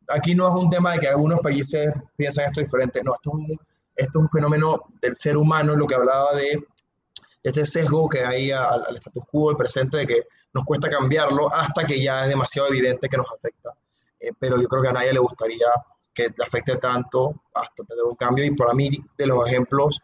aquí 0.10 0.36
no 0.36 0.50
es 0.50 0.62
un 0.62 0.70
tema 0.70 0.92
de 0.92 1.00
que 1.00 1.08
algunos 1.08 1.40
países 1.40 1.94
piensan 2.18 2.48
esto 2.48 2.60
diferente, 2.60 3.02
no, 3.02 3.16
esto 3.16 3.30
es 3.30 3.34
un, 3.34 3.48
esto 3.96 4.20
es 4.20 4.24
un 4.24 4.30
fenómeno 4.30 4.82
del 5.02 5.16
ser 5.16 5.38
humano, 5.38 5.74
lo 5.74 5.88
que 5.88 5.96
hablaba 5.96 6.34
de 6.34 6.62
este 7.44 7.66
sesgo 7.66 8.10
que 8.10 8.26
hay 8.26 8.52
al, 8.52 8.84
al 8.86 8.98
status 8.98 9.24
quo, 9.32 9.52
el 9.52 9.58
presente, 9.58 9.96
de 9.96 10.08
que 10.08 10.24
nos 10.54 10.66
cuesta 10.66 10.90
cambiarlo 10.90 11.48
hasta 11.54 11.88
que 11.88 12.02
ya 12.02 12.24
es 12.24 12.30
demasiado 12.30 12.68
evidente 12.68 13.08
que 13.08 13.16
nos 13.16 13.28
afecta. 13.32 13.74
Eh, 14.20 14.32
pero 14.38 14.62
yo 14.62 14.68
creo 14.68 14.84
que 14.84 14.90
a 14.90 14.94
nadie 14.94 15.14
le 15.14 15.20
gustaría 15.20 15.68
que 16.14 16.30
te 16.32 16.44
afecte 16.44 16.76
tanto 16.76 17.44
hasta 17.54 17.84
tener 17.86 18.04
un 18.04 18.16
cambio. 18.16 18.44
Y 18.44 18.52
para 18.52 18.74
mí, 18.74 18.90
de 19.18 19.28
los 19.28 19.48
ejemplos, 19.48 20.02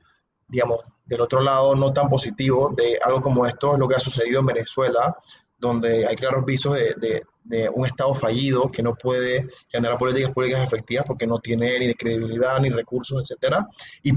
digamos, 0.48 0.80
del 1.06 1.22
otro 1.22 1.42
lado, 1.42 1.76
no 1.76 1.94
tan 1.94 2.10
positivo 2.10 2.74
de 2.76 2.98
algo 3.04 3.22
como 3.22 3.46
esto, 3.46 3.74
es 3.74 3.80
lo 3.80 3.88
que 3.88 3.96
ha 3.96 4.00
sucedido 4.00 4.40
en 4.40 4.48
Venezuela, 4.48 5.16
donde 5.58 6.06
hay 6.06 6.16
claros 6.16 6.46
visos 6.46 6.76
de, 6.76 7.24
de, 7.44 7.70
un 7.70 7.86
Estado 7.86 8.14
fallido 8.14 8.72
que 8.72 8.84
no 8.84 8.96
puede 8.96 9.48
generar 9.70 9.98
políticas 9.98 10.32
públicas 10.32 10.64
efectivas 10.64 11.06
porque 11.06 11.28
no 11.28 11.38
tiene 11.38 11.78
ni 11.80 11.94
credibilidad, 11.94 12.60
ni 12.60 12.70
recursos, 12.70 13.22
etcétera. 13.22 13.68
Y 14.04 14.14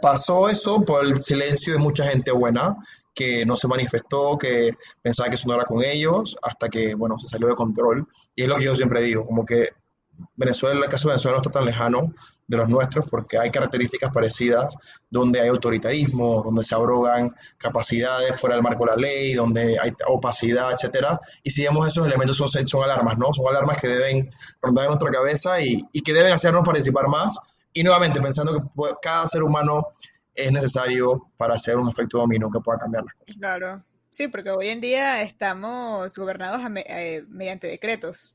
pasó 0.00 0.48
eso 0.48 0.82
por 0.84 1.04
el 1.04 1.18
silencio 1.18 1.74
de 1.74 1.78
mucha 1.78 2.04
gente 2.04 2.32
buena 2.32 2.76
que 3.14 3.44
no 3.44 3.56
se 3.56 3.68
manifestó, 3.68 4.38
que 4.38 4.72
pensaba 5.02 5.28
que 5.28 5.34
eso 5.34 5.48
no 5.48 5.54
era 5.54 5.64
con 5.64 5.82
ellos, 5.82 6.36
hasta 6.42 6.68
que, 6.68 6.94
bueno, 6.94 7.18
se 7.18 7.26
salió 7.26 7.48
de 7.48 7.54
control. 7.54 8.06
Y 8.34 8.42
es 8.42 8.48
lo 8.48 8.56
que 8.56 8.64
yo 8.64 8.76
siempre 8.76 9.02
digo, 9.02 9.26
como 9.26 9.44
que 9.44 9.70
Venezuela, 10.36 10.84
el 10.84 10.90
caso 10.90 11.08
de 11.08 11.14
Venezuela 11.14 11.36
no 11.36 11.42
está 11.42 11.50
tan 11.50 11.64
lejano 11.64 12.14
de 12.48 12.56
los 12.56 12.68
nuestros 12.68 13.08
porque 13.08 13.38
hay 13.38 13.50
características 13.50 14.10
parecidas 14.12 14.74
donde 15.10 15.40
hay 15.40 15.48
autoritarismo, 15.48 16.42
donde 16.42 16.64
se 16.64 16.74
abrogan 16.74 17.34
capacidades 17.58 18.40
fuera 18.40 18.56
del 18.56 18.64
marco 18.64 18.84
de 18.84 18.90
la 18.90 18.96
ley, 18.96 19.34
donde 19.34 19.78
hay 19.80 19.92
opacidad, 20.08 20.72
etcétera. 20.72 21.20
Y 21.42 21.50
si 21.50 21.62
vemos 21.62 21.86
esos 21.86 22.06
elementos 22.06 22.36
son, 22.38 22.48
son 22.66 22.82
alarmas, 22.82 23.18
¿no? 23.18 23.32
Son 23.32 23.46
alarmas 23.48 23.80
que 23.80 23.88
deben 23.88 24.30
rondar 24.62 24.86
en 24.86 24.90
nuestra 24.90 25.10
cabeza 25.10 25.60
y, 25.60 25.84
y 25.92 26.00
que 26.00 26.12
deben 26.12 26.32
hacernos 26.32 26.64
participar 26.64 27.06
más. 27.08 27.38
Y 27.74 27.82
nuevamente 27.82 28.20
pensando 28.20 28.54
que 28.54 28.84
cada 29.02 29.28
ser 29.28 29.42
humano 29.42 29.88
es 30.34 30.50
necesario 30.50 31.30
para 31.36 31.54
hacer 31.54 31.76
un 31.76 31.88
efecto 31.88 32.18
dominó 32.18 32.50
que 32.50 32.60
pueda 32.60 32.78
cambiar 32.78 33.04
las 33.04 33.14
cosas. 33.14 33.36
Claro, 33.36 33.84
sí, 34.08 34.28
porque 34.28 34.50
hoy 34.50 34.68
en 34.68 34.80
día 34.80 35.20
estamos 35.22 36.16
gobernados 36.16 36.62
eh, 36.76 37.24
mediante 37.28 37.66
decretos. 37.66 38.34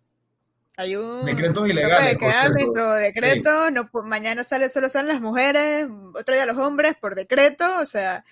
Hay 0.78 0.96
un 0.96 1.26
decretos 1.26 1.70
ilegales. 1.70 2.18
Que 2.18 2.32
dentro 2.56 2.94
decreto, 2.94 3.70
no, 3.70 3.90
mañana 4.06 4.44
sale, 4.44 4.70
solo 4.70 4.90
salen 4.90 5.10
las 5.10 5.22
mujeres, 5.22 5.88
otro 6.16 6.34
día 6.34 6.46
los 6.46 6.58
hombres 6.58 6.96
por 7.00 7.14
decreto, 7.14 7.66
o 7.80 7.86
sea, 7.86 8.26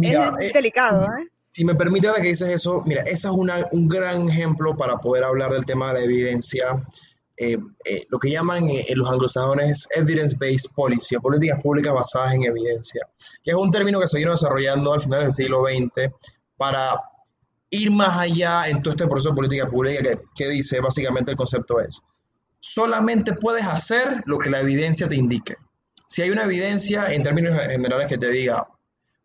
es 0.00 0.14
eh, 0.14 0.50
delicado. 0.54 1.04
¿eh? 1.18 1.28
Si 1.48 1.64
me 1.64 1.74
permite 1.74 2.06
ahora 2.06 2.22
que 2.22 2.28
dices 2.28 2.48
eso, 2.48 2.82
mira, 2.86 3.02
ese 3.02 3.26
es 3.26 3.34
una, 3.34 3.66
un 3.72 3.88
gran 3.88 4.28
ejemplo 4.28 4.76
para 4.76 4.98
poder 4.98 5.24
hablar 5.24 5.52
del 5.52 5.64
tema 5.64 5.88
de 5.88 6.00
la 6.00 6.04
evidencia, 6.04 6.80
eh, 7.36 7.58
lo 8.08 8.18
que 8.18 8.30
llaman 8.30 8.68
los 8.94 9.10
anglosajones 9.10 9.88
evidence-based 9.96 10.72
policy, 10.74 11.16
políticas 11.16 11.60
públicas 11.60 11.92
basadas 11.92 12.34
en 12.34 12.44
evidencia, 12.44 13.08
que 13.42 13.50
es 13.50 13.56
un 13.56 13.70
término 13.70 13.98
que 13.98 14.06
se 14.06 14.18
vino 14.18 14.30
desarrollando 14.30 14.92
al 14.92 15.00
final 15.00 15.22
del 15.22 15.32
siglo 15.32 15.64
XX 15.66 16.12
para 16.56 17.00
ir 17.70 17.90
más 17.90 18.18
allá 18.18 18.68
en 18.68 18.82
todo 18.82 18.92
este 18.92 19.06
proceso 19.06 19.30
de 19.30 19.36
política 19.36 19.68
pública 19.68 20.20
que, 20.34 20.48
dice 20.48 20.80
básicamente 20.80 21.30
el 21.30 21.36
concepto 21.36 21.80
es, 21.80 22.00
solamente 22.58 23.34
puedes 23.34 23.64
hacer 23.64 24.22
lo 24.26 24.38
que 24.38 24.50
la 24.50 24.60
evidencia 24.60 25.08
te 25.08 25.16
indique. 25.16 25.56
Si 26.06 26.22
hay 26.22 26.30
una 26.30 26.42
evidencia 26.42 27.12
en 27.12 27.22
términos 27.22 27.58
generales 27.58 28.08
que 28.08 28.18
te 28.18 28.30
diga, 28.30 28.66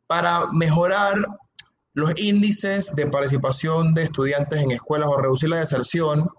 para 0.07 0.47
mejorar 0.53 1.15
los 1.93 2.19
índices 2.21 2.95
de 2.95 3.07
participación 3.07 3.95
de 3.95 4.03
estudiantes 4.03 4.61
en 4.61 4.71
escuelas 4.71 5.09
o 5.09 5.17
reducir 5.17 5.49
la 5.49 5.59
deserción, 5.59 6.29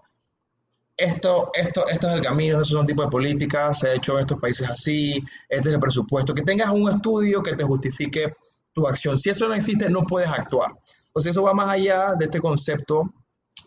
esto, 0.95 1.51
esto, 1.53 1.87
esto 1.89 2.07
es 2.07 2.13
el 2.13 2.21
camino, 2.21 2.55
esos 2.57 2.69
son 2.69 2.87
tipos 2.87 3.05
de 3.05 3.11
políticas, 3.11 3.79
se 3.79 3.89
ha 3.89 3.93
hecho 3.93 4.13
en 4.13 4.21
estos 4.21 4.39
países 4.39 4.69
así, 4.69 5.23
este 5.49 5.69
es 5.69 5.75
el 5.75 5.79
presupuesto, 5.79 6.33
que 6.33 6.41
tengas 6.41 6.69
un 6.69 6.89
estudio 6.89 7.43
que 7.43 7.53
te 7.53 7.63
justifique 7.63 8.35
tu 8.73 8.87
acción. 8.87 9.17
Si 9.17 9.29
eso 9.29 9.47
no 9.47 9.53
existe, 9.53 9.89
no 9.89 10.01
puedes 10.03 10.29
actuar. 10.29 10.71
Pues 11.17 11.25
eso 11.25 11.41
va 11.41 11.55
más 11.55 11.69
allá 11.69 12.13
de 12.13 12.25
este 12.25 12.39
concepto 12.39 13.11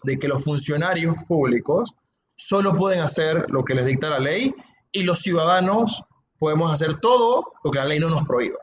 de 0.05 0.17
que 0.17 0.29
los 0.29 0.45
funcionarios 0.45 1.17
públicos 1.27 1.93
solo 2.37 2.73
pueden 2.77 3.01
hacer 3.01 3.45
lo 3.49 3.65
que 3.65 3.75
les 3.75 3.87
dicta 3.87 4.09
la 4.09 4.21
ley 4.21 4.55
y 4.93 5.03
los 5.03 5.19
ciudadanos 5.19 6.01
podemos 6.39 6.73
hacer 6.73 7.01
todo 7.01 7.51
lo 7.65 7.73
que 7.73 7.81
la 7.81 7.87
ley 7.87 7.99
no 7.99 8.09
nos 8.09 8.25
prohíba. 8.25 8.59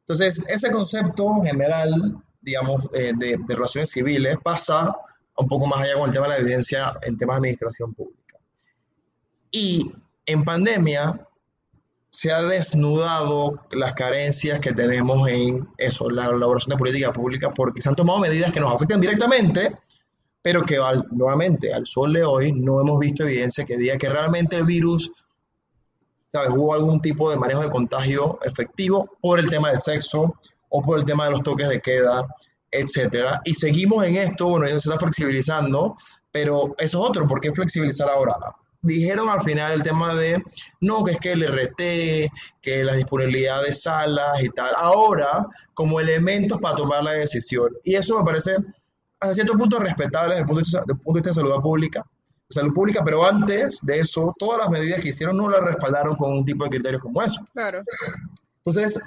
Entonces, 0.00 0.46
ese 0.50 0.70
concepto 0.70 1.40
general, 1.40 2.22
digamos, 2.42 2.86
eh, 2.92 3.12
de, 3.16 3.38
de, 3.38 3.54
relaciones 3.54 3.90
civiles 3.90 4.36
pasa 4.44 4.94
un 5.38 5.48
poco 5.48 5.66
más 5.66 5.80
allá 5.80 5.94
con 5.94 6.08
el 6.08 6.12
tema 6.12 6.26
de 6.26 6.34
la 6.34 6.38
evidencia 6.40 6.92
en 7.04 7.16
temas 7.16 7.36
de 7.36 7.48
administración 7.48 7.94
pública. 7.94 8.36
Y 9.50 9.90
en 10.26 10.44
pandemia, 10.44 11.18
se 12.22 12.30
ha 12.30 12.40
desnudado 12.40 13.58
las 13.72 13.94
carencias 13.94 14.60
que 14.60 14.72
tenemos 14.72 15.28
en 15.28 15.68
eso, 15.76 16.08
la 16.08 16.26
elaboración 16.26 16.70
de 16.70 16.76
política 16.76 17.12
pública, 17.12 17.50
porque 17.52 17.82
se 17.82 17.88
han 17.88 17.96
tomado 17.96 18.20
medidas 18.20 18.52
que 18.52 18.60
nos 18.60 18.72
afectan 18.72 19.00
directamente, 19.00 19.76
pero 20.40 20.62
que 20.62 20.78
nuevamente 21.10 21.74
al 21.74 21.84
sol 21.84 22.12
de 22.12 22.22
hoy 22.22 22.52
no 22.52 22.80
hemos 22.80 23.00
visto 23.00 23.24
evidencia 23.24 23.64
que 23.64 23.76
diga 23.76 23.98
que 23.98 24.08
realmente 24.08 24.54
el 24.54 24.62
virus, 24.62 25.10
¿sabes? 26.30 26.50
Hubo 26.50 26.72
algún 26.74 27.00
tipo 27.00 27.28
de 27.28 27.36
manejo 27.36 27.62
de 27.62 27.70
contagio 27.70 28.38
efectivo 28.44 29.10
por 29.20 29.40
el 29.40 29.48
tema 29.48 29.70
del 29.70 29.80
sexo 29.80 30.32
o 30.68 30.80
por 30.80 31.00
el 31.00 31.04
tema 31.04 31.24
de 31.24 31.32
los 31.32 31.42
toques 31.42 31.68
de 31.68 31.80
queda, 31.80 32.24
etcétera. 32.70 33.40
Y 33.44 33.54
seguimos 33.54 34.04
en 34.04 34.18
esto, 34.18 34.48
bueno, 34.48 34.66
ya 34.66 34.78
se 34.78 34.90
está 34.90 34.96
flexibilizando, 34.96 35.96
pero 36.30 36.72
eso 36.78 37.02
es 37.02 37.08
otro, 37.10 37.26
¿por 37.26 37.40
qué 37.40 37.50
flexibilizar 37.50 38.08
ahora? 38.08 38.36
Dijeron 38.82 39.28
al 39.28 39.42
final 39.42 39.72
el 39.72 39.82
tema 39.82 40.14
de, 40.14 40.42
no, 40.80 41.04
que 41.04 41.12
es 41.12 41.20
que 41.20 41.32
el 41.32 41.46
RT, 41.46 42.30
que 42.60 42.84
la 42.84 42.94
disponibilidad 42.94 43.62
de 43.62 43.72
salas 43.72 44.42
y 44.42 44.48
tal, 44.50 44.72
ahora 44.76 45.46
como 45.72 46.00
elementos 46.00 46.60
para 46.60 46.74
tomar 46.74 47.04
la 47.04 47.12
decisión. 47.12 47.70
Y 47.84 47.94
eso 47.94 48.18
me 48.18 48.24
parece 48.24 48.56
hasta 49.20 49.34
cierto 49.34 49.56
punto 49.56 49.78
respetable 49.78 50.30
desde 50.30 50.42
el 50.42 50.46
punto 50.46 50.60
de 50.60 50.64
vista, 50.64 50.80
desde 50.80 50.92
el 50.92 50.98
punto 50.98 51.12
de, 51.12 51.20
vista 51.20 51.30
de 51.30 51.34
salud 51.34 51.62
pública, 51.62 52.04
salud 52.48 52.74
pública, 52.74 53.02
pero 53.04 53.26
antes 53.26 53.80
de 53.82 54.00
eso, 54.00 54.34
todas 54.38 54.58
las 54.58 54.70
medidas 54.70 55.00
que 55.00 55.10
hicieron 55.10 55.36
no 55.36 55.48
las 55.48 55.60
respaldaron 55.60 56.16
con 56.16 56.32
un 56.32 56.44
tipo 56.44 56.64
de 56.64 56.70
criterios 56.70 57.00
como 57.00 57.22
eso. 57.22 57.40
Claro. 57.52 57.82
Entonces, 58.64 59.00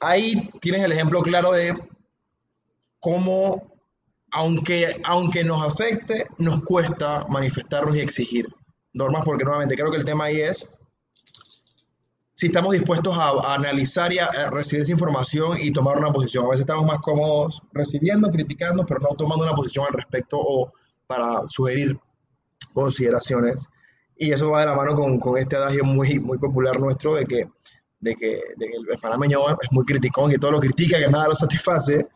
ahí 0.00 0.50
tienes 0.60 0.82
el 0.82 0.92
ejemplo 0.92 1.20
claro 1.22 1.52
de 1.52 1.74
cómo 3.00 3.71
aunque, 4.32 5.00
aunque 5.04 5.44
nos 5.44 5.62
afecte, 5.62 6.24
nos 6.38 6.62
cuesta 6.64 7.24
manifestarnos 7.28 7.94
y 7.96 8.00
exigir 8.00 8.46
normas, 8.94 9.24
porque 9.24 9.44
nuevamente 9.44 9.76
creo 9.76 9.90
que 9.90 9.98
el 9.98 10.04
tema 10.04 10.24
ahí 10.24 10.40
es 10.40 10.78
si 12.34 12.46
estamos 12.46 12.72
dispuestos 12.72 13.16
a, 13.16 13.54
analizar 13.54 14.12
y 14.12 14.18
a, 14.18 14.50
recibir 14.50 14.82
esa 14.82 14.92
información 14.92 15.56
y 15.60 15.70
tomar 15.70 15.98
una 15.98 16.12
posición. 16.12 16.46
A 16.46 16.48
veces 16.48 16.62
estamos 16.62 16.86
más 16.86 16.98
cómodos 17.00 17.62
recibiendo, 17.72 18.30
criticando, 18.30 18.84
pero 18.86 19.00
no 19.00 19.14
tomando 19.16 19.44
una 19.44 19.54
posición 19.54 19.84
al 19.88 19.94
respecto 19.94 20.38
o 20.40 20.72
para 21.06 21.42
sugerir 21.48 21.98
consideraciones. 22.72 23.68
Y 24.16 24.32
eso 24.32 24.50
va 24.50 24.60
de 24.60 24.66
la 24.66 24.74
mano 24.74 24.94
con, 24.94 25.20
con 25.20 25.38
este 25.38 25.56
adagio 25.56 25.84
muy, 25.84 26.18
muy 26.18 26.38
popular 26.38 26.80
nuestro 26.80 27.14
de 27.14 27.26
que, 27.26 27.48
de 28.00 28.16
que, 28.16 28.40
de 28.56 28.66
que 28.66 28.76
el 28.76 28.98
panameño 29.00 29.38
es 29.50 29.70
muy 29.70 29.84
criticón 29.84 30.32
y 30.32 30.36
todo 30.36 30.52
lo 30.52 30.60
critica, 30.60 30.98
que 30.98 31.08
nada 31.08 31.28
lo 31.28 31.34
satisface 31.34 32.08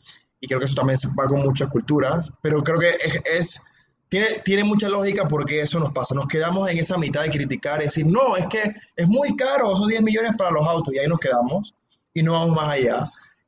y 0.47 0.49
creo 0.49 0.61
que 0.61 0.67
eso 0.67 0.77
también 0.77 0.97
se 0.97 1.09
va 1.09 1.27
con 1.27 1.43
muchas 1.43 1.69
culturas, 1.69 2.31
pero 2.41 2.63
creo 2.63 2.79
que 2.79 2.89
es, 3.37 3.61
tiene, 4.09 4.27
tiene 4.45 4.63
mucha 4.63 4.89
lógica 4.89 5.27
porque 5.27 5.61
eso 5.61 5.81
nos 5.81 5.93
pasa, 5.93 6.15
nos 6.15 6.29
quedamos 6.29 6.71
en 6.71 6.79
esa 6.79 6.97
mitad 6.97 7.25
de 7.25 7.31
criticar 7.31 7.81
y 7.81 7.87
decir, 7.87 8.07
no, 8.07 8.37
es 8.37 8.47
que 8.47 8.73
es 8.95 9.09
muy 9.09 9.35
caro, 9.35 9.75
esos 9.75 9.89
10 9.89 10.03
millones 10.03 10.33
para 10.39 10.53
los 10.53 10.65
autos, 10.65 10.95
y 10.95 11.01
ahí 11.01 11.09
nos 11.09 11.19
quedamos 11.19 11.75
y 12.15 12.23
no 12.23 12.35
vamos 12.35 12.55
más 12.55 12.75
allá. 12.75 13.01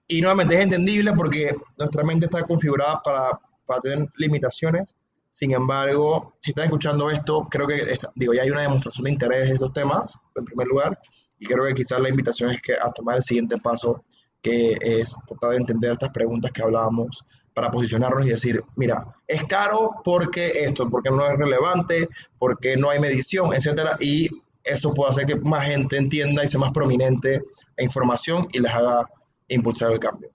Y 0.09 0.21
nuevamente 0.21 0.57
es 0.57 0.63
entendible 0.63 1.13
porque 1.13 1.55
nuestra 1.79 2.03
mente 2.03 2.27
está 2.27 2.43
configurada 2.43 3.01
para, 3.05 3.31
para 3.65 3.81
tener 3.81 4.09
limitaciones. 4.17 4.97
Sin 5.31 5.53
embargo, 5.53 6.35
si 6.41 6.51
estás 6.51 6.65
escuchando 6.65 7.11
esto, 7.11 7.47
creo 7.49 7.69
que 7.69 7.81
digo, 8.17 8.35
ya 8.35 8.43
hay 8.43 8.51
una 8.51 8.63
demostración 8.63 9.05
de 9.05 9.13
interés 9.13 9.45
en 9.45 9.53
estos 9.53 9.73
temas, 9.73 10.15
en 10.35 10.45
primer 10.45 10.67
lugar, 10.67 10.99
y 11.39 11.47
creo 11.47 11.65
que 11.65 11.75
quizás 11.75 12.01
la 12.01 12.09
invitación 12.09 12.51
es 12.51 12.61
que 12.61 12.73
a 12.73 12.91
tomar 12.91 13.19
el 13.19 13.23
siguiente 13.23 13.57
paso 13.59 14.03
que 14.43 14.77
es 14.81 15.17
tratar 15.27 15.51
de 15.51 15.57
entender 15.57 15.93
estas 15.93 16.11
preguntas 16.11 16.51
que 16.53 16.63
hablábamos 16.63 17.25
para 17.55 17.71
posicionarnos 17.71 18.27
y 18.27 18.31
decir, 18.31 18.63
mira, 18.77 19.17
es 19.27 19.45
caro 19.45 19.91
porque 20.05 20.47
esto, 20.47 20.89
porque 20.89 21.11
no 21.11 21.27
es 21.27 21.37
relevante, 21.37 22.09
porque 22.39 22.77
no 22.77 22.91
hay 22.91 23.01
medición, 23.01 23.53
etcétera, 23.53 23.97
y 23.99 24.29
eso 24.63 24.95
puede 24.95 25.11
hacer 25.11 25.27
que 25.27 25.37
más 25.37 25.67
gente 25.67 25.97
entienda 25.97 26.45
y 26.45 26.49
sea 26.49 26.61
más 26.61 26.73
prominente 26.73 27.43
la 27.77 27.85
información 27.85 28.47
y 28.53 28.61
les 28.61 28.73
haga 28.73 29.07
impulsar 29.49 29.91
el 29.91 29.99
cambio. 29.99 30.31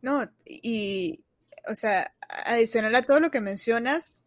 No, 0.00 0.26
y 0.46 1.22
o 1.68 1.74
sea, 1.74 2.14
adicional 2.46 2.94
a 2.94 3.02
todo 3.02 3.20
lo 3.20 3.30
que 3.30 3.40
mencionas, 3.40 4.22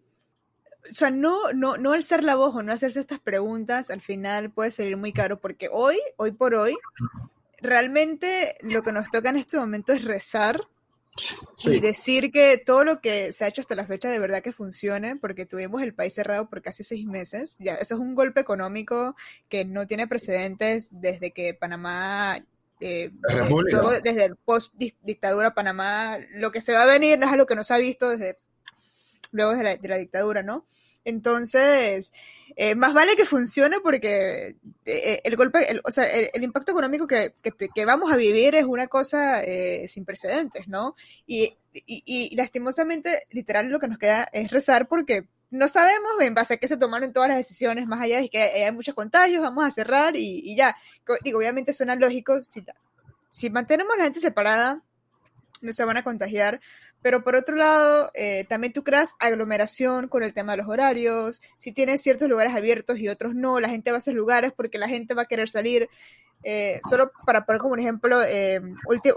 o 0.90 0.94
sea, 0.94 1.10
no, 1.10 1.54
no, 1.54 1.78
no 1.78 1.94
alzar 1.94 2.24
la 2.24 2.36
voz 2.36 2.56
o 2.56 2.64
no 2.64 2.72
hacerse 2.72 3.00
estas 3.00 3.20
preguntas 3.20 3.90
al 3.90 4.02
final 4.02 4.52
puede 4.52 4.72
salir 4.72 4.98
muy 4.98 5.12
caro 5.12 5.40
porque 5.40 5.70
hoy, 5.72 5.98
hoy 6.18 6.32
por 6.32 6.54
hoy, 6.54 6.78
realmente 7.62 8.56
lo 8.62 8.82
que 8.84 8.92
nos 8.92 9.10
toca 9.12 9.30
en 9.30 9.38
este 9.38 9.58
momento 9.58 9.94
es 9.94 10.04
rezar 10.04 10.62
y 11.66 11.80
decir 11.80 12.32
que 12.32 12.58
todo 12.58 12.84
lo 12.84 13.00
que 13.00 13.32
se 13.32 13.46
ha 13.46 13.48
hecho 13.48 13.62
hasta 13.62 13.76
la 13.76 13.86
fecha 13.86 14.10
de 14.10 14.20
verdad 14.20 14.42
que 14.42 14.52
funcione, 14.52 15.16
porque 15.16 15.46
tuvimos 15.46 15.82
el 15.82 15.94
país 15.94 16.14
cerrado 16.14 16.50
por 16.50 16.62
casi 16.62 16.84
seis 16.84 17.06
meses. 17.06 17.56
Ya, 17.60 17.76
eso 17.76 17.96
es 17.96 18.02
un 18.02 18.16
golpe 18.16 18.42
económico 18.42 19.16
que 19.48 19.64
no 19.64 19.88
tiene 19.88 20.08
precedentes 20.08 20.90
desde 20.92 21.32
que 21.32 21.54
Panamá 21.54 22.38
eh, 22.82 23.12
desde 24.04 24.26
el 24.26 24.36
post 24.36 24.74
dictadura 24.76 25.54
Panamá, 25.54 26.18
lo 26.32 26.52
que 26.52 26.62
se 26.62 26.74
va 26.74 26.84
a 26.84 26.86
venir 26.86 27.18
no 27.18 27.26
es 27.26 27.32
algo 27.32 27.46
que 27.46 27.56
no 27.56 27.64
se 27.64 27.74
ha 27.74 27.78
visto 27.78 28.10
desde 28.10 28.38
luego 29.32 29.54
de 29.54 29.64
la, 29.64 29.76
de 29.78 29.88
la 29.88 29.98
dictadura, 29.98 30.44
¿no? 30.44 30.66
Entonces, 31.06 32.14
eh, 32.56 32.76
más 32.76 32.94
vale 32.94 33.16
que 33.16 33.26
funcione 33.26 33.80
porque 33.80 34.56
eh, 34.86 35.22
el 35.24 35.36
golpe, 35.36 35.60
o 35.84 35.92
sea, 35.92 36.06
el, 36.06 36.44
impacto 36.44 36.72
económico 36.72 37.08
que, 37.08 37.34
que, 37.42 37.86
vamos 37.86 38.12
a 38.12 38.16
vivir 38.16 38.56
es 38.56 38.66
una 38.66 38.88
cosa 38.88 39.44
eh, 39.44 39.88
sin 39.88 40.04
precedentes, 40.04 40.68
¿no? 40.68 40.96
Y, 41.28 41.56
y, 41.74 42.04
y, 42.06 42.36
lastimosamente, 42.36 43.28
literal, 43.30 43.70
lo 43.70 43.80
que 43.80 43.88
nos 43.88 44.00
queda 44.00 44.28
es 44.34 44.50
rezar 44.52 44.88
porque 44.88 45.28
no 45.52 45.68
sabemos 45.68 46.12
en 46.22 46.34
base 46.34 46.56
a 46.56 46.58
qué 46.58 46.68
se 46.68 46.78
tomaron 46.78 47.14
todas 47.14 47.30
las 47.30 47.38
decisiones, 47.38 47.88
más 47.88 48.02
allá 48.02 48.20
de 48.20 48.30
que 48.30 48.42
hay 48.42 48.72
muchos 48.72 48.96
contagios, 48.96 49.42
vamos 49.42 49.66
a 49.66 49.72
cerrar 49.72 50.16
y, 50.16 50.42
y 50.44 50.56
ya. 50.56 50.76
Digo, 51.24 51.38
obviamente 51.38 51.72
suena 51.72 51.96
lógico, 51.96 52.44
si, 52.44 52.66
si 53.30 53.50
mantenemos 53.52 53.94
a 53.94 53.98
la 53.98 54.04
gente 54.06 54.20
separada, 54.20 54.82
no 55.62 55.74
se 55.74 55.86
van 55.86 55.98
a 55.98 56.04
contagiar, 56.04 56.62
pero 57.06 57.24
por 57.24 57.36
otro 57.36 57.56
lado, 57.56 58.10
eh, 58.16 58.46
también 58.50 58.74
tú 58.74 58.84
creas 58.84 59.16
aglomeración 59.20 60.08
con 60.08 60.24
el 60.24 60.34
tema 60.34 60.54
de 60.54 60.58
los 60.58 60.68
horarios. 60.68 61.44
Si 61.56 61.72
tienes 61.72 62.02
ciertos 62.02 62.28
lugares 62.28 62.56
abiertos 62.56 62.98
y 62.98 63.10
otros 63.10 63.36
no, 63.36 63.60
la 63.60 63.70
gente 63.70 63.92
va 63.92 63.98
a 63.98 64.00
esos 64.00 64.16
lugares 64.16 64.54
porque 64.58 64.80
la 64.80 64.88
gente 64.88 65.14
va 65.14 65.22
a 65.22 65.28
querer 65.28 65.48
salir. 65.48 65.88
Eh, 66.44 66.80
solo 66.90 67.12
para 67.24 67.46
poner 67.46 67.62
como 67.62 67.74
un 67.74 67.80
ejemplo, 67.80 68.24
eh, 68.24 68.60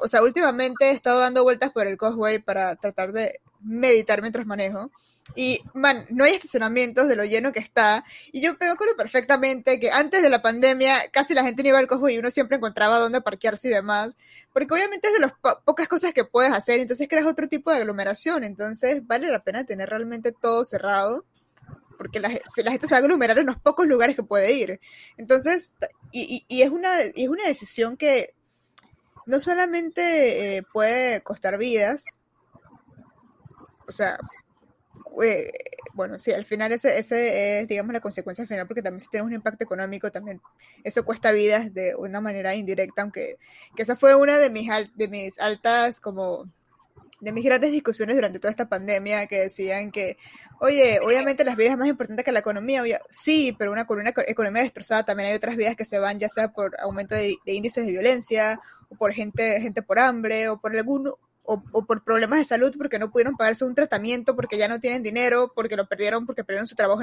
o 0.02 0.06
sea, 0.06 0.22
últimamente 0.22 0.90
he 0.90 0.90
estado 0.90 1.20
dando 1.20 1.44
vueltas 1.44 1.70
por 1.70 1.86
el 1.86 1.96
Causeway 1.96 2.40
para 2.40 2.76
tratar 2.76 3.12
de 3.12 3.40
meditar 3.62 4.20
mientras 4.20 4.44
manejo. 4.44 4.90
Y, 5.34 5.60
man, 5.74 6.04
no 6.10 6.24
hay 6.24 6.34
estacionamientos 6.34 7.08
de 7.08 7.16
lo 7.16 7.24
lleno 7.24 7.52
que 7.52 7.60
está. 7.60 8.04
Y 8.32 8.40
yo 8.40 8.52
me 8.60 8.66
acuerdo 8.68 8.96
perfectamente 8.96 9.78
que 9.78 9.90
antes 9.90 10.22
de 10.22 10.30
la 10.30 10.42
pandemia 10.42 10.96
casi 11.12 11.34
la 11.34 11.44
gente 11.44 11.62
no 11.62 11.70
iba 11.70 11.78
al 11.78 11.86
cojo 11.86 12.08
y 12.08 12.18
uno 12.18 12.30
siempre 12.30 12.56
encontraba 12.56 12.98
dónde 12.98 13.20
parquearse 13.20 13.68
y 13.68 13.70
demás. 13.70 14.16
Porque 14.52 14.74
obviamente 14.74 15.08
es 15.08 15.14
de 15.14 15.20
las 15.20 15.32
pocas 15.64 15.88
cosas 15.88 16.12
que 16.12 16.24
puedes 16.24 16.52
hacer. 16.52 16.80
Entonces 16.80 17.08
creas 17.08 17.26
otro 17.26 17.48
tipo 17.48 17.70
de 17.70 17.78
aglomeración. 17.78 18.44
Entonces 18.44 19.06
vale 19.06 19.30
la 19.30 19.40
pena 19.40 19.64
tener 19.64 19.88
realmente 19.88 20.32
todo 20.32 20.64
cerrado. 20.64 21.24
Porque 21.96 22.20
la, 22.20 22.28
la 22.28 22.70
gente 22.70 22.86
se 22.86 22.94
va 22.94 22.98
a 22.98 23.00
aglomerar 23.00 23.38
en 23.38 23.46
los 23.46 23.58
pocos 23.58 23.86
lugares 23.86 24.14
que 24.14 24.22
puede 24.22 24.52
ir. 24.52 24.80
Entonces, 25.16 25.72
y, 26.12 26.44
y, 26.48 26.62
es, 26.62 26.70
una, 26.70 26.90
y 27.14 27.24
es 27.24 27.28
una 27.28 27.44
decisión 27.44 27.96
que 27.96 28.34
no 29.26 29.40
solamente 29.40 30.56
eh, 30.56 30.62
puede 30.72 31.22
costar 31.22 31.58
vidas, 31.58 32.04
o 33.86 33.92
sea, 33.92 34.18
eh, 35.22 35.50
bueno, 35.94 36.18
sí, 36.18 36.32
al 36.32 36.44
final 36.44 36.72
ese, 36.72 36.98
ese 36.98 37.60
es, 37.60 37.68
digamos, 37.68 37.92
la 37.92 38.00
consecuencia 38.00 38.46
final, 38.46 38.66
porque 38.66 38.82
también 38.82 39.00
si 39.00 39.08
tenemos 39.08 39.28
un 39.28 39.34
impacto 39.34 39.64
económico, 39.64 40.10
también 40.10 40.40
eso 40.84 41.04
cuesta 41.04 41.32
vidas 41.32 41.72
de 41.74 41.94
una 41.96 42.20
manera 42.20 42.54
indirecta, 42.54 43.02
aunque 43.02 43.38
que 43.76 43.82
esa 43.82 43.96
fue 43.96 44.14
una 44.14 44.38
de 44.38 44.50
mis, 44.50 44.70
de 44.94 45.08
mis 45.08 45.40
altas, 45.40 46.00
como, 46.00 46.50
de 47.20 47.32
mis 47.32 47.44
grandes 47.44 47.72
discusiones 47.72 48.14
durante 48.14 48.38
toda 48.38 48.50
esta 48.50 48.68
pandemia, 48.68 49.26
que 49.26 49.38
decían 49.38 49.90
que, 49.90 50.16
oye, 50.60 51.00
obviamente 51.00 51.44
las 51.44 51.56
vidas 51.56 51.76
más 51.76 51.88
importante 51.88 52.22
que 52.22 52.32
la 52.32 52.40
economía, 52.40 52.82
sí, 53.10 53.54
pero 53.58 53.72
una, 53.72 53.86
una 53.88 54.12
economía 54.26 54.62
destrozada 54.62 55.04
también 55.04 55.30
hay 55.30 55.34
otras 55.36 55.56
vidas 55.56 55.76
que 55.76 55.84
se 55.84 55.98
van, 55.98 56.18
ya 56.18 56.28
sea 56.28 56.52
por 56.52 56.78
aumento 56.80 57.14
de, 57.14 57.36
de 57.44 57.52
índices 57.52 57.86
de 57.86 57.92
violencia, 57.92 58.56
o 58.88 58.94
por 58.94 59.12
gente, 59.12 59.60
gente 59.60 59.82
por 59.82 59.98
hambre, 59.98 60.48
o 60.48 60.60
por 60.60 60.76
algún 60.76 61.12
o, 61.48 61.84
por 61.86 62.04
problemas 62.04 62.40
de 62.40 62.44
salud 62.44 62.74
porque 62.76 62.98
no 62.98 63.10
pudieron 63.10 63.34
pagarse 63.34 63.64
un 63.64 63.74
tratamiento, 63.74 64.36
porque 64.36 64.58
ya 64.58 64.68
no 64.68 64.80
tienen 64.80 65.02
dinero, 65.02 65.50
porque 65.54 65.76
lo 65.76 65.88
perdieron, 65.88 66.26
porque 66.26 66.44
perdieron 66.44 66.66
su 66.66 66.74
trabajo 66.74 67.00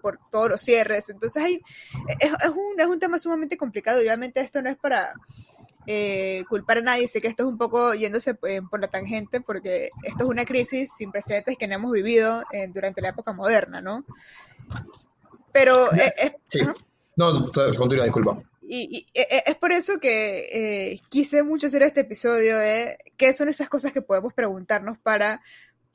por 0.00 0.18
todos 0.30 0.48
los 0.48 0.60
cierres. 0.62 1.10
Entonces 1.10 1.42
hay, 1.42 1.60
es, 2.18 2.32
es, 2.32 2.48
un, 2.48 2.80
es 2.80 2.86
un 2.86 2.98
tema 2.98 3.18
sumamente 3.18 3.58
complicado 3.58 4.00
y 4.00 4.04
obviamente 4.04 4.40
esto 4.40 4.62
no 4.62 4.70
es 4.70 4.76
para 4.76 5.12
eh, 5.86 6.44
culpar 6.48 6.78
a 6.78 6.80
nadie, 6.80 7.08
sé 7.08 7.20
que 7.20 7.28
esto 7.28 7.42
es 7.42 7.48
un 7.48 7.58
poco 7.58 7.92
yéndose 7.92 8.38
eh, 8.48 8.62
por 8.70 8.80
la 8.80 8.88
tangente 8.88 9.42
porque 9.42 9.90
esto 10.04 10.24
es 10.24 10.30
una 10.30 10.46
crisis 10.46 10.90
sin 10.96 11.12
precedentes 11.12 11.56
que 11.58 11.66
no 11.66 11.74
hemos 11.74 11.92
vivido 11.92 12.42
eh, 12.52 12.68
durante 12.72 13.02
la 13.02 13.10
época 13.10 13.34
moderna, 13.34 13.82
¿no? 13.82 14.06
Pero... 15.52 15.88
Sí. 16.48 16.60
No, 17.16 17.32
continúa, 17.76 18.04
disculpa. 18.04 18.42
Y, 18.66 19.06
e, 19.12 19.20
e, 19.22 19.42
es 19.46 19.56
por 19.56 19.72
eso 19.72 19.98
que 19.98 20.48
eh, 20.92 21.00
quise 21.10 21.42
mucho 21.42 21.66
hacer 21.66 21.82
este 21.82 22.00
episodio 22.00 22.56
de 22.56 22.96
qué 23.16 23.32
son 23.32 23.48
esas 23.48 23.68
cosas 23.68 23.92
que 23.92 24.00
podemos 24.00 24.32
preguntarnos 24.32 24.98
para 24.98 25.42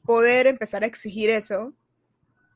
poder 0.06 0.48
empezar 0.48 0.84
a 0.84 0.88
exigir 0.88 1.30
eso 1.30 1.74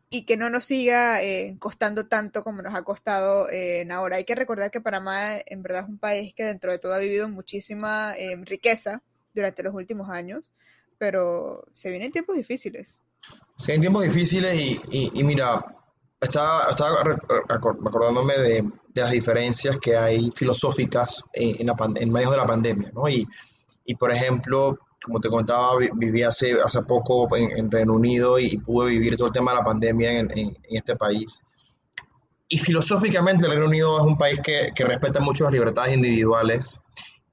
y 0.09 0.25
que 0.25 0.37
no 0.37 0.51
nos 0.51 0.65
siga 0.65 1.23
eh, 1.23 1.55
costando 1.57 2.07
tanto 2.07 2.43
como 2.43 2.61
nos 2.61 2.75
ha 2.75 2.83
costado 2.83 3.49
eh, 3.49 3.87
ahora. 3.91 4.17
Hay 4.17 4.25
que 4.25 4.35
recordar 4.35 4.69
que 4.69 4.81
Panamá 4.81 5.37
en 5.45 5.63
verdad 5.63 5.83
es 5.83 5.89
un 5.89 5.97
país 5.97 6.35
que 6.35 6.43
dentro 6.43 6.71
de 6.71 6.77
todo 6.77 6.93
ha 6.93 6.99
vivido 6.99 7.27
muchísima 7.27 8.13
riqueza 8.43 9.01
durante 9.33 9.63
los 9.63 9.73
últimos 9.73 10.09
años, 10.09 10.53
pero 10.99 11.65
se 11.73 11.89
vienen 11.89 12.11
tiempos 12.11 12.35
difíciles. 12.35 13.01
Se 13.57 13.71
vienen 13.71 13.81
tiempos 13.81 14.03
difíciles 14.03 14.55
y, 14.55 14.79
y 15.19 15.23
mira, 15.23 15.59
estaba, 16.21 16.69
estaba 16.69 17.01
acordándome 17.49 18.37
de, 18.37 18.63
las 18.93 19.11
diferencias 19.11 19.77
que 19.79 19.97
hay 19.97 20.31
filosóficas 20.35 21.23
en, 21.33 21.69
en, 21.95 22.11
medio 22.11 22.31
de 22.31 22.37
la 22.37 22.45
pandemia, 22.45 22.91
¿no? 22.93 23.07
Y, 23.09 23.27
y, 23.85 23.95
por 23.95 24.11
ejemplo, 24.11 24.77
como 25.03 25.19
te 25.19 25.29
contaba, 25.29 25.77
viví 25.95 26.23
hace, 26.23 26.55
hace 26.63 26.81
poco 26.83 27.27
en, 27.35 27.69
Reino 27.69 27.93
Unido 27.93 28.39
y, 28.39 28.57
pude 28.57 28.91
vivir 28.91 29.17
todo 29.17 29.27
el 29.27 29.33
tema 29.33 29.51
de 29.51 29.57
la 29.57 29.63
pandemia 29.63 30.19
en, 30.19 30.31
en, 30.37 30.55
este 30.69 30.95
país. 30.95 31.43
Y 32.47 32.57
filosóficamente 32.57 33.45
el 33.45 33.51
Reino 33.51 33.65
Unido 33.65 33.99
es 33.99 34.05
un 34.05 34.17
país 34.17 34.39
que, 34.43 34.71
que 34.75 34.85
respeta 34.85 35.19
mucho 35.19 35.45
las 35.45 35.53
libertades 35.53 35.95
individuales. 35.95 36.79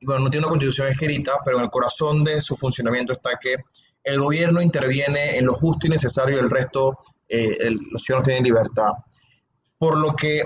Y 0.00 0.06
bueno, 0.06 0.24
no 0.24 0.30
tiene 0.30 0.46
una 0.46 0.50
constitución 0.50 0.88
escrita, 0.88 1.32
pero 1.44 1.58
en 1.58 1.64
el 1.64 1.70
corazón 1.70 2.24
de 2.24 2.40
su 2.40 2.56
funcionamiento 2.56 3.12
está 3.12 3.38
que 3.38 3.56
el 4.02 4.18
gobierno 4.18 4.62
interviene 4.62 5.36
en 5.36 5.46
lo 5.46 5.52
justo 5.52 5.86
y 5.86 5.90
necesario 5.90 6.36
y 6.36 6.40
el 6.40 6.50
resto 6.50 6.98
eh, 7.28 7.70
los 7.92 8.02
ciudadanos 8.02 8.26
tienen 8.26 8.44
libertad. 8.44 8.92
Por 9.78 9.98
lo 9.98 10.14
que 10.16 10.42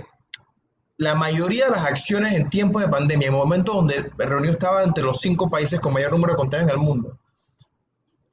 la 0.96 1.14
mayoría 1.14 1.66
de 1.66 1.72
las 1.72 1.84
acciones 1.86 2.32
en 2.32 2.50
tiempos 2.50 2.82
de 2.82 2.88
pandemia, 2.88 3.28
en 3.28 3.34
momentos 3.34 3.74
donde 3.74 4.12
Reino 4.16 4.44
estaba 4.44 4.84
entre 4.84 5.04
los 5.04 5.20
cinco 5.20 5.50
países 5.50 5.80
con 5.80 5.92
mayor 5.92 6.12
número 6.12 6.34
de 6.34 6.38
contagios 6.38 6.70
en 6.70 6.76
el 6.78 6.84
mundo, 6.84 7.18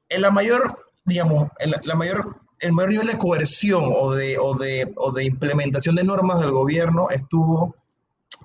en 0.08 0.22
la 0.22 0.30
mayor, 0.30 0.90
digamos, 1.04 1.48
en 1.58 1.72
la, 1.82 1.94
mayor, 1.94 2.36
el 2.60 2.72
mayor 2.72 2.90
nivel 2.90 3.06
de 3.08 3.18
coerción 3.18 3.84
o 3.86 4.12
de, 4.12 4.38
o, 4.38 4.54
de, 4.54 4.92
o 4.96 5.10
de 5.10 5.24
implementación 5.24 5.96
de 5.96 6.04
normas 6.04 6.40
del 6.40 6.50
gobierno 6.50 7.08
estuvo 7.10 7.74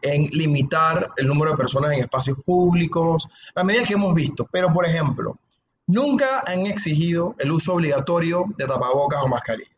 en 0.02 0.26
limitar 0.28 1.12
el 1.18 1.28
número 1.28 1.52
de 1.52 1.58
personas 1.58 1.94
en 1.94 2.00
espacios 2.00 2.38
públicos, 2.46 3.28
las 3.56 3.66
medidas 3.66 3.88
que 3.88 3.94
hemos 3.94 4.14
visto. 4.14 4.48
Pero, 4.52 4.72
por 4.74 4.86
ejemplo, 4.86 5.38
nunca 5.88 6.44
han 6.46 6.66
exigido 6.66 7.36
el 7.40 7.52
uso 7.52 7.74
obligatorio 7.74 8.46
de 8.58 8.66
tapabocas 8.66 9.24
o 9.24 9.28
mascarillas. 9.28 9.72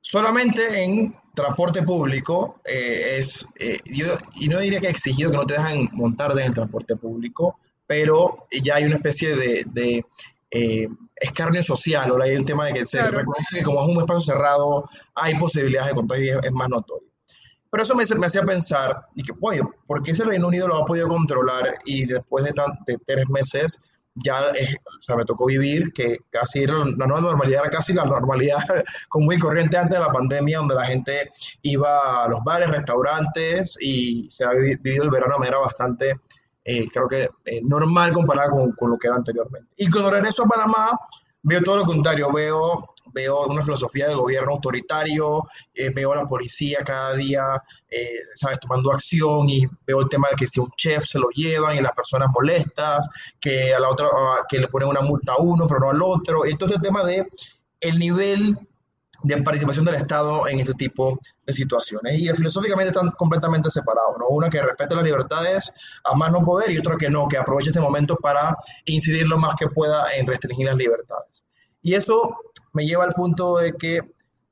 Solamente 0.00 0.82
en 0.82 1.14
transporte 1.34 1.82
público 1.82 2.60
eh, 2.64 3.18
es, 3.18 3.46
eh, 3.58 3.78
yo, 3.86 4.06
y 4.36 4.48
no 4.48 4.58
diría 4.58 4.80
que 4.80 4.88
exigido 4.88 5.30
que 5.30 5.36
no 5.36 5.46
te 5.46 5.54
dejan 5.54 5.88
montar 5.94 6.32
en 6.32 6.46
el 6.46 6.54
transporte 6.54 6.96
público, 6.96 7.58
pero 7.86 8.46
ya 8.62 8.76
hay 8.76 8.84
una 8.84 8.96
especie 8.96 9.36
de, 9.36 9.64
de 9.66 10.04
eh, 10.50 10.88
escarnio 11.16 11.62
social, 11.62 12.10
o 12.10 12.22
hay 12.22 12.36
un 12.36 12.44
tema 12.44 12.66
de 12.66 12.74
que 12.74 12.86
se 12.86 13.02
reconoce 13.02 13.56
que 13.56 13.62
como 13.62 13.82
es 13.82 13.88
un 13.88 14.02
espacio 14.02 14.34
cerrado, 14.34 14.84
hay 15.14 15.34
posibilidades 15.36 15.90
de 15.90 15.94
contagio 15.94 16.24
y 16.24 16.46
es, 16.46 16.52
más 16.52 16.68
notorio. 16.68 17.08
Pero 17.70 17.84
eso 17.84 17.94
me, 17.94 18.04
me, 18.18 18.26
hacía 18.26 18.42
pensar, 18.42 19.06
y 19.14 19.22
que, 19.22 19.32
oye, 19.40 19.62
¿por 19.86 20.02
qué 20.02 20.10
ese 20.10 20.24
Reino 20.24 20.48
Unido 20.48 20.68
lo 20.68 20.76
ha 20.76 20.84
podido 20.84 21.08
controlar 21.08 21.74
y 21.86 22.04
después 22.04 22.44
de, 22.44 22.52
de 22.86 22.98
tres 23.06 23.24
meses 23.30 23.80
ya 24.14 24.40
o 24.40 25.02
sea, 25.02 25.16
me 25.16 25.24
tocó 25.24 25.46
vivir 25.46 25.92
que 25.92 26.18
casi 26.30 26.66
la 26.66 27.06
nueva 27.06 27.20
normalidad 27.20 27.62
era 27.62 27.70
casi 27.70 27.94
la 27.94 28.04
normalidad 28.04 28.58
con 29.08 29.24
muy 29.24 29.38
corriente 29.38 29.76
antes 29.76 29.98
de 29.98 30.04
la 30.04 30.12
pandemia, 30.12 30.58
donde 30.58 30.74
la 30.74 30.84
gente 30.84 31.30
iba 31.62 32.24
a 32.24 32.28
los 32.28 32.42
bares, 32.44 32.68
restaurantes 32.68 33.76
y 33.80 34.28
se 34.30 34.44
ha 34.44 34.50
vivido 34.50 35.04
el 35.04 35.10
verano 35.10 35.34
de 35.34 35.40
manera 35.40 35.58
bastante, 35.58 36.20
eh, 36.64 36.86
creo 36.92 37.08
que 37.08 37.28
eh, 37.44 37.60
normal 37.64 38.12
comparada 38.12 38.50
con, 38.50 38.72
con, 38.72 38.90
lo 38.90 38.98
que 38.98 39.08
era 39.08 39.16
anteriormente. 39.16 39.70
Y 39.76 39.90
cuando 39.90 40.10
regreso 40.10 40.44
a 40.44 40.48
Panamá, 40.48 40.98
veo 41.42 41.62
todo 41.62 41.78
lo 41.78 41.84
contrario, 41.84 42.32
veo 42.32 42.91
veo 43.12 43.46
una 43.46 43.62
filosofía 43.62 44.08
del 44.08 44.16
gobierno 44.16 44.52
autoritario, 44.52 45.44
eh, 45.74 45.90
veo 45.90 46.12
a 46.12 46.16
la 46.16 46.26
policía 46.26 46.78
cada 46.84 47.14
día, 47.14 47.42
eh, 47.88 48.18
¿sabes?, 48.34 48.60
tomando 48.60 48.92
acción 48.92 49.48
y 49.48 49.66
veo 49.86 50.00
el 50.00 50.08
tema 50.08 50.28
de 50.30 50.36
que 50.36 50.48
si 50.48 50.60
un 50.60 50.70
chef 50.76 51.04
se 51.04 51.18
lo 51.18 51.28
llevan 51.30 51.76
y 51.76 51.80
las 51.80 51.92
personas 51.92 52.28
molestas, 52.32 53.08
que 53.40 53.74
a 53.74 53.80
la 53.80 53.88
otra, 53.88 54.08
que 54.48 54.58
le 54.58 54.68
ponen 54.68 54.88
una 54.88 55.02
multa 55.02 55.32
a 55.32 55.42
uno, 55.42 55.66
pero 55.66 55.80
no 55.80 55.90
al 55.90 56.02
otro. 56.02 56.44
Entonces 56.44 56.76
el 56.76 56.82
tema 56.82 57.04
de 57.04 57.26
el 57.80 57.98
nivel 57.98 58.56
de 59.22 59.42
participación 59.42 59.84
del 59.84 59.94
Estado 59.94 60.48
en 60.48 60.60
este 60.60 60.74
tipo 60.74 61.18
de 61.46 61.54
situaciones. 61.54 62.20
Y 62.20 62.28
filosóficamente 62.30 62.90
están 62.90 63.10
completamente 63.12 63.70
separados, 63.70 64.14
¿no? 64.18 64.26
Una 64.28 64.48
que 64.48 64.60
respete 64.60 64.94
las 64.94 65.04
libertades 65.04 65.72
a 66.04 66.14
más 66.14 66.32
no 66.32 66.40
poder 66.40 66.70
y 66.70 66.78
otra 66.78 66.96
que 66.96 67.08
no, 67.08 67.28
que 67.28 67.36
aproveche 67.36 67.68
este 67.68 67.80
momento 67.80 68.16
para 68.16 68.56
incidir 68.84 69.26
lo 69.28 69.38
más 69.38 69.54
que 69.56 69.68
pueda 69.68 70.06
en 70.16 70.26
restringir 70.26 70.66
las 70.66 70.76
libertades. 70.76 71.44
Y 71.82 71.94
eso 71.94 72.36
me 72.72 72.84
lleva 72.86 73.04
al 73.04 73.12
punto 73.12 73.56
de 73.56 73.72
que 73.72 74.00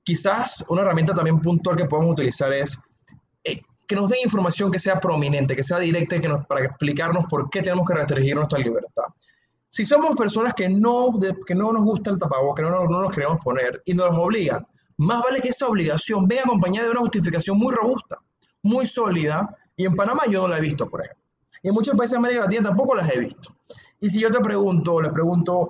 quizás 0.03 0.65
una 0.69 0.83
herramienta 0.83 1.15
también 1.15 1.41
puntual 1.41 1.77
que 1.77 1.87
podemos 1.87 2.13
utilizar 2.13 2.53
es 2.53 2.79
eh, 3.45 3.63
que 3.87 3.97
nos 3.97 4.11
den 4.11 4.21
información 4.25 4.71
que 4.71 4.79
sea 4.79 5.01
prominente, 5.01 5.57
que 5.57 5.63
sea 5.63 5.79
directa 5.79 6.21
que 6.21 6.29
nos, 6.29 6.47
para 6.47 6.65
explicarnos 6.65 7.25
por 7.29 7.49
qué 7.51 7.61
tenemos 7.63 7.87
que 7.87 7.95
restringir 7.95 8.37
nuestra 8.37 8.59
libertad. 8.59 9.05
Si 9.69 9.85
somos 9.85 10.17
personas 10.17 10.55
que 10.55 10.69
no, 10.69 11.17
que 11.47 11.55
no 11.55 11.73
nos 11.73 11.83
gusta 11.83 12.11
el 12.11 12.19
tapabocas, 12.19 12.67
que 12.67 12.71
no, 12.73 12.85
no 12.85 13.03
nos 13.03 13.15
queremos 13.15 13.41
poner 13.43 13.83
y 13.85 13.95
nos 13.95 14.11
obligan, 14.11 14.67
más 14.99 15.23
vale 15.23 15.41
que 15.41 15.49
esa 15.49 15.67
obligación 15.67 16.27
venga 16.27 16.43
acompañada 16.43 16.87
de 16.87 16.91
una 16.91 17.01
justificación 17.01 17.57
muy 17.57 17.73
robusta, 17.75 18.19
muy 18.63 18.87
sólida, 18.87 19.57
y 19.77 19.87
en 19.87 19.97
Panamá 19.97 20.25
yo 20.29 20.43
no 20.43 20.49
la 20.49 20.59
he 20.59 20.61
visto, 20.61 20.91
por 20.91 21.01
ejemplo. 21.01 21.25
Y 21.63 21.69
en 21.69 21.75
muchos 21.75 21.95
países 21.95 22.13
de 22.13 22.19
América 22.19 22.43
Latina 22.43 22.65
tampoco 22.65 22.95
las 22.95 23.11
he 23.11 23.19
visto. 23.19 23.57
Y 24.01 24.11
si 24.11 24.21
yo 24.21 24.31
te 24.31 24.41
pregunto, 24.41 25.01
le 25.01 25.11
pregunto, 25.11 25.69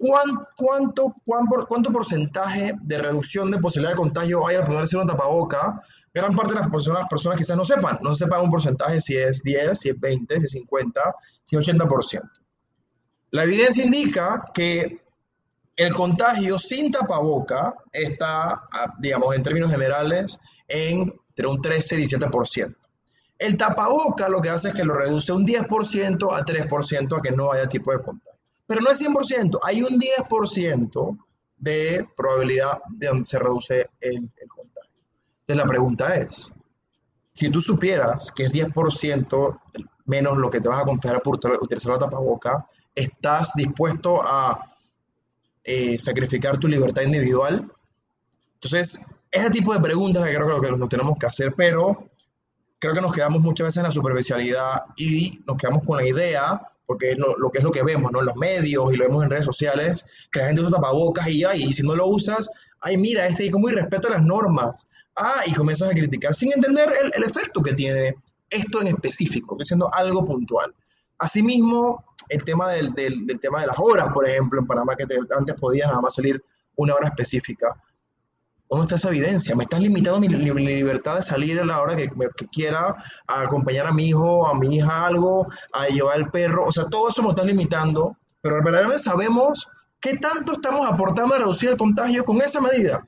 ¿cuánto, 0.00 1.14
cuánto, 1.24 1.66
cuánto 1.68 1.92
porcentaje 1.92 2.72
de 2.80 2.98
reducción 2.98 3.50
de 3.50 3.58
posibilidad 3.58 3.92
de 3.92 3.98
contagio 3.98 4.46
hay 4.46 4.56
al 4.56 4.64
ponerse 4.64 4.96
una 4.96 5.06
tapaboca? 5.06 5.80
Gran 6.14 6.34
parte 6.34 6.54
de 6.54 6.60
las 6.60 6.70
personas, 6.70 7.06
personas 7.08 7.38
quizás 7.38 7.56
no 7.56 7.64
sepan, 7.64 7.98
no 8.00 8.14
sepan 8.14 8.40
un 8.40 8.50
porcentaje 8.50 9.00
si 9.00 9.16
es 9.16 9.42
10, 9.42 9.78
si 9.78 9.90
es 9.90 10.00
20, 10.00 10.38
si 10.38 10.44
es 10.44 10.52
50, 10.52 11.14
si 11.44 11.56
es 11.56 11.68
80%. 11.68 12.22
La 13.32 13.44
evidencia 13.44 13.84
indica 13.84 14.44
que 14.54 15.02
el 15.76 15.94
contagio 15.94 16.58
sin 16.58 16.90
tapaboca 16.90 17.74
está, 17.92 18.52
ah, 18.52 18.94
digamos, 19.00 19.36
en 19.36 19.42
términos 19.42 19.70
generales, 19.70 20.38
entre 20.66 21.46
un 21.46 21.60
13 21.60 22.00
y 22.00 22.04
17%. 22.04 22.74
El 23.38 23.56
tapaboca 23.56 24.28
lo 24.28 24.40
que 24.40 24.50
hace 24.50 24.68
es 24.70 24.74
que 24.74 24.84
lo 24.84 24.94
reduce 24.94 25.32
un 25.32 25.46
10% 25.46 26.36
a 26.36 26.44
3% 26.44 27.18
a 27.18 27.20
que 27.20 27.30
no 27.32 27.52
haya 27.52 27.68
tipo 27.68 27.92
de 27.92 28.00
contagio. 28.00 28.39
Pero 28.70 28.82
no 28.82 28.90
es 28.92 29.00
100%, 29.00 29.58
hay 29.64 29.82
un 29.82 29.98
10% 29.98 31.18
de 31.56 32.06
probabilidad 32.16 32.78
de 32.90 33.08
donde 33.08 33.24
se 33.24 33.36
reduce 33.36 33.90
el, 34.00 34.30
el 34.36 34.48
contagio. 34.48 34.92
Entonces 35.40 35.56
la 35.56 35.64
pregunta 35.64 36.14
es, 36.14 36.54
si 37.32 37.50
tú 37.50 37.60
supieras 37.60 38.30
que 38.30 38.44
es 38.44 38.52
10% 38.52 39.60
menos 40.06 40.38
lo 40.38 40.48
que 40.48 40.60
te 40.60 40.68
vas 40.68 40.82
a 40.82 40.84
contagiar 40.84 41.20
por 41.20 41.40
utilizar 41.60 41.94
la 41.94 41.98
tapaboca, 41.98 42.64
estás 42.94 43.54
dispuesto 43.56 44.22
a 44.22 44.76
eh, 45.64 45.98
sacrificar 45.98 46.56
tu 46.56 46.68
libertad 46.68 47.02
individual. 47.02 47.68
Entonces, 48.54 49.04
ese 49.32 49.50
tipo 49.50 49.74
de 49.74 49.80
preguntas 49.80 50.24
que 50.24 50.32
creo 50.32 50.60
que 50.60 50.70
nos 50.70 50.88
tenemos 50.88 51.18
que 51.18 51.26
hacer, 51.26 51.54
pero 51.56 52.08
creo 52.78 52.94
que 52.94 53.00
nos 53.00 53.12
quedamos 53.12 53.42
muchas 53.42 53.66
veces 53.66 53.78
en 53.78 53.82
la 53.82 53.90
superficialidad 53.90 54.84
y 54.96 55.40
nos 55.44 55.56
quedamos 55.56 55.84
con 55.84 55.96
la 55.96 56.06
idea, 56.06 56.69
porque 56.90 57.14
lo, 57.14 57.52
que 57.52 57.58
es 57.58 57.64
lo 57.64 57.70
que 57.70 57.84
vemos 57.84 58.10
¿no? 58.10 58.18
en 58.18 58.26
los 58.26 58.34
medios 58.34 58.92
y 58.92 58.96
lo 58.96 59.06
vemos 59.06 59.22
en 59.22 59.30
redes 59.30 59.44
sociales, 59.44 60.04
que 60.32 60.40
la 60.40 60.46
gente 60.48 60.62
usa 60.62 60.72
tapabocas 60.72 61.28
y, 61.28 61.44
ay, 61.44 61.62
y 61.62 61.72
si 61.72 61.84
no 61.84 61.94
lo 61.94 62.08
usas, 62.08 62.50
ay, 62.80 62.96
mira, 62.96 63.28
este 63.28 63.48
como 63.48 63.68
irrespeto 63.68 64.08
a 64.08 64.10
las 64.10 64.22
normas. 64.24 64.88
Ah, 65.14 65.42
y 65.46 65.52
comienzas 65.52 65.92
a 65.92 65.94
criticar 65.94 66.34
sin 66.34 66.52
entender 66.52 66.92
el, 67.14 67.22
efecto 67.22 67.62
que 67.62 67.74
tiene 67.74 68.16
esto 68.50 68.80
en 68.80 68.88
específico, 68.88 69.56
siendo 69.62 69.88
algo 69.94 70.24
puntual. 70.24 70.74
Asimismo, 71.18 72.04
el 72.28 72.42
tema 72.42 72.72
del, 72.72 72.92
del, 72.94 73.38
tema 73.38 73.60
de 73.60 73.68
las 73.68 73.76
horas, 73.78 74.12
por 74.12 74.28
ejemplo, 74.28 74.60
en 74.60 74.66
Panamá, 74.66 74.96
que 74.96 75.04
antes 75.38 75.54
podías 75.60 75.86
nada 75.86 76.00
más 76.00 76.16
salir 76.16 76.42
una 76.74 76.96
hora 76.96 77.06
específica. 77.06 77.80
¿Dónde 78.70 78.84
está 78.84 78.94
esa 78.94 79.08
evidencia? 79.08 79.56
Me 79.56 79.64
estás 79.64 79.80
limitando 79.80 80.20
mi, 80.20 80.28
libertad 80.28 81.16
de 81.16 81.22
salir 81.22 81.58
a 81.58 81.64
la 81.64 81.80
hora 81.80 81.96
que, 81.96 82.08
quiera, 82.52 82.94
a 83.26 83.40
acompañar 83.40 83.88
a 83.88 83.92
mi 83.92 84.06
hijo, 84.06 84.46
a 84.46 84.54
mi 84.54 84.76
hija 84.76 85.06
algo, 85.06 85.48
a 85.72 85.88
llevar 85.88 86.20
el 86.20 86.30
perro. 86.30 86.66
O 86.66 86.70
sea, 86.70 86.84
todo 86.84 87.08
eso 87.08 87.20
me 87.24 87.30
estás 87.30 87.46
limitando, 87.46 88.16
pero 88.40 88.56
verdaderamente 88.62 89.02
sabemos 89.02 89.68
qué 89.98 90.18
tanto 90.18 90.52
estamos 90.52 90.88
aportando 90.88 91.34
a 91.34 91.38
reducir 91.38 91.70
el 91.70 91.76
contagio 91.76 92.24
con 92.24 92.40
esa 92.40 92.60
medida. 92.60 93.04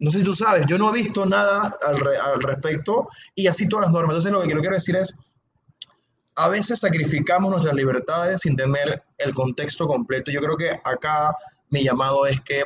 No 0.00 0.10
sé 0.10 0.18
si 0.18 0.24
tú 0.24 0.34
sabes, 0.34 0.66
yo 0.66 0.76
no 0.76 0.90
he 0.90 0.92
visto 0.92 1.24
nada 1.24 1.78
al 1.86 2.42
respecto 2.42 3.08
y 3.36 3.46
así 3.46 3.68
todas 3.68 3.86
las 3.86 3.92
normas. 3.92 4.16
Entonces, 4.16 4.32
lo 4.32 4.42
que 4.42 4.60
quiero 4.60 4.74
decir 4.74 4.96
es, 4.96 5.14
a 6.34 6.48
veces 6.48 6.80
sacrificamos 6.80 7.48
nuestras 7.48 7.76
libertades 7.76 8.40
sin 8.40 8.56
tener 8.56 9.04
el 9.18 9.32
contexto 9.34 9.86
completo. 9.86 10.32
Yo 10.32 10.40
creo 10.40 10.56
que 10.56 10.70
acá 10.84 11.32
mi 11.70 11.84
llamado 11.84 12.26
es 12.26 12.40
que 12.40 12.64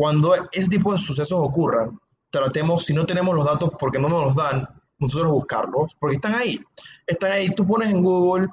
cuando 0.00 0.32
ese 0.50 0.70
tipo 0.70 0.94
de 0.94 0.98
sucesos 0.98 1.38
ocurran, 1.38 2.00
tratemos, 2.30 2.86
si 2.86 2.94
no 2.94 3.04
tenemos 3.04 3.36
los 3.36 3.44
datos 3.44 3.72
porque 3.78 3.98
no 3.98 4.08
nos 4.08 4.24
los 4.24 4.34
dan, 4.34 4.66
nosotros 4.98 5.30
buscarlos, 5.30 5.94
porque 6.00 6.16
están 6.16 6.36
ahí. 6.36 6.58
Están 7.06 7.32
ahí. 7.32 7.54
Tú 7.54 7.66
pones 7.66 7.90
en 7.90 8.02
Google 8.02 8.48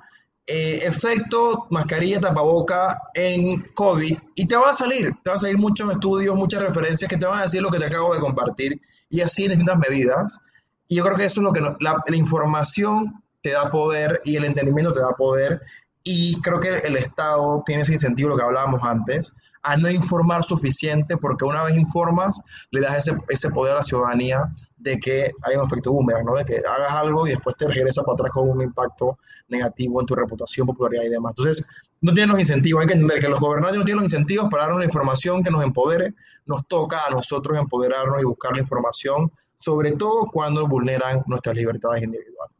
eh, 0.45 0.81
efecto 0.83 1.65
mascarilla 1.69 2.19
tapaboca 2.19 2.99
en 3.13 3.61
COVID 3.73 4.17
y 4.35 4.45
te 4.45 4.57
va 4.57 4.71
a 4.71 4.73
salir, 4.73 5.13
te 5.23 5.29
van 5.29 5.37
a 5.37 5.39
salir 5.39 5.57
muchos 5.57 5.89
estudios, 5.89 6.35
muchas 6.35 6.63
referencias 6.63 7.09
que 7.09 7.15
te 7.15 7.25
van 7.25 7.39
a 7.39 7.43
decir 7.43 7.61
lo 7.61 7.71
que 7.71 7.79
te 7.79 7.85
acabo 7.85 8.13
de 8.13 8.19
compartir 8.19 8.81
y 9.09 9.21
así 9.21 9.45
en 9.45 9.51
distintas 9.51 9.77
medidas. 9.77 10.41
Y 10.89 10.97
yo 10.97 11.05
creo 11.05 11.15
que 11.15 11.27
eso 11.27 11.39
es 11.39 11.45
lo 11.45 11.53
que 11.53 11.61
la, 11.61 11.77
la 11.79 12.17
información 12.17 13.23
te 13.41 13.51
da 13.51 13.69
poder 13.69 14.19
y 14.25 14.35
el 14.35 14.43
entendimiento 14.43 14.91
te 14.91 14.99
da 14.99 15.11
poder. 15.11 15.61
Y 16.03 16.41
creo 16.41 16.59
que 16.59 16.75
el 16.75 16.97
Estado 16.97 17.63
tiene 17.65 17.83
ese 17.83 17.93
incentivo, 17.93 18.31
lo 18.31 18.35
que 18.35 18.43
hablábamos 18.43 18.81
antes, 18.83 19.33
a 19.67 19.75
no 19.75 19.89
informar 19.89 20.45
suficiente, 20.45 21.17
porque 21.17 21.43
una 21.43 21.61
vez 21.63 21.75
informas, 21.75 22.39
le 22.71 22.79
das 22.79 23.05
ese, 23.05 23.17
ese 23.27 23.49
poder 23.49 23.73
a 23.73 23.77
la 23.77 23.83
ciudadanía 23.83 24.49
de 24.77 24.97
que 24.97 25.31
hay 25.43 25.55
un 25.57 25.65
efecto 25.65 25.91
boomerang, 25.91 26.23
¿no? 26.23 26.35
de 26.35 26.45
que 26.45 26.55
hagas 26.57 26.91
algo 26.93 27.27
y 27.27 27.31
después 27.31 27.57
te 27.57 27.67
regresa 27.67 28.01
para 28.01 28.13
atrás 28.13 28.31
con 28.31 28.49
un 28.49 28.61
impacto 28.61 29.19
negativo 29.49 29.99
en 29.99 30.07
tu 30.07 30.15
reputación, 30.15 30.67
popularidad 30.67 31.03
y 31.03 31.09
demás. 31.09 31.33
Entonces, 31.37 31.67
no 31.99 32.13
tienen 32.13 32.29
los 32.29 32.39
incentivos, 32.39 32.81
hay 32.81 32.87
que 32.87 32.93
entender 32.93 33.19
que 33.19 33.27
los 33.27 33.41
gobernantes 33.41 33.77
no 33.77 33.83
tienen 33.83 34.03
los 34.03 34.13
incentivos 34.13 34.47
para 34.49 34.63
darnos 34.63 34.79
la 34.79 34.85
información 34.85 35.43
que 35.43 35.51
nos 35.51 35.61
empodere, 35.61 36.13
nos 36.45 36.65
toca 36.65 36.99
a 37.05 37.09
nosotros 37.09 37.57
empoderarnos 37.57 38.21
y 38.21 38.23
buscar 38.23 38.53
la 38.53 38.61
información, 38.61 39.29
sobre 39.57 39.91
todo 39.91 40.27
cuando 40.31 40.65
vulneran 40.65 41.23
nuestras 41.27 41.57
libertades 41.57 42.03
individuales. 42.03 42.55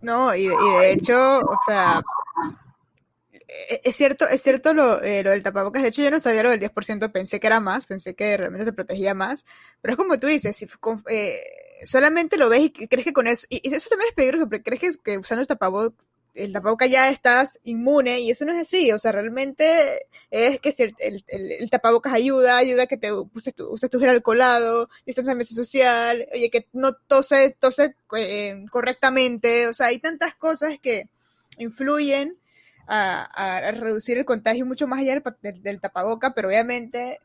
No, 0.00 0.34
y, 0.34 0.46
de 0.46 0.92
hecho, 0.92 1.40
o 1.40 1.56
sea, 1.66 2.00
es 3.84 3.96
cierto, 3.96 4.28
es 4.28 4.42
cierto 4.42 4.74
lo, 4.74 5.02
eh, 5.02 5.22
lo, 5.22 5.30
del 5.30 5.42
tapabocas. 5.42 5.82
De 5.82 5.88
hecho, 5.88 6.02
yo 6.02 6.10
no 6.10 6.20
sabía 6.20 6.42
lo 6.42 6.50
del 6.50 6.60
10%, 6.60 7.12
pensé 7.12 7.40
que 7.40 7.46
era 7.46 7.60
más, 7.60 7.86
pensé 7.86 8.14
que 8.14 8.36
realmente 8.36 8.64
te 8.66 8.72
protegía 8.72 9.14
más. 9.14 9.46
Pero 9.80 9.94
es 9.94 9.98
como 9.98 10.18
tú 10.18 10.26
dices, 10.26 10.56
si 10.56 10.66
eh, 11.08 11.40
solamente 11.82 12.36
lo 12.36 12.48
ves 12.48 12.60
y 12.62 12.88
crees 12.88 13.04
que 13.04 13.12
con 13.12 13.26
eso. 13.26 13.46
Y, 13.48 13.74
eso 13.74 13.90
también 13.90 14.08
es 14.08 14.14
peligroso, 14.14 14.48
porque 14.48 14.62
crees 14.62 14.80
que, 14.80 15.02
que 15.02 15.18
usando 15.18 15.42
el 15.42 15.46
tapabocas 15.48 15.94
el 16.34 16.52
tapabocas 16.52 16.90
ya 16.90 17.10
estás 17.10 17.58
inmune 17.64 18.20
y 18.20 18.30
eso 18.30 18.44
no 18.44 18.52
es 18.52 18.60
así, 18.60 18.92
o 18.92 18.98
sea, 18.98 19.12
realmente 19.12 20.06
es 20.30 20.60
que 20.60 20.72
si 20.72 20.84
el, 20.84 20.94
el, 20.98 21.24
el, 21.26 21.70
tapabocas 21.70 22.12
ayuda, 22.12 22.56
ayuda 22.56 22.84
a 22.84 22.86
que 22.86 22.96
te 22.96 23.12
uses 23.12 23.54
tu, 23.54 23.68
uses 23.68 23.90
tu 23.90 23.98
gel 23.98 24.10
alcoholado, 24.10 24.88
distanciamiento 25.04 25.54
social, 25.54 26.26
oye, 26.32 26.50
que 26.50 26.66
no 26.72 26.94
tose, 26.94 27.56
tose 27.58 27.96
eh, 28.16 28.64
correctamente, 28.70 29.66
o 29.66 29.74
sea, 29.74 29.88
hay 29.88 29.98
tantas 29.98 30.34
cosas 30.36 30.78
que 30.80 31.08
influyen 31.58 32.38
a, 32.92 33.24
a 33.24 33.70
reducir 33.72 34.18
el 34.18 34.24
contagio 34.24 34.66
mucho 34.66 34.86
más 34.86 35.00
allá 35.00 35.20
del, 35.42 35.62
del, 35.62 35.80
tapaboca, 35.80 36.34
pero 36.34 36.48
obviamente 36.48 37.18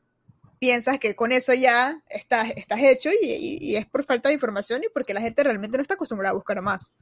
piensas 0.60 1.00
que 1.00 1.16
con 1.16 1.32
eso 1.32 1.54
ya 1.54 2.02
estás, 2.10 2.52
estás 2.56 2.80
hecho 2.82 3.10
y, 3.10 3.26
y, 3.26 3.58
y 3.62 3.76
es 3.76 3.86
por 3.86 4.04
falta 4.04 4.30
de 4.30 4.36
información 4.36 4.84
y 4.84 4.90
porque 4.94 5.14
la 5.14 5.22
gente 5.22 5.44
realmente 5.44 5.78
no 5.78 5.82
está 5.82 5.96
acostumbrada 5.96 6.32
a 6.32 6.36
buscar 6.36 6.62
más 6.62 6.94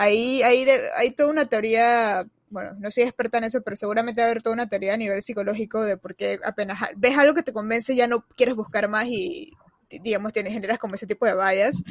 ahí, 0.00 0.42
ahí 0.42 0.66
hay 0.96 1.10
toda 1.10 1.30
una 1.30 1.46
teoría, 1.46 2.24
bueno, 2.48 2.72
no 2.78 2.90
soy 2.90 3.04
experta 3.04 3.36
en 3.38 3.44
eso, 3.44 3.60
pero 3.62 3.76
seguramente 3.76 4.22
va 4.22 4.28
a 4.28 4.30
haber 4.30 4.42
toda 4.42 4.54
una 4.54 4.68
teoría 4.68 4.94
a 4.94 4.96
nivel 4.96 5.22
psicológico 5.22 5.82
de 5.82 5.98
por 5.98 6.16
qué 6.16 6.40
apenas 6.42 6.78
ves 6.96 7.18
algo 7.18 7.34
que 7.34 7.42
te 7.42 7.52
convence 7.52 7.94
ya 7.94 8.06
no 8.06 8.24
quieres 8.34 8.56
buscar 8.56 8.88
más 8.88 9.04
y, 9.06 9.52
digamos, 9.90 10.32
tienes, 10.32 10.54
generas 10.54 10.78
como 10.78 10.94
ese 10.94 11.06
tipo 11.06 11.26
de 11.26 11.34
vallas. 11.34 11.82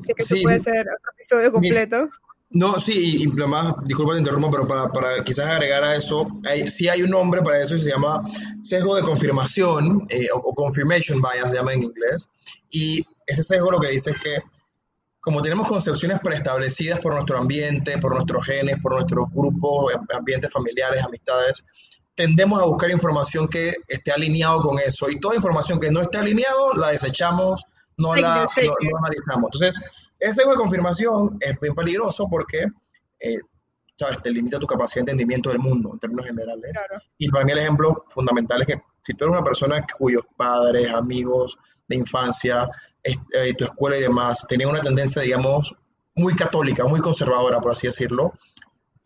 Sé 0.00 0.12
que 0.14 0.22
sí, 0.22 0.42
puede 0.42 0.60
ser 0.60 0.80
otro 0.80 1.12
episodio 1.14 1.50
completo. 1.50 2.10
No, 2.50 2.80
sí, 2.80 3.22
y, 3.22 3.26
más, 3.26 3.74
disculpa 3.84 4.14
te 4.14 4.20
interrumpo, 4.20 4.50
pero 4.50 4.66
para, 4.66 4.88
para, 4.88 5.22
quizás 5.22 5.46
agregar 5.46 5.84
a 5.84 5.94
eso, 5.94 6.26
hay, 6.48 6.70
sí 6.70 6.88
hay 6.88 7.02
un 7.02 7.10
nombre 7.10 7.42
para 7.42 7.62
eso, 7.62 7.76
se 7.76 7.90
llama 7.90 8.22
sesgo 8.62 8.96
de 8.96 9.02
confirmación, 9.02 10.06
eh, 10.08 10.28
o, 10.34 10.38
o, 10.38 10.54
confirmation 10.54 11.20
bias, 11.20 11.50
se 11.50 11.56
llama 11.56 11.74
en 11.74 11.82
inglés, 11.82 12.30
y 12.70 13.04
ese 13.26 13.42
sesgo 13.42 13.70
lo 13.70 13.78
que 13.78 13.90
dice 13.90 14.12
es 14.12 14.20
que 14.20 14.38
como 15.28 15.42
tenemos 15.42 15.68
concepciones 15.68 16.20
preestablecidas 16.20 17.00
por 17.00 17.12
nuestro 17.12 17.38
ambiente, 17.38 17.98
por 17.98 18.14
nuestros 18.14 18.46
genes, 18.46 18.76
por 18.82 18.94
nuestros 18.94 19.26
grupos, 19.30 19.92
ambientes 20.16 20.50
familiares, 20.50 21.04
amistades, 21.04 21.66
tendemos 22.14 22.62
a 22.62 22.64
buscar 22.64 22.90
información 22.90 23.46
que 23.46 23.74
esté 23.88 24.10
alineado 24.10 24.62
con 24.62 24.78
eso 24.78 25.10
y 25.10 25.20
toda 25.20 25.36
información 25.36 25.80
que 25.80 25.90
no 25.90 26.00
esté 26.00 26.16
alineado 26.16 26.72
la 26.72 26.92
desechamos, 26.92 27.62
no 27.98 28.14
la 28.14 28.46
no, 28.46 28.98
analizamos. 28.98 29.50
Entonces, 29.52 30.07
ese 30.18 30.44
de 30.44 30.54
confirmación 30.54 31.36
es 31.40 31.58
bien 31.60 31.74
peligroso 31.74 32.26
porque 32.28 32.66
eh, 33.20 33.38
¿sabes? 33.98 34.22
te 34.22 34.30
limita 34.30 34.58
tu 34.58 34.66
capacidad 34.66 35.04
de 35.04 35.12
entendimiento 35.12 35.50
del 35.50 35.58
mundo 35.58 35.90
en 35.92 35.98
términos 35.98 36.26
generales. 36.26 36.72
Y 37.18 37.28
para 37.30 37.44
mí 37.44 37.52
el 37.52 37.58
ejemplo 37.58 38.04
fundamental 38.08 38.60
es 38.62 38.66
que 38.66 38.82
si 39.00 39.14
tú 39.14 39.24
eres 39.24 39.36
una 39.36 39.44
persona 39.44 39.84
cuyos 39.98 40.22
padres, 40.36 40.88
amigos 40.88 41.56
de 41.88 41.96
infancia, 41.96 42.68
eh, 43.02 43.54
tu 43.54 43.64
escuela 43.64 43.96
y 43.96 44.02
demás 44.02 44.46
tenían 44.48 44.70
una 44.70 44.80
tendencia, 44.80 45.22
digamos, 45.22 45.74
muy 46.16 46.34
católica, 46.34 46.84
muy 46.84 47.00
conservadora, 47.00 47.60
por 47.60 47.72
así 47.72 47.86
decirlo, 47.86 48.34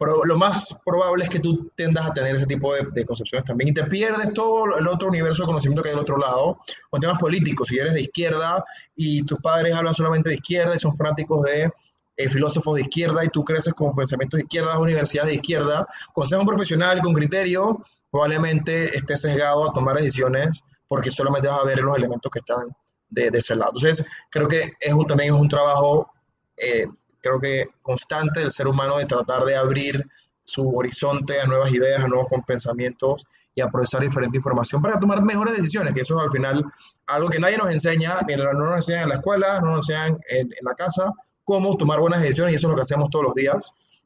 pero 0.03 0.25
lo 0.25 0.37
más 0.37 0.77
probable 0.85 1.23
es 1.23 1.31
que 1.31 1.39
tú 1.39 1.71
tendas 1.77 2.05
a 2.07 2.13
tener 2.13 2.35
ese 2.35 2.47
tipo 2.47 2.75
de, 2.75 3.05
concepciones 3.05 3.47
también 3.47 3.69
y 3.69 3.73
te 3.73 3.85
pierdes 3.85 4.35
todo 4.35 4.77
el 4.77 4.89
otro 4.89 5.09
universo 5.09 5.43
de 5.43 5.47
conocimiento 5.47 5.81
que 5.81 5.91
hay 5.91 5.95
del 5.95 6.03
otro 6.03 6.17
lado. 6.17 6.59
Con 6.91 7.01
temas 7.01 7.19
políticos, 7.19 7.69
si 7.69 7.79
eres 7.79 7.95
de 7.95 8.01
izquierda 8.01 8.65
y 8.97 9.23
tus 9.23 9.39
padres 9.39 9.73
hablan 9.75 9.95
solamente 9.95 10.31
de 10.31 10.37
izquierda 10.37 10.75
y 10.75 10.79
son 10.81 10.93
fanáticos 10.97 11.45
de 11.45 11.71
eh, 12.17 12.29
filósofos 12.29 12.75
de 12.75 12.81
izquierda 12.81 13.25
y 13.25 13.29
tú 13.29 13.45
creces 13.45 13.75
con 13.75 13.95
pensamientos 13.95 14.39
de 14.39 14.43
izquierda, 14.43 14.77
universidades 14.81 15.31
de 15.31 15.37
izquierda, 15.37 15.87
consejo 16.13 16.41
un 16.41 16.49
profesional 16.49 17.01
con 17.01 17.15
criterio, 17.15 17.85
probablemente 18.11 18.97
estés 18.97 19.21
sesgado 19.21 19.71
a 19.71 19.73
tomar 19.73 19.99
decisiones 19.99 20.63
porque 20.89 21.13
solamente 21.13 21.47
vas 21.47 21.61
a 21.61 21.65
ver 21.65 21.79
los 21.79 21.97
elementos 21.97 22.29
que 22.29 22.41
están 22.41 22.75
de, 23.09 23.31
ese 23.33 23.55
lado. 23.55 23.71
Entonces, 23.77 24.05
creo 24.31 24.49
que 24.49 24.73
es 24.81 24.93
un, 24.93 25.07
también 25.07 25.33
es 25.33 25.41
un 25.41 25.49
trabajo 25.49 26.11
eh, 26.57 26.87
creo 27.23 27.41
que 27.41 27.69
constante 27.81 28.41
del 28.41 28.51
ser 28.51 28.67
humano 28.67 28.99
de 28.99 29.07
tratar 29.07 29.45
de 29.45 29.57
abrir 29.57 30.05
su 30.45 30.69
horizonte 30.77 31.41
a 31.41 31.47
nuevas 31.47 31.73
ideas, 31.73 32.05
a 32.05 32.09
nuevos 32.09 32.29
pensamientos 32.47 33.25
y 33.55 33.61
a 33.61 33.69
procesar 33.69 34.03
diferente 34.03 34.39
información 34.39 34.83
para 34.83 34.99
tomar 34.99 35.23
mejores 35.23 35.57
decisiones, 35.57 35.95
que 35.95 36.01
eso 36.01 36.19
es 36.19 36.25
al 36.25 36.33
final 36.33 36.65
algo 37.07 37.29
que 37.29 37.39
nadie 37.39 37.57
nos 37.57 37.71
enseña, 37.71 38.19
ni 38.27 38.35
no 38.37 38.53
nos 38.53 38.77
enseñan 38.77 39.05
en 39.05 39.09
la 39.11 39.15
escuela, 39.17 39.61
no 39.61 39.77
nos 39.77 39.89
enseñan 39.89 40.19
en, 40.31 40.49
la 40.63 40.75
casa, 40.75 41.11
cómo 41.45 41.77
tomar 41.77 42.01
buenas 42.01 42.23
decisiones 42.23 42.53
y 42.53 42.57
eso 42.57 42.67
es 42.67 42.71
lo 42.71 42.77
que 42.77 42.83
hacemos 42.83 43.11
todos 43.11 43.27
los 43.27 43.35
días. 43.35 44.03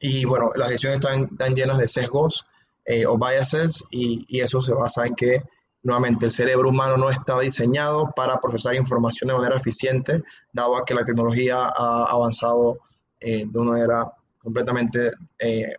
Y 0.00 0.24
bueno, 0.24 0.50
las 0.56 0.68
decisiones 0.68 1.00
están, 1.00 1.54
llenas 1.54 1.78
de 1.78 1.86
sesgos 1.86 2.44
eh, 2.84 3.06
o 3.06 3.16
biases 3.16 3.84
y, 3.90 4.24
y 4.28 4.40
eso 4.40 4.60
se 4.60 4.72
basa 4.74 5.06
en 5.06 5.14
que 5.14 5.42
Nuevamente, 5.82 6.26
el 6.26 6.30
cerebro 6.30 6.68
humano 6.68 6.98
no 6.98 7.10
está 7.10 7.38
diseñado 7.40 8.10
para 8.14 8.36
procesar 8.36 8.74
información 8.74 9.28
de 9.28 9.34
manera 9.34 9.56
eficiente, 9.56 10.22
dado 10.52 10.76
a 10.76 10.84
que 10.84 10.94
la 10.94 11.04
tecnología 11.04 11.56
ha 11.56 12.04
avanzado 12.10 12.78
eh, 13.18 13.46
de 13.46 13.58
una 13.58 13.72
manera 13.72 14.12
completamente 14.38 15.10
eh, 15.38 15.72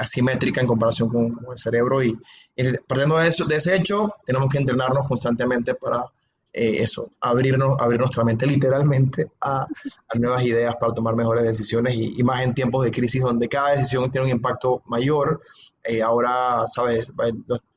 asimétrica 0.00 0.60
en 0.60 0.66
comparación 0.66 1.08
con, 1.08 1.38
el 1.50 1.58
cerebro. 1.58 2.02
Y, 2.02 2.18
partiendo 2.86 3.16
de, 3.16 3.28
ese 3.28 3.76
hecho, 3.76 4.12
tenemos 4.26 4.48
que 4.48 4.58
entrenarnos 4.58 5.06
constantemente 5.06 5.74
para 5.74 6.04
eh, 6.52 6.82
eso, 6.82 7.10
abrirnos, 7.20 7.76
abrir 7.80 8.00
nuestra 8.00 8.24
mente 8.24 8.46
literalmente 8.46 9.30
a, 9.40 9.66
nuevas 10.18 10.44
ideas 10.44 10.74
para 10.80 10.94
tomar 10.94 11.14
mejores 11.14 11.44
decisiones 11.44 11.94
y, 11.96 12.22
más 12.24 12.42
en 12.42 12.54
tiempos 12.54 12.84
de 12.84 12.90
crisis 12.90 13.22
donde 13.22 13.48
cada 13.48 13.76
decisión 13.76 14.10
tiene 14.10 14.26
un 14.26 14.32
impacto 14.32 14.82
mayor. 14.86 15.40
ahora, 16.02 16.66
¿sabes? 16.66 17.06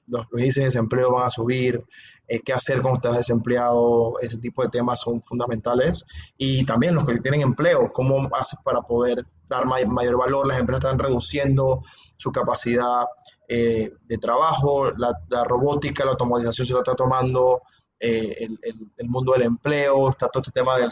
Los, 0.07 0.25
índices 0.33 0.55
de 0.55 0.63
desempleo 0.65 1.11
van 1.11 1.27
a 1.27 1.29
subir, 1.29 1.83
eh, 2.27 2.41
qué 2.43 2.53
hacer 2.53 2.81
cuando 2.81 2.97
estás 2.97 3.17
desempleado, 3.17 4.19
ese 4.21 4.37
tipo 4.37 4.63
de 4.63 4.69
temas 4.69 5.01
son 5.01 5.21
fundamentales. 5.21 6.05
Y 6.37 6.65
también 6.65 6.95
los 6.95 7.05
que 7.05 7.19
tienen 7.19 7.41
empleo, 7.41 7.91
cómo 7.93 8.17
haces 8.33 8.59
para 8.63 8.81
poder 8.81 9.23
dar 9.47 9.65
mayor 9.65 10.17
valor. 10.17 10.47
Las 10.47 10.59
empresas 10.59 10.85
están 10.85 10.99
reduciendo 10.99 11.81
su 12.17 12.31
capacidad 12.31 13.05
eh, 13.47 13.93
de 14.07 14.17
trabajo, 14.17 14.91
la, 14.91 15.13
robótica, 15.45 16.05
la 16.05 16.11
automatización 16.11 16.67
se 16.67 16.73
lo 16.73 16.79
está 16.79 16.95
tomando. 16.95 17.61
Eh, 17.99 18.47
el, 18.61 19.09
mundo 19.09 19.33
del 19.33 19.43
empleo, 19.43 20.11
está 20.11 20.27
todo 20.27 20.41
este 20.41 20.51
tema 20.51 20.77
del, 20.77 20.91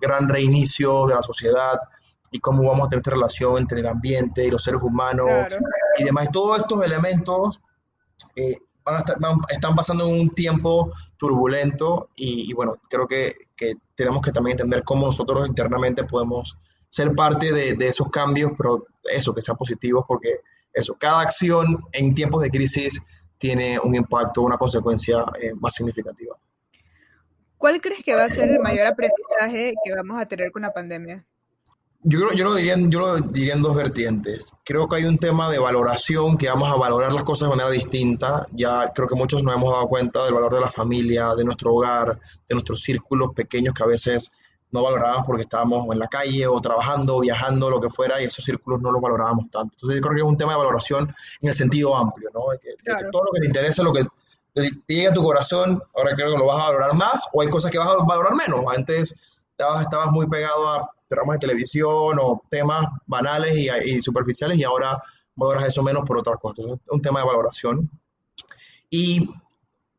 gran 0.00 0.28
reinicio 0.28 1.04
de 1.06 1.14
la 1.16 1.22
sociedad 1.22 1.76
y 2.30 2.38
cómo 2.38 2.68
vamos 2.68 2.86
a 2.86 2.88
tener 2.88 3.00
esta 3.00 3.10
relación 3.10 3.58
entre 3.58 3.80
el 3.80 3.88
ambiente 3.88 4.44
y 4.44 4.50
los 4.50 4.62
seres 4.62 4.80
humanos 4.80 5.28
y 5.98 6.04
demás. 6.04 6.28
Todos 6.30 6.60
estos 6.60 6.84
elementos 6.84 7.60
eh, 8.36 8.56
están 9.48 9.74
pasando 9.74 10.06
un 10.06 10.30
tiempo 10.30 10.92
turbulento 11.16 12.10
y, 12.16 12.52
bueno, 12.54 12.76
creo 12.88 13.06
que, 13.06 13.34
tenemos 13.94 14.20
que 14.20 14.30
también 14.30 14.52
entender 14.52 14.84
cómo 14.84 15.06
nosotros 15.06 15.48
internamente 15.48 16.04
podemos 16.04 16.56
ser 16.88 17.12
parte 17.14 17.52
de, 17.52 17.86
esos 17.86 18.10
cambios, 18.10 18.52
pero 18.56 18.86
eso, 19.12 19.34
que 19.34 19.42
sean 19.42 19.56
positivos, 19.56 20.04
porque 20.06 20.40
eso, 20.72 20.94
cada 20.94 21.22
acción 21.22 21.82
en 21.92 22.14
tiempos 22.14 22.42
de 22.42 22.50
crisis 22.50 23.00
tiene 23.38 23.78
un 23.78 23.94
impacto, 23.94 24.42
una 24.42 24.56
consecuencia 24.56 25.24
eh, 25.40 25.52
más 25.54 25.74
significativa. 25.74 26.36
¿Cuál 27.58 27.80
crees 27.80 28.02
que 28.04 28.14
va 28.14 28.24
a 28.24 28.30
ser 28.30 28.50
el 28.50 28.60
mayor 28.60 28.86
aprendizaje 28.86 29.74
que 29.82 29.94
vamos 29.94 30.20
a 30.20 30.26
tener 30.26 30.52
con 30.52 30.62
la 30.62 30.72
pandemia? 30.72 31.26
Yo, 32.08 32.20
creo, 32.20 32.32
yo, 32.34 32.44
lo 32.44 32.54
diría, 32.54 32.76
yo 32.78 33.00
lo 33.00 33.16
diría 33.16 33.54
en 33.54 33.62
dos 33.62 33.74
vertientes. 33.74 34.52
Creo 34.64 34.88
que 34.88 34.94
hay 34.94 35.06
un 35.06 35.18
tema 35.18 35.50
de 35.50 35.58
valoración, 35.58 36.38
que 36.38 36.48
vamos 36.48 36.70
a 36.70 36.76
valorar 36.76 37.12
las 37.12 37.24
cosas 37.24 37.48
de 37.48 37.56
manera 37.56 37.68
distinta. 37.68 38.46
Ya 38.52 38.92
creo 38.94 39.08
que 39.08 39.16
muchos 39.16 39.42
nos 39.42 39.56
hemos 39.56 39.72
dado 39.72 39.88
cuenta 39.88 40.24
del 40.24 40.34
valor 40.34 40.54
de 40.54 40.60
la 40.60 40.70
familia, 40.70 41.34
de 41.34 41.42
nuestro 41.42 41.74
hogar, 41.74 42.16
de 42.48 42.54
nuestros 42.54 42.80
círculos 42.82 43.30
pequeños 43.34 43.74
que 43.74 43.82
a 43.82 43.86
veces 43.86 44.30
no 44.70 44.84
valorábamos 44.84 45.26
porque 45.26 45.42
estábamos 45.42 45.84
en 45.92 45.98
la 45.98 46.06
calle 46.06 46.46
o 46.46 46.60
trabajando, 46.60 47.18
viajando, 47.18 47.70
lo 47.70 47.80
que 47.80 47.90
fuera, 47.90 48.22
y 48.22 48.26
esos 48.26 48.44
círculos 48.44 48.80
no 48.80 48.92
los 48.92 49.02
valorábamos 49.02 49.50
tanto. 49.50 49.74
Entonces 49.74 49.96
yo 49.96 50.02
creo 50.02 50.14
que 50.14 50.20
es 50.22 50.28
un 50.28 50.36
tema 50.36 50.52
de 50.52 50.58
valoración 50.58 51.12
en 51.40 51.48
el 51.48 51.54
sentido 51.54 51.96
amplio, 51.96 52.30
¿no? 52.32 52.42
que, 52.62 52.76
todo 53.10 53.24
lo 53.24 53.32
que 53.32 53.40
te 53.40 53.46
interesa, 53.46 53.82
lo 53.82 53.92
que 53.92 54.06
te 54.54 54.94
llega 54.94 55.10
a 55.10 55.14
tu 55.14 55.24
corazón, 55.24 55.82
ahora 55.96 56.14
creo 56.14 56.30
que 56.30 56.38
lo 56.38 56.46
vas 56.46 56.62
a 56.62 56.70
valorar 56.70 56.94
más, 56.94 57.26
o 57.32 57.42
hay 57.42 57.50
cosas 57.50 57.72
que 57.72 57.78
vas 57.78 57.88
a 57.88 57.96
valorar 57.96 58.34
menos. 58.36 58.62
Antes 58.72 59.42
estabas, 59.50 59.82
estabas 59.82 60.12
muy 60.12 60.28
pegado 60.28 60.68
a 60.68 60.95
programas 61.08 61.36
de 61.36 61.46
televisión 61.46 62.18
o 62.20 62.42
temas 62.48 62.86
banales 63.06 63.56
y, 63.56 64.00
superficiales 64.00 64.58
y 64.58 64.64
ahora 64.64 65.02
valoras 65.34 65.64
eso 65.64 65.82
menos 65.82 66.04
por 66.06 66.18
otras 66.18 66.38
cosas. 66.38 66.64
Es 66.66 66.92
un 66.92 67.02
tema 67.02 67.20
de 67.20 67.26
valoración. 67.26 67.90
Y 68.90 69.28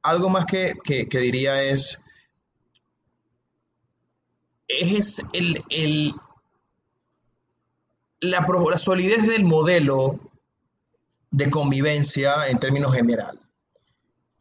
algo 0.02 0.30
más 0.30 0.46
que, 0.46 0.76
diría 1.12 1.64
es, 1.64 2.00
es 4.68 5.30
el, 5.34 5.64
el 5.70 6.14
la, 8.20 8.46
la, 8.72 8.78
solidez 8.78 9.28
del 9.28 9.44
modelo 9.44 10.20
de 11.32 11.50
convivencia 11.50 12.48
en 12.48 12.60
términos 12.60 12.94
general. 12.94 13.40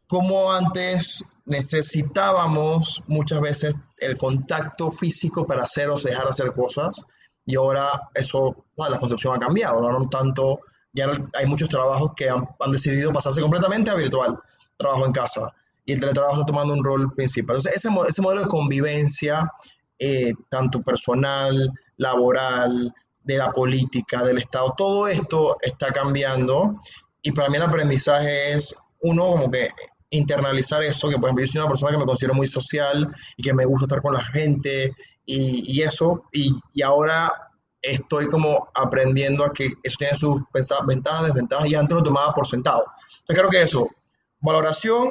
Como 0.07 0.51
antes 0.51 1.33
necesitábamos 1.45 3.03
muchas 3.07 3.41
veces 3.41 3.75
el 3.97 4.17
contacto 4.17 4.89
físico 4.91 5.45
para 5.45 5.63
hacer 5.63 5.89
o 5.89 5.99
dejar 5.99 6.27
hacer 6.27 6.53
cosas 6.53 7.01
y 7.45 7.55
ahora 7.55 8.09
eso, 8.13 8.55
la 8.77 8.99
concepción 8.99 9.35
ha 9.35 9.39
cambiado, 9.39 9.77
ahora 9.77 9.99
no 9.99 10.09
tanto, 10.09 10.59
ya 10.93 11.09
hay 11.33 11.45
muchos 11.45 11.69
trabajos 11.69 12.11
que 12.15 12.29
han, 12.29 12.45
decidido 12.71 13.11
pasarse 13.11 13.41
completamente 13.41 13.89
a 13.89 13.95
virtual, 13.95 14.37
trabajo 14.77 15.05
en 15.05 15.11
casa 15.11 15.53
y 15.85 15.93
el 15.93 15.99
teletrabajo 15.99 16.41
está 16.41 16.45
tomando 16.45 16.73
un 16.73 16.83
rol 16.83 17.13
principal. 17.13 17.57
Entonces 17.57 17.85
ese, 17.85 17.89
ese 18.07 18.21
modelo 18.21 18.41
de 18.41 18.47
convivencia, 18.47 19.51
eh, 19.99 20.33
tanto 20.49 20.81
personal, 20.81 21.71
laboral, 21.97 22.93
de 23.27 23.37
la 23.37 23.51
política, 23.51 24.23
del 24.23 24.37
Estado, 24.37 24.73
todo 24.77 25.07
esto 25.07 25.57
está 25.61 25.91
cambiando 25.91 26.77
y 27.21 27.33
para 27.33 27.49
mí 27.49 27.57
el 27.57 27.63
aprendizaje 27.63 28.53
es 28.53 28.75
uno 29.01 29.27
como 29.27 29.51
que 29.51 29.69
internalizar 30.09 30.83
eso, 30.83 31.09
que 31.09 31.17
por 31.17 31.29
ejemplo 31.29 31.45
yo 31.45 31.51
soy 31.51 31.61
una 31.61 31.69
persona 31.69 31.91
que 31.91 31.97
me 31.97 32.05
considero 32.05 32.33
muy 32.33 32.47
social 32.47 33.13
y 33.35 33.43
que 33.43 33.53
me 33.53 33.65
gusta 33.65 33.85
estar 33.85 34.01
con 34.01 34.13
la 34.13 34.23
gente 34.23 34.95
y, 35.25 35.81
eso, 35.81 36.23
y, 36.31 36.53
y, 36.73 36.81
ahora 36.81 37.29
estoy 37.81 38.27
como 38.27 38.69
aprendiendo 38.73 39.43
a 39.43 39.51
que 39.51 39.73
eso 39.83 39.97
tiene 39.99 40.15
sus 40.15 40.41
ventajas, 40.87 41.25
desventajas 41.25 41.69
y 41.69 41.75
antes 41.75 41.97
lo 41.97 42.03
tomaba 42.03 42.33
por 42.33 42.47
sentado. 42.47 42.85
Entonces 43.19 43.35
creo 43.35 43.49
que 43.49 43.61
eso, 43.61 43.89
valoración 44.39 45.09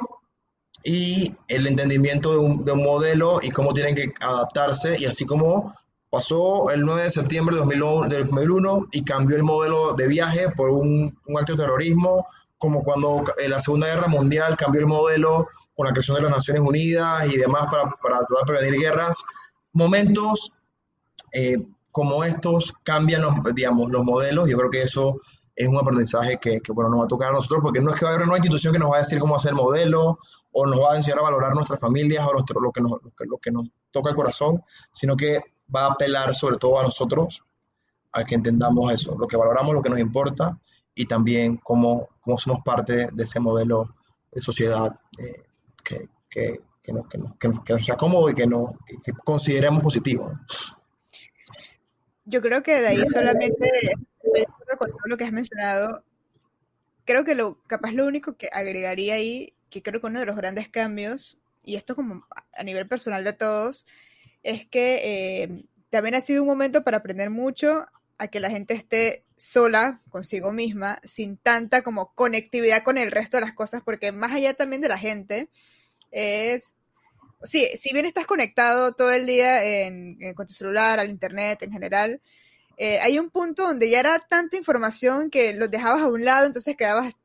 y 0.83 1.35
el 1.47 1.67
entendimiento 1.67 2.31
de 2.31 2.37
un, 2.37 2.65
de 2.65 2.71
un 2.71 2.83
modelo 2.83 3.39
y 3.43 3.51
cómo 3.51 3.73
tienen 3.73 3.93
que 3.93 4.11
adaptarse 4.19 4.95
y 4.99 5.05
así 5.05 5.23
como 5.25 5.71
pasó 6.09 6.69
el 6.71 6.81
9 6.81 7.03
de 7.03 7.11
septiembre 7.11 7.57
de 7.57 7.61
2001, 7.61 8.87
y 8.91 9.03
cambió 9.03 9.35
el 9.35 9.43
modelo 9.43 9.93
de 9.93 10.07
viaje 10.07 10.49
por 10.55 10.69
un, 10.69 11.15
un 11.27 11.37
acto 11.37 11.53
de 11.53 11.63
terrorismo, 11.63 12.25
como 12.57 12.83
cuando 12.83 13.23
en 13.37 13.51
la 13.51 13.61
Segunda 13.61 13.87
Guerra 13.87 14.07
Mundial 14.07 14.57
cambió 14.57 14.81
el 14.81 14.87
modelo 14.87 15.47
con 15.75 15.85
la 15.85 15.93
creación 15.93 16.17
de 16.17 16.23
las 16.23 16.31
Naciones 16.31 16.63
Unidas 16.63 17.27
y 17.31 17.37
demás 17.37 17.67
para, 17.69 17.83
para 18.01 18.17
tratar 18.19 18.45
de 18.45 18.53
prevenir 18.53 18.81
guerras. 18.81 19.23
Momentos 19.73 20.53
eh, 21.33 21.57
como 21.91 22.23
estos 22.23 22.73
cambian 22.83 23.21
los, 23.21 23.33
digamos, 23.55 23.89
los 23.89 24.03
modelos. 24.03 24.49
Yo 24.49 24.57
creo 24.57 24.69
que 24.69 24.81
eso 24.81 25.19
es 25.55 25.67
un 25.67 25.77
aprendizaje 25.77 26.37
que, 26.39 26.59
que, 26.61 26.71
bueno, 26.71 26.91
nos 26.91 27.01
va 27.01 27.05
a 27.05 27.07
tocar 27.07 27.29
a 27.29 27.33
nosotros, 27.33 27.61
porque 27.63 27.81
no 27.81 27.91
es 27.91 27.99
que 27.99 28.05
va 28.05 28.11
a 28.11 28.13
haber 28.13 28.27
una 28.27 28.37
institución 28.37 28.71
que 28.71 28.79
nos 28.79 28.91
va 28.91 28.97
a 28.97 28.99
decir 28.99 29.19
cómo 29.19 29.35
hacer 29.35 29.49
el 29.49 29.55
modelo, 29.55 30.19
o 30.51 30.65
nos 30.67 30.79
va 30.79 30.93
a 30.93 30.97
enseñar 30.97 31.19
a 31.19 31.23
valorar 31.23 31.55
nuestras 31.55 31.79
familias, 31.79 32.23
o 32.27 32.33
nuestro, 32.33 32.61
lo, 32.61 32.71
que 32.71 32.81
nos, 32.81 32.91
lo 33.01 33.37
que 33.39 33.49
nos 33.49 33.65
toca 33.89 34.11
el 34.11 34.15
corazón, 34.15 34.61
sino 34.91 35.17
que 35.17 35.39
va 35.75 35.85
a 35.85 35.91
apelar 35.93 36.35
sobre 36.35 36.57
todo 36.57 36.79
a 36.79 36.83
nosotros, 36.83 37.43
a 38.11 38.23
que 38.23 38.35
entendamos 38.35 38.91
eso, 38.91 39.15
lo 39.17 39.27
que 39.27 39.35
valoramos, 39.35 39.73
lo 39.73 39.81
que 39.81 39.89
nos 39.89 39.99
importa, 39.99 40.59
y 40.97 41.05
también 41.05 41.57
cómo, 41.57 42.09
cómo 42.21 42.37
somos 42.39 42.59
parte 42.65 43.07
de 43.13 43.23
ese 43.23 43.39
modelo 43.39 43.95
de 44.31 44.41
sociedad 44.41 44.99
eh, 45.19 45.43
que, 45.83 46.09
que, 46.27 46.59
que, 46.81 46.91
nos, 46.91 47.07
que, 47.07 47.17
nos, 47.19 47.33
que, 47.37 47.73
nos, 47.73 47.85
sea 47.85 47.95
cómodo 47.95 48.29
y 48.31 48.33
que, 48.33 48.47
no, 48.47 48.77
que 49.03 49.13
consideremos 49.23 49.83
positivo. 49.83 50.31
Yo 52.25 52.41
creo 52.41 52.63
que 52.63 52.81
de 52.81 52.87
ahí 52.87 53.05
solamente, 53.05 53.71
con 54.77 54.89
todo 54.89 54.99
lo 55.05 55.17
que 55.17 55.25
has 55.25 55.31
mencionado, 55.31 56.03
creo 57.05 57.23
que 57.23 57.35
lo 57.35 57.61
capaz 57.67 57.91
lo 57.91 58.07
único 58.07 58.35
que 58.35 58.49
agregaría 58.51 59.13
ahí, 59.13 59.53
que 59.69 59.83
creo 59.83 60.01
que 60.01 60.07
uno 60.07 60.19
de 60.19 60.25
los 60.25 60.35
grandes 60.35 60.67
cambios, 60.67 61.39
y 61.63 61.75
esto 61.75 61.95
como 61.95 62.25
a 62.53 62.63
nivel 62.63 62.87
personal 62.87 63.23
de 63.23 63.33
todos, 63.33 63.85
es 64.41 64.65
que 64.65 65.43
eh, 65.43 65.65
también 65.91 66.15
ha 66.15 66.21
sido 66.21 66.41
un 66.41 66.49
momento 66.49 66.83
para 66.83 66.97
aprender 66.97 67.29
mucho 67.29 67.85
a 68.19 68.27
que 68.27 68.39
la 68.39 68.49
gente 68.49 68.73
esté 68.73 69.25
sola 69.35 70.01
consigo 70.09 70.51
misma, 70.51 70.99
sin 71.03 71.37
tanta 71.37 71.81
como 71.83 72.13
conectividad 72.13 72.83
con 72.83 72.97
el 72.97 73.11
resto 73.11 73.37
de 73.37 73.41
las 73.41 73.53
cosas, 73.53 73.81
porque 73.83 74.11
más 74.11 74.33
allá 74.33 74.53
también 74.53 74.81
de 74.81 74.89
la 74.89 74.97
gente, 74.97 75.49
es, 76.11 76.75
sí, 77.43 77.67
si 77.77 77.93
bien 77.93 78.05
estás 78.05 78.25
conectado 78.25 78.93
todo 78.93 79.11
el 79.11 79.25
día 79.25 79.63
en, 79.63 80.17
en, 80.19 80.33
con 80.33 80.47
tu 80.47 80.53
celular, 80.53 80.99
al 80.99 81.09
internet 81.09 81.61
en 81.61 81.71
general, 81.71 82.21
eh, 82.77 82.99
hay 82.99 83.17
un 83.19 83.29
punto 83.31 83.63
donde 83.63 83.89
ya 83.89 83.99
era 83.99 84.19
tanta 84.19 84.55
información 84.55 85.29
que 85.29 85.53
los 85.53 85.69
dejabas 85.71 86.01
a 86.01 86.07
un 86.07 86.23
lado, 86.23 86.45
entonces 86.45 86.75
quedabas 86.75 87.13
eh, 87.13 87.15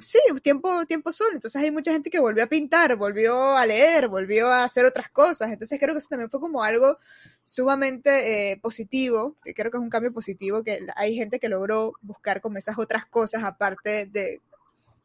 sí, 0.00 0.18
tiempo, 0.42 0.86
tiempo 0.86 1.12
solo. 1.12 1.34
Entonces 1.34 1.62
hay 1.62 1.70
mucha 1.70 1.92
gente 1.92 2.10
que 2.10 2.18
volvió 2.18 2.44
a 2.44 2.46
pintar, 2.46 2.96
volvió 2.96 3.56
a 3.56 3.66
leer, 3.66 4.08
volvió 4.08 4.48
a 4.48 4.64
hacer 4.64 4.84
otras 4.84 5.10
cosas. 5.10 5.50
Entonces 5.50 5.78
creo 5.78 5.94
que 5.94 5.98
eso 5.98 6.08
también 6.08 6.30
fue 6.30 6.40
como 6.40 6.62
algo 6.62 6.98
sumamente 7.44 8.52
eh, 8.52 8.56
positivo, 8.58 9.36
creo 9.42 9.70
que 9.70 9.76
es 9.76 9.82
un 9.82 9.90
cambio 9.90 10.12
positivo, 10.12 10.62
que 10.64 10.80
hay 10.96 11.14
gente 11.14 11.38
que 11.38 11.48
logró 11.48 11.92
buscar 12.02 12.40
como 12.40 12.58
esas 12.58 12.78
otras 12.78 13.06
cosas 13.06 13.44
aparte 13.44 14.06
de, 14.06 14.40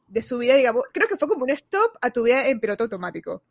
de 0.07 0.23
su 0.23 0.37
vida, 0.37 0.55
digamos. 0.55 0.83
Creo 0.91 1.07
que 1.07 1.17
fue 1.17 1.27
como 1.27 1.43
un 1.43 1.49
stop 1.51 1.97
a 2.01 2.09
tu 2.09 2.23
vida 2.23 2.47
en 2.47 2.59
piloto 2.59 2.83
automático. 2.83 3.43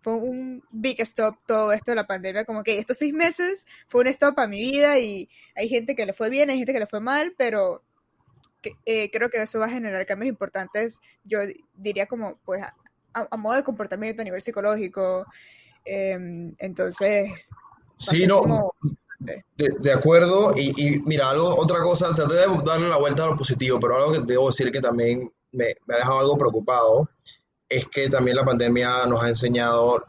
Fue 0.00 0.14
un 0.14 0.62
big 0.70 1.00
stop 1.00 1.36
todo 1.46 1.72
esto 1.72 1.92
de 1.92 1.96
la 1.96 2.06
pandemia, 2.06 2.44
como 2.44 2.62
que 2.62 2.78
estos 2.78 2.98
seis 2.98 3.14
meses 3.14 3.66
fue 3.88 4.02
un 4.02 4.08
stop 4.08 4.38
a 4.38 4.46
mi 4.46 4.60
vida 4.60 4.98
y 4.98 5.28
hay 5.54 5.68
gente 5.68 5.94
que 5.96 6.04
le 6.04 6.12
fue 6.12 6.28
bien, 6.28 6.50
hay 6.50 6.58
gente 6.58 6.74
que 6.74 6.80
le 6.80 6.86
fue 6.86 7.00
mal, 7.00 7.34
pero 7.38 7.82
eh, 8.84 9.10
creo 9.10 9.30
que 9.30 9.42
eso 9.42 9.58
va 9.58 9.66
a 9.66 9.70
generar 9.70 10.06
cambios 10.06 10.28
importantes, 10.28 11.00
yo 11.24 11.40
diría 11.74 12.06
como 12.06 12.38
pues 12.44 12.62
a, 12.62 12.74
a 13.30 13.36
modo 13.36 13.56
de 13.56 13.64
comportamiento 13.64 14.22
a 14.22 14.24
nivel 14.24 14.42
psicológico. 14.42 15.26
Eh, 15.84 16.52
entonces... 16.58 17.50
Sí, 17.96 18.26
no, 18.26 18.40
como... 18.40 18.74
de, 19.20 19.44
de, 19.56 19.92
acuerdo. 19.92 20.54
Y, 20.56 20.74
y, 20.76 21.00
mira, 21.06 21.30
algo, 21.30 21.54
otra 21.56 21.80
cosa, 21.80 22.14
traté 22.14 22.34
de 22.34 22.46
darle 22.64 22.88
la 22.88 22.96
vuelta 22.96 23.24
a 23.24 23.28
lo 23.28 23.36
positivo, 23.36 23.78
pero 23.78 23.96
algo 23.96 24.12
que 24.12 24.20
debo 24.20 24.48
decir 24.48 24.72
que 24.72 24.80
también 24.80 25.30
me, 25.52 25.74
me 25.86 25.94
ha 25.94 25.98
dejado 25.98 26.18
algo 26.20 26.36
preocupado 26.36 27.08
es 27.68 27.86
que 27.86 28.08
también 28.08 28.36
la 28.36 28.44
pandemia 28.44 29.06
nos 29.06 29.22
ha 29.22 29.28
enseñado 29.28 30.04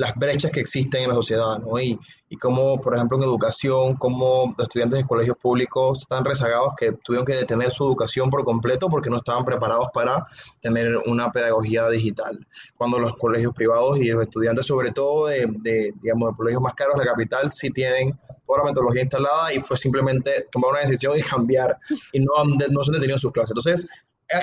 las 0.00 0.14
brechas 0.16 0.50
que 0.50 0.60
existen 0.60 1.02
en 1.02 1.08
la 1.10 1.14
sociedad, 1.14 1.58
¿no? 1.58 1.78
Y, 1.78 1.98
y 2.30 2.36
cómo, 2.36 2.80
por 2.80 2.96
ejemplo, 2.96 3.18
en 3.18 3.24
educación, 3.24 3.94
cómo 3.96 4.54
los 4.56 4.66
estudiantes 4.66 5.00
de 5.00 5.06
colegios 5.06 5.36
públicos 5.36 5.98
están 6.00 6.24
rezagados 6.24 6.72
que 6.78 6.92
tuvieron 6.92 7.26
que 7.26 7.34
detener 7.34 7.70
su 7.70 7.84
educación 7.84 8.30
por 8.30 8.44
completo 8.44 8.88
porque 8.88 9.10
no 9.10 9.18
estaban 9.18 9.44
preparados 9.44 9.88
para 9.92 10.24
tener 10.60 10.96
una 11.06 11.30
pedagogía 11.30 11.88
digital. 11.90 12.46
Cuando 12.78 12.98
los 12.98 13.14
colegios 13.16 13.52
privados 13.54 13.98
y 14.00 14.08
los 14.08 14.22
estudiantes, 14.22 14.66
sobre 14.66 14.90
todo 14.90 15.26
de, 15.26 15.46
de 15.60 15.92
digamos, 16.00 16.30
de 16.30 16.36
colegios 16.36 16.62
más 16.62 16.74
caros 16.74 16.94
de 16.98 17.04
la 17.04 17.10
capital, 17.10 17.50
sí 17.52 17.70
tienen 17.70 18.18
toda 18.46 18.60
la 18.60 18.64
metodología 18.64 19.02
instalada 19.02 19.52
y 19.52 19.60
fue 19.60 19.76
simplemente 19.76 20.48
tomar 20.50 20.70
una 20.70 20.80
decisión 20.80 21.18
y 21.18 21.22
cambiar 21.22 21.76
y 22.12 22.20
no, 22.20 22.32
no 22.70 22.84
se 22.84 22.90
han 22.90 22.94
detenido 22.94 23.18
sus 23.18 23.32
clases. 23.32 23.50
Entonces, 23.50 23.86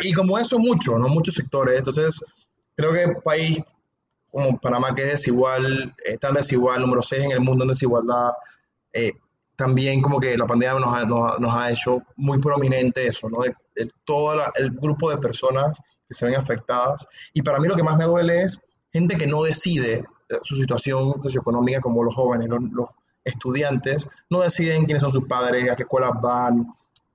y 0.04 0.14
como 0.14 0.38
eso 0.38 0.60
mucho, 0.60 1.00
¿no? 1.00 1.08
Muchos 1.08 1.34
sectores. 1.34 1.80
Entonces, 1.80 2.24
creo 2.76 2.94
que 2.94 3.20
país 3.24 3.64
como 4.32 4.60
Panamá, 4.60 4.94
que 4.94 5.04
es 5.04 5.12
desigual, 5.12 5.96
eh, 6.06 6.18
tan 6.18 6.34
desigual, 6.34 6.82
número 6.82 7.02
6 7.02 7.26
en 7.26 7.32
el 7.32 7.40
mundo 7.40 7.64
en 7.64 7.70
desigualdad, 7.70 8.32
eh, 8.94 9.14
también 9.56 10.02
como 10.02 10.20
que 10.20 10.38
la 10.38 10.46
pandemia 10.46 10.80
nos 10.80 10.96
ha, 10.96 11.06
nos, 11.06 11.40
nos 11.40 11.56
ha 11.56 11.72
hecho 11.72 12.02
muy 12.16 12.40
prominente 12.40 13.08
eso, 13.08 13.28
¿no? 13.30 13.40
De, 13.42 13.54
de 13.76 13.90
todo 14.06 14.36
la, 14.36 14.52
el 14.56 14.72
grupo 14.72 15.10
de 15.10 15.18
personas 15.18 15.80
que 16.08 16.14
se 16.14 16.26
ven 16.26 16.36
afectadas. 16.36 17.06
Y 17.34 17.42
para 17.42 17.60
mí 17.60 17.68
lo 17.68 17.76
que 17.76 17.84
más 17.84 17.98
me 17.98 18.06
duele 18.06 18.44
es 18.44 18.62
gente 18.94 19.18
que 19.18 19.28
no 19.28 19.44
decide 19.44 20.06
su 20.44 20.56
situación 20.56 21.14
socioeconómica, 21.24 21.80
como 21.80 22.04
los 22.04 22.16
jóvenes, 22.16 22.50
los, 22.50 22.62
los 22.72 22.90
estudiantes, 23.24 24.08
no 24.30 24.42
deciden 24.42 24.86
quiénes 24.86 25.02
son 25.02 25.12
sus 25.12 25.28
padres, 25.28 25.70
a 25.70 25.76
qué 25.76 25.84
escuelas 25.84 26.12
van, 26.22 26.66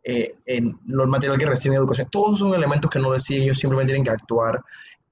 eh, 0.04 0.34
en 0.46 0.78
los 0.86 1.08
material 1.08 1.38
que 1.38 1.46
reciben 1.46 1.78
educación. 1.78 2.08
Todos 2.10 2.38
son 2.38 2.54
elementos 2.54 2.90
que 2.90 2.98
no 2.98 3.12
deciden, 3.12 3.44
ellos 3.44 3.58
simplemente 3.58 3.92
tienen 3.92 4.04
que 4.04 4.10
actuar 4.10 4.62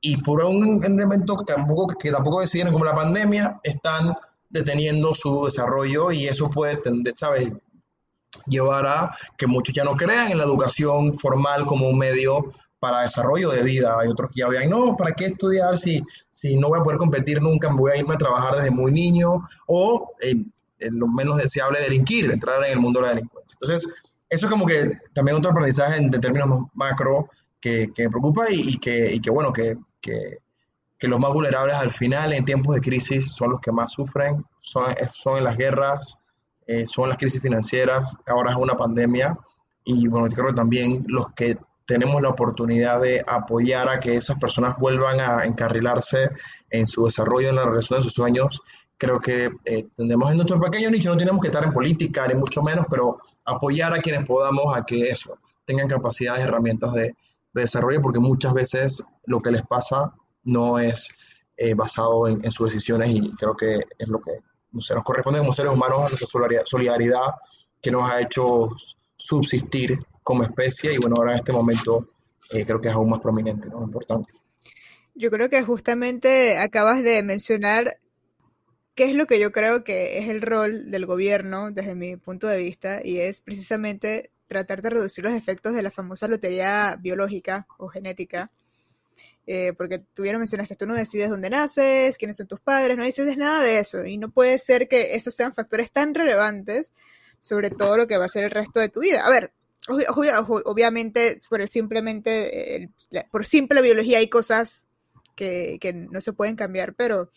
y 0.01 0.17
por 0.19 0.43
un 0.45 0.83
elemento 0.85 1.37
que 1.37 1.53
tampoco, 1.53 1.89
que 1.99 2.11
tampoco 2.11 2.41
deciden 2.41 2.73
como 2.73 2.85
la 2.85 2.95
pandemia, 2.95 3.61
están 3.63 4.15
deteniendo 4.49 5.15
su 5.15 5.45
desarrollo 5.45 6.11
y 6.11 6.27
eso 6.27 6.51
puede, 6.51 6.79
¿sabes? 7.15 7.53
llevar 8.47 8.87
a 8.87 9.17
que 9.37 9.47
muchos 9.47 9.75
ya 9.75 9.85
no 9.85 9.95
crean 9.95 10.31
en 10.31 10.39
la 10.39 10.45
educación 10.45 11.19
formal 11.19 11.67
como 11.67 11.89
un 11.89 11.99
medio 11.99 12.53
para 12.79 13.03
desarrollo 13.03 13.51
de 13.51 13.63
vida. 13.63 13.99
Hay 14.01 14.09
otros 14.09 14.31
que 14.31 14.41
ya 14.41 14.49
vean, 14.49 14.71
no, 14.71 14.97
¿para 14.97 15.13
qué 15.13 15.27
estudiar 15.27 15.77
si, 15.77 16.03
si 16.31 16.57
no 16.57 16.69
voy 16.69 16.81
a 16.81 16.83
poder 16.83 16.99
competir 16.99 17.41
nunca? 17.43 17.73
Voy 17.73 17.93
a 17.93 17.97
irme 17.97 18.15
a 18.15 18.19
trabajar 18.19 18.57
desde 18.57 18.71
muy 18.71 18.93
niño 18.93 19.43
o 19.67 20.13
eh, 20.23 20.37
lo 20.79 21.07
menos 21.09 21.37
deseable 21.37 21.81
delinquir, 21.81 22.31
entrar 22.31 22.65
en 22.65 22.73
el 22.73 22.81
mundo 22.81 23.01
de 23.01 23.07
la 23.07 23.15
delincuencia. 23.15 23.59
Entonces, 23.61 23.93
eso 24.31 24.47
es 24.47 24.53
como 24.53 24.65
que 24.65 24.99
también 25.13 25.37
otro 25.37 25.51
aprendizaje 25.51 25.99
en, 25.99 26.11
términos 26.11 26.69
macro 26.75 27.29
que, 27.61 27.93
me 27.99 28.09
preocupa 28.09 28.47
y 28.49 28.79
que, 28.79 29.31
bueno, 29.31 29.53
que 29.53 29.77
que, 30.01 30.39
que, 30.99 31.09
los 31.09 31.21
más 31.21 31.33
vulnerables 31.33 31.75
al 31.77 31.91
final 31.91 32.33
en 32.33 32.45
tiempos 32.45 32.75
de 32.75 32.81
crisis 32.81 33.33
son 33.33 33.51
los 33.51 33.61
que 33.61 33.73
más 33.73 33.93
sufren, 33.93 34.45
son, 34.61 34.85
son 35.11 35.39
en 35.39 35.45
las 35.45 35.57
guerras, 35.57 36.19
eh, 36.67 36.87
son 36.87 37.09
las 37.09 37.19
crisis 37.19 37.41
financieras, 37.41 38.17
ahora 38.27 38.53
es 38.53 38.57
una 38.57 38.75
pandemia 38.75 39.37
y 39.85 40.09
bueno, 40.09 40.29
creo 40.35 40.49
que 40.49 40.55
también 40.55 41.05
los 41.09 41.33
que 41.33 41.57
tenemos 41.87 42.23
la 42.23 42.29
oportunidad 42.29 43.01
de 43.01 43.25
apoyar 43.27 43.89
a 43.89 43.99
que 43.99 44.15
esas 44.15 44.39
personas 44.39 44.79
vuelvan 44.79 45.19
a 45.19 45.45
encarrilarse 45.45 46.31
en 46.71 46.87
su 46.87 47.07
desarrollo, 47.07 47.49
en 47.49 47.57
la 47.57 47.65
realización 47.65 47.99
de 47.99 48.05
sus 48.05 48.15
sueños, 48.15 48.61
creo 48.97 49.19
que 49.19 49.51
eh, 49.65 49.89
tendremos 49.97 50.31
en 50.31 50.37
nuestro 50.37 50.61
pequeño 50.61 50.91
nicho, 50.91 51.11
no 51.11 51.17
tenemos 51.17 51.41
que 51.41 51.49
estar 51.49 51.65
en 51.65 51.73
política, 51.73 52.29
ni 52.29 52.35
mucho 52.35 52.63
menos, 52.63 52.87
pero 52.89 53.19
apoyar 53.45 53.93
a 53.95 53.99
quienes 53.99 54.25
podamos 54.27 54.77
a 54.77 54.85
que 54.85 55.09
eso, 55.11 55.39
tengan 55.65 55.89
capacidades, 55.89 56.45
herramientas 56.45 56.93
de, 56.93 57.17
de 57.53 57.63
desarrollo 57.63 58.01
porque 58.01 58.21
muchas 58.21 58.53
veces 58.53 59.03
lo 59.27 59.41
que 59.41 59.51
les 59.51 59.63
pasa 59.63 60.13
no 60.45 60.79
es 60.79 61.11
eh, 61.57 61.75
basado 61.75 62.27
en, 62.29 62.45
en, 62.45 62.53
sus 62.53 62.73
decisiones 62.73 63.11
y 63.11 63.33
creo 63.35 63.55
que 63.55 63.81
es 63.99 64.09
lo 64.09 64.21
que 64.21 64.33
no 64.73 64.81
nos 64.95 65.05
corresponde 65.05 65.41
como 65.41 65.53
seres 65.53 65.73
humanos 65.73 65.99
a 65.99 66.09
nuestra 66.09 66.65
solidaridad 66.65 67.35
que 67.81 67.91
nos 67.91 68.11
ha 68.11 68.21
hecho 68.21 68.71
subsistir 69.17 69.99
como 70.23 70.45
especie 70.45 70.95
y 70.95 70.99
bueno, 70.99 71.17
ahora 71.19 71.33
en 71.33 71.39
este 71.39 71.53
momento 71.53 72.11
eh, 72.51 72.65
creo 72.65 72.81
que 72.81 72.89
es 72.89 72.95
aún 72.95 73.11
más 73.11 73.21
prominente, 73.21 73.69
¿no? 73.69 73.83
Importante. 73.83 74.33
Yo 75.15 75.31
creo 75.31 75.49
que 75.51 75.63
justamente 75.63 76.59
acabas 76.59 77.03
de 77.03 77.23
mencionar 77.23 77.99
qué 78.95 79.05
es 79.05 79.15
lo 79.15 79.27
que 79.27 79.41
yo 79.41 79.53
creo 79.53 79.85
que 79.85 80.19
es 80.19 80.29
el 80.29 80.43
rol 80.43 80.91
del 80.91 81.07
gobierno 81.07 81.71
desde 81.71 81.95
mi 81.95 82.17
punto 82.17 82.47
de 82.47 82.59
vista 82.59 83.01
y 83.05 83.19
es 83.19 83.41
precisamente 83.41 84.31
tratar 84.51 84.83
de 84.83 84.91
reducir 84.91 85.23
los 85.23 85.33
efectos 85.33 85.75
de 85.75 85.83
la 85.83 85.93
famosa 85.93 86.27
lotería 86.27 86.99
biológica 87.01 87.69
o 87.79 87.87
genética. 87.87 88.51
Eh, 89.47 89.75
porque 89.79 90.01
tú 90.01 90.23
bien 90.23 90.39
mencionaste, 90.39 90.75
tú 90.75 90.87
no 90.87 90.95
decides 90.95 91.31
dónde 91.31 91.51
naces, 91.51 92.19
quiénes 92.19 92.37
son 92.37 92.49
tus 92.49 92.59
padres, 92.59 92.97
no 92.97 93.05
decides 93.05 93.37
nada 93.37 93.63
de 93.63 93.79
eso. 93.79 94.05
Y 94.05 94.19
no 94.19 94.31
puede 94.31 94.59
ser 94.59 94.89
que 94.89 95.15
esos 95.15 95.35
sean 95.35 95.55
factores 95.55 95.93
tan 95.93 96.15
relevantes 96.15 96.93
sobre 97.39 97.71
todo 97.71 97.97
lo 97.97 98.09
que 98.09 98.19
va 98.19 98.25
a 98.25 98.29
ser 98.29 98.43
el 98.43 98.51
resto 98.51 98.81
de 98.81 98.89
tu 98.89 99.01
vida. 99.01 99.25
A 99.25 99.31
ver, 99.31 99.53
ob 99.89 100.03
ob 100.49 100.63
obviamente 100.65 101.39
por 101.49 101.61
el 101.61 101.69
simplemente, 101.69 102.91
por 103.31 103.47
simple 103.47 103.83
biología 103.83 104.19
hay 104.19 104.29
cosas 104.29 104.89
que, 105.37 105.79
que 105.81 105.93
no 105.93 106.21
se 106.21 106.33
pueden 106.33 106.57
cambiar, 106.57 106.95
pero 106.95 107.31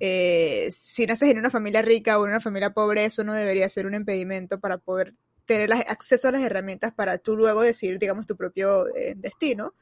eh, 0.00 0.68
si 0.70 1.04
naces 1.06 1.30
en 1.30 1.38
una 1.38 1.50
familia 1.50 1.82
rica 1.82 2.18
o 2.18 2.24
en 2.24 2.30
una 2.30 2.40
familia 2.40 2.70
pobre, 2.70 3.04
eso 3.04 3.22
no 3.22 3.34
debería 3.34 3.68
ser 3.68 3.86
un 3.86 3.94
impedimento 3.94 4.58
para 4.60 4.78
poder 4.78 5.14
tener 5.48 5.72
acceso 5.72 6.28
a 6.28 6.32
las 6.32 6.42
herramientas 6.42 6.92
para 6.92 7.16
tú 7.16 7.34
luego 7.34 7.62
decidir, 7.62 7.98
digamos, 7.98 8.26
tu 8.26 8.36
propio 8.36 8.86
eh, 8.94 9.14
destino. 9.16 9.74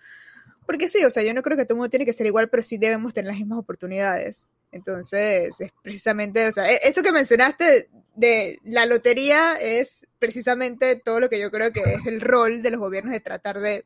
Porque 0.64 0.88
sí, 0.88 1.04
o 1.04 1.10
sea, 1.10 1.24
yo 1.24 1.34
no 1.34 1.42
creo 1.42 1.56
que 1.56 1.64
todo 1.64 1.74
el 1.74 1.78
mundo 1.78 1.90
tiene 1.90 2.06
que 2.06 2.12
ser 2.12 2.26
igual, 2.26 2.48
pero 2.48 2.62
sí 2.62 2.78
debemos 2.78 3.12
tener 3.12 3.30
las 3.30 3.38
mismas 3.38 3.58
oportunidades. 3.58 4.50
Entonces, 4.70 5.60
es 5.60 5.72
precisamente, 5.82 6.46
e, 6.46 6.80
eso 6.84 7.02
que 7.02 7.12
mencionaste 7.12 7.88
de 8.14 8.60
la 8.64 8.86
lotería 8.86 9.54
es 9.54 10.06
precisamente 10.18 10.96
todo 10.96 11.20
lo 11.20 11.28
que 11.28 11.40
yo 11.40 11.50
creo 11.50 11.72
que 11.72 11.80
es 11.80 12.06
el 12.06 12.20
rol 12.20 12.62
de 12.62 12.70
los 12.70 12.80
gobiernos 12.80 13.12
de 13.12 13.20
tratar 13.20 13.58
de, 13.58 13.84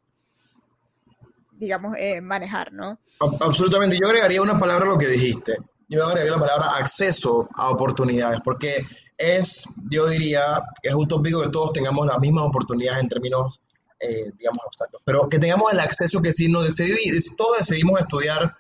digamos, 1.53 1.97
eh, 1.99 2.21
manejar, 2.21 2.73
¿no? 2.73 3.01
Absolutamente. 3.41 3.99
Yo 3.99 4.07
agregaría 4.07 4.43
una 4.43 4.59
palabra 4.59 4.85
a 4.85 4.89
lo 4.89 4.99
que 4.99 5.09
dijiste. 5.09 5.57
Yo 5.89 6.05
agregaría 6.05 6.33
la 6.33 6.41
palabra 6.41 6.77
acceso 6.77 7.49
a 7.55 7.71
oportunidades, 7.71 8.41
porque 8.45 8.87
es, 9.21 9.69
yo 9.91 10.07
diría, 10.07 10.63
es 10.83 10.95
utópico 10.95 11.43
que 11.43 11.51
todos 11.51 11.73
tengamos 11.73 12.07
las 12.07 12.19
mismas 12.19 12.45
oportunidades 12.45 13.03
en 13.03 13.09
términos 13.09 13.61
eh, 14.01 14.33
digamos, 14.39 14.65
obstáculos. 14.65 15.03
Pero 15.05 15.29
que 15.29 15.39
tengamos 15.39 15.73
el 15.73 15.81
acceso 15.81 16.23
que 16.23 16.33
si, 16.33 16.49
no 16.49 16.63
decidimos, 16.63 17.37
todos 17.37 17.59
decidimos 17.59 18.01
estudiar 18.01 18.55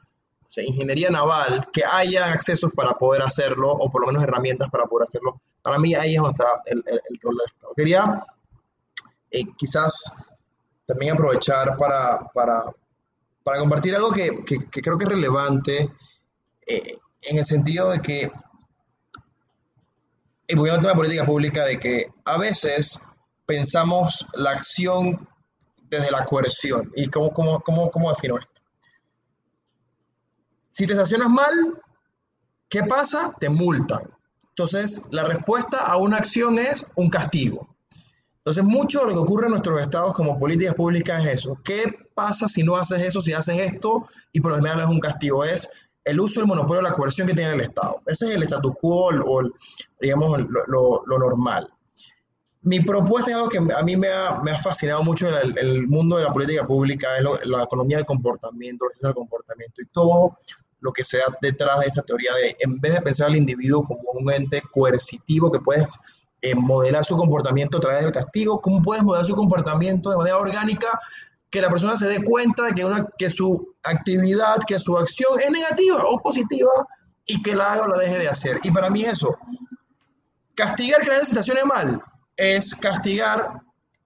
ingeniería 0.58 1.10
naval, 1.10 1.68
que 1.72 1.82
haya 1.84 2.32
accesos 2.32 2.72
para 2.74 2.92
poder 2.92 3.22
hacerlo, 3.22 3.70
o 3.72 3.90
por 3.90 4.02
lo 4.02 4.08
menos 4.08 4.22
herramientas 4.22 4.68
para 4.70 4.84
poder 4.84 5.04
hacerlo. 5.04 5.40
Para 5.62 5.78
mí 5.78 5.94
ahí 5.94 6.16
es 6.16 6.20
donde 6.20 6.32
está 6.32 6.62
el, 6.66 6.82
rol 7.22 7.36
del 7.36 7.46
Estado. 7.46 7.72
Quería 7.74 8.22
eh, 9.30 9.44
quizás 9.56 10.24
también 10.86 11.14
aprovechar 11.14 11.76
para, 11.76 12.28
para, 12.34 12.64
para 13.44 13.60
compartir 13.60 13.94
algo 13.94 14.10
que, 14.10 14.44
que, 14.44 14.82
creo 14.82 14.98
que 14.98 15.04
es 15.04 15.10
relevante 15.10 15.90
eh, 16.66 16.98
en 17.22 17.38
el 17.38 17.44
sentido 17.44 17.90
de 17.90 18.02
que, 18.02 18.30
y 20.50 20.56
volviendo 20.56 20.78
al 20.78 20.82
tema 20.82 20.94
política 20.94 21.24
pública, 21.24 21.64
de 21.64 21.78
que 21.78 22.06
a 22.24 22.36
veces 22.36 23.00
pensamos 23.46 24.26
la 24.34 24.50
acción 24.50 25.28
desde 25.88 26.10
la 26.10 26.24
coerción. 26.24 26.90
¿Y 26.96 27.06
cómo, 27.06 27.30
cómo, 27.30 27.60
cómo, 27.60 27.88
cómo 27.90 28.10
defino 28.10 28.36
esto? 28.36 28.60
Si 30.72 30.86
te 30.86 30.92
estacionas 30.94 31.30
mal, 31.30 31.80
¿qué 32.68 32.82
pasa? 32.82 33.32
Te 33.38 33.48
multan. 33.48 34.02
Entonces, 34.48 35.02
la 35.12 35.24
respuesta 35.24 35.78
a 35.78 35.96
una 35.96 36.16
acción 36.16 36.58
es 36.58 36.84
un 36.96 37.10
castigo. 37.10 37.76
Entonces, 38.38 38.64
mucho 38.64 39.00
de 39.00 39.06
lo 39.06 39.12
que 39.12 39.18
ocurre 39.18 39.46
en 39.46 39.52
nuestros 39.52 39.80
estados 39.80 40.14
como 40.14 40.36
políticas 40.36 40.74
públicas 40.74 41.24
es 41.26 41.34
eso. 41.34 41.56
¿Qué 41.62 41.96
pasa 42.14 42.48
si 42.48 42.64
no 42.64 42.76
haces 42.76 43.00
eso, 43.02 43.22
si 43.22 43.32
haces 43.32 43.56
esto? 43.60 44.08
Y 44.32 44.40
por 44.40 44.50
lo 44.50 44.56
general 44.56 44.80
es 44.80 44.86
un 44.86 44.98
castigo. 44.98 45.44
Es 45.44 45.70
el 46.04 46.20
uso 46.20 46.40
del 46.40 46.48
monopolio 46.48 46.82
la 46.82 46.92
coerción 46.92 47.26
que 47.26 47.34
tiene 47.34 47.54
el 47.54 47.60
Estado. 47.60 48.02
Ese 48.06 48.26
es 48.26 48.34
el 48.34 48.42
status 48.42 48.74
quo 48.80 49.08
o, 49.08 49.42
digamos, 50.00 50.40
lo, 50.66 51.18
normal. 51.18 51.68
Mi 52.62 52.80
propuesta 52.80 53.30
es 53.30 53.36
algo 53.36 53.48
que 53.48 53.58
a 53.58 53.82
mí 53.82 53.96
me 53.96 54.08
ha, 54.08 54.58
fascinado 54.62 55.02
mucho 55.02 55.28
el, 55.28 55.56
el, 55.58 55.86
mundo 55.88 56.18
de 56.18 56.24
la 56.24 56.32
política 56.32 56.66
pública, 56.66 57.08
es 57.16 57.46
la 57.46 57.62
economía 57.62 57.96
del 57.96 58.06
comportamiento, 58.06 58.84
la 58.84 58.90
ciencia 58.90 59.08
del 59.08 59.14
comportamiento 59.14 59.82
y 59.82 59.86
todo 59.86 60.36
lo 60.80 60.92
que 60.92 61.04
sea 61.04 61.24
detrás 61.40 61.80
de 61.80 61.86
esta 61.86 62.02
teoría 62.02 62.32
de, 62.34 62.56
en 62.60 62.80
vez 62.80 62.94
de 62.94 63.02
pensar 63.02 63.28
al 63.28 63.36
individuo 63.36 63.84
como 63.84 64.00
un 64.14 64.32
ente 64.32 64.62
coercitivo 64.72 65.50
que 65.50 65.60
puedes 65.60 65.98
eh, 66.42 66.54
modelar 66.54 67.04
su 67.04 67.16
comportamiento 67.16 67.78
a 67.78 67.80
través 67.80 68.02
del 68.02 68.12
castigo, 68.12 68.60
cómo 68.60 68.80
puedes 68.80 69.02
modelar 69.02 69.26
su 69.26 69.36
comportamiento 69.36 70.10
de 70.10 70.16
manera 70.16 70.38
orgánica, 70.38 70.98
que 71.50 71.60
la 71.60 71.68
persona 71.68 71.96
se 71.96 72.06
dé 72.06 72.22
cuenta 72.22 72.64
de 72.66 72.72
que, 72.72 72.84
una, 72.84 73.06
que 73.18 73.28
su 73.28 73.74
actividad, 73.82 74.56
que 74.66 74.78
su 74.78 74.96
acción 74.96 75.40
es 75.40 75.50
negativa 75.50 76.04
o 76.04 76.20
positiva 76.20 76.70
y 77.26 77.42
que 77.42 77.54
la 77.54 77.72
haga 77.72 77.82
o 77.82 77.88
la 77.88 77.98
deje 77.98 78.18
de 78.18 78.28
hacer. 78.28 78.60
Y 78.62 78.70
para 78.70 78.88
mí 78.88 79.04
eso, 79.04 79.36
castigar 80.54 81.02
que 81.02 81.10
gente 81.10 81.42
se 81.42 81.64
mal, 81.64 82.02
es 82.36 82.74
castigar 82.74 83.60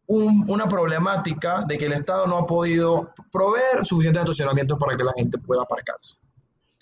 una 0.07 0.69
problemática 0.69 1.65
de 1.67 1.79
que 1.79 1.87
el 1.87 1.95
Estado 1.95 2.27
no 2.27 2.39
ha 2.39 2.47
podido 2.47 3.11
proveer 3.33 3.85
suficientes 3.85 4.23
estacionamientos 4.23 4.79
para 4.79 4.97
que 4.97 5.05
la 5.05 5.13
gente 5.17 5.39
pueda 5.39 5.63
aparcarse 5.63 6.19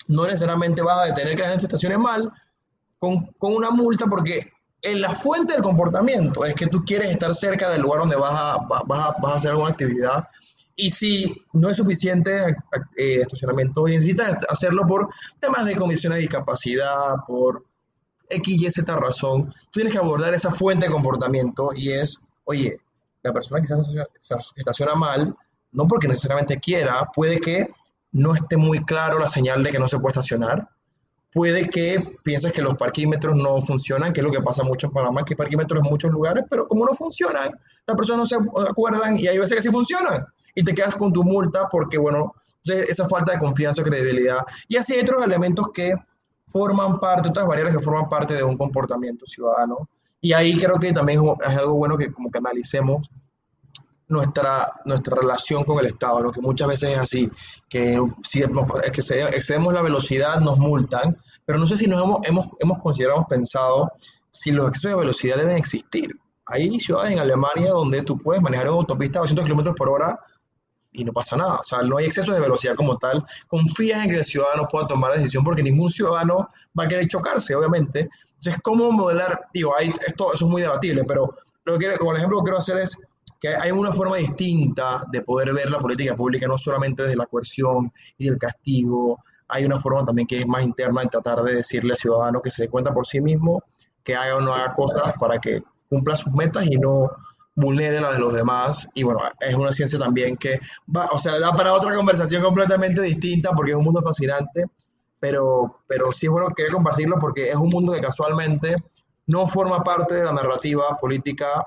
no 0.07 0.25
necesariamente 0.25 0.81
vas 0.81 0.99
a 0.99 1.05
detener 1.05 1.35
que 1.35 1.43
la 1.43 1.49
gente 1.49 1.65
estacione 1.65 1.97
mal 1.97 2.31
con, 2.99 3.35
una 3.39 3.69
multa 3.69 4.05
porque 4.07 4.51
en 4.81 5.01
la 5.01 5.13
fuente 5.13 5.53
del 5.53 5.61
comportamiento 5.61 6.45
es 6.45 6.55
que 6.55 6.67
tú 6.67 6.83
quieres 6.85 7.09
estar 7.09 7.33
cerca 7.33 7.69
del 7.69 7.81
lugar 7.81 8.01
donde 8.01 8.15
vas 8.15 8.33
a, 8.33 8.57
vas 8.85 9.15
a, 9.23 9.35
hacer 9.35 9.51
alguna 9.51 9.69
actividad 9.69 10.27
y 10.75 10.89
si 10.89 11.45
no 11.53 11.69
es 11.69 11.77
suficiente 11.77 12.55
eh, 12.97 13.21
estacionamiento 13.21 13.87
y 13.87 13.91
necesitas 13.91 14.43
hacerlo 14.49 14.87
por 14.87 15.09
temas 15.39 15.65
de 15.65 15.75
condiciones 15.75 16.17
de 16.17 16.21
discapacidad, 16.21 17.15
por 17.27 17.63
X, 18.29 18.61
Y, 18.61 18.71
Z 18.71 18.95
razón, 18.95 19.53
tú 19.65 19.71
tienes 19.71 19.93
que 19.93 19.99
abordar 19.99 20.33
esa 20.33 20.49
fuente 20.49 20.87
de 20.87 20.91
comportamiento 20.91 21.69
y 21.75 21.91
es, 21.91 22.21
oye, 22.45 22.77
la 23.21 23.31
persona 23.31 23.61
quizás 23.61 23.95
estaciona 24.55 24.95
mal, 24.95 25.35
no 25.71 25.87
porque 25.87 26.07
necesariamente 26.07 26.59
quiera, 26.59 27.09
puede 27.13 27.39
que 27.39 27.67
no 28.11 28.35
esté 28.35 28.57
muy 28.57 28.83
claro 28.83 29.19
la 29.19 29.27
señal 29.27 29.63
de 29.63 29.71
que 29.71 29.79
no 29.79 29.87
se 29.87 29.99
puede 29.99 30.11
estacionar. 30.11 30.69
Puede 31.33 31.67
que 31.67 32.19
pienses 32.23 32.53
que 32.53 32.61
los 32.61 32.77
parquímetros 32.77 33.35
no 33.35 33.59
funcionan, 33.59 34.13
que 34.13 34.21
es 34.21 34.25
lo 34.25 34.31
que 34.31 34.41
pasa 34.41 34.63
mucho 34.63 34.85
en 34.85 34.93
Panamá, 34.93 35.25
que 35.25 35.33
hay 35.33 35.37
parquímetros 35.37 35.83
en 35.83 35.91
muchos 35.91 36.11
lugares, 36.11 36.43
pero 36.47 36.67
como 36.67 36.85
no 36.85 36.93
funcionan, 36.93 37.59
las 37.87 37.97
personas 37.97 38.19
no 38.19 38.25
se 38.27 38.69
acuerdan 38.69 39.17
y 39.17 39.27
hay 39.27 39.39
veces 39.39 39.55
que 39.55 39.63
sí 39.63 39.71
funcionan. 39.71 40.23
Y 40.55 40.63
te 40.63 40.73
quedas 40.73 40.95
con 40.95 41.11
tu 41.11 41.23
multa 41.23 41.67
porque, 41.71 41.97
bueno, 41.97 42.33
esa 42.63 43.07
falta 43.07 43.33
de 43.33 43.39
confianza 43.39 43.83
credibilidad. 43.83 44.39
Y 44.67 44.77
así 44.77 44.93
hay 44.93 45.01
otros 45.01 45.23
elementos 45.23 45.67
que 45.73 45.93
forman 46.47 46.99
parte, 46.99 47.29
otras 47.29 47.47
barreras 47.47 47.75
que 47.75 47.81
forman 47.81 48.09
parte 48.09 48.35
de 48.35 48.43
un 48.43 48.57
comportamiento 48.57 49.25
ciudadano. 49.25 49.89
Y 50.21 50.33
ahí 50.33 50.57
creo 50.57 50.79
que 50.79 50.93
también 50.93 51.21
es 51.41 51.57
algo 51.57 51.75
bueno 51.75 51.97
que 51.97 52.11
como 52.11 52.31
que 52.31 52.37
analicemos 52.37 53.09
nuestra, 54.07 54.67
nuestra 54.85 55.15
relación 55.15 55.63
con 55.63 55.79
el 55.79 55.87
Estado, 55.87 56.21
lo 56.21 56.31
que 56.31 56.41
muchas 56.41 56.67
veces 56.67 56.91
es 56.91 56.99
así, 56.99 57.31
que 57.67 57.99
si 58.23 58.41
que 58.41 59.27
excedemos 59.35 59.73
la 59.73 59.81
velocidad 59.81 60.39
nos 60.39 60.57
multan, 60.57 61.17
pero 61.45 61.57
no 61.57 61.65
sé 61.65 61.77
si 61.77 61.87
nos 61.87 62.03
hemos, 62.03 62.19
hemos, 62.23 62.47
hemos 62.59 62.79
considerado, 62.79 63.25
pensado 63.27 63.91
si 64.29 64.51
los 64.51 64.69
excesos 64.69 64.91
de 64.91 65.01
velocidad 65.01 65.37
deben 65.37 65.57
existir. 65.57 66.11
Hay 66.45 66.79
ciudades 66.79 67.11
en 67.11 67.19
Alemania 67.19 67.71
donde 67.71 68.01
tú 68.03 68.17
puedes 68.17 68.41
manejar 68.41 68.67
en 68.67 68.73
autopista 68.73 69.19
a 69.19 69.21
200 69.21 69.45
kilómetros 69.45 69.75
por 69.75 69.89
hora 69.89 70.19
y 70.93 71.03
no 71.03 71.11
pasa 71.11 71.35
nada. 71.35 71.55
O 71.55 71.63
sea, 71.63 71.81
no 71.81 71.97
hay 71.97 72.05
exceso 72.05 72.33
de 72.33 72.39
velocidad 72.39 72.75
como 72.75 72.97
tal. 72.97 73.25
Confías 73.47 74.03
en 74.03 74.11
que 74.11 74.17
el 74.17 74.23
ciudadano 74.23 74.67
pueda 74.67 74.87
tomar 74.87 75.11
la 75.11 75.17
decisión 75.17 75.43
porque 75.43 75.63
ningún 75.63 75.91
ciudadano 75.91 76.47
va 76.77 76.83
a 76.85 76.87
querer 76.87 77.07
chocarse, 77.07 77.55
obviamente. 77.55 78.09
Entonces, 78.35 78.57
¿cómo 78.63 78.91
modelar? 78.91 79.47
Digo, 79.53 79.73
hay, 79.77 79.93
esto 80.07 80.33
eso 80.33 80.45
es 80.45 80.51
muy 80.51 80.61
debatible, 80.61 81.03
pero 81.05 81.33
lo 81.65 81.77
que, 81.77 81.97
como 81.97 82.15
ejemplo, 82.15 82.37
lo 82.37 82.43
que 82.43 82.49
quiero 82.49 82.59
hacer 82.59 82.77
es 82.77 82.97
que 83.39 83.49
hay 83.49 83.71
una 83.71 83.91
forma 83.91 84.17
distinta 84.17 85.03
de 85.11 85.21
poder 85.21 85.53
ver 85.53 85.69
la 85.69 85.79
política 85.79 86.15
pública, 86.15 86.47
no 86.47 86.57
solamente 86.57 87.03
desde 87.03 87.17
la 87.17 87.25
coerción 87.25 87.91
y 88.17 88.29
del 88.29 88.37
castigo, 88.37 89.21
hay 89.49 89.65
una 89.65 89.77
forma 89.77 90.05
también 90.05 90.27
que 90.27 90.39
es 90.39 90.47
más 90.47 90.63
interna 90.63 91.01
de 91.01 91.07
tratar 91.07 91.43
de 91.43 91.55
decirle 91.55 91.91
al 91.91 91.97
ciudadano 91.97 92.41
que 92.41 92.51
se 92.51 92.63
dé 92.63 92.69
cuenta 92.69 92.93
por 92.93 93.05
sí 93.05 93.21
mismo, 93.21 93.61
que 94.03 94.15
haga 94.15 94.37
o 94.37 94.41
no 94.41 94.53
haga 94.53 94.73
cosas 94.73 95.13
para 95.19 95.39
que 95.39 95.61
cumpla 95.89 96.15
sus 96.15 96.33
metas 96.33 96.65
y 96.65 96.77
no 96.77 97.11
vulnere 97.55 98.01
las 98.01 98.13
de 98.13 98.19
los 98.19 98.33
demás. 98.33 98.87
Y 98.93 99.03
bueno, 99.03 99.21
es 99.39 99.53
una 99.53 99.73
ciencia 99.73 99.99
también 99.99 100.37
que 100.37 100.59
va, 100.95 101.07
o 101.11 101.17
sea, 101.17 101.39
da 101.39 101.51
para 101.53 101.73
otra 101.73 101.95
conversación 101.95 102.43
completamente 102.43 103.01
distinta 103.01 103.51
porque 103.51 103.71
es 103.71 103.77
un 103.77 103.83
mundo 103.83 104.01
fascinante, 104.01 104.65
pero, 105.19 105.81
pero 105.87 106.11
sí 106.11 106.25
es 106.25 106.31
bueno 106.31 106.49
querer 106.55 106.71
compartirlo 106.71 107.17
porque 107.19 107.49
es 107.49 107.55
un 107.55 107.69
mundo 107.69 107.93
que 107.93 108.01
casualmente 108.01 108.75
no 109.27 109.47
forma 109.47 109.83
parte 109.83 110.15
de 110.15 110.25
la 110.25 110.33
narrativa 110.33 110.97
política 110.99 111.65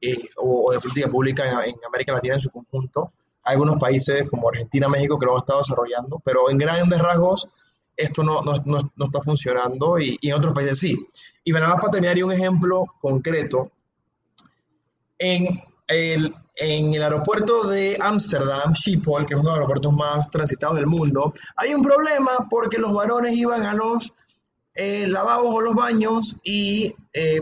eh, 0.00 0.28
o, 0.36 0.72
de 0.72 0.80
política 0.80 1.08
pública 1.08 1.44
en, 1.64 1.74
América 1.86 2.12
Latina 2.12 2.34
en 2.34 2.40
su 2.40 2.50
conjunto. 2.50 3.12
Hay 3.42 3.54
algunos 3.54 3.78
países 3.78 4.28
como 4.28 4.48
Argentina, 4.48 4.88
México 4.88 5.18
que 5.18 5.26
lo 5.26 5.34
han 5.34 5.40
estado 5.40 5.60
desarrollando, 5.60 6.20
pero 6.24 6.50
en 6.50 6.58
grandes 6.58 6.98
rasgos 6.98 7.48
esto 7.96 8.22
no, 8.22 8.42
no, 8.42 8.62
no, 8.64 9.06
está 9.06 9.20
funcionando 9.22 9.98
y, 9.98 10.18
en 10.20 10.34
otros 10.34 10.52
países 10.52 10.78
sí. 10.78 10.96
Y 11.44 11.52
nada 11.52 11.68
más 11.68 11.80
para 11.80 11.92
terminar, 11.92 12.22
un 12.22 12.32
ejemplo 12.32 12.84
concreto. 13.00 13.70
En 15.18 15.62
el, 15.88 16.34
en 16.56 16.94
el 16.94 17.02
aeropuerto 17.02 17.68
de 17.68 17.96
Ámsterdam, 18.00 18.74
Schiphol, 18.74 19.26
que 19.26 19.34
es 19.34 19.40
uno 19.40 19.50
de 19.50 19.56
los 19.56 19.68
aeropuertos 19.68 19.92
más 19.92 20.30
transitados 20.30 20.76
del 20.76 20.86
mundo, 20.86 21.32
hay 21.56 21.74
un 21.74 21.82
problema 21.82 22.46
porque 22.50 22.78
los 22.78 22.92
varones 22.92 23.36
iban 23.36 23.62
a 23.62 23.74
los 23.74 24.12
eh, 24.74 25.06
lavabos 25.08 25.54
o 25.54 25.60
los 25.60 25.74
baños 25.74 26.36
y 26.44 26.94
eh, 27.12 27.40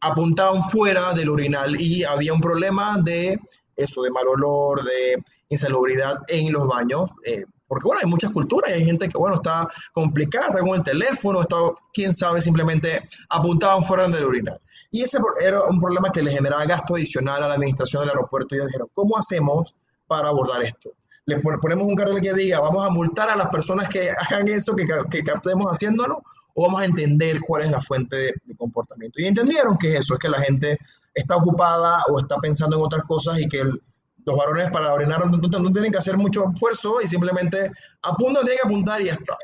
apuntaban 0.00 0.62
fuera 0.62 1.14
del 1.14 1.30
urinal 1.30 1.80
y 1.80 2.04
había 2.04 2.32
un 2.32 2.40
problema 2.40 3.00
de 3.00 3.38
eso, 3.76 4.02
de 4.02 4.10
mal 4.10 4.26
olor, 4.28 4.82
de 4.82 5.22
insalubridad 5.48 6.18
en 6.28 6.52
los 6.52 6.66
baños. 6.66 7.10
Eh, 7.24 7.44
porque 7.66 7.86
bueno, 7.86 8.00
hay 8.02 8.10
muchas 8.10 8.32
culturas 8.32 8.72
hay 8.72 8.84
gente 8.84 9.08
que 9.08 9.18
bueno, 9.18 9.36
está 9.36 9.68
complicada, 9.92 10.48
está 10.48 10.60
con 10.60 10.76
el 10.76 10.82
teléfono, 10.82 11.42
está, 11.42 11.56
quién 11.92 12.14
sabe, 12.14 12.40
simplemente 12.40 13.06
apuntaban 13.28 13.82
fuera 13.82 14.08
del 14.08 14.24
urinal. 14.24 14.60
Y 14.90 15.02
ese 15.02 15.18
era 15.42 15.64
un 15.64 15.78
problema 15.80 16.10
que 16.10 16.22
le 16.22 16.32
generaba 16.32 16.64
gasto 16.64 16.94
adicional 16.94 17.42
a 17.42 17.48
la 17.48 17.54
administración 17.54 18.02
del 18.02 18.10
aeropuerto 18.10 18.54
y 18.54 18.58
ellos 18.58 18.68
dijeron, 18.68 18.88
¿cómo 18.94 19.18
hacemos 19.18 19.74
para 20.06 20.28
abordar 20.28 20.62
esto? 20.62 20.92
Le 21.26 21.38
ponemos 21.40 21.84
un 21.84 21.94
cartel 21.94 22.22
que 22.22 22.32
diga, 22.32 22.60
vamos 22.60 22.86
a 22.86 22.88
multar 22.88 23.28
a 23.28 23.36
las 23.36 23.48
personas 23.48 23.86
que 23.88 24.10
hagan 24.10 24.48
eso, 24.48 24.74
que, 24.74 24.86
que, 24.86 25.18
estemos 25.30 25.66
haciéndolo, 25.66 26.22
o 26.54 26.62
vamos 26.62 26.80
a 26.80 26.86
entender 26.86 27.38
cuál 27.46 27.62
es 27.62 27.70
la 27.70 27.82
fuente 27.82 28.16
de, 28.16 28.56
comportamiento. 28.56 29.20
Y 29.20 29.26
entendieron 29.26 29.76
que 29.76 29.94
eso, 29.94 30.14
es 30.14 30.20
que 30.20 30.28
la 30.30 30.40
gente 30.40 30.78
está 31.12 31.36
ocupada 31.36 31.98
o 32.10 32.18
está 32.18 32.38
pensando 32.38 32.76
en 32.76 32.82
otras 32.82 33.02
cosas 33.04 33.38
y 33.40 33.46
que 33.46 33.62
los 33.62 34.36
varones 34.36 34.70
para 34.70 34.94
orinar 34.94 35.26
no, 35.30 35.72
tienen 35.72 35.92
que 35.92 35.98
hacer 35.98 36.16
mucho 36.16 36.50
esfuerzo 36.54 37.00
y 37.02 37.06
simplemente 37.06 37.70
apuntan, 38.02 38.44
tienen 38.44 38.60
que 38.62 38.68
apuntar 38.68 39.02
y 39.02 39.06
ya 39.06 39.12
está. 39.12 39.36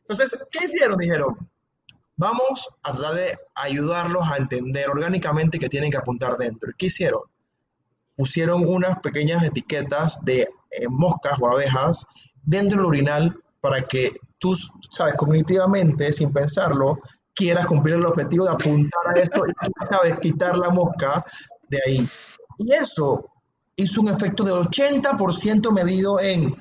Entonces, 0.00 0.44
¿qué 0.50 0.64
hicieron? 0.64 0.98
Dijeron, 0.98 1.36
vamos 2.18 2.68
a 2.82 2.92
tratar 2.92 3.14
de 3.14 3.38
ayudarlos 3.54 4.22
a 4.30 4.36
entender 4.36 4.90
orgánicamente 4.90 5.58
que 5.58 5.68
tienen 5.68 5.90
que 5.90 5.96
apuntar 5.96 6.36
dentro. 6.36 6.70
¿Qué 6.76 6.86
hicieron? 6.86 7.22
Pusieron 8.16 8.66
unas 8.66 8.98
pequeñas 8.98 9.42
etiquetas 9.44 10.22
de 10.24 10.42
eh, 10.42 10.88
moscas 10.90 11.38
o 11.40 11.48
abejas 11.48 12.06
dentro 12.42 12.78
del 12.78 12.86
urinal 12.86 13.40
para 13.60 13.82
que 13.82 14.12
tú, 14.38 14.54
sabes, 14.90 15.14
cognitivamente, 15.14 16.12
sin 16.12 16.32
pensarlo, 16.32 16.98
quieras 17.34 17.66
cumplir 17.66 17.94
el 17.94 18.06
objetivo 18.06 18.44
de 18.44 18.50
apuntar 18.50 19.00
a 19.14 19.20
eso 19.20 19.44
y, 19.46 19.86
sabes, 19.86 20.18
quitar 20.20 20.58
la 20.58 20.70
mosca 20.70 21.24
de 21.68 21.80
ahí. 21.86 22.08
Y 22.58 22.72
eso 22.72 23.30
hizo 23.76 24.00
un 24.00 24.08
efecto 24.08 24.42
del 24.42 24.56
80% 24.56 25.70
medido 25.70 26.18
en 26.18 26.56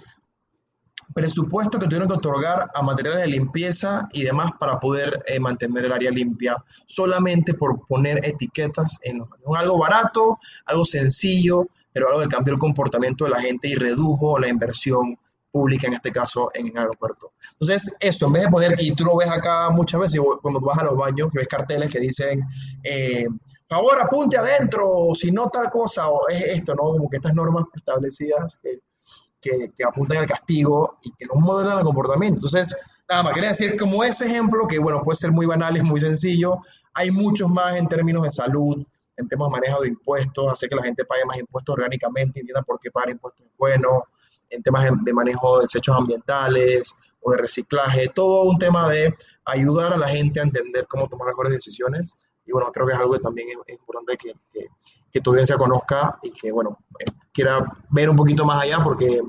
presupuesto 1.18 1.80
que 1.80 1.88
tuvieron 1.88 2.08
que 2.08 2.14
otorgar 2.14 2.70
a 2.76 2.82
materiales 2.84 3.22
de 3.22 3.28
limpieza 3.28 4.08
y 4.14 4.22
demás 4.22 4.52
para 4.60 4.80
poder 4.80 5.20
eh, 5.26 5.40
mantener 5.40 5.86
el 5.86 5.92
área 5.92 6.12
limpia, 6.12 6.64
solamente 6.86 7.56
por 7.56 7.84
poner 7.88 8.24
etiquetas 8.24 9.00
en 9.02 9.24
algo 9.56 9.80
barato, 9.80 10.38
algo 10.68 10.86
sencillo, 10.86 11.70
pero 11.92 12.10
algo 12.10 12.22
que 12.22 12.28
cambió 12.28 12.54
el 12.54 12.60
comportamiento 12.60 13.26
de 13.26 13.32
la 13.32 13.42
gente 13.42 13.68
y 13.68 13.74
redujo 13.74 14.38
la 14.38 14.48
inversión 14.48 15.18
pública, 15.52 15.88
en 15.88 15.94
este 15.94 16.12
caso 16.12 16.52
en 16.54 16.68
el 16.68 16.78
aeropuerto. 16.78 17.32
Entonces, 17.54 17.96
eso, 18.00 18.28
en 18.28 18.34
vez 18.34 18.44
de 18.44 18.50
poner, 18.50 18.76
y 18.78 18.94
tú 18.94 19.04
lo 19.04 19.18
ves 19.18 19.30
acá 19.30 19.72
muchas 19.72 20.00
veces, 20.00 20.22
cuando 20.44 20.60
vas 20.60 20.78
a 20.78 20.84
los 20.84 20.96
baños, 20.96 21.32
que 21.32 21.40
ves 21.40 21.48
carteles 21.48 21.90
que 21.90 22.00
dicen, 22.00 22.44
eh, 22.84 23.26
favor, 23.68 24.00
apunte 24.00 24.38
adentro, 24.38 25.16
si 25.16 25.32
no 25.32 25.50
tal 25.50 25.72
cosa, 25.72 26.10
o 26.10 26.30
es 26.30 26.44
esto, 26.44 26.76
¿no? 26.76 26.84
Como 26.84 27.10
que 27.10 27.18
estas 27.18 27.34
normas 27.34 27.64
establecidas 27.74 28.60
que, 29.42 29.72
apuntan 29.86 30.18
al 30.18 30.28
castigo 30.28 30.98
y 31.04 31.12
que 31.12 31.26
no 31.26 31.40
modelan 31.40 31.80
el 31.80 31.86
comportamiento. 31.86 32.38
Entonces, 32.38 32.76
nada 33.10 33.24
más, 33.24 33.34
quería 33.34 33.50
decir 33.50 33.78
como 33.78 34.04
ese 34.04 34.26
ejemplo, 34.26 34.68
que 34.68 34.80
bueno, 34.80 35.02
puede 35.04 35.18
ser 35.18 35.32
muy 35.32 35.46
banal, 35.46 35.78
es 35.78 35.84
muy 35.84 36.00
sencillo, 36.00 36.58
hay 36.94 37.12
muchos 37.12 37.50
más 37.50 37.76
en 37.76 37.88
términos 37.88 38.24
de 38.24 38.30
salud, 38.30 38.86
en 39.18 39.28
temas 39.28 39.50
de 39.50 39.60
manejo 39.60 39.82
de 39.82 39.90
impuestos, 39.90 40.52
hacer 40.52 40.70
que 40.70 40.76
la 40.76 40.84
gente 40.84 41.06
pague 41.06 41.26
más 41.26 41.38
impuestos 41.38 41.74
orgánicamente, 41.74 42.40
entienda 42.40 42.62
por 42.62 42.80
qué 42.80 42.92
pagar 42.92 43.12
impuestos 43.12 43.46
es 43.46 43.52
bueno, 43.58 44.04
en 44.50 44.64
temas 44.64 44.92
de 45.04 45.14
manejo 45.14 45.58
de 45.58 45.64
desechos 45.64 45.96
ambientales 45.98 46.96
o 47.22 47.32
de 47.32 47.38
reciclaje, 47.38 48.08
todo 48.14 48.44
un 48.44 48.58
tema 48.58 48.90
de 48.90 49.14
ayudar 49.46 49.94
a 49.94 49.98
la 49.98 50.08
gente 50.08 50.40
a 50.40 50.44
entender 50.44 50.86
cómo 50.88 51.08
tomar 51.08 51.28
mejores 51.28 51.54
decisiones. 51.54 52.16
Y 52.48 52.54
bueno, 52.54 52.72
creo 52.72 52.88
que 52.88 52.94
es 52.94 53.00
algo 53.00 53.14
que 53.14 53.20
también 53.20 53.48
es, 53.50 53.74
importante 53.74 54.16
que, 54.18 54.34
que, 54.50 54.68
que, 55.12 55.22
tu 55.22 55.32
audiencia 55.32 55.58
conozca 55.58 56.18
y 56.24 56.32
que, 56.32 56.52
bueno, 56.52 56.80
eh, 57.00 57.06
quiera 57.34 57.64
ver 57.90 58.10
un 58.10 58.16
poquito 58.16 58.46
más 58.46 58.64
allá 58.64 58.80
porque 58.82 59.20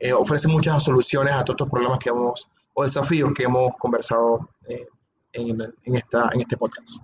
eh, 0.00 0.12
ofrece 0.12 0.48
muchas 0.48 0.82
soluciones 0.82 1.32
a 1.32 1.44
todos 1.44 1.54
estos 1.54 1.70
problemas 1.70 2.00
que 2.00 2.10
hemos, 2.10 2.48
o 2.74 2.82
desafíos 2.82 3.32
que 3.32 3.44
hemos 3.44 3.76
conversado 3.76 4.50
eh, 4.68 4.86
en, 5.32 5.60
esta, 5.84 6.30
en 6.34 6.40
este 6.40 6.56
podcast. 6.56 6.98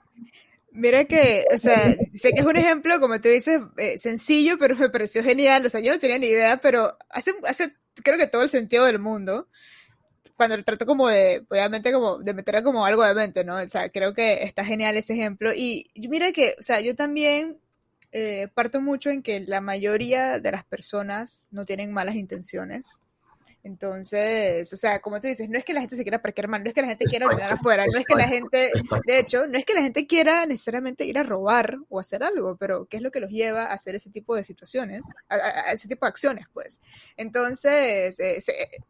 Mira 0.73 1.05
que, 1.05 1.45
o 1.55 1.59
sea, 1.59 1.95
sé 2.15 2.33
que 2.33 2.41
es 2.41 2.47
un 2.47 2.57
ejemplo, 2.57 2.99
como 3.01 3.21
tú 3.21 3.29
dices, 3.29 3.61
sencillo, 3.97 4.57
pero 4.59 4.77
me 4.77 4.91
pareció 4.91 5.23
genial. 5.23 5.67
O 5.67 5.71
sea, 5.71 5.81
yo 5.81 5.93
no 5.93 5.99
tenía 5.99 6.19
ni 6.19 6.27
idea, 6.27 6.59
pero 6.59 6.97
hace, 7.11 7.35
hace, 7.49 7.77
creo 8.05 8.19
que 8.19 8.27
todo 8.27 8.43
el 8.43 8.49
sentido 8.49 8.85
del 8.85 8.99
mundo. 8.99 9.49
Cuando 10.41 10.65
trato 10.65 10.87
como 10.87 11.07
de, 11.07 11.45
obviamente, 11.51 11.93
como 11.93 12.17
de 12.17 12.33
meter 12.33 12.63
como 12.63 12.87
algo 12.87 13.05
de 13.05 13.13
mente, 13.13 13.45
¿no? 13.45 13.57
O 13.57 13.67
sea, 13.67 13.91
creo 13.91 14.15
que 14.15 14.43
está 14.43 14.65
genial 14.65 14.97
ese 14.97 15.13
ejemplo. 15.13 15.53
Y 15.55 15.91
mira 16.09 16.33
que, 16.33 16.55
o 16.59 16.63
sea, 16.63 16.81
yo 16.81 16.97
también 16.97 17.59
eh, 18.11 18.49
parto 18.55 18.81
mucho 18.81 19.11
en 19.11 19.23
que 19.23 19.41
la 19.41 19.61
mayoría 19.61 20.41
de 20.41 20.51
las 20.51 20.65
personas 20.65 21.47
no 21.51 21.67
tienen 21.67 21.93
malas 21.93 22.15
intenciones. 22.15 23.01
Entonces, 23.63 24.73
o 24.73 24.77
sea, 24.79 25.01
como 25.01 25.21
tú 25.21 25.29
dices, 25.29 25.51
no 25.51 25.59
es 25.59 25.65
que 25.67 25.75
la 25.75 25.81
gente 25.81 25.95
se 25.95 26.03
quiera 26.03 26.23
parquear 26.23 26.49
mal, 26.49 26.65
no 26.65 26.71
es 26.71 26.75
que 26.75 26.81
la 26.81 26.89
gente 26.89 27.05
quiera 27.05 27.27
orinar 27.27 27.53
afuera, 27.53 27.85
no 27.85 27.99
es 27.99 28.07
que 28.07 28.15
la 28.15 28.27
gente, 28.27 28.71
de 29.07 29.19
hecho, 29.19 29.47
no 29.47 29.59
es 29.59 29.67
que 29.67 29.75
la 29.75 29.83
gente 29.83 30.07
quiera 30.07 30.47
necesariamente 30.47 31.05
ir 31.05 31.19
a 31.19 31.25
robar 31.25 31.77
o 31.91 32.01
hacer 32.01 32.25
algo, 32.25 32.57
pero 32.57 32.87
¿qué 32.87 32.97
es 32.97 33.03
lo 33.03 33.11
que 33.11 33.21
los 33.21 33.31
lleva 33.31 33.65
a 33.65 33.75
hacer 33.75 33.95
ese 33.95 34.09
tipo 34.09 34.35
de 34.35 34.45
situaciones, 34.45 35.05
a, 35.29 35.73
ese 35.73 35.89
tipo 35.89 36.07
de 36.07 36.09
acciones, 36.09 36.47
pues? 36.55 36.81
Entonces, 37.19 38.19
eh, 38.19 38.43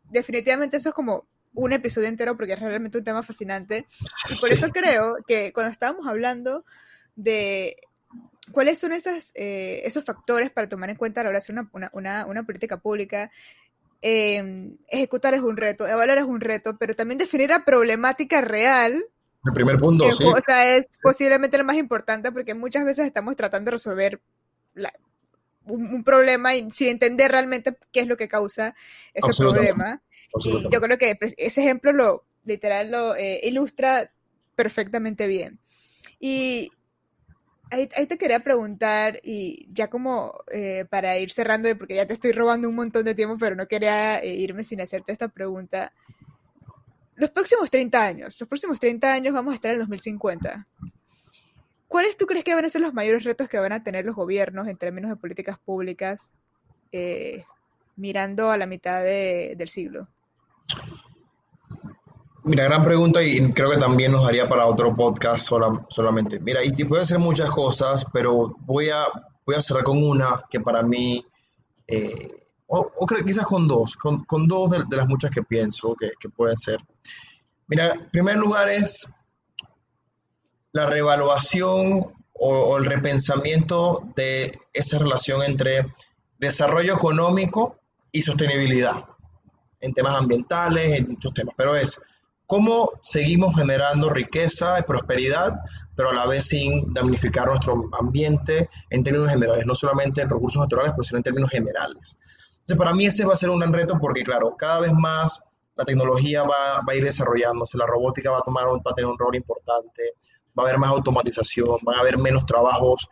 definitivamente 0.04 0.76
eso 0.76 0.90
es 0.90 0.94
como 0.94 1.26
un 1.54 1.72
episodio 1.72 2.08
entero 2.08 2.36
porque 2.36 2.52
es 2.52 2.60
realmente 2.60 2.98
un 2.98 3.04
tema 3.04 3.22
fascinante 3.22 3.86
y 4.30 4.40
por 4.40 4.52
eso 4.52 4.68
creo 4.70 5.16
que 5.26 5.52
cuando 5.52 5.72
estábamos 5.72 6.06
hablando 6.06 6.64
de 7.16 7.76
¿Cuáles 8.52 8.78
son 8.78 8.92
esas, 8.92 9.32
eh, 9.34 9.82
esos 9.84 10.04
factores 10.04 10.50
para 10.50 10.68
tomar 10.68 10.90
en 10.90 10.96
cuenta 10.96 11.20
a 11.20 11.24
la 11.24 11.30
hora 11.30 11.38
de 11.38 11.42
hacer 11.42 11.56
una, 11.82 12.44
política 12.44 12.78
pública? 12.78 13.30
Em, 14.02 14.76
ejecutar 14.88 15.34
es 15.34 15.42
un 15.42 15.56
reto, 15.56 15.86
evaluar 15.86 16.18
es 16.18 16.24
un 16.24 16.40
reto, 16.40 16.76
pero 16.78 16.96
también 16.96 17.18
definir 17.18 17.50
la 17.50 17.64
problemática 17.64 18.40
real. 18.40 19.04
El 19.44 19.52
primer 19.52 19.76
punto, 19.76 20.12
sí. 20.12 20.24
O 20.24 20.40
sea, 20.40 20.76
es 20.76 20.98
posiblemente 21.02 21.58
lo 21.58 21.64
más 21.64 21.76
importante 21.76 22.32
porque 22.32 22.54
muchas 22.54 22.84
veces 22.84 23.06
estamos 23.06 23.36
tratando 23.36 23.66
de 23.66 23.72
resolver 23.72 24.20
un, 25.70 26.04
problema 26.04 26.50
sin 26.70 26.88
entender 26.88 27.30
realmente 27.30 27.76
qué 27.92 28.00
es 28.00 28.06
lo 28.06 28.16
que 28.16 28.28
causa 28.28 28.74
ese 29.14 29.32
problema. 29.34 30.02
Y 30.44 30.68
yo 30.70 30.80
creo 30.80 30.98
que 30.98 31.18
ese 31.36 31.60
ejemplo 31.60 31.92
lo 31.92 32.24
literal 32.44 32.90
lo 32.90 33.16
eh, 33.16 33.40
ilustra 33.42 34.12
perfectamente 34.56 35.26
bien. 35.26 35.60
Y 36.18 36.70
Ahí, 37.72 37.86
te 37.86 38.18
quería 38.18 38.40
preguntar, 38.40 39.20
y 39.22 39.68
ya 39.72 39.88
como 39.88 40.34
eh, 40.50 40.86
para 40.90 41.16
ir 41.18 41.30
cerrando, 41.30 41.68
porque 41.78 41.94
ya 41.94 42.04
te 42.04 42.14
estoy 42.14 42.32
robando 42.32 42.68
un 42.68 42.74
montón 42.74 43.04
de 43.04 43.14
tiempo, 43.14 43.36
pero 43.38 43.54
no 43.54 43.68
quería 43.68 44.18
eh, 44.18 44.34
irme 44.34 44.64
sin 44.64 44.80
hacerte 44.80 45.12
esta 45.12 45.28
pregunta. 45.28 45.92
Los 47.14 47.30
próximos 47.30 47.70
30 47.70 48.04
años, 48.04 48.40
los 48.40 48.48
próximos 48.48 48.80
30 48.80 49.12
años 49.12 49.32
vamos 49.32 49.52
a 49.52 49.54
estar 49.54 49.70
en 49.70 49.78
2050. 49.78 50.66
¿Cuáles 51.90 52.16
tú 52.16 52.24
crees 52.26 52.44
que 52.44 52.54
van 52.54 52.64
a 52.64 52.70
ser 52.70 52.82
los 52.82 52.94
mayores 52.94 53.24
retos 53.24 53.48
que 53.48 53.58
van 53.58 53.72
a 53.72 53.82
tener 53.82 54.04
los 54.04 54.14
gobiernos 54.14 54.68
en 54.68 54.76
términos 54.76 55.10
de 55.10 55.16
políticas 55.16 55.58
públicas 55.58 56.36
eh, 56.92 57.44
mirando 57.96 58.48
a 58.52 58.56
la 58.56 58.66
mitad 58.66 59.02
del 59.02 59.68
siglo? 59.68 60.06
Mira, 62.44 62.62
gran 62.62 62.84
pregunta 62.84 63.20
y 63.24 63.52
creo 63.52 63.72
que 63.72 63.76
también 63.78 64.12
nos 64.12 64.22
daría 64.22 64.48
para 64.48 64.66
otro 64.66 64.94
podcast 64.94 65.44
solamente. 65.88 66.38
Mira, 66.38 66.62
y 66.62 66.70
puede 66.84 67.04
ser 67.04 67.18
muchas 67.18 67.50
cosas, 67.50 68.06
pero 68.12 68.54
voy 68.60 68.90
a, 68.90 69.02
voy 69.44 69.56
a 69.56 69.60
cerrar 69.60 69.82
con 69.82 70.00
una 70.00 70.44
que 70.48 70.60
para 70.60 70.84
mí, 70.84 71.26
eh, 71.88 72.46
o, 72.68 72.88
quizás 73.26 73.46
con 73.46 73.66
dos, 73.66 73.96
con, 73.96 74.22
con 74.26 74.46
dos 74.46 74.70
de, 74.70 74.96
las 74.96 75.08
muchas 75.08 75.32
que 75.32 75.42
pienso 75.42 75.96
que, 75.98 76.12
que 76.20 76.28
pueden 76.28 76.56
ser. 76.56 76.78
Mira, 77.66 77.94
en 77.94 78.10
primer 78.10 78.36
lugar 78.36 78.68
es 78.68 79.12
la 80.72 80.86
reevaluación 80.86 82.04
o, 82.32 82.78
el 82.78 82.84
repensamiento 82.84 84.02
de 84.16 84.50
esa 84.72 84.98
relación 84.98 85.42
entre 85.42 85.86
desarrollo 86.38 86.94
económico 86.94 87.78
y 88.12 88.22
sostenibilidad 88.22 89.04
en 89.80 89.92
temas 89.92 90.20
ambientales, 90.20 91.00
en 91.00 91.08
muchos 91.08 91.32
temas, 91.34 91.54
pero 91.56 91.76
es 91.76 92.00
cómo 92.46 92.90
seguimos 93.02 93.54
generando 93.54 94.10
riqueza 94.10 94.78
y 94.78 94.82
prosperidad, 94.82 95.54
pero 95.94 96.10
a 96.10 96.14
la 96.14 96.26
vez 96.26 96.46
sin 96.46 96.92
damnificar 96.92 97.46
nuestro 97.46 97.80
ambiente 97.98 98.68
en 98.90 99.04
términos 99.04 99.28
generales, 99.28 99.66
no 99.66 99.74
solamente 99.74 100.22
en 100.22 100.30
recursos 100.30 100.60
naturales, 100.60 100.92
pero 100.92 101.04
sino 101.04 101.18
en 101.18 101.22
términos 101.22 101.50
generales. 101.50 102.16
Entonces, 102.60 102.78
para 102.78 102.94
mí 102.94 103.06
ese 103.06 103.24
va 103.24 103.34
a 103.34 103.36
ser 103.36 103.50
un 103.50 103.60
gran 103.60 103.72
reto 103.72 103.98
porque, 104.00 104.22
claro, 104.22 104.56
cada 104.56 104.80
vez 104.80 104.92
más 104.92 105.42
la 105.76 105.84
tecnología 105.84 106.42
va, 106.42 106.82
a 106.86 106.94
ir 106.94 107.04
desarrollándose, 107.04 107.78
la 107.78 107.86
robótica 107.86 108.30
va 108.30 108.38
a, 108.38 108.42
tomar, 108.42 108.64
va 108.66 108.90
a 108.90 108.94
tener 108.94 109.10
un 109.10 109.18
rol 109.18 109.34
importante, 109.36 110.14
va 110.58 110.64
a 110.64 110.66
haber 110.66 110.78
más 110.78 110.90
automatización, 110.90 111.78
van 111.82 111.96
a 111.96 112.00
haber 112.00 112.18
menos 112.18 112.46
trabajos. 112.46 113.08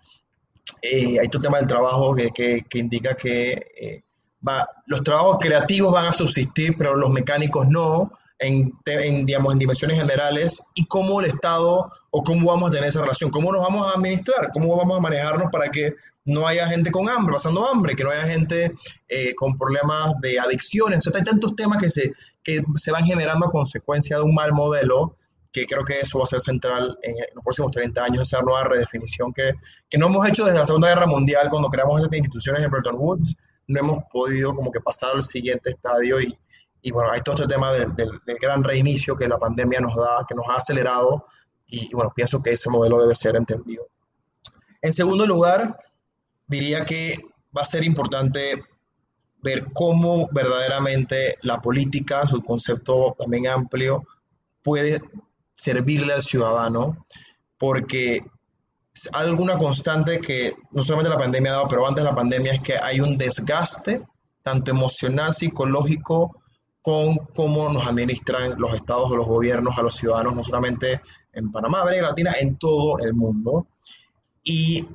Eh, 0.82 1.18
hay 1.20 1.28
todo 1.28 1.42
tema 1.42 1.58
del 1.58 1.66
trabajo 1.66 2.14
que, 2.14 2.30
que, 2.30 2.78
indica 2.78 3.14
que 3.14 3.52
eh, 3.80 4.02
va, 4.46 4.68
los 4.86 5.02
trabajos 5.02 5.38
creativos 5.40 5.92
van 5.92 6.06
a 6.06 6.12
subsistir, 6.12 6.76
pero 6.76 6.94
los 6.94 7.10
mecánicos 7.10 7.66
no 7.68 8.12
en, 8.38 9.26
digamos, 9.26 9.52
en 9.52 9.58
dimensiones 9.58 9.98
generales 9.98 10.62
y 10.74 10.86
cómo 10.86 11.20
el 11.20 11.26
Estado 11.26 11.90
o 12.10 12.22
cómo 12.22 12.50
vamos 12.50 12.70
a 12.70 12.72
tener 12.72 12.88
esa 12.88 13.00
relación, 13.00 13.30
cómo 13.30 13.52
nos 13.52 13.62
vamos 13.62 13.86
a 13.86 13.96
administrar, 13.96 14.50
cómo 14.52 14.76
vamos 14.76 14.96
a 14.96 15.00
manejarnos 15.00 15.50
para 15.50 15.70
que 15.70 15.94
no 16.24 16.46
haya 16.46 16.68
gente 16.68 16.90
con 16.90 17.08
hambre, 17.08 17.34
pasando 17.34 17.66
hambre, 17.66 17.96
que 17.96 18.04
no 18.04 18.10
haya 18.10 18.26
gente 18.26 18.74
eh, 19.08 19.34
con 19.34 19.58
problemas 19.58 20.14
de 20.20 20.38
adicciones. 20.38 21.06
O 21.06 21.16
hay 21.16 21.24
tantos 21.24 21.56
temas 21.56 21.82
que 21.82 21.90
se, 21.90 22.12
que 22.42 22.62
se 22.76 22.92
van 22.92 23.04
generando 23.04 23.46
a 23.46 23.50
consecuencia 23.50 24.16
de 24.16 24.22
un 24.22 24.34
mal 24.34 24.52
modelo 24.52 25.16
que 25.60 25.66
creo 25.66 25.84
que 25.84 26.00
eso 26.00 26.18
va 26.18 26.24
a 26.24 26.28
ser 26.28 26.40
central 26.40 26.98
en, 27.02 27.14
los 27.34 27.42
próximos 27.42 27.70
30 27.72 28.02
años, 28.04 28.22
esa 28.22 28.42
nueva 28.42 28.64
redefinición 28.64 29.32
que, 29.32 29.52
que 29.88 29.98
no 29.98 30.06
hemos 30.06 30.28
hecho 30.28 30.44
desde 30.44 30.58
la 30.58 30.66
Segunda 30.66 30.88
Guerra 30.88 31.06
Mundial 31.06 31.48
cuando 31.50 31.68
creamos 31.68 32.00
estas 32.00 32.18
instituciones 32.18 32.62
en 32.62 32.70
Bretton 32.70 32.96
Woods, 32.96 33.36
no 33.66 33.80
hemos 33.80 33.98
podido 34.12 34.54
como 34.54 34.70
que 34.70 34.80
pasar 34.80 35.10
al 35.14 35.22
siguiente 35.22 35.70
estadio 35.70 36.20
y, 36.20 36.34
y 36.82 36.90
bueno, 36.90 37.10
hay 37.10 37.20
todo 37.20 37.36
este 37.36 37.48
tema 37.48 37.72
del, 37.72 37.94
del, 37.94 38.38
gran 38.40 38.62
reinicio 38.62 39.16
que 39.16 39.28
la 39.28 39.38
pandemia 39.38 39.80
nos 39.80 39.94
da, 39.96 40.24
que 40.28 40.34
nos 40.34 40.44
ha 40.48 40.56
acelerado, 40.56 41.24
y, 41.66 41.92
bueno, 41.92 42.12
pienso 42.14 42.42
que 42.42 42.52
ese 42.52 42.70
modelo 42.70 43.00
debe 43.00 43.14
ser 43.14 43.36
entendido. 43.36 43.88
En 44.80 44.92
segundo 44.92 45.26
lugar, 45.26 45.76
diría 46.46 46.84
que 46.84 47.16
va 47.56 47.62
a 47.62 47.66
ser 47.66 47.84
importante 47.84 48.62
ver 49.42 49.66
cómo 49.72 50.28
verdaderamente 50.32 51.36
la 51.42 51.60
política, 51.60 52.26
su 52.26 52.42
concepto 52.42 53.14
también 53.18 53.48
amplio, 53.48 54.06
puede 54.62 55.00
servirle 55.58 56.14
al 56.14 56.22
ciudadano, 56.22 57.04
porque 57.58 58.24
alguna 59.12 59.58
constante 59.58 60.20
que 60.20 60.54
no 60.70 60.82
solamente 60.82 61.10
la 61.10 61.18
pandemia 61.18 61.52
ha 61.52 61.56
dado, 61.56 61.68
pero 61.68 61.86
antes 61.86 62.02
de 62.02 62.10
la 62.10 62.16
pandemia 62.16 62.54
es 62.54 62.62
que 62.62 62.76
hay 62.80 63.00
un 63.00 63.18
desgaste, 63.18 64.06
tanto 64.42 64.70
emocional, 64.70 65.34
psicológico, 65.34 66.40
con 66.80 67.16
cómo 67.34 67.68
nos 67.70 67.86
administran 67.86 68.54
los 68.56 68.74
estados 68.74 69.10
o 69.10 69.16
los 69.16 69.26
gobiernos 69.26 69.76
a 69.76 69.82
los 69.82 69.96
ciudadanos, 69.96 70.34
no 70.34 70.44
solamente 70.44 71.02
en 71.32 71.50
Panamá, 71.50 71.82
América 71.82 72.06
Latina, 72.06 72.32
en 72.40 72.56
todo 72.56 72.98
el 73.00 73.12
mundo. 73.14 73.66
Y 74.44 74.86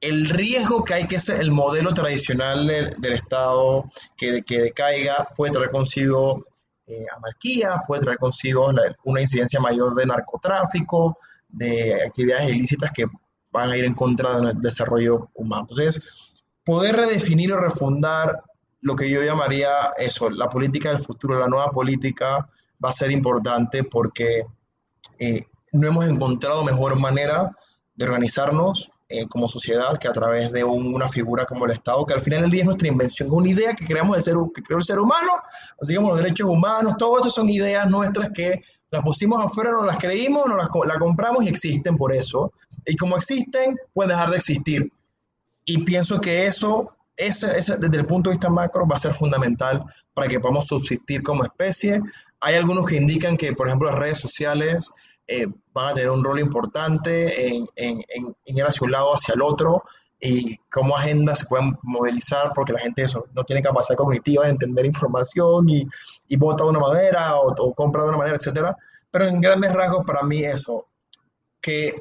el 0.00 0.28
riesgo 0.28 0.84
que 0.84 0.94
hay 0.94 1.06
que 1.06 1.20
ser 1.20 1.40
el 1.40 1.50
modelo 1.50 1.92
tradicional 1.92 2.66
del, 2.66 3.12
Estado 3.12 3.84
que, 4.16 4.42
que, 4.42 4.60
decaiga 4.62 5.28
puede 5.36 5.52
traer 5.52 5.70
consigo 5.70 6.46
eh, 6.86 7.04
anarquía, 7.16 7.82
puede 7.86 8.02
traer 8.02 8.18
consigo 8.18 8.70
una 9.04 9.20
incidencia 9.20 9.60
mayor 9.60 9.94
de 9.94 10.06
narcotráfico, 10.06 11.18
de 11.48 11.94
actividades 12.06 12.50
ilícitas 12.50 12.92
que 12.92 13.06
van 13.50 13.70
a 13.70 13.76
ir 13.76 13.84
en 13.84 13.94
contra 13.94 14.40
del 14.40 14.60
desarrollo 14.60 15.30
humano. 15.34 15.66
Entonces, 15.68 16.44
poder 16.64 16.96
redefinir 16.96 17.52
o 17.52 17.58
refundar 17.58 18.42
lo 18.82 18.94
que 18.94 19.10
yo 19.10 19.22
llamaría 19.22 19.70
eso, 19.98 20.30
la 20.30 20.48
política 20.48 20.90
del 20.90 20.98
futuro, 21.00 21.38
la 21.38 21.48
nueva 21.48 21.70
política, 21.70 22.48
va 22.84 22.90
a 22.90 22.92
ser 22.92 23.10
importante 23.10 23.84
porque 23.84 24.44
eh, 25.18 25.42
no 25.72 25.88
hemos 25.88 26.06
encontrado 26.06 26.62
mejor 26.64 26.98
manera 26.98 27.56
de 27.94 28.04
organizarnos 28.04 28.90
eh, 29.08 29.26
como 29.28 29.48
sociedad 29.48 29.96
que 29.98 30.08
a 30.08 30.12
través 30.12 30.50
de 30.50 30.64
una 30.64 31.08
figura 31.08 31.44
como 31.46 31.64
el 31.64 31.72
Estado, 31.72 32.04
que 32.04 32.14
al 32.14 32.20
final 32.20 32.42
del 32.42 32.50
día 32.50 32.60
es 32.62 32.66
nuestra 32.66 32.88
invención, 32.88 33.28
una 33.30 33.48
idea 33.48 33.72
que 33.74 33.84
creamos 33.84 34.16
el 34.16 34.22
ser, 34.22 34.34
que 34.54 34.62
creó 34.62 34.78
el 34.78 34.84
ser 34.84 34.98
humano, 34.98 35.30
así 35.80 35.94
como 35.94 36.08
los 36.08 36.18
derechos 36.18 36.48
humanos, 36.48 36.94
todo 36.98 37.18
esto 37.18 37.30
son 37.30 37.48
ideas 37.48 37.88
nuestras 37.88 38.30
que 38.34 38.62
las 38.90 39.02
pusimos 39.02 39.44
afuera, 39.44 39.70
no 39.70 39.84
las 39.84 39.98
creímos, 39.98 40.46
no 40.46 40.56
las 40.56 40.68
la 40.86 40.98
compramos 40.98 41.44
y 41.44 41.48
existen 41.48 41.96
por 41.96 42.12
eso. 42.12 42.52
Y 42.84 42.96
como 42.96 43.16
existen, 43.16 43.76
pueden 43.92 44.10
dejar 44.10 44.30
de 44.30 44.36
existir. 44.38 44.92
Y 45.64 45.84
pienso 45.84 46.20
que 46.20 46.46
eso, 46.46 46.96
ese, 47.16 47.46
desde 47.46 47.96
el 47.96 48.06
punto 48.06 48.30
de 48.30 48.36
vista 48.36 48.48
macro, 48.48 48.86
va 48.86 48.96
a 48.96 49.00
ser 49.00 49.14
fundamental 49.14 49.84
para 50.14 50.28
que 50.28 50.40
podamos 50.40 50.66
subsistir 50.66 51.22
como 51.22 51.44
especie. 51.44 52.00
Hay 52.40 52.54
algunos 52.54 52.86
que 52.86 52.96
indican 52.96 53.36
que, 53.36 53.52
por 53.52 53.66
ejemplo, 53.66 53.88
las 53.88 53.98
redes 53.98 54.18
sociales 54.18 54.90
eh, 55.26 55.46
van 55.72 55.88
a 55.88 55.94
tener 55.94 56.10
un 56.10 56.24
rol 56.24 56.38
importante 56.38 57.48
en, 57.48 57.66
en, 57.76 58.02
en, 58.08 58.56
ir 58.56 58.64
hacia 58.64 58.84
un 58.84 58.92
lado, 58.92 59.12
hacia 59.12 59.34
el 59.34 59.42
otro, 59.42 59.84
y 60.20 60.56
cómo 60.70 60.96
agendas 60.96 61.40
se 61.40 61.46
pueden 61.46 61.72
movilizar, 61.82 62.52
porque 62.54 62.72
la 62.72 62.80
gente 62.80 63.02
eso, 63.02 63.26
no 63.34 63.44
tiene 63.44 63.62
capacidad 63.62 63.96
cognitiva 63.96 64.44
de 64.44 64.50
entender 64.50 64.86
información 64.86 65.68
y, 65.68 65.86
y 66.28 66.36
vota 66.36 66.64
de 66.64 66.70
una 66.70 66.80
manera 66.80 67.36
o, 67.36 67.52
o 67.58 67.74
compra 67.74 68.02
de 68.02 68.08
una 68.10 68.18
manera, 68.18 68.36
etc. 68.36 68.74
Pero 69.10 69.26
en 69.26 69.40
grandes 69.40 69.72
rasgos, 69.72 70.04
para 70.06 70.22
mí 70.22 70.44
eso, 70.44 70.86
que 71.60 71.94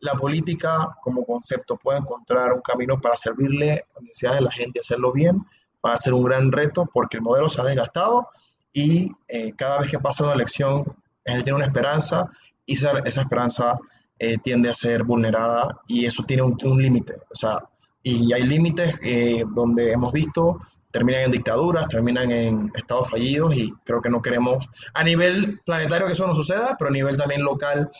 la 0.00 0.14
política 0.14 0.96
como 1.02 1.24
concepto 1.24 1.76
pueda 1.76 1.98
encontrar 1.98 2.52
un 2.52 2.60
camino 2.60 3.00
para 3.00 3.16
servirle 3.16 3.72
a 3.72 3.94
las 3.94 4.02
necesidades 4.02 4.38
de 4.38 4.44
la 4.44 4.52
gente 4.52 4.80
hacerlo 4.80 5.12
bien, 5.12 5.44
va 5.84 5.94
a 5.94 5.98
ser 5.98 6.14
un 6.14 6.24
gran 6.24 6.52
reto 6.52 6.88
porque 6.92 7.16
el 7.16 7.22
modelo 7.22 7.48
se 7.48 7.60
ha 7.60 7.64
desgastado 7.64 8.28
y 8.72 9.10
eh, 9.28 9.52
cada 9.56 9.78
vez 9.78 9.90
que 9.90 9.98
pasa 9.98 10.24
una 10.24 10.34
elección, 10.34 10.84
él 11.24 11.42
tiene 11.44 11.56
una 11.56 11.66
esperanza 11.66 12.30
y 12.68 12.74
esa, 12.74 13.00
esa 13.00 13.22
esperanza 13.22 13.76
eh, 14.18 14.36
tiende 14.38 14.70
a 14.70 14.74
ser 14.74 15.02
vulnerada 15.02 15.80
y 15.88 16.06
eso 16.06 16.22
tiene 16.24 16.42
un, 16.42 16.82
límite. 16.82 17.14
O 17.30 17.34
sea, 17.34 17.58
y 18.02 18.32
hay 18.32 18.44
límites 18.44 18.94
eh, 19.02 19.44
donde 19.54 19.92
hemos 19.92 20.12
visto 20.12 20.60
terminan 20.90 21.24
en 21.24 21.32
dictaduras, 21.32 21.86
terminan 21.88 22.30
en 22.30 22.70
estados 22.74 23.10
fallidos 23.10 23.54
y 23.54 23.72
creo 23.84 24.00
que 24.00 24.08
no 24.08 24.22
queremos 24.22 24.66
a 24.94 25.04
nivel 25.04 25.60
planetario 25.66 26.06
que 26.06 26.14
eso 26.14 26.26
no 26.26 26.34
suceda, 26.34 26.76
pero 26.78 26.88
a 26.88 26.92
nivel 26.92 27.16
también 27.16 27.42
local 27.42 27.90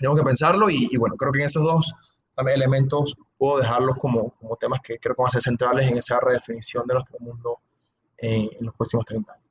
tengo 0.00 0.16
que 0.16 0.22
pensarlo 0.22 0.68
y, 0.70 0.96
bueno, 0.96 1.14
creo 1.16 1.30
que 1.30 1.40
en 1.40 1.46
esos 1.46 1.62
dos 1.62 1.94
también 2.34 2.56
elementos 2.56 3.14
puedo 3.36 3.58
dejarlos 3.58 3.96
como, 3.98 4.30
como 4.30 4.56
temas 4.56 4.80
que 4.80 4.98
creo 4.98 5.14
que 5.14 5.22
van 5.22 5.28
a 5.28 5.32
ser 5.32 5.42
centrales 5.42 5.88
en 5.88 5.98
esa 5.98 6.18
redefinición 6.20 6.86
de 6.86 6.94
nuestro 6.94 7.18
mundo 7.20 7.58
eh, 8.16 8.48
en 8.58 8.66
los 8.66 8.74
próximos 8.74 9.04
30 9.04 9.32
años. 9.32 9.49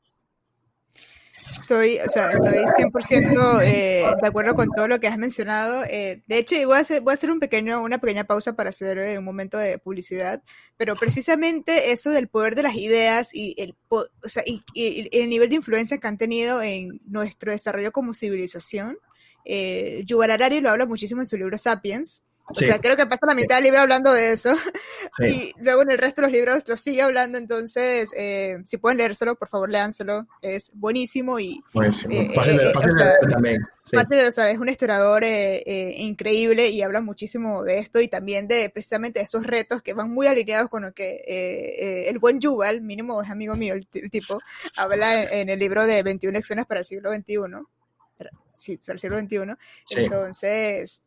Estoy, 1.61 1.99
o 1.99 2.09
sea, 2.09 2.31
estoy 2.31 2.57
100% 2.57 3.61
eh, 3.63 4.05
de 4.21 4.27
acuerdo 4.27 4.55
con 4.55 4.67
todo 4.75 4.87
lo 4.87 4.99
que 4.99 5.07
has 5.07 5.17
mencionado. 5.17 5.83
Eh, 5.85 6.23
de 6.27 6.37
hecho, 6.37 6.55
voy 6.65 6.77
a 6.77 6.79
hacer, 6.79 7.01
voy 7.01 7.11
a 7.11 7.13
hacer 7.13 7.31
un 7.31 7.39
pequeño, 7.39 7.81
una 7.81 7.99
pequeña 7.99 8.23
pausa 8.23 8.53
para 8.55 8.69
hacer 8.69 9.17
un 9.17 9.23
momento 9.23 9.57
de 9.57 9.77
publicidad, 9.77 10.41
pero 10.77 10.95
precisamente 10.95 11.91
eso 11.91 12.09
del 12.11 12.27
poder 12.27 12.55
de 12.55 12.63
las 12.63 12.75
ideas 12.75 13.33
y 13.33 13.55
el, 13.57 13.75
o 13.89 14.07
sea, 14.25 14.43
y 14.45 14.63
el 15.11 15.29
nivel 15.29 15.49
de 15.49 15.55
influencia 15.55 15.97
que 15.97 16.07
han 16.07 16.17
tenido 16.17 16.61
en 16.61 17.01
nuestro 17.05 17.51
desarrollo 17.51 17.91
como 17.91 18.13
civilización, 18.13 18.97
eh, 19.45 20.03
Yuval 20.05 20.31
Harari 20.31 20.61
lo 20.61 20.69
habla 20.69 20.85
muchísimo 20.85 21.21
en 21.21 21.27
su 21.27 21.37
libro 21.37 21.57
Sapiens. 21.57 22.23
O 22.49 22.59
sea, 22.59 22.79
creo 22.79 22.97
que 22.97 23.05
pasa 23.05 23.25
la 23.27 23.35
mitad 23.35 23.55
del 23.57 23.65
libro 23.65 23.81
hablando 23.81 24.11
de 24.11 24.31
eso. 24.31 24.55
Y 25.19 25.53
luego 25.59 25.81
en 25.83 25.91
el 25.91 25.97
resto 25.97 26.21
de 26.21 26.27
los 26.27 26.33
libros 26.35 26.67
lo 26.67 26.77
sigue 26.77 27.01
hablando. 27.01 27.37
Entonces, 27.37 28.11
eh, 28.17 28.57
si 28.65 28.77
pueden 28.77 28.97
leérselo, 28.97 29.35
por 29.35 29.49
favor, 29.49 29.69
léanselo. 29.69 30.27
Es 30.41 30.71
buenísimo 30.73 31.39
y. 31.39 31.63
Buenísimo. 31.73 32.13
Eh, 32.13 32.31
fácil, 32.33 32.57
de, 32.57 32.63
leer 33.03 33.19
también. 33.29 33.61
o 34.27 34.31
sea, 34.31 34.49
es 34.49 34.57
un 34.57 34.69
historiador 34.69 35.23
increíble 35.25 36.69
y 36.69 36.81
habla 36.81 37.01
muchísimo 37.01 37.63
de 37.63 37.79
esto 37.79 37.99
y 38.01 38.07
también 38.07 38.47
de 38.47 38.69
precisamente 38.69 39.21
esos 39.21 39.45
retos 39.45 39.81
que 39.81 39.93
van 39.93 40.09
muy 40.09 40.27
alineados 40.27 40.69
con 40.69 40.83
lo 40.83 40.93
que 40.93 42.05
el 42.07 42.19
buen 42.19 42.39
Yuval, 42.39 42.81
mínimo 42.81 43.21
es 43.21 43.29
amigo 43.29 43.55
mío, 43.55 43.73
el, 43.73 43.87
tipo, 44.09 44.39
habla 44.77 45.23
en, 45.23 45.33
en, 45.33 45.49
el 45.49 45.59
libro 45.59 45.85
de 45.85 46.01
21 46.03 46.33
lecciones 46.33 46.65
para 46.65 46.79
el 46.79 46.85
siglo 46.85 47.11
XXI 47.11 47.65
sí, 48.59 48.77
para 48.77 48.93
el 48.93 48.99
siglo 48.99 49.17
XXI. 49.19 50.01
Entonces, 50.01 51.03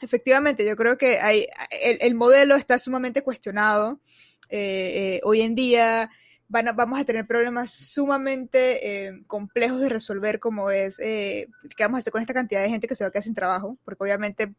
efectivamente, 0.00 0.66
yo 0.66 0.76
creo 0.76 0.98
que 0.98 1.18
hay, 1.18 1.46
el, 1.82 2.14
modelo 2.14 2.56
está 2.56 2.78
sumamente 2.78 3.22
cuestionado. 3.22 4.00
Eh, 4.48 5.18
eh, 5.18 5.20
hoy 5.24 5.42
en 5.42 5.54
día 5.54 6.10
van 6.48 6.68
vamos 6.76 7.00
a 7.00 7.04
tener 7.04 7.26
problemas 7.26 7.72
sumamente 7.72 9.06
eh, 9.06 9.22
complejos 9.26 9.80
de 9.80 9.88
resolver, 9.88 10.38
como 10.38 10.70
es 10.70 10.98
qué 10.98 11.48
vamos 11.80 11.98
a 11.98 12.00
hacer 12.00 12.12
con 12.12 12.22
esta 12.22 12.34
cantidad 12.34 12.62
de 12.62 12.68
gente 12.68 12.86
que 12.86 12.94
se 12.94 13.02
va 13.02 13.08
a 13.08 13.10
quedar 13.10 13.24
sin 13.24 13.34
trabajo, 13.34 13.76
porque 13.84 14.04
obviamente 14.04 14.54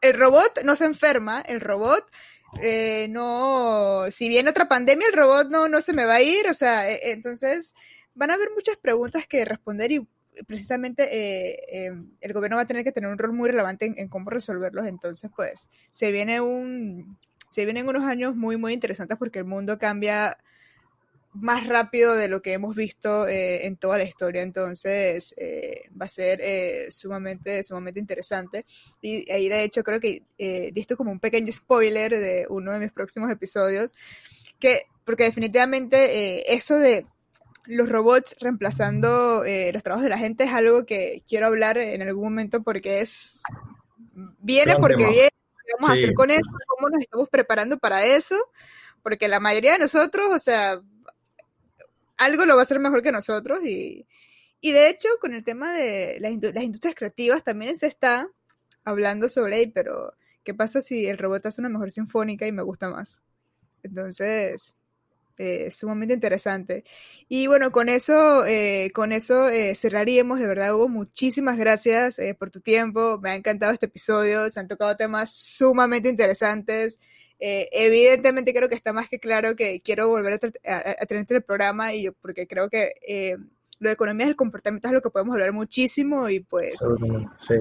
el 0.00 0.14
robot 0.18 0.62
no 0.64 0.76
se 0.76 0.86
enferma, 0.86 1.42
el 1.42 1.60
robot 1.60 2.04
no, 3.10 4.04
si 4.10 4.28
viene 4.28 4.50
otra 4.50 4.68
pandemia, 4.68 5.08
el 5.08 5.12
robot 5.12 5.48
no, 5.50 5.68
no 5.68 5.82
se 5.82 5.92
me 5.92 6.06
va 6.06 6.14
a 6.14 6.22
ir, 6.22 6.48
o 6.48 6.54
sea, 6.54 6.90
entonces 6.90 7.74
van 8.14 8.30
a 8.30 8.34
haber 8.34 8.48
muchas 8.54 8.76
preguntas 8.76 9.26
que 9.26 9.44
responder 9.44 9.92
y 9.92 10.08
precisamente 10.46 11.08
eh, 11.10 11.86
em, 11.86 12.10
el 12.20 12.32
gobierno 12.32 12.56
va 12.56 12.62
a 12.62 12.66
tener 12.66 12.84
que 12.84 12.92
tener 12.92 13.10
un 13.10 13.18
rol 13.18 13.32
muy 13.32 13.48
relevante 13.48 13.92
en, 13.96 14.08
cómo 14.08 14.30
resolverlos. 14.30 14.86
Entonces, 14.86 15.30
pues, 15.34 15.70
se 15.90 16.12
viene 16.12 16.40
un, 16.40 17.18
se 17.48 17.64
vienen 17.64 17.88
unos 17.88 18.04
años 18.04 18.34
muy, 18.36 18.56
muy 18.56 18.72
interesantes 18.72 19.16
porque 19.18 19.38
el 19.38 19.44
mundo 19.44 19.78
cambia 19.78 20.36
más 21.32 21.66
rápido 21.66 22.14
de 22.14 22.28
lo 22.28 22.42
que 22.42 22.52
hemos 22.52 22.76
visto 22.76 23.26
eh, 23.26 23.66
en 23.66 23.76
toda 23.76 23.98
la 23.98 24.04
historia. 24.04 24.42
Entonces, 24.42 25.34
eh, 25.36 25.88
va 26.00 26.06
a 26.06 26.08
ser 26.08 26.40
sumamente, 26.92 27.62
sumamente 27.64 28.00
interesante. 28.00 28.64
Y 29.02 29.30
ahí, 29.30 29.48
de 29.48 29.64
hecho, 29.64 29.82
creo 29.82 30.00
que 30.00 30.22
diste 30.72 30.96
como 30.96 31.10
un 31.10 31.20
pequeño 31.20 31.52
spoiler 31.52 32.12
de 32.12 32.46
uno 32.48 32.72
de 32.72 32.80
mis 32.80 32.92
próximos 32.92 33.30
episodios. 33.30 33.94
Que, 34.60 34.82
porque 35.04 35.24
definitivamente 35.24 36.54
eso 36.54 36.78
de 36.78 37.04
los 37.66 37.88
robots 37.88 38.36
reemplazando 38.40 39.44
eh, 39.44 39.70
los 39.72 39.82
trabajos 39.82 40.04
de 40.04 40.10
la 40.10 40.18
gente 40.18 40.44
es 40.44 40.52
algo 40.52 40.84
que 40.84 41.22
quiero 41.26 41.46
hablar 41.46 41.78
en 41.78 42.02
algún 42.02 42.24
momento 42.24 42.62
porque 42.62 43.00
es 43.00 43.42
viene 44.12 44.76
porque 44.76 45.06
viene 45.06 45.30
qué 45.30 45.72
vamos 45.78 45.90
a 45.90 45.92
hacer 45.94 46.14
con 46.14 46.30
eso 46.30 46.50
cómo 46.66 46.90
nos 46.90 47.00
estamos 47.00 47.28
preparando 47.30 47.78
para 47.78 48.04
eso 48.04 48.36
porque 49.02 49.28
la 49.28 49.40
mayoría 49.40 49.72
de 49.74 49.78
nosotros 49.78 50.28
o 50.30 50.38
sea 50.38 50.80
algo 52.18 52.44
lo 52.44 52.54
va 52.54 52.60
a 52.60 52.64
hacer 52.64 52.78
mejor 52.80 53.02
que 53.02 53.12
nosotros 53.12 53.60
y, 53.64 54.06
y 54.60 54.72
de 54.72 54.90
hecho 54.90 55.08
con 55.20 55.32
el 55.32 55.42
tema 55.42 55.72
de 55.72 56.18
las, 56.20 56.32
las 56.54 56.64
industrias 56.64 56.94
creativas 56.94 57.42
también 57.42 57.76
se 57.76 57.86
está 57.86 58.28
hablando 58.84 59.30
sobre 59.30 59.56
ahí 59.56 59.66
pero 59.72 60.12
qué 60.44 60.52
pasa 60.52 60.82
si 60.82 61.06
el 61.06 61.16
robot 61.16 61.46
hace 61.46 61.62
una 61.62 61.70
mejor 61.70 61.90
sinfónica 61.90 62.46
y 62.46 62.52
me 62.52 62.62
gusta 62.62 62.90
más 62.90 63.22
entonces 63.82 64.74
eh, 65.36 65.70
sumamente 65.70 66.14
interesante. 66.14 66.84
Y 67.28 67.46
bueno, 67.46 67.72
con 67.72 67.88
eso, 67.88 68.44
eh, 68.46 68.90
con 68.94 69.12
eso 69.12 69.48
eh, 69.48 69.74
cerraríamos. 69.74 70.38
De 70.38 70.46
verdad, 70.46 70.74
Hugo, 70.74 70.88
muchísimas 70.88 71.56
gracias 71.56 72.20
por 72.38 72.50
tu 72.50 72.60
tiempo. 72.60 73.18
Me 73.22 73.30
ha 73.30 73.34
encantado 73.34 73.72
este 73.72 73.86
episodio. 73.86 74.48
Se 74.50 74.60
han 74.60 74.68
tocado 74.68 74.96
temas 74.96 75.32
sumamente 75.34 76.08
interesantes. 76.08 77.00
evidentemente 77.38 78.54
creo 78.54 78.68
que 78.68 78.76
está 78.76 78.92
más 78.92 79.08
que 79.08 79.18
claro 79.18 79.56
que 79.56 79.80
quiero 79.82 80.08
volver 80.08 80.34
a, 80.34 81.06
tener 81.06 81.26
el 81.28 81.42
programa 81.42 81.92
y 81.92 82.10
porque 82.10 82.46
creo 82.46 82.70
que 82.70 83.36
lo 83.80 83.88
de 83.88 83.94
economía 83.94 84.26
del 84.26 84.36
comportamiento 84.36 84.88
es 84.88 84.94
lo 84.94 85.02
que 85.02 85.10
podemos 85.10 85.34
hablar 85.34 85.52
muchísimo 85.52 86.28
y 86.28 86.40
pues 86.40 86.78
sí. 87.38 87.54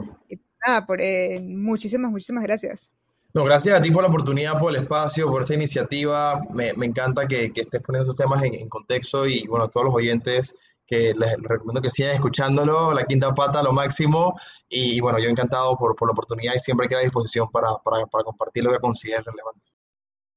nada, 0.66 0.86
por, 0.86 1.00
muchísimas, 1.42 2.12
muchísimas 2.12 2.44
gracias. 2.44 2.92
No, 3.36 3.44
gracias 3.44 3.80
a 3.80 3.82
ti 3.82 3.90
por 3.90 4.04
la 4.04 4.10
oportunidad, 4.10 4.60
por 4.60 4.70
el 4.70 4.84
espacio, 4.84 5.28
por 5.28 5.42
esta 5.42 5.56
iniciativa. 5.56 6.40
Me, 6.54 6.70
encanta 6.86 7.28
que, 7.28 7.52
estés 7.56 7.82
poniendo 7.82 8.12
estos 8.12 8.16
temas 8.16 8.44
en, 8.44 8.70
contexto 8.70 9.26
y 9.26 9.48
bueno, 9.48 9.66
a 9.66 9.70
todos 9.70 9.88
los 9.88 9.96
oyentes 9.96 10.56
que 10.86 11.16
les, 11.16 11.34
recomiendo 11.42 11.82
que 11.82 11.90
sigan 11.90 12.14
escuchándolo, 12.14 12.94
La 12.94 13.06
Quinta 13.06 13.34
Pata, 13.34 13.64
lo 13.64 13.72
máximo. 13.72 14.40
Y, 14.70 15.00
bueno, 15.02 15.18
yo 15.18 15.30
encantado 15.30 15.76
por, 15.78 15.96
la 16.00 16.12
oportunidad 16.12 16.54
y 16.56 16.60
siempre 16.60 16.88
queda 16.88 17.00
a 17.00 17.04
disposición 17.04 17.50
para, 17.50 17.70
para, 17.84 18.06
para 18.06 18.24
compartir 18.24 18.64
lo 18.64 18.72
que 18.72 18.78
consideres 18.78 19.26
relevante. 19.26 19.74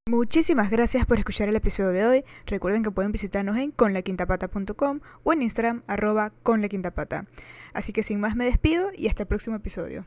Muchísimas 0.08 0.70
gracias 0.70 1.04
por 1.04 1.18
escuchar 1.18 1.50
el 1.50 1.56
episodio 1.56 1.90
de 1.90 2.06
hoy. 2.06 2.24
Recuerden 2.46 2.82
que 2.82 2.92
pueden 2.92 3.12
visitarnos 3.12 3.58
en 3.58 3.72
conlaquintapata.com 3.72 5.00
o 5.22 5.32
en 5.34 5.42
Instagram 5.42 5.82
arroba 5.86 6.32
conlaquintapata. 6.42 7.26
Así 7.74 7.92
que 7.92 8.02
sin 8.02 8.20
más 8.20 8.36
me 8.36 8.46
despido 8.46 8.88
y 8.96 9.08
hasta 9.08 9.24
el 9.24 9.26
próximo 9.26 9.56
episodio. 9.56 10.06